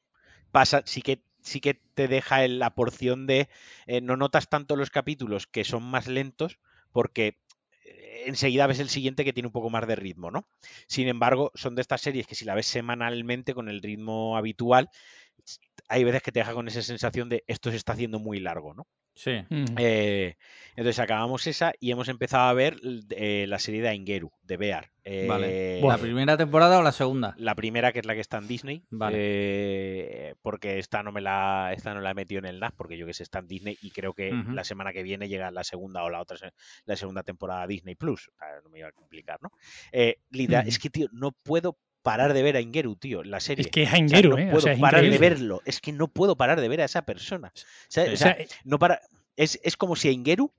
Pasa, 0.52 0.82
sí 0.86 1.02
que, 1.02 1.22
sí 1.40 1.60
que 1.60 1.74
te 1.74 2.08
deja 2.08 2.46
la 2.48 2.74
porción 2.74 3.26
de. 3.26 3.48
eh, 3.86 4.00
no 4.00 4.16
notas 4.16 4.48
tanto 4.48 4.76
los 4.76 4.90
capítulos 4.90 5.46
que 5.46 5.64
son 5.64 5.82
más 5.82 6.06
lentos, 6.06 6.58
porque 6.92 7.38
eh, 7.84 8.24
enseguida 8.26 8.66
ves 8.66 8.80
el 8.80 8.88
siguiente 8.88 9.24
que 9.24 9.32
tiene 9.32 9.48
un 9.48 9.52
poco 9.52 9.70
más 9.70 9.86
de 9.86 9.96
ritmo, 9.96 10.30
¿no? 10.30 10.46
Sin 10.86 11.08
embargo, 11.08 11.50
son 11.54 11.74
de 11.74 11.82
estas 11.82 12.00
series 12.02 12.26
que 12.26 12.34
si 12.34 12.44
la 12.44 12.54
ves 12.54 12.66
semanalmente 12.66 13.54
con 13.54 13.68
el 13.68 13.82
ritmo 13.82 14.36
habitual, 14.36 14.90
hay 15.88 16.04
veces 16.04 16.22
que 16.22 16.32
te 16.32 16.40
deja 16.40 16.54
con 16.54 16.68
esa 16.68 16.82
sensación 16.82 17.28
de 17.28 17.44
esto 17.46 17.70
se 17.70 17.76
está 17.76 17.92
haciendo 17.92 18.18
muy 18.18 18.40
largo, 18.40 18.74
¿no? 18.74 18.86
Sí. 19.14 19.44
Ujú. 19.50 19.74
Eh, 19.78 20.36
entonces 20.76 20.98
acabamos 20.98 21.46
esa 21.46 21.72
y 21.78 21.92
hemos 21.92 22.08
empezado 22.08 22.48
a 22.48 22.52
ver 22.52 22.76
eh, 23.10 23.46
la 23.48 23.58
serie 23.58 23.80
de 23.80 23.88
Aingeru, 23.88 24.32
de 24.42 24.56
Bear. 24.56 24.90
Eh, 25.04 25.26
Vale. 25.28 25.80
Buah. 25.82 25.96
¿La 25.96 26.02
primera 26.02 26.36
temporada 26.36 26.78
o 26.78 26.82
la 26.82 26.90
segunda? 26.90 27.34
la 27.38 27.54
primera, 27.54 27.92
que 27.92 28.00
es 28.00 28.06
la 28.06 28.14
que 28.14 28.20
está 28.20 28.38
en 28.38 28.48
Disney, 28.48 28.82
Vale. 28.90 29.16
eh, 29.18 30.34
porque 30.42 30.78
esta 30.78 31.02
no 31.02 31.12
me 31.12 31.20
la 31.20 31.72
esta 31.76 31.94
no 31.94 32.00
la 32.00 32.10
he 32.10 32.14
metido 32.14 32.38
en 32.40 32.46
el 32.46 32.58
NAS, 32.58 32.72
porque 32.72 32.96
yo 32.96 33.06
que 33.06 33.12
sé, 33.14 33.22
está 33.22 33.38
en 33.38 33.46
Disney 33.46 33.76
y 33.82 33.90
creo 33.90 34.14
que 34.14 34.32
la 34.32 34.64
semana 34.64 34.92
que 34.92 35.02
viene 35.02 35.28
llega 35.28 35.50
la 35.50 35.62
segunda 35.62 36.02
o 36.02 36.10
la 36.10 36.20
otra 36.20 36.36
la 36.86 36.96
segunda 36.96 37.22
temporada 37.22 37.66
Disney 37.66 37.94
Plus. 37.94 38.30
Sea, 38.38 38.48
no 38.64 38.70
me 38.70 38.78
iba 38.80 38.88
a 38.88 38.92
complicar, 38.92 39.38
¿no? 39.42 39.50
Eh, 39.92 40.16
Ujú. 40.32 40.68
Es 40.68 40.78
que, 40.78 40.90
tío, 40.90 41.08
no 41.12 41.32
puedo 41.32 41.76
parar 42.04 42.34
de 42.34 42.42
ver 42.44 42.56
a 42.56 42.60
Ingeru, 42.60 42.94
tío, 42.94 43.24
la 43.24 43.40
serie. 43.40 43.64
Es 43.64 43.70
que 43.72 43.82
es 43.82 43.88
O 43.88 43.90
sea, 43.90 43.98
Aingeru, 43.98 44.30
no 44.30 44.38
¿eh? 44.38 44.46
O 44.46 44.50
puedo 44.50 44.60
sea, 44.60 44.72
es 44.74 44.78
parar 44.78 45.02
de 45.02 45.18
verlo. 45.18 45.60
Es 45.64 45.80
que 45.80 45.90
no 45.92 46.06
puedo 46.06 46.36
parar 46.36 46.60
de 46.60 46.68
ver 46.68 46.82
a 46.82 46.84
esa 46.84 47.02
persona. 47.04 47.48
O 47.48 47.60
sea, 47.88 48.04
Sí. 48.04 48.10
o 48.10 48.14
O 48.14 48.16
sea, 48.16 48.36
sea, 48.36 48.46
no 48.62 48.78
para. 48.78 49.00
Es, 49.36 49.58
es 49.64 49.76
como 49.76 49.96
si 49.96 50.10
Ingeru 50.10 50.52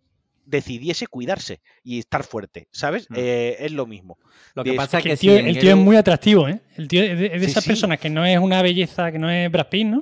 decidiese 0.46 1.08
cuidarse 1.08 1.62
y 1.84 2.00
estar 2.00 2.24
fuerte, 2.24 2.68
¿sabes? 2.72 3.10
Mm. 3.10 3.14
eh, 3.18 3.56
es 3.62 3.72
lo 3.72 3.86
mismo. 3.86 4.20
Lo 4.54 4.64
que 4.64 4.74
pasa 4.74 4.98
es 4.98 5.04
que 5.04 5.12
el 5.14 5.18
tío, 5.20 5.38
si 5.38 5.44
el 5.50 5.58
tío 5.60 5.70
es 5.72 5.78
muy 5.78 5.96
atractivo, 5.96 6.48
¿eh? 6.50 6.60
El 6.76 6.88
tío 6.88 7.04
es 7.04 7.18
de, 7.18 7.26
es 7.28 7.32
de 7.34 7.40
Sí, 7.40 7.46
esas 7.52 7.64
sí. 7.64 7.70
personas 7.70 8.00
que 8.00 8.10
no 8.10 8.26
es 8.26 8.38
una 8.38 8.62
belleza, 8.62 9.12
que 9.12 9.18
no 9.20 9.30
es 9.32 9.50
Brad 9.52 9.70
Pitt, 9.70 9.88
¿no? 9.88 10.02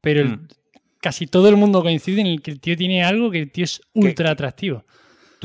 Pero 0.00 0.20
el- 0.22 0.28
Mm. 0.28 0.48
casi 1.00 1.26
todo 1.26 1.48
el 1.48 1.56
mundo 1.56 1.82
coincide 1.82 2.20
en 2.20 2.26
el 2.28 2.42
que 2.42 2.50
el 2.50 2.60
tío 2.60 2.76
tiene 2.76 3.04
algo 3.04 3.30
que 3.30 3.38
el 3.40 3.50
tío 3.52 3.64
es 3.64 3.80
ultra 3.92 4.30
atractivo. 4.30 4.84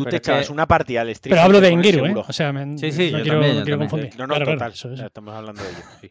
Tú 0.01 0.05
Pero 0.05 0.11
te 0.11 0.15
es 0.17 0.21
que- 0.21 0.31
echabas 0.31 0.49
una 0.49 0.67
partida 0.67 1.01
al 1.01 1.15
stream. 1.15 1.31
Pero 1.31 1.41
hablo 1.43 1.61
de 1.61 1.67
Engeru, 1.69 2.05
¿eh? 2.05 2.13
O 2.27 2.33
sea, 2.33 2.51
me- 2.51 2.77
Sí, 2.77 2.91
sí, 2.91 3.11
no 3.11 3.17
yo 3.19 3.23
quiero, 3.23 3.39
también, 3.39 3.57
yo 3.57 3.63
quiero 3.63 3.77
confundir. 3.79 4.09
No, 4.17 4.27
no, 4.27 4.33
Claro, 4.35 4.45
claro, 4.45 4.57
total. 4.59 4.71
eso, 4.73 4.87
eso. 4.91 5.01
ya 5.01 5.07
Estamos 5.07 5.33
hablando 5.35 5.63
de 5.63 5.69
ello. 5.69 5.79
sí. 6.01 6.09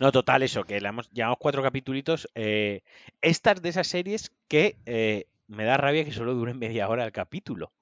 No, 0.00 0.10
total, 0.12 0.42
eso, 0.42 0.64
que 0.64 0.80
le 0.80 0.88
hemos, 0.88 1.10
llevamos 1.10 1.38
cuatro 1.40 1.62
capítulos. 1.62 2.28
eh, 2.34 2.82
estas 3.20 3.62
de 3.62 3.68
esas 3.68 3.86
series 3.86 4.32
que 4.48 4.76
eh, 4.86 5.26
me 5.46 5.64
da 5.64 5.76
rabia 5.76 6.04
que 6.04 6.12
solo 6.12 6.34
duren 6.34 6.58
media 6.58 6.88
hora 6.88 7.04
el 7.04 7.12
capítulo. 7.12 7.72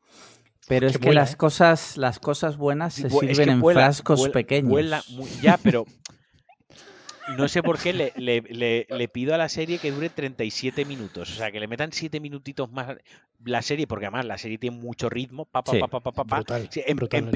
Pero 0.69 0.87
es 0.87 0.93
que 0.95 0.99
que 1.01 1.07
vuela, 1.07 1.23
las 1.23 1.33
¿eh? 1.33 1.37
cosas, 1.37 1.97
las 1.97 2.19
cosas 2.21 2.57
buenas 2.57 2.95
se 2.95 3.09
Bu- 3.09 3.23
es 3.25 3.37
sirven 3.37 3.47
que 3.47 3.53
en 3.53 3.61
vuela- 3.61 3.81
frascos 3.81 4.19
vuela- 4.21 4.33
pequeños. 4.33 4.71
vuela 4.71 5.03
muy- 5.11 5.31
ya, 5.41 5.57
pero 5.63 5.85
no 7.37 7.49
sé 7.49 7.63
por 7.63 7.79
qué 7.79 7.93
le, 7.93 8.13
le- 8.17 8.41
le- 8.43 8.87
le 8.89 9.09
pido 9.09 9.35
a 9.35 9.39
la 9.39 9.49
serie 9.49 9.79
que 9.79 9.91
dure 9.91 10.11
37 10.11 10.85
minutos. 10.85 11.31
O 11.31 11.35
sea, 11.35 11.51
que 11.51 11.61
le 11.61 11.69
metan 11.69 11.93
7 11.93 12.21
minutitos 12.21 12.71
más 12.71 12.97
la 13.45 13.63
serie, 13.63 13.87
porque 13.87 14.07
además 14.07 14.27
la 14.27 14.39
serie 14.39 14.59
tiene 14.59 14.77
mucho 14.77 15.09
ritmo. 15.09 15.47
Pa, 15.47 15.63
pa, 15.63 15.73
Sí, 15.73 15.79
pa. 15.79 15.87
Brutal, 16.37 16.69
Sí, 16.71 16.83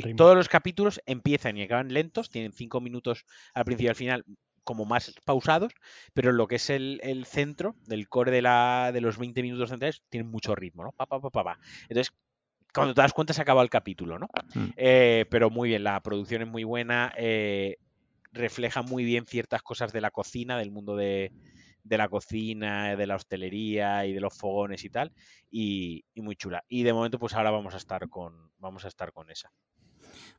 ritmo. 0.03 0.17
todos 0.17 0.37
los 0.37 0.49
capítulos 0.49 1.01
empiezan 1.07 1.57
y 1.57 1.63
acaban 1.63 1.93
lentos, 1.93 2.31
tienen 2.31 2.53
5 2.53 2.81
minutos 2.81 3.25
al 3.55 3.65
principio 3.65 3.87
y 3.87 3.91
al 3.91 3.95
final 3.97 4.25
como 4.63 4.87
más 4.87 5.15
pausados, 5.27 5.73
pero 6.15 6.33
lo 6.33 6.47
que 6.49 6.57
es 6.57 6.71
el, 6.71 6.99
el 7.03 7.27
centro 7.27 7.77
del 7.87 8.09
core 8.09 8.31
de, 8.33 8.41
la, 8.41 8.91
de 8.95 9.03
los 9.03 9.19
20 9.19 9.43
minutos 9.43 9.69
centrales 9.69 10.03
tiene 10.09 10.27
mucho 10.27 10.55
ritmo, 10.55 10.85
¿no? 10.85 10.93
Pa, 10.93 11.05
pa, 11.05 11.21
pa, 11.21 11.29
pa, 11.31 11.45
pa. 11.45 11.59
Entonces, 11.89 12.15
cuando 12.73 12.95
te 12.95 13.03
das 13.03 13.13
cuenta 13.13 13.35
se 13.35 13.43
acaba 13.43 13.63
el 13.63 13.69
capítulo, 13.71 14.19
¿no? 14.19 14.27
Mm. 14.55 14.65
Eh, 14.77 15.27
pero 15.31 15.51
muy 15.51 15.69
bien, 15.69 15.85
la 15.85 16.01
producción 16.03 16.43
es 16.43 16.49
muy 16.49 16.65
buena, 16.65 17.13
eh, 17.17 17.77
refleja 18.35 18.83
muy 18.83 19.05
bien 19.05 19.25
ciertas 19.27 19.63
cosas 19.63 19.93
de 19.93 20.01
la 20.01 20.11
cocina, 20.11 20.59
del 20.59 20.71
mundo 20.73 20.97
de, 20.97 21.33
de 21.85 21.99
la 21.99 22.09
cocina, 22.09 22.97
de 22.97 23.07
la 23.07 23.15
hostelería 23.17 24.05
y 24.07 24.13
de 24.13 24.21
los 24.21 24.37
fogones 24.37 24.85
y 24.85 24.91
tal, 24.91 25.13
y, 25.51 26.05
y 26.15 26.21
muy 26.21 26.37
chula. 26.37 26.65
Y 26.69 26.83
de 26.83 26.93
momento, 26.93 27.19
pues 27.19 27.35
ahora 27.35 27.51
vamos 27.51 27.75
a 27.75 27.79
estar 27.79 28.09
con, 28.09 28.51
vamos 28.59 28.85
a 28.85 28.89
estar 28.89 29.13
con 29.13 29.31
esa. 29.31 29.51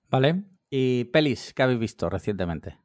Vale. 0.09 0.43
¿Y 0.69 1.05
pelis 1.05 1.53
que 1.53 1.63
habéis 1.63 1.79
visto 1.79 2.09
recientemente? 2.09 2.77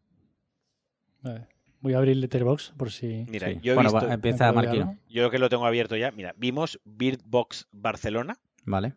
Voy 1.81 1.95
a 1.95 1.99
abrir 1.99 2.17
Letterboxd 2.17 2.77
por 2.77 2.91
si. 2.91 3.25
Mira, 3.29 3.49
Sí. 3.49 3.59
yo 3.63 3.73
he 3.73 3.75
bueno, 3.75 3.91
visto, 3.91 4.07
va, 4.07 4.15
empieza 4.15 4.53
¿me 4.53 4.53
puedo 4.53 4.67
Marquino. 4.85 4.99
yo 5.09 5.31
que 5.31 5.39
lo 5.39 5.49
tengo 5.49 5.67
abierto 5.67 5.97
ya, 5.97 6.11
mira, 6.13 6.35
vimos 6.37 6.79
Bird 6.85 7.21
Box 7.25 7.69
Barcelona, 7.73 8.37
Vale. 8.65 8.95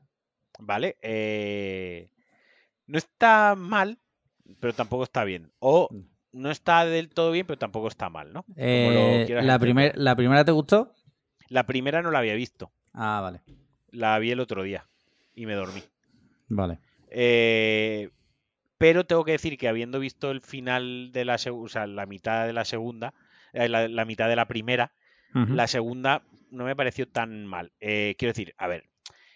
¿vale? 0.59 0.97
Eh, 1.01 2.11
no 2.87 2.97
está 2.97 3.55
mal, 3.57 3.99
pero 4.59 4.73
tampoco 4.73 5.03
está 5.03 5.23
bien. 5.23 5.51
O 5.59 5.87
Mm. 5.91 6.01
no 6.33 6.51
está 6.51 6.85
del 6.85 7.09
todo 7.09 7.31
bien, 7.31 7.45
pero 7.45 7.57
tampoco 7.59 7.87
está 7.87 8.09
mal, 8.09 8.33
¿no? 8.33 8.45
Eh, 8.55 9.27
la, 9.43 9.59
primer- 9.59 9.97
¿La 9.97 10.15
primera 10.15 10.43
te 10.45 10.51
gustó? 10.51 10.93
La 11.49 11.65
primera 11.65 12.01
no 12.01 12.09
la 12.11 12.19
había 12.19 12.33
visto, 12.35 12.71
Ah, 12.93 13.19
vale. 13.21 13.41
la 13.91 14.17
vi 14.19 14.31
el 14.31 14.39
otro 14.39 14.63
día 14.63 14.87
y 15.35 15.45
me 15.45 15.53
dormí. 15.53 15.81
Vale. 16.47 16.79
Eh, 17.09 18.09
pero 18.77 19.05
tengo 19.05 19.23
que 19.23 19.33
decir 19.33 19.57
que 19.57 19.67
habiendo 19.67 19.99
visto 19.99 20.31
el 20.31 20.41
final 20.41 21.11
de 21.11 21.25
la 21.25 21.37
segunda, 21.37 21.65
o 21.65 21.69
sea, 21.69 21.87
la 21.87 22.05
mitad 22.05 22.45
de 22.47 22.53
la 22.53 22.65
segunda, 22.65 23.13
eh, 23.53 23.69
la, 23.69 23.87
la 23.87 24.05
mitad 24.05 24.27
de 24.27 24.35
la 24.35 24.47
primera, 24.47 24.91
la 25.33 25.65
segunda 25.67 26.21
no 26.51 26.65
me 26.65 26.75
pareció 26.75 27.07
tan 27.07 27.47
mal. 27.47 27.71
Quiero 27.79 28.15
decir, 28.27 28.53
a 28.57 28.67
ver, 28.67 28.89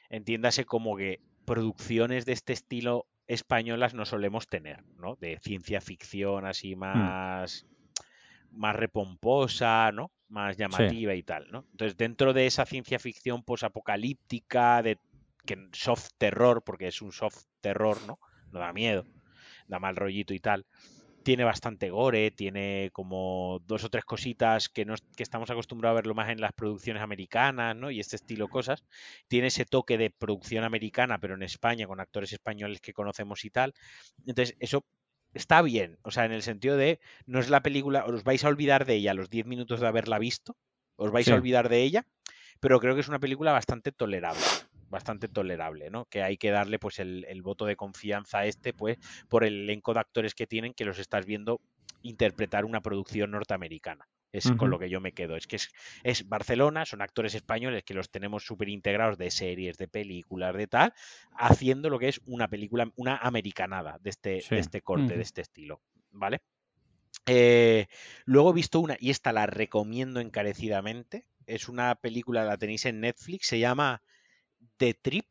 entiéndase 0.10 0.66
como 0.66 0.96
que 0.96 1.22
producciones 1.46 2.26
de 2.26 2.34
este 2.34 2.54
estilo 2.54 3.08
españolas 3.28 3.94
no 3.94 4.06
solemos 4.06 4.48
tener, 4.48 4.84
¿no? 4.98 5.16
De 5.16 5.40
ciencia 5.40 5.82
ficción 5.82 6.46
así 6.46 6.76
más, 6.76 7.66
más 8.52 8.76
repomposa, 8.76 9.92
¿no? 9.92 10.12
Más 10.30 10.58
llamativa 10.58 11.14
y 11.14 11.24
tal, 11.24 11.52
¿no? 11.52 11.66
Entonces, 11.72 11.98
dentro 11.98 12.34
de 12.34 12.48
esa 12.48 12.66
ciencia 12.66 13.00
ficción 13.00 13.44
posapocalíptica, 13.44 14.82
de 14.82 15.00
que 15.46 15.70
soft 15.74 16.10
terror, 16.18 16.64
porque 16.64 16.88
es 16.88 17.02
un 17.02 17.12
soft 17.12 17.46
terror, 17.62 17.98
¿no? 18.06 18.20
No 18.52 18.60
da 18.60 18.74
miedo, 18.74 19.06
da 19.68 19.80
mal 19.80 19.96
rollito 19.96 20.34
y 20.34 20.40
tal. 20.40 20.66
Tiene 21.28 21.44
bastante 21.44 21.90
gore, 21.90 22.32
tiene 22.32 22.90
como 22.94 23.62
dos 23.68 23.84
o 23.84 23.90
tres 23.90 24.06
cositas 24.06 24.70
que, 24.70 24.86
no, 24.86 24.96
que 25.18 25.24
estamos 25.24 25.50
acostumbrados 25.50 25.96
a 25.96 26.00
verlo 26.00 26.16
más 26.16 26.30
en 26.30 26.40
las 26.40 26.54
producciones 26.54 27.04
americanas, 27.04 27.76
¿no? 27.76 27.92
Y 27.92 28.00
este 28.00 28.16
estilo 28.16 28.48
cosas. 28.48 28.86
Tiene 29.28 29.48
ese 29.48 29.66
toque 29.66 29.98
de 29.98 30.10
producción 30.10 30.64
americana, 30.64 31.20
pero 31.20 31.34
en 31.34 31.44
España, 31.44 31.86
con 31.86 32.00
actores 32.00 32.32
españoles 32.32 32.80
que 32.80 32.94
conocemos 32.94 33.44
y 33.44 33.50
tal. 33.50 33.74
Entonces, 34.26 34.56
eso 34.62 34.86
está 35.34 35.62
bien. 35.62 35.98
O 36.04 36.12
sea, 36.12 36.24
en 36.24 36.32
el 36.32 36.44
sentido 36.44 36.78
de, 36.78 37.02
no 37.26 37.42
es 37.42 37.50
la 37.50 37.62
película, 37.62 38.06
os 38.06 38.24
vais 38.24 38.46
a 38.46 38.48
olvidar 38.48 38.86
de 38.86 38.94
ella 38.94 39.12
a 39.12 39.14
los 39.14 39.30
10 39.30 39.48
minutos 39.48 39.82
de 39.82 39.88
haberla 39.88 40.20
visto, 40.20 40.56
os 40.96 41.12
vais 41.12 41.26
Sí. 41.26 41.34
a 41.34 41.36
olvidar 41.36 41.68
de 41.68 41.84
ella, 41.84 42.08
pero 42.62 42.80
creo 42.80 42.96
que 42.96 43.02
es 43.02 43.10
una 43.10 43.20
película 43.20 43.52
bastante 43.52 43.92
tolerable 43.92 44.40
bastante 44.90 45.28
tolerable, 45.28 45.90
¿no? 45.90 46.06
Que 46.06 46.24
hay 46.24 46.38
que 46.38 46.52
darle 46.52 46.80
pues 46.80 47.00
el, 47.00 47.26
el 47.28 47.42
voto 47.42 47.66
de 47.66 47.76
confianza 47.76 48.40
a 48.40 48.46
este, 48.46 48.74
pues, 48.74 48.98
por 49.28 49.44
el 49.44 49.64
elenco 49.64 49.94
de 49.94 50.00
actores 50.00 50.36
que 50.36 50.48
tienen, 50.48 50.74
que 50.74 50.86
los 50.86 51.00
estás 51.00 51.26
viendo 51.26 51.62
interpretar 52.04 52.66
una 52.66 52.82
producción 52.82 53.32
norteamericana. 53.32 54.08
Es 54.34 54.52
con 54.52 54.70
lo 54.70 54.78
que 54.78 54.90
yo 54.90 55.02
me 55.02 55.14
quedo. 55.14 55.36
Es 55.36 55.48
que 55.48 55.56
es, 55.56 55.72
es 56.04 56.28
Barcelona, 56.28 56.86
son 56.86 57.02
actores 57.02 57.34
españoles 57.34 57.84
que 57.84 57.94
los 57.96 58.12
tenemos 58.12 58.46
súper 58.46 58.70
integrados 58.70 59.18
de 59.18 59.32
series, 59.32 59.78
de 59.78 59.88
películas, 59.88 60.54
de 60.56 60.68
tal, 60.68 60.94
haciendo 61.32 61.90
lo 61.90 61.98
que 61.98 62.10
es 62.10 62.22
una 62.26 62.48
película, 62.48 62.92
una 62.98 63.18
americanada 63.18 63.98
de 64.02 64.10
este, 64.12 64.42
Sí. 64.42 64.54
de 64.56 64.62
este 64.62 64.82
corte, 64.82 65.16
de 65.16 65.22
este 65.24 65.42
estilo. 65.42 65.82
¿Vale? 66.12 66.42
Eh, 67.26 67.88
luego 68.26 68.52
he 68.52 68.54
visto 68.54 68.80
una, 68.80 68.96
y 69.00 69.10
esta 69.10 69.32
la 69.32 69.48
recomiendo 69.48 70.20
encarecidamente. 70.20 71.26
Es 71.48 71.68
una 71.68 71.96
película, 71.96 72.44
la 72.44 72.58
tenéis 72.58 72.86
en 72.86 73.00
Netflix, 73.00 73.48
se 73.48 73.60
llama 73.60 74.04
The 74.78 74.94
Trip. 74.94 75.26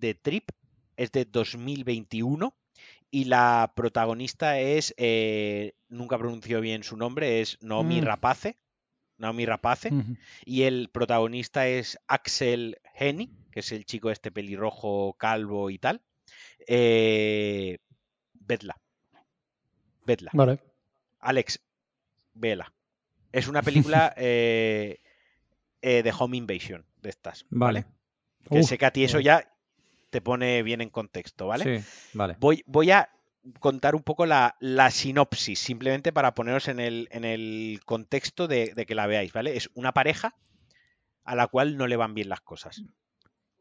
The 0.00 0.14
Trip 0.14 0.50
es 0.96 1.12
de 1.12 1.24
2021 1.24 2.54
y 3.10 3.24
la 3.24 3.72
protagonista 3.74 4.58
es, 4.60 4.94
eh, 4.96 5.74
nunca 5.88 6.18
pronunció 6.18 6.60
bien 6.60 6.82
su 6.82 6.96
nombre, 6.96 7.40
es 7.40 7.62
Naomi 7.62 8.00
Mm. 8.00 8.04
Rapace. 8.04 8.58
Naomi 9.18 9.46
Rapace. 9.46 9.90
Y 10.44 10.62
el 10.64 10.90
protagonista 10.90 11.66
es 11.68 11.98
Axel 12.06 12.78
Henny, 12.94 13.30
que 13.50 13.60
es 13.60 13.72
el 13.72 13.86
chico 13.86 14.10
este 14.10 14.30
pelirrojo, 14.30 15.14
calvo 15.14 15.70
y 15.70 15.78
tal. 15.78 16.02
Eh, 16.66 17.78
vedla. 18.34 18.78
Vedla. 20.04 20.30
Vale. 20.34 20.60
Alex, 21.20 21.60
vela. 22.34 22.72
Es 23.32 23.48
una 23.48 23.62
película 23.62 24.12
eh, 24.18 25.00
eh, 25.80 26.02
de 26.02 26.14
Home 26.18 26.36
Invasion, 26.36 26.84
de 27.00 27.08
estas. 27.08 27.46
Vale. 27.48 27.86
Que 28.48 28.60
Uf, 28.60 28.68
sé 28.68 28.78
que 28.78 28.86
a 28.86 28.90
ti 28.90 29.04
eso 29.04 29.20
ya 29.20 29.52
te 30.10 30.20
pone 30.20 30.62
bien 30.62 30.80
en 30.80 30.90
contexto, 30.90 31.46
¿vale? 31.46 31.80
Sí, 31.80 31.86
vale. 32.14 32.36
Voy, 32.38 32.62
voy 32.66 32.90
a 32.90 33.10
contar 33.60 33.94
un 33.94 34.02
poco 34.02 34.26
la, 34.26 34.56
la 34.60 34.90
sinopsis, 34.90 35.58
simplemente 35.58 36.12
para 36.12 36.34
poneros 36.34 36.68
en 36.68 36.80
el, 36.80 37.08
en 37.10 37.24
el 37.24 37.80
contexto 37.84 38.48
de, 38.48 38.72
de 38.74 38.86
que 38.86 38.94
la 38.94 39.06
veáis, 39.06 39.32
¿vale? 39.32 39.56
Es 39.56 39.70
una 39.74 39.92
pareja 39.92 40.34
a 41.24 41.34
la 41.34 41.48
cual 41.48 41.76
no 41.76 41.86
le 41.86 41.96
van 41.96 42.14
bien 42.14 42.28
las 42.28 42.40
cosas. 42.40 42.82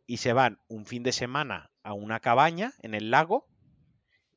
Y 0.07 0.18
se 0.18 0.34
van 0.34 0.60
un 0.68 0.86
fin 0.86 1.03
de 1.03 1.12
semana 1.12 1.72
a 1.84 1.94
una 1.94 2.20
cabaña 2.20 2.74
en 2.82 2.94
el 2.94 3.10
lago 3.10 3.48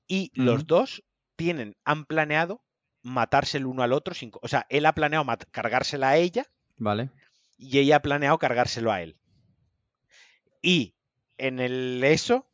y 0.06 0.32
los 0.34 0.66
dos 0.66 1.04
tienen, 1.36 1.76
han 1.84 2.06
planeado 2.06 2.62
matarse 3.02 3.58
el 3.58 3.66
uno 3.66 3.82
al 3.82 3.92
otro. 3.92 4.14
Sin, 4.14 4.32
o 4.40 4.48
sea, 4.48 4.66
él 4.70 4.86
ha 4.86 4.94
planeado 4.94 5.26
cargársela 5.50 6.10
a 6.10 6.16
ella 6.16 6.46
Vale. 6.78 7.10
y 7.58 7.78
ella 7.78 7.96
ha 7.96 8.02
planeado 8.02 8.38
cargárselo 8.38 8.90
a 8.90 9.02
él. 9.02 9.18
Y 10.62 10.94
en 11.38 11.60
el 11.60 12.02
eso 12.04 12.46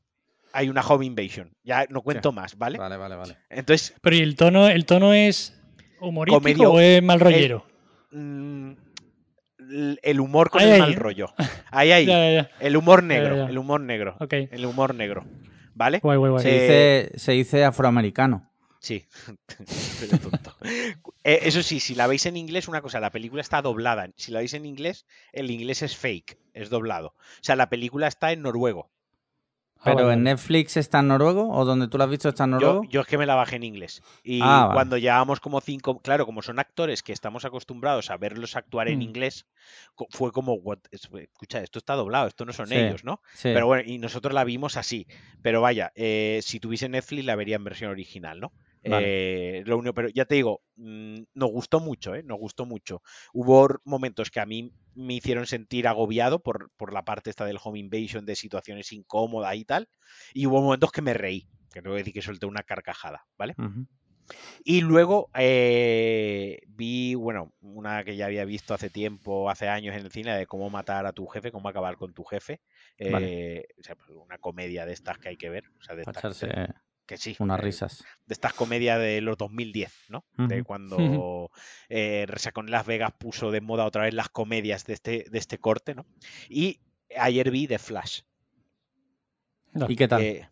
hay 0.52 0.68
una 0.68 0.82
home 0.82 1.06
invasion. 1.06 1.50
Ya 1.64 1.86
no 1.90 2.02
cuento 2.02 2.32
más, 2.32 2.56
¿vale? 2.58 2.78
Vale, 2.78 2.96
vale, 2.96 3.16
vale. 3.16 3.36
Entonces, 3.50 3.94
Pero 4.00 4.16
¿y 4.16 4.20
el 4.20 4.36
tono, 4.36 4.68
el 4.68 4.84
tono 4.86 5.12
es 5.14 5.58
humorístico 6.00 6.40
Comedio- 6.40 6.72
o 6.72 6.80
es 6.80 7.02
mal 7.02 7.18
rollero? 7.20 7.66
mm, 8.12 8.72
el 10.02 10.20
humor 10.20 10.50
con 10.50 10.60
Ahí, 10.62 10.68
el 10.68 10.74
ahí, 10.74 10.80
mal 10.80 10.92
¿eh? 10.92 10.96
rollo. 10.96 11.34
Ahí, 11.70 11.90
ahí. 11.92 12.06
Ya, 12.06 12.18
ya, 12.18 12.32
ya. 12.42 12.50
El 12.60 12.76
humor 12.76 13.02
negro, 13.02 13.34
ya, 13.36 13.44
ya. 13.44 13.50
el 13.50 13.58
humor 13.58 13.80
negro. 13.80 14.16
Ok. 14.20 14.32
El 14.50 14.66
humor 14.66 14.94
negro. 14.94 15.24
¿Vale? 15.74 15.98
Guay, 16.00 16.18
guay, 16.18 16.30
guay. 16.30 16.42
Se, 16.42 16.50
Eh, 16.50 17.02
dice, 17.08 17.18
se 17.18 17.32
dice 17.32 17.64
afroamericano. 17.64 18.48
Sí. 18.78 19.06
Tonto. 20.22 20.56
Eh, 21.24 21.40
eso 21.42 21.62
sí, 21.62 21.80
si 21.80 21.94
la 21.94 22.06
veis 22.06 22.26
en 22.26 22.36
inglés, 22.36 22.68
una 22.68 22.80
cosa, 22.82 23.00
la 23.00 23.10
película 23.10 23.40
está 23.40 23.62
doblada. 23.62 24.08
Si 24.16 24.30
la 24.30 24.38
veis 24.40 24.54
en 24.54 24.66
inglés, 24.66 25.06
el 25.32 25.50
inglés 25.50 25.82
es 25.82 25.96
fake, 25.96 26.38
es 26.54 26.70
doblado. 26.70 27.08
O 27.08 27.14
sea, 27.42 27.56
la 27.56 27.68
película 27.68 28.06
está 28.08 28.32
en 28.32 28.42
noruego. 28.42 28.90
Ah, 29.76 29.92
¿Pero 29.96 30.10
en. 30.12 30.22
Netflix 30.22 30.78
está 30.78 31.00
en 31.00 31.08
noruego? 31.08 31.50
¿O 31.50 31.66
donde 31.66 31.88
tú 31.88 31.98
lo 31.98 32.04
has 32.04 32.10
visto 32.10 32.30
está 32.30 32.44
en 32.44 32.52
Yo, 32.52 32.56
noruego? 32.60 32.84
yo 32.88 33.02
es 33.02 33.06
que 33.06 33.18
me 33.18 33.26
la 33.26 33.34
bajé 33.34 33.56
en 33.56 33.64
inglés. 33.64 34.02
Y 34.22 34.40
Ah, 34.40 34.60
vale. 34.66 34.72
cuando 34.72 34.96
llevábamos 34.96 35.40
como 35.40 35.60
cinco, 35.60 35.98
claro, 36.00 36.24
como 36.24 36.40
son 36.40 36.58
actores 36.58 37.02
que 37.02 37.12
estamos 37.12 37.44
acostumbrados 37.44 38.10
a 38.10 38.16
verlos 38.16 38.56
actuar 38.56 38.88
en 38.88 39.00
Mm. 39.00 39.02
inglés, 39.02 39.46
fue 40.08 40.32
como, 40.32 40.54
"What? 40.54 40.78
Es- 40.90 41.10
escucha, 41.12 41.60
esto 41.60 41.78
está 41.80 41.94
doblado, 41.96 42.28
esto 42.28 42.46
no 42.46 42.54
son 42.54 42.68
Sí. 42.68 42.76
ellos, 42.76 43.04
¿no? 43.04 43.20
Sí. 43.34 43.50
Pero 43.52 43.66
bueno, 43.66 43.82
y 43.84 43.98
nosotros 43.98 44.32
la 44.32 44.44
vimos 44.44 44.78
así. 44.78 45.06
Pero 45.42 45.60
vaya, 45.60 45.92
eh, 45.96 46.40
si 46.42 46.60
tuviese 46.60 46.88
Netflix 46.88 47.26
la 47.26 47.36
vería 47.36 47.56
en 47.56 47.64
versión 47.64 47.90
original, 47.90 48.40
¿no? 48.40 48.52
Vale. 48.86 49.58
Eh, 49.58 49.62
lo 49.64 49.78
único, 49.78 49.94
pero 49.94 50.08
ya 50.08 50.24
te 50.24 50.34
digo, 50.34 50.62
mm, 50.76 51.22
nos 51.34 51.50
gustó 51.50 51.80
mucho, 51.80 52.14
¿eh? 52.14 52.22
Nos 52.22 52.38
gustó 52.38 52.66
mucho. 52.66 53.02
Hubo 53.32 53.68
momentos 53.84 54.30
que 54.30 54.40
a 54.40 54.46
mí 54.46 54.72
me 54.94 55.14
hicieron 55.14 55.46
sentir 55.46 55.88
agobiado 55.88 56.42
por, 56.42 56.70
por 56.76 56.92
la 56.92 57.04
parte 57.04 57.30
esta 57.30 57.44
del 57.44 57.58
home 57.62 57.78
invasion, 57.78 58.26
de 58.26 58.36
situaciones 58.36 58.92
incómodas 58.92 59.56
y 59.56 59.64
tal. 59.64 59.88
Y 60.34 60.46
hubo 60.46 60.60
momentos 60.60 60.92
que 60.92 61.02
me 61.02 61.14
reí, 61.14 61.48
que 61.72 61.82
tengo 61.82 61.94
que 61.94 62.00
decir 62.00 62.14
que 62.14 62.22
solté 62.22 62.46
una 62.46 62.62
carcajada, 62.62 63.26
¿vale? 63.38 63.54
Y 64.64 64.80
luego 64.80 65.30
eh, 65.34 66.60
vi, 66.68 67.14
bueno, 67.14 67.52
una 67.60 68.04
que 68.04 68.16
ya 68.16 68.26
había 68.26 68.44
visto 68.44 68.72
hace 68.72 68.88
tiempo, 68.90 69.50
hace 69.50 69.68
años 69.68 69.94
en 69.94 70.04
el 70.04 70.10
cine, 70.10 70.34
de 70.36 70.46
cómo 70.46 70.70
matar 70.70 71.06
a 71.06 71.12
tu 71.12 71.26
jefe, 71.26 71.52
cómo 71.52 71.68
acabar 71.68 71.96
con 71.96 72.14
tu 72.14 72.24
jefe. 72.24 72.60
Vale. 73.10 73.56
Eh, 73.56 73.66
o 73.78 73.82
sea, 73.82 73.96
pues, 73.96 74.10
una 74.10 74.38
comedia 74.38 74.86
de 74.86 74.92
estas 74.92 75.18
que 75.18 75.28
hay 75.28 75.36
que 75.36 75.50
ver. 75.50 75.64
O 75.78 75.82
sea, 75.82 75.94
de 75.94 76.02
estas 76.02 76.44
que, 77.06 77.16
sí. 77.16 77.36
unas 77.38 77.58
eh, 77.58 77.62
risas. 77.62 78.04
de 78.26 78.32
estas 78.32 78.52
comedias 78.54 78.98
de 78.98 79.20
los 79.20 79.36
2010, 79.36 79.92
¿no? 80.08 80.24
De 80.36 80.62
cuando 80.64 81.50
eh, 81.88 82.24
Resacón 82.28 82.70
Las 82.70 82.86
Vegas 82.86 83.12
puso 83.18 83.50
de 83.50 83.60
moda 83.60 83.84
otra 83.84 84.02
vez 84.04 84.14
las 84.14 84.28
comedias 84.28 84.84
de 84.86 84.94
este, 84.94 85.24
de 85.30 85.38
este 85.38 85.58
corte, 85.58 85.94
¿no? 85.94 86.06
Y 86.48 86.80
ayer 87.16 87.50
vi 87.50 87.66
The 87.66 87.78
Flash. 87.78 88.20
No. 89.72 89.86
¿Y 89.88 89.96
qué 89.96 90.08
tal? 90.08 90.22
Eh, 90.22 90.50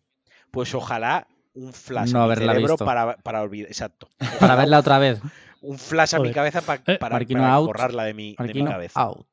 pues 0.51 0.73
ojalá 0.75 1.27
un 1.55 1.71
flash 1.73 2.11
No 2.11 2.23
a 2.23 2.27
mi 2.27 2.35
cerebro 2.35 2.73
visto. 2.73 2.85
para, 2.85 3.15
para 3.17 3.41
olvidar. 3.41 3.67
Exacto. 3.69 4.09
Para 4.39 4.55
verla 4.55 4.79
otra 4.79 4.99
vez. 4.99 5.21
Un 5.61 5.77
flash 5.79 6.15
a 6.15 6.19
mi 6.19 6.31
cabeza 6.33 6.59
Eh, 6.59 6.97
para, 6.97 7.19
para 7.25 7.53
out, 7.53 7.67
borrarla 7.67 8.03
de 8.03 8.13
mi, 8.13 8.35
de 8.37 8.53
mi 8.53 8.65
cabeza. 8.65 8.99
out. 8.99 9.27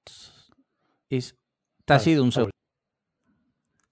Is- 1.09 1.37
Te 1.85 1.95
ha 1.95 1.99
sido 1.99 2.23
un 2.23 2.31
segundo. 2.31 2.53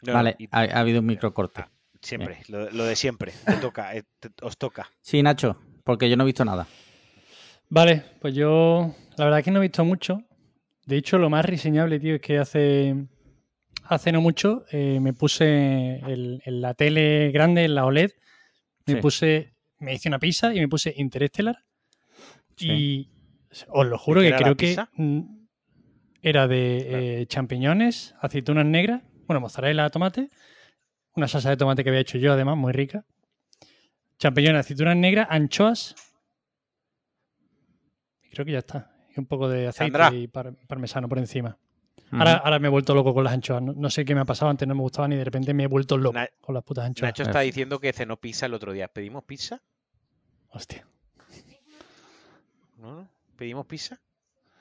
No, 0.03 0.13
Vale, 0.13 0.37
ha, 0.53 0.61
ha 0.61 0.79
habido 0.81 1.01
un 1.01 1.07
microcorte. 1.07 1.65
Siempre, 2.01 2.39
lo, 2.49 2.71
lo 2.71 2.85
de 2.85 2.97
siempre. 2.97 3.33
Te 3.47 3.57
toca, 3.57 3.95
eh, 3.97 4.05
te- 4.21 4.31
os 4.43 4.57
toca. 4.57 4.89
Sí, 5.03 5.23
Nacho, 5.23 5.61
porque 5.85 6.09
yo 6.09 6.17
no 6.17 6.23
he 6.25 6.27
visto 6.27 6.45
nada. 6.45 6.67
Vale, 7.69 8.03
pues 8.21 8.35
yo 8.35 8.95
la 9.17 9.25
verdad 9.27 9.43
que 9.45 9.51
no 9.51 9.59
he 9.59 9.63
visto 9.63 9.85
mucho. 9.85 10.23
De 10.87 10.97
hecho, 10.97 11.19
lo 11.19 11.29
más 11.29 11.45
reseñable, 11.45 11.99
tío, 12.01 12.15
es 12.15 12.21
que 12.21 12.39
hace, 12.39 12.95
hace 13.85 14.13
no 14.13 14.21
mucho 14.21 14.65
eh, 14.73 15.01
me 15.01 15.13
puse 15.13 15.97
el- 16.07 16.41
en 16.45 16.61
la 16.61 16.75
tele 16.75 17.31
grande, 17.31 17.65
en 17.65 17.75
la 17.75 17.85
OLED, 17.85 18.13
me 18.87 18.95
Sí. 18.95 19.01
puse, 19.01 19.55
me 19.81 19.93
hice 19.95 20.09
una 20.09 20.19
pizza 20.19 20.55
y 20.55 20.61
me 20.61 20.69
puse 20.69 20.95
Interstellar. 20.97 21.57
Sí. 22.57 22.71
Y 22.71 23.11
os 23.69 23.87
lo 23.87 23.99
juro 23.99 24.21
que 24.23 24.35
creo 24.35 24.57
que 24.57 24.77
era 26.23 26.49
de 26.49 27.21
eh, 27.21 27.27
champiñones, 27.27 28.15
aceitunas 28.21 28.65
negras, 28.67 29.03
bueno, 29.27 29.41
mozzarella, 29.41 29.89
tomate, 29.91 30.29
una 31.19 31.29
salsa 31.29 31.51
de 31.51 31.57
tomate 31.57 31.83
que 31.85 31.91
había 31.91 32.01
hecho 32.01 32.19
yo, 32.19 32.33
además, 32.33 32.57
muy 32.57 32.73
rica. 32.73 33.05
Champiñones, 34.19 34.61
aceitunas 34.61 34.97
negras, 34.97 35.27
anchoas. 35.31 35.95
Y 38.23 38.31
creo 38.31 38.45
que 38.47 38.53
ya 38.53 38.59
está. 38.59 38.91
Y 39.15 39.21
un 39.21 39.27
poco 39.27 39.49
de 39.49 39.69
aceite 39.69 39.99
Sandra. 39.99 40.17
y 40.19 40.27
par- 40.29 40.55
parmesano 40.67 41.09
por 41.09 41.19
encima. 41.19 41.59
Ujú. 42.07 42.17
Ahora, 42.17 42.37
ahora 42.39 42.59
me 42.59 42.69
he 42.69 42.71
vuelto 42.71 42.95
loco 42.95 43.13
con 43.13 43.23
las 43.25 43.33
anchoas. 43.35 43.61
No, 43.63 43.73
no 43.75 43.91
sé 43.91 44.05
qué 44.05 44.15
me 44.15 44.23
ha 44.23 44.25
pasado, 44.25 44.51
antes 44.51 44.67
no 44.67 44.75
me 44.75 44.81
gustaban 44.81 45.13
y 45.13 45.17
de 45.17 45.25
repente 45.25 45.53
me 45.55 45.65
he 45.65 45.67
vuelto 45.67 45.99
loco 45.99 46.15
Na- 46.15 46.29
con 46.41 46.55
las 46.55 46.65
putas 46.65 46.87
anchoas. 46.87 47.09
Nacho 47.11 47.23
está 47.25 47.41
diciendo 47.41 47.79
que 47.79 47.93
cenó 47.93 48.17
pizza 48.17 48.47
el 48.47 48.55
otro 48.55 48.73
día. 48.73 48.89
¿Pedimos 48.89 49.25
pizza? 49.25 49.61
Hostia. 50.49 50.87
¿Pedimos 53.37 53.67
pizza? 53.67 53.99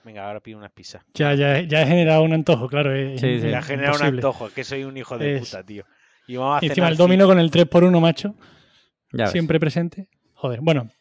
Venga, 0.04 0.26
ahora 0.28 0.40
pido 0.40 0.58
unas 0.58 0.72
pizzas. 0.72 1.04
Ya, 1.14 1.34
ya, 1.34 1.62
ya 1.62 1.82
he 1.82 1.86
generado 1.88 2.22
un 2.24 2.34
antojo, 2.34 2.68
claro. 2.68 2.94
es- 2.96 3.20
Sí, 3.20 3.28
es 3.28 3.42
sí. 3.42 3.48
Generado 3.48 3.68
un 3.74 3.80
imposible. 3.86 4.08
antojo, 4.20 4.50
que 4.54 4.64
soy 4.64 4.84
un 4.84 4.96
hijo 4.98 5.18
de 5.18 5.36
Es- 5.36 5.40
puta, 5.50 5.64
tío. 5.64 5.86
Y 6.28 6.36
vamos 6.36 6.62
a 6.62 6.66
Y 6.66 6.70
encima 6.70 6.88
el 6.90 6.98
domino 6.98 7.26
con 7.28 7.40
el 7.40 7.50
3x1, 7.52 8.00
macho. 8.02 8.36
Ya 9.14 9.24
ves. 9.26 9.32
siempre 9.32 9.60
presente. 9.60 10.10
Joder, 10.34 10.60
bueno, 10.62 10.92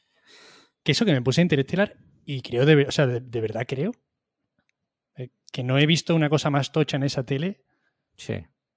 que 0.83 0.93
eso 0.93 1.05
que 1.05 1.13
me 1.13 1.23
puse 1.23 1.43
Interestelar 1.43 1.97
y 2.25 2.41
creo, 2.43 2.65
de, 2.65 2.75
ver- 2.77 2.89
o 2.89 2.93
sea, 2.93 3.07
de, 3.07 3.21
de 3.21 3.41
verdad 3.41 3.65
creo 3.67 3.93
eh, 5.17 5.31
que 5.53 5.63
no 5.65 5.79
he 5.79 5.87
visto 5.87 6.15
una 6.15 6.29
cosa 6.31 6.51
más 6.51 6.73
tocha 6.73 6.97
en 6.97 7.03
esa 7.03 7.25
tele 7.25 7.63
Sí. 8.17 8.35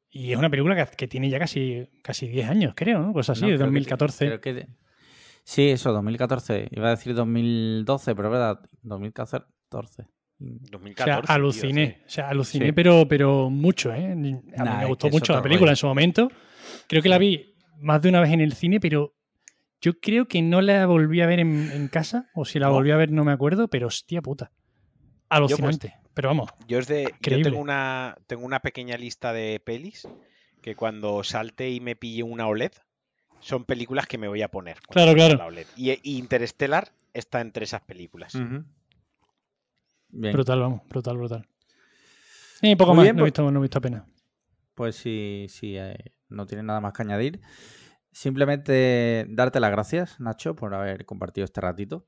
y 0.10 0.32
es 0.32 0.38
una 0.38 0.50
película 0.50 0.76
que, 0.76 0.96
que 0.96 1.08
tiene 1.08 1.30
ya 1.30 1.40
casi, 1.40 1.88
casi 2.04 2.28
10 2.28 2.50
años, 2.50 2.74
creo, 2.76 3.00
¿no? 3.00 3.14
Cosas 3.14 3.38
así, 3.38 3.46
No, 3.46 3.52
de 3.52 3.56
creo 3.56 3.60
que- 3.60 3.66
2014. 3.66 4.26
creo 4.26 4.42
que- 4.42 4.68
Sí, 5.44 5.70
eso, 5.70 5.92
2014. 5.94 6.68
Iba 6.72 6.88
a 6.88 6.92
decir 6.92 7.16
2012, 7.16 8.14
pero 8.16 8.28
es 8.28 8.32
verdad, 8.34 8.60
2014. 8.84 10.06
O 10.42 10.46
2014. 10.72 11.04
sea, 11.04 11.22
tío, 11.22 11.34
aluciné, 11.36 12.02
o 12.06 12.10
sea, 12.10 12.30
aluciné, 12.30 12.66
Sí. 12.68 12.72
pero, 12.72 13.08
pero 13.08 13.50
mucho, 13.50 13.94
¿eh? 13.94 14.12
A 14.12 14.16
mí 14.16 14.40
Nah, 14.58 14.80
me 14.80 14.86
gustó 14.86 15.10
mucho 15.10 15.34
la 15.34 15.42
película 15.42 15.68
rollo. 15.68 15.72
en 15.72 15.76
su 15.76 15.88
momento. 15.88 16.32
Creo 16.88 17.02
que 17.02 17.10
la 17.10 17.18
vi 17.18 17.56
más 17.80 18.02
de 18.02 18.10
una 18.10 18.22
vez 18.22 18.32
en 18.32 18.42
el 18.42 18.54
cine, 18.54 18.80
pero 18.80 19.14
yo 19.82 20.00
creo 20.00 20.28
que 20.28 20.42
no 20.42 20.62
la 20.62 20.86
volví 20.86 21.22
a 21.22 21.26
ver 21.26 21.40
en, 21.40 21.72
en 21.72 21.88
casa, 21.90 22.30
o 22.34 22.46
si 22.46 22.58
la 22.60 22.68
No. 22.68 22.74
volví 22.74 22.92
a 22.92 22.96
ver 22.98 23.12
no 23.12 23.24
me 23.26 23.32
acuerdo, 23.32 23.68
pero 23.68 23.88
hostia 23.88 24.22
puta. 24.22 24.52
Alucinante. 25.30 25.94
pero 26.14 26.30
vamos, 26.30 26.50
Yo, 26.68 26.80
es 26.80 26.88
de, 26.88 27.14
yo 27.22 27.42
tengo 27.42 27.60
una, 27.60 28.16
tengo 28.28 28.46
una 28.46 28.62
pequeña 28.62 28.98
lista 28.98 29.32
de 29.32 29.62
pelis 29.64 30.08
que 30.62 30.76
cuando 30.76 31.24
salte 31.24 31.70
y 31.70 31.80
me 31.80 31.96
pille 31.96 32.24
una 32.24 32.48
OLED 32.48 32.72
son 33.40 33.64
películas 33.64 34.08
que 34.08 34.18
me 34.18 34.28
voy 34.28 34.42
a 34.42 34.50
poner. 34.50 34.80
Claro, 34.90 35.14
claro. 35.14 35.38
la 35.38 35.46
OLED. 35.46 35.68
Y, 35.78 35.92
y 35.92 36.18
Interstellar 36.18 36.92
está 37.14 37.40
entre 37.42 37.64
esas 37.66 37.82
películas. 37.82 38.36
Ujú. 38.36 38.64
Bien. 40.10 40.34
brutal, 40.34 40.60
vamos, 40.60 40.82
brutal, 40.88 41.18
brutal. 41.18 41.48
Y 42.62 42.76
poco 42.76 42.92
Muy 42.92 42.98
más, 42.98 43.04
bien, 43.06 43.16
no, 43.16 43.22
he 43.22 43.24
pues- 43.24 43.32
visto, 43.32 43.52
no 43.52 43.60
he 43.60 43.62
visto 43.62 43.78
apenas. 43.78 44.04
Pues 44.76 44.96
si, 44.96 45.48
si 45.50 45.78
eh, 45.78 45.96
no 46.30 46.46
tienes 46.46 46.66
nada 46.66 46.80
más 46.82 46.94
que 46.94 47.02
añadir, 47.04 47.42
simplemente 48.12 49.26
darte 49.30 49.60
las 49.60 49.72
gracias, 49.72 50.20
Nacho, 50.20 50.56
por 50.56 50.74
haber 50.74 51.06
compartido 51.06 51.46
este 51.46 51.62
ratito. 51.62 52.08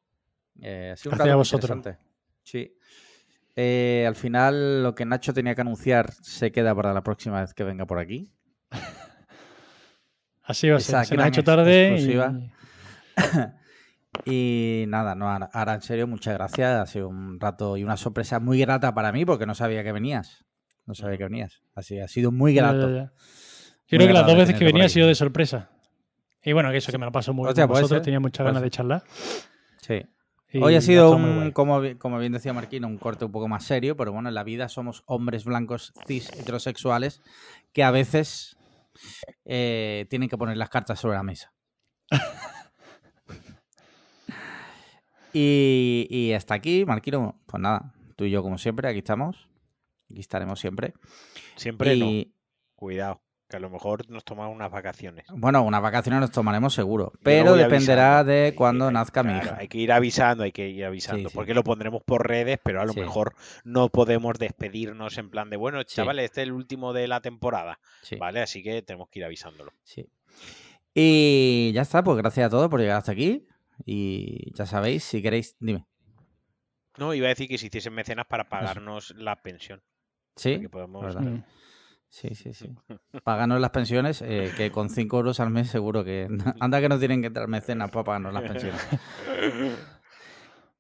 Eh, 0.62 0.92
ha 0.94 0.98
sido 0.98 1.12
un 1.12 1.18
Gracias 1.18 1.20
rato 1.28 1.34
a 1.34 1.36
vosotros. 1.38 1.78
interesante. 1.78 2.06
Sí. 2.44 2.76
Eh, 3.56 4.06
al 4.08 4.16
final, 4.16 4.84
lo 4.84 4.96
que 4.96 5.06
Nacho 5.06 5.34
tenía 5.34 5.54
que 5.56 5.62
anunciar 5.62 6.12
se 6.14 6.52
queda 6.52 6.74
para 6.74 6.94
la 6.94 7.04
próxima 7.04 7.42
vez 7.42 7.54
que 7.54 7.64
venga 7.64 7.86
por 7.86 8.00
aquí. 8.00 8.32
Así 10.44 10.70
va 10.70 10.78
a 10.78 10.80
ser. 10.80 11.06
Se 11.06 11.16
me 11.18 11.24
ha 11.24 11.28
hecho 11.28 11.44
tarde 11.44 11.98
y... 12.00 12.18
Y 14.26 14.86
nada, 14.88 15.16
no, 15.16 15.30
ahora, 15.30 15.74
en 15.74 15.82
serio, 15.82 16.08
muchas 16.08 16.34
gracias. 16.36 16.70
Ha 16.80 16.86
sido 16.86 17.08
un 17.08 17.40
rato 17.40 17.78
y 17.78 17.84
una 17.84 17.98
sorpresa 17.98 18.40
muy 18.40 18.60
grata 18.60 18.94
para 18.94 19.12
mí 19.12 19.26
porque 19.26 19.46
no 19.46 19.56
sabía 19.56 19.84
que 19.84 19.92
venías. 19.92 20.46
No 20.86 20.94
sabía 20.94 21.18
que 21.18 21.24
venías. 21.26 21.62
Así 21.76 22.00
ha 22.00 22.08
sido 22.08 22.32
muy 22.32 22.54
Ya, 22.54 22.64
grato. 22.64 22.90
ya, 22.90 22.96
ya. 22.96 23.14
Yo 23.88 23.98
creo 23.98 24.08
que 24.08 24.14
las 24.14 24.26
dos 24.26 24.38
veces 24.38 24.56
que 24.58 24.66
venía 24.66 24.86
ha 24.86 24.90
sido 24.90 25.08
de 25.08 25.16
sorpresa. 25.16 25.70
Y 26.44 26.54
bueno, 26.54 26.72
que 26.72 26.78
eso 26.78 26.92
que 26.92 26.98
me 26.98 27.06
lo 27.06 27.12
paso 27.12 27.34
muy 27.34 27.46
bien 27.46 27.54
puede 27.54 27.68
vosotros, 27.68 27.90
ser, 27.90 28.02
tenía 28.02 28.20
muchas 28.20 28.44
puede 28.44 28.50
ganas 28.50 28.64
de 28.64 28.70
charlar. 28.72 29.04
Sí. 29.82 30.02
y 30.52 30.62
Hoy 30.62 30.76
ha 30.76 30.82
sido, 30.82 31.12
un, 31.16 31.52
como, 31.52 31.82
como 32.00 32.18
bien 32.18 32.32
decía 32.32 32.54
Marquino, 32.54 32.88
un 32.88 32.98
corte 32.98 33.26
un 33.26 33.32
poco 33.32 33.48
más 33.48 33.64
serio, 33.64 33.96
pero 33.98 34.12
bueno, 34.12 34.30
en 34.30 34.36
la 34.36 34.44
vida 34.44 34.70
somos 34.70 35.04
hombres 35.06 35.44
blancos 35.46 35.94
cis 36.08 36.32
heterosexuales 36.32 37.22
que 37.74 37.84
a 37.84 37.92
veces 37.92 38.58
eh, 39.46 40.08
tienen 40.10 40.30
que 40.30 40.38
poner 40.38 40.58
las 40.58 40.70
cartas 40.70 41.00
sobre 41.00 41.18
la 41.18 41.24
mesa. 41.24 41.54
y, 45.34 46.08
y 46.10 46.34
hasta 46.34 46.54
aquí, 46.54 46.86
Marquino, 46.86 47.40
pues 47.46 47.62
nada, 47.62 47.94
tú 48.16 48.26
y 48.26 48.32
yo 48.32 48.44
como 48.44 48.58
siempre, 48.58 48.88
aquí 48.88 49.00
estamos, 49.00 49.50
aquí 50.10 50.20
estaremos 50.20 50.60
siempre. 50.60 50.94
Siempre 51.56 51.96
no. 51.96 52.08
Cuidado, 52.76 53.22
que 53.48 53.58
a 53.58 53.60
lo 53.60 53.70
mejor 53.70 54.10
nos 54.10 54.24
tomamos 54.24 54.56
unas 54.56 54.72
vacaciones. 54.72 55.26
bueno, 55.30 55.62
unas 55.62 55.82
vacaciones 55.82 56.22
nos 56.22 56.32
tomaremos 56.32 56.74
seguro, 56.74 57.12
pero 57.22 57.56
dependerá 57.56 58.20
avisando. 58.20 58.32
de 58.32 58.56
cuando 58.56 58.92
nazca 58.92 59.24
mi 59.24 59.34
claro, 59.34 59.46
hija. 59.46 59.58
Hay 59.60 59.68
que 59.68 59.78
ir 59.78 59.92
avisando, 59.92 60.44
hay 60.44 60.52
que 60.52 60.70
ir 60.70 60.86
avisando. 60.86 61.30
sí. 61.30 61.36
Porque 61.36 61.54
lo 61.54 61.64
pondremos 61.64 62.02
por 62.04 62.28
redes, 62.28 62.60
pero 62.64 62.82
a 62.82 62.86
lo 62.86 62.94
mejor 62.94 63.36
no 63.64 63.90
podemos 63.90 64.40
despedirnos 64.40 65.18
en 65.18 65.30
plan 65.30 65.50
de, 65.50 65.58
bueno, 65.58 65.84
chavales, 65.84 66.26
este 66.26 66.42
es 66.42 66.48
el 66.48 66.54
último 66.54 66.94
de 66.94 67.08
la 67.08 67.22
temporada. 67.22 67.80
¿Vale? 68.20 68.42
Así 68.42 68.64
que 68.64 68.82
tenemos 68.82 69.10
que 69.10 69.20
ir 69.20 69.26
avisándolo. 69.26 69.74
Sí. 69.84 70.08
Y 70.94 71.72
ya 71.74 71.84
está, 71.84 72.04
pues 72.04 72.18
gracias 72.18 72.48
a 72.48 72.50
todos 72.50 72.70
por 72.70 72.80
llegar 72.80 72.98
hasta 72.98 73.12
aquí. 73.12 73.46
Y 73.86 74.54
ya 74.56 74.66
sabéis, 74.66 75.04
si 75.04 75.22
queréis, 75.22 75.56
dime. 75.60 75.86
No, 76.98 77.14
iba 77.14 77.28
a 77.28 77.30
decir 77.30 77.48
que 77.48 77.58
se 77.58 77.68
hiciesen 77.68 77.94
mecenas 77.94 78.26
para 78.28 78.50
pagarnos 78.50 79.14
la 79.18 79.42
pensión. 79.42 79.82
Sí, 80.36 80.68
podemos... 80.70 81.16
Mm. 81.16 81.44
sí, 82.10 82.36
sí, 82.36 82.54
sí. 82.54 82.70
Páganos 83.24 83.60
las 83.60 83.72
pensiones, 83.72 84.22
eh, 84.22 84.52
que 84.56 84.72
con 84.72 84.90
5 84.90 85.18
euros 85.18 85.40
al 85.40 85.50
mes 85.50 85.70
seguro 85.70 86.04
que... 86.04 86.28
Anda 86.60 86.82
que 86.82 86.90
no 86.90 87.00
tienen 87.00 87.22
que 87.22 87.28
entrar 87.28 87.48
mecenas 87.48 87.92
para 87.92 88.04
pagarnos 88.04 88.34
las 88.34 88.44
pensiones. 88.44 88.88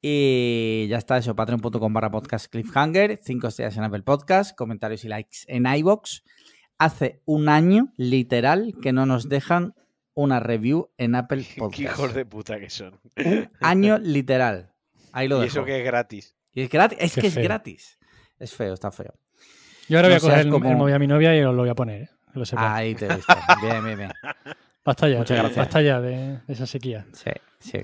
Y 0.02 0.88
ya 0.90 0.98
está 0.98 1.18
eso, 1.18 1.36
patreon.com 1.36 1.94
barra 1.94 2.10
podcast 2.10 2.52
cliffhanger, 2.52 3.20
5 3.22 3.48
estrellas 3.48 3.78
en 3.78 3.84
Apple 3.84 4.02
Podcast, 4.02 4.58
comentarios 4.58 5.06
y 5.06 5.10
likes 5.10 5.40
en 5.48 5.68
iBox. 5.68 6.24
Hace 6.80 7.22
un 7.26 7.50
año, 7.50 7.94
literal, 7.98 8.74
que 8.82 8.94
no 8.94 9.06
nos 9.06 9.30
dejan 9.30 9.76
una 10.14 10.40
review 10.40 10.90
en 10.98 11.16
Apple 11.16 11.46
Qué 11.56 11.60
Podcast. 11.60 11.80
hijos 11.80 12.14
de 12.14 12.26
puta 12.26 12.60
que 12.60 12.70
son. 12.70 13.00
Un 13.18 13.50
año 13.62 13.98
literal. 13.98 14.74
Ahí 15.14 15.28
lo 15.28 15.38
y 15.38 15.42
dejo. 15.42 15.52
eso 15.60 15.66
que 15.66 15.80
es 15.80 15.86
gratis. 15.86 16.36
Y 16.54 16.62
es 16.62 16.70
gratis, 16.70 16.98
es 17.02 17.16
Qué 17.16 17.22
que 17.22 17.28
es 17.28 17.38
gratis. 17.38 18.00
Es 18.40 18.54
feo, 18.56 18.74
está 18.74 18.92
feo. 18.92 19.14
Yo 19.88 19.98
ahora 19.98 20.08
voy 20.10 20.18
a 20.18 20.20
coger 20.20 20.40
el, 20.40 20.50
como- 20.50 20.70
el 20.70 20.78
móvil 20.78 20.94
a 20.96 21.00
mi 21.00 21.08
novia 21.08 21.36
y 21.38 21.42
os 21.44 21.54
lo 21.54 21.62
voy 21.62 21.70
a 21.70 21.76
poner, 21.76 22.04
¿eh? 22.04 22.10
lo. 22.34 22.44
Ahí 22.56 22.96
te 22.96 23.06
he 23.08 23.16
visto. 23.16 23.34
Bien, 23.62 23.84
bien, 23.84 23.98
bien. 23.98 24.12
Basta 24.86 25.08
ya, 25.10 25.20
Muchas 25.20 25.38
gracias. 25.38 25.58
basta 25.58 25.82
ya 25.82 26.02
de, 26.02 26.40
de 26.48 26.54
esa 26.54 26.66
sequía. 26.66 27.06
Sí, 27.14 27.30
sí. 27.60 27.84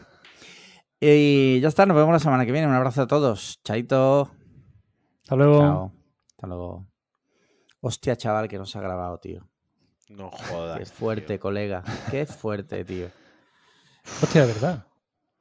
Y 1.00 1.60
ya 1.60 1.68
está, 1.68 1.86
nos 1.86 1.96
vemos 1.96 2.12
la 2.12 2.18
semana 2.20 2.44
que 2.46 2.52
viene. 2.52 2.66
Un 2.68 2.74
abrazo 2.74 3.04
a 3.04 3.08
todos. 3.08 3.62
Chaito. 3.64 4.32
Hasta 5.24 5.36
luego. 5.36 5.60
Chao. 5.60 5.94
Hasta 6.32 6.48
luego. 6.48 6.88
Hostia, 7.82 8.16
chaval, 8.16 8.48
que 8.48 8.58
nos 8.58 8.76
ha 8.76 8.82
grabado, 8.82 9.20
tío. 9.20 9.48
No 10.10 10.30
jodas. 10.32 10.80
Qué 10.80 10.86
tío. 10.86 10.94
fuerte, 10.94 11.40
colega. 11.40 11.84
Qué 12.12 12.26
fuerte, 12.26 12.84
tío. 12.86 13.10
Hostia, 14.24 14.42
de 14.46 14.54
verdad. 14.54 14.84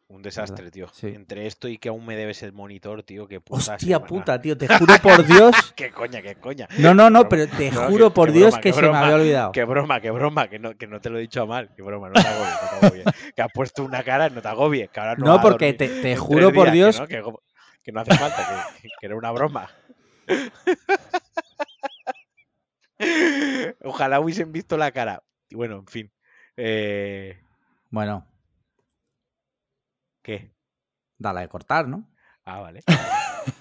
Un 0.09 0.23
desastre, 0.23 0.71
tío. 0.71 0.87
Sí. 0.93 1.09
Entre 1.09 1.49
esto 1.49 1.67
y 1.67 1.79
que 1.79 1.89
aún 1.89 2.07
me 2.07 2.15
debes 2.15 2.41
el 2.45 2.53
monitor, 2.53 3.03
tío, 3.03 3.27
que 3.27 3.41
puta 3.41 3.73
Hostia 3.75 3.97
semana. 3.97 4.07
puta, 4.07 4.41
tío. 4.41 4.57
Te 4.57 4.69
juro 4.69 4.95
por 5.03 5.27
Dios. 5.27 5.73
qué 5.77 5.91
coña, 5.91 6.23
qué 6.23 6.37
coña. 6.37 6.69
No, 6.79 6.95
no, 6.95 7.11
no, 7.11 7.29
pero 7.29 7.49
te 7.49 7.73
No, 7.73 7.89
juro 7.89 8.11
que- 8.11 8.15
por 8.15 8.31
Dios 8.31 8.51
broma, 8.53 8.61
que 8.61 8.73
se 8.73 8.83
me 8.83 8.97
había 8.97 9.17
olvidado. 9.17 9.51
Qué 9.53 9.65
broma, 9.65 10.01
qué 10.01 10.13
broma, 10.13 10.49
que 10.49 10.61
no, 10.61 10.77
que 10.77 10.87
no 10.87 11.01
te 11.01 11.11
lo 11.11 11.19
he 11.19 11.23
dicho 11.23 11.43
a 11.43 11.47
mal. 11.47 11.71
Qué 11.75 11.83
broma, 11.83 12.09
no 12.09 12.15
te 12.15 12.21
agobies, 12.29 12.55
no 12.63 12.79
te 12.79 12.87
agobies. 12.87 13.05
que 13.35 13.43
has 13.43 13.53
puesto 13.53 13.83
una 13.85 14.05
cara, 14.05 14.29
no 14.29 14.41
te 14.41 14.47
agobies. 14.49 14.91
Que 14.91 15.01
ahora 15.01 15.17
no, 15.17 15.27
No, 15.27 15.41
porque 15.41 15.73
te, 15.73 15.89
te 15.89 16.17
juro 16.17 16.53
por 16.53 16.71
días, 16.71 16.95
Dios. 16.97 17.09
Que 17.09 17.19
no, 17.21 17.33
que, 17.33 17.39
que 17.83 17.93
no 17.93 18.01
hace 18.01 18.15
falta, 18.17 18.73
que, 18.81 18.89
que 19.01 19.07
era 19.07 19.17
una 19.17 19.33
broma. 19.33 19.69
Ojalá 23.85 24.21
hubiesen 24.21 24.53
visto 24.53 24.77
la 24.77 24.91
cara. 24.93 25.23
Y 25.49 25.55
bueno, 25.55 25.77
en 25.77 25.87
fin. 25.87 26.13
Eh, 26.57 27.41
Bueno, 27.91 28.27
¿Qué? 30.23 30.53
dale 31.19 31.41
a 31.41 31.49
cortar, 31.49 31.87
¿no? 31.89 32.09
Ah, 32.45 32.61
vale. 32.61 32.83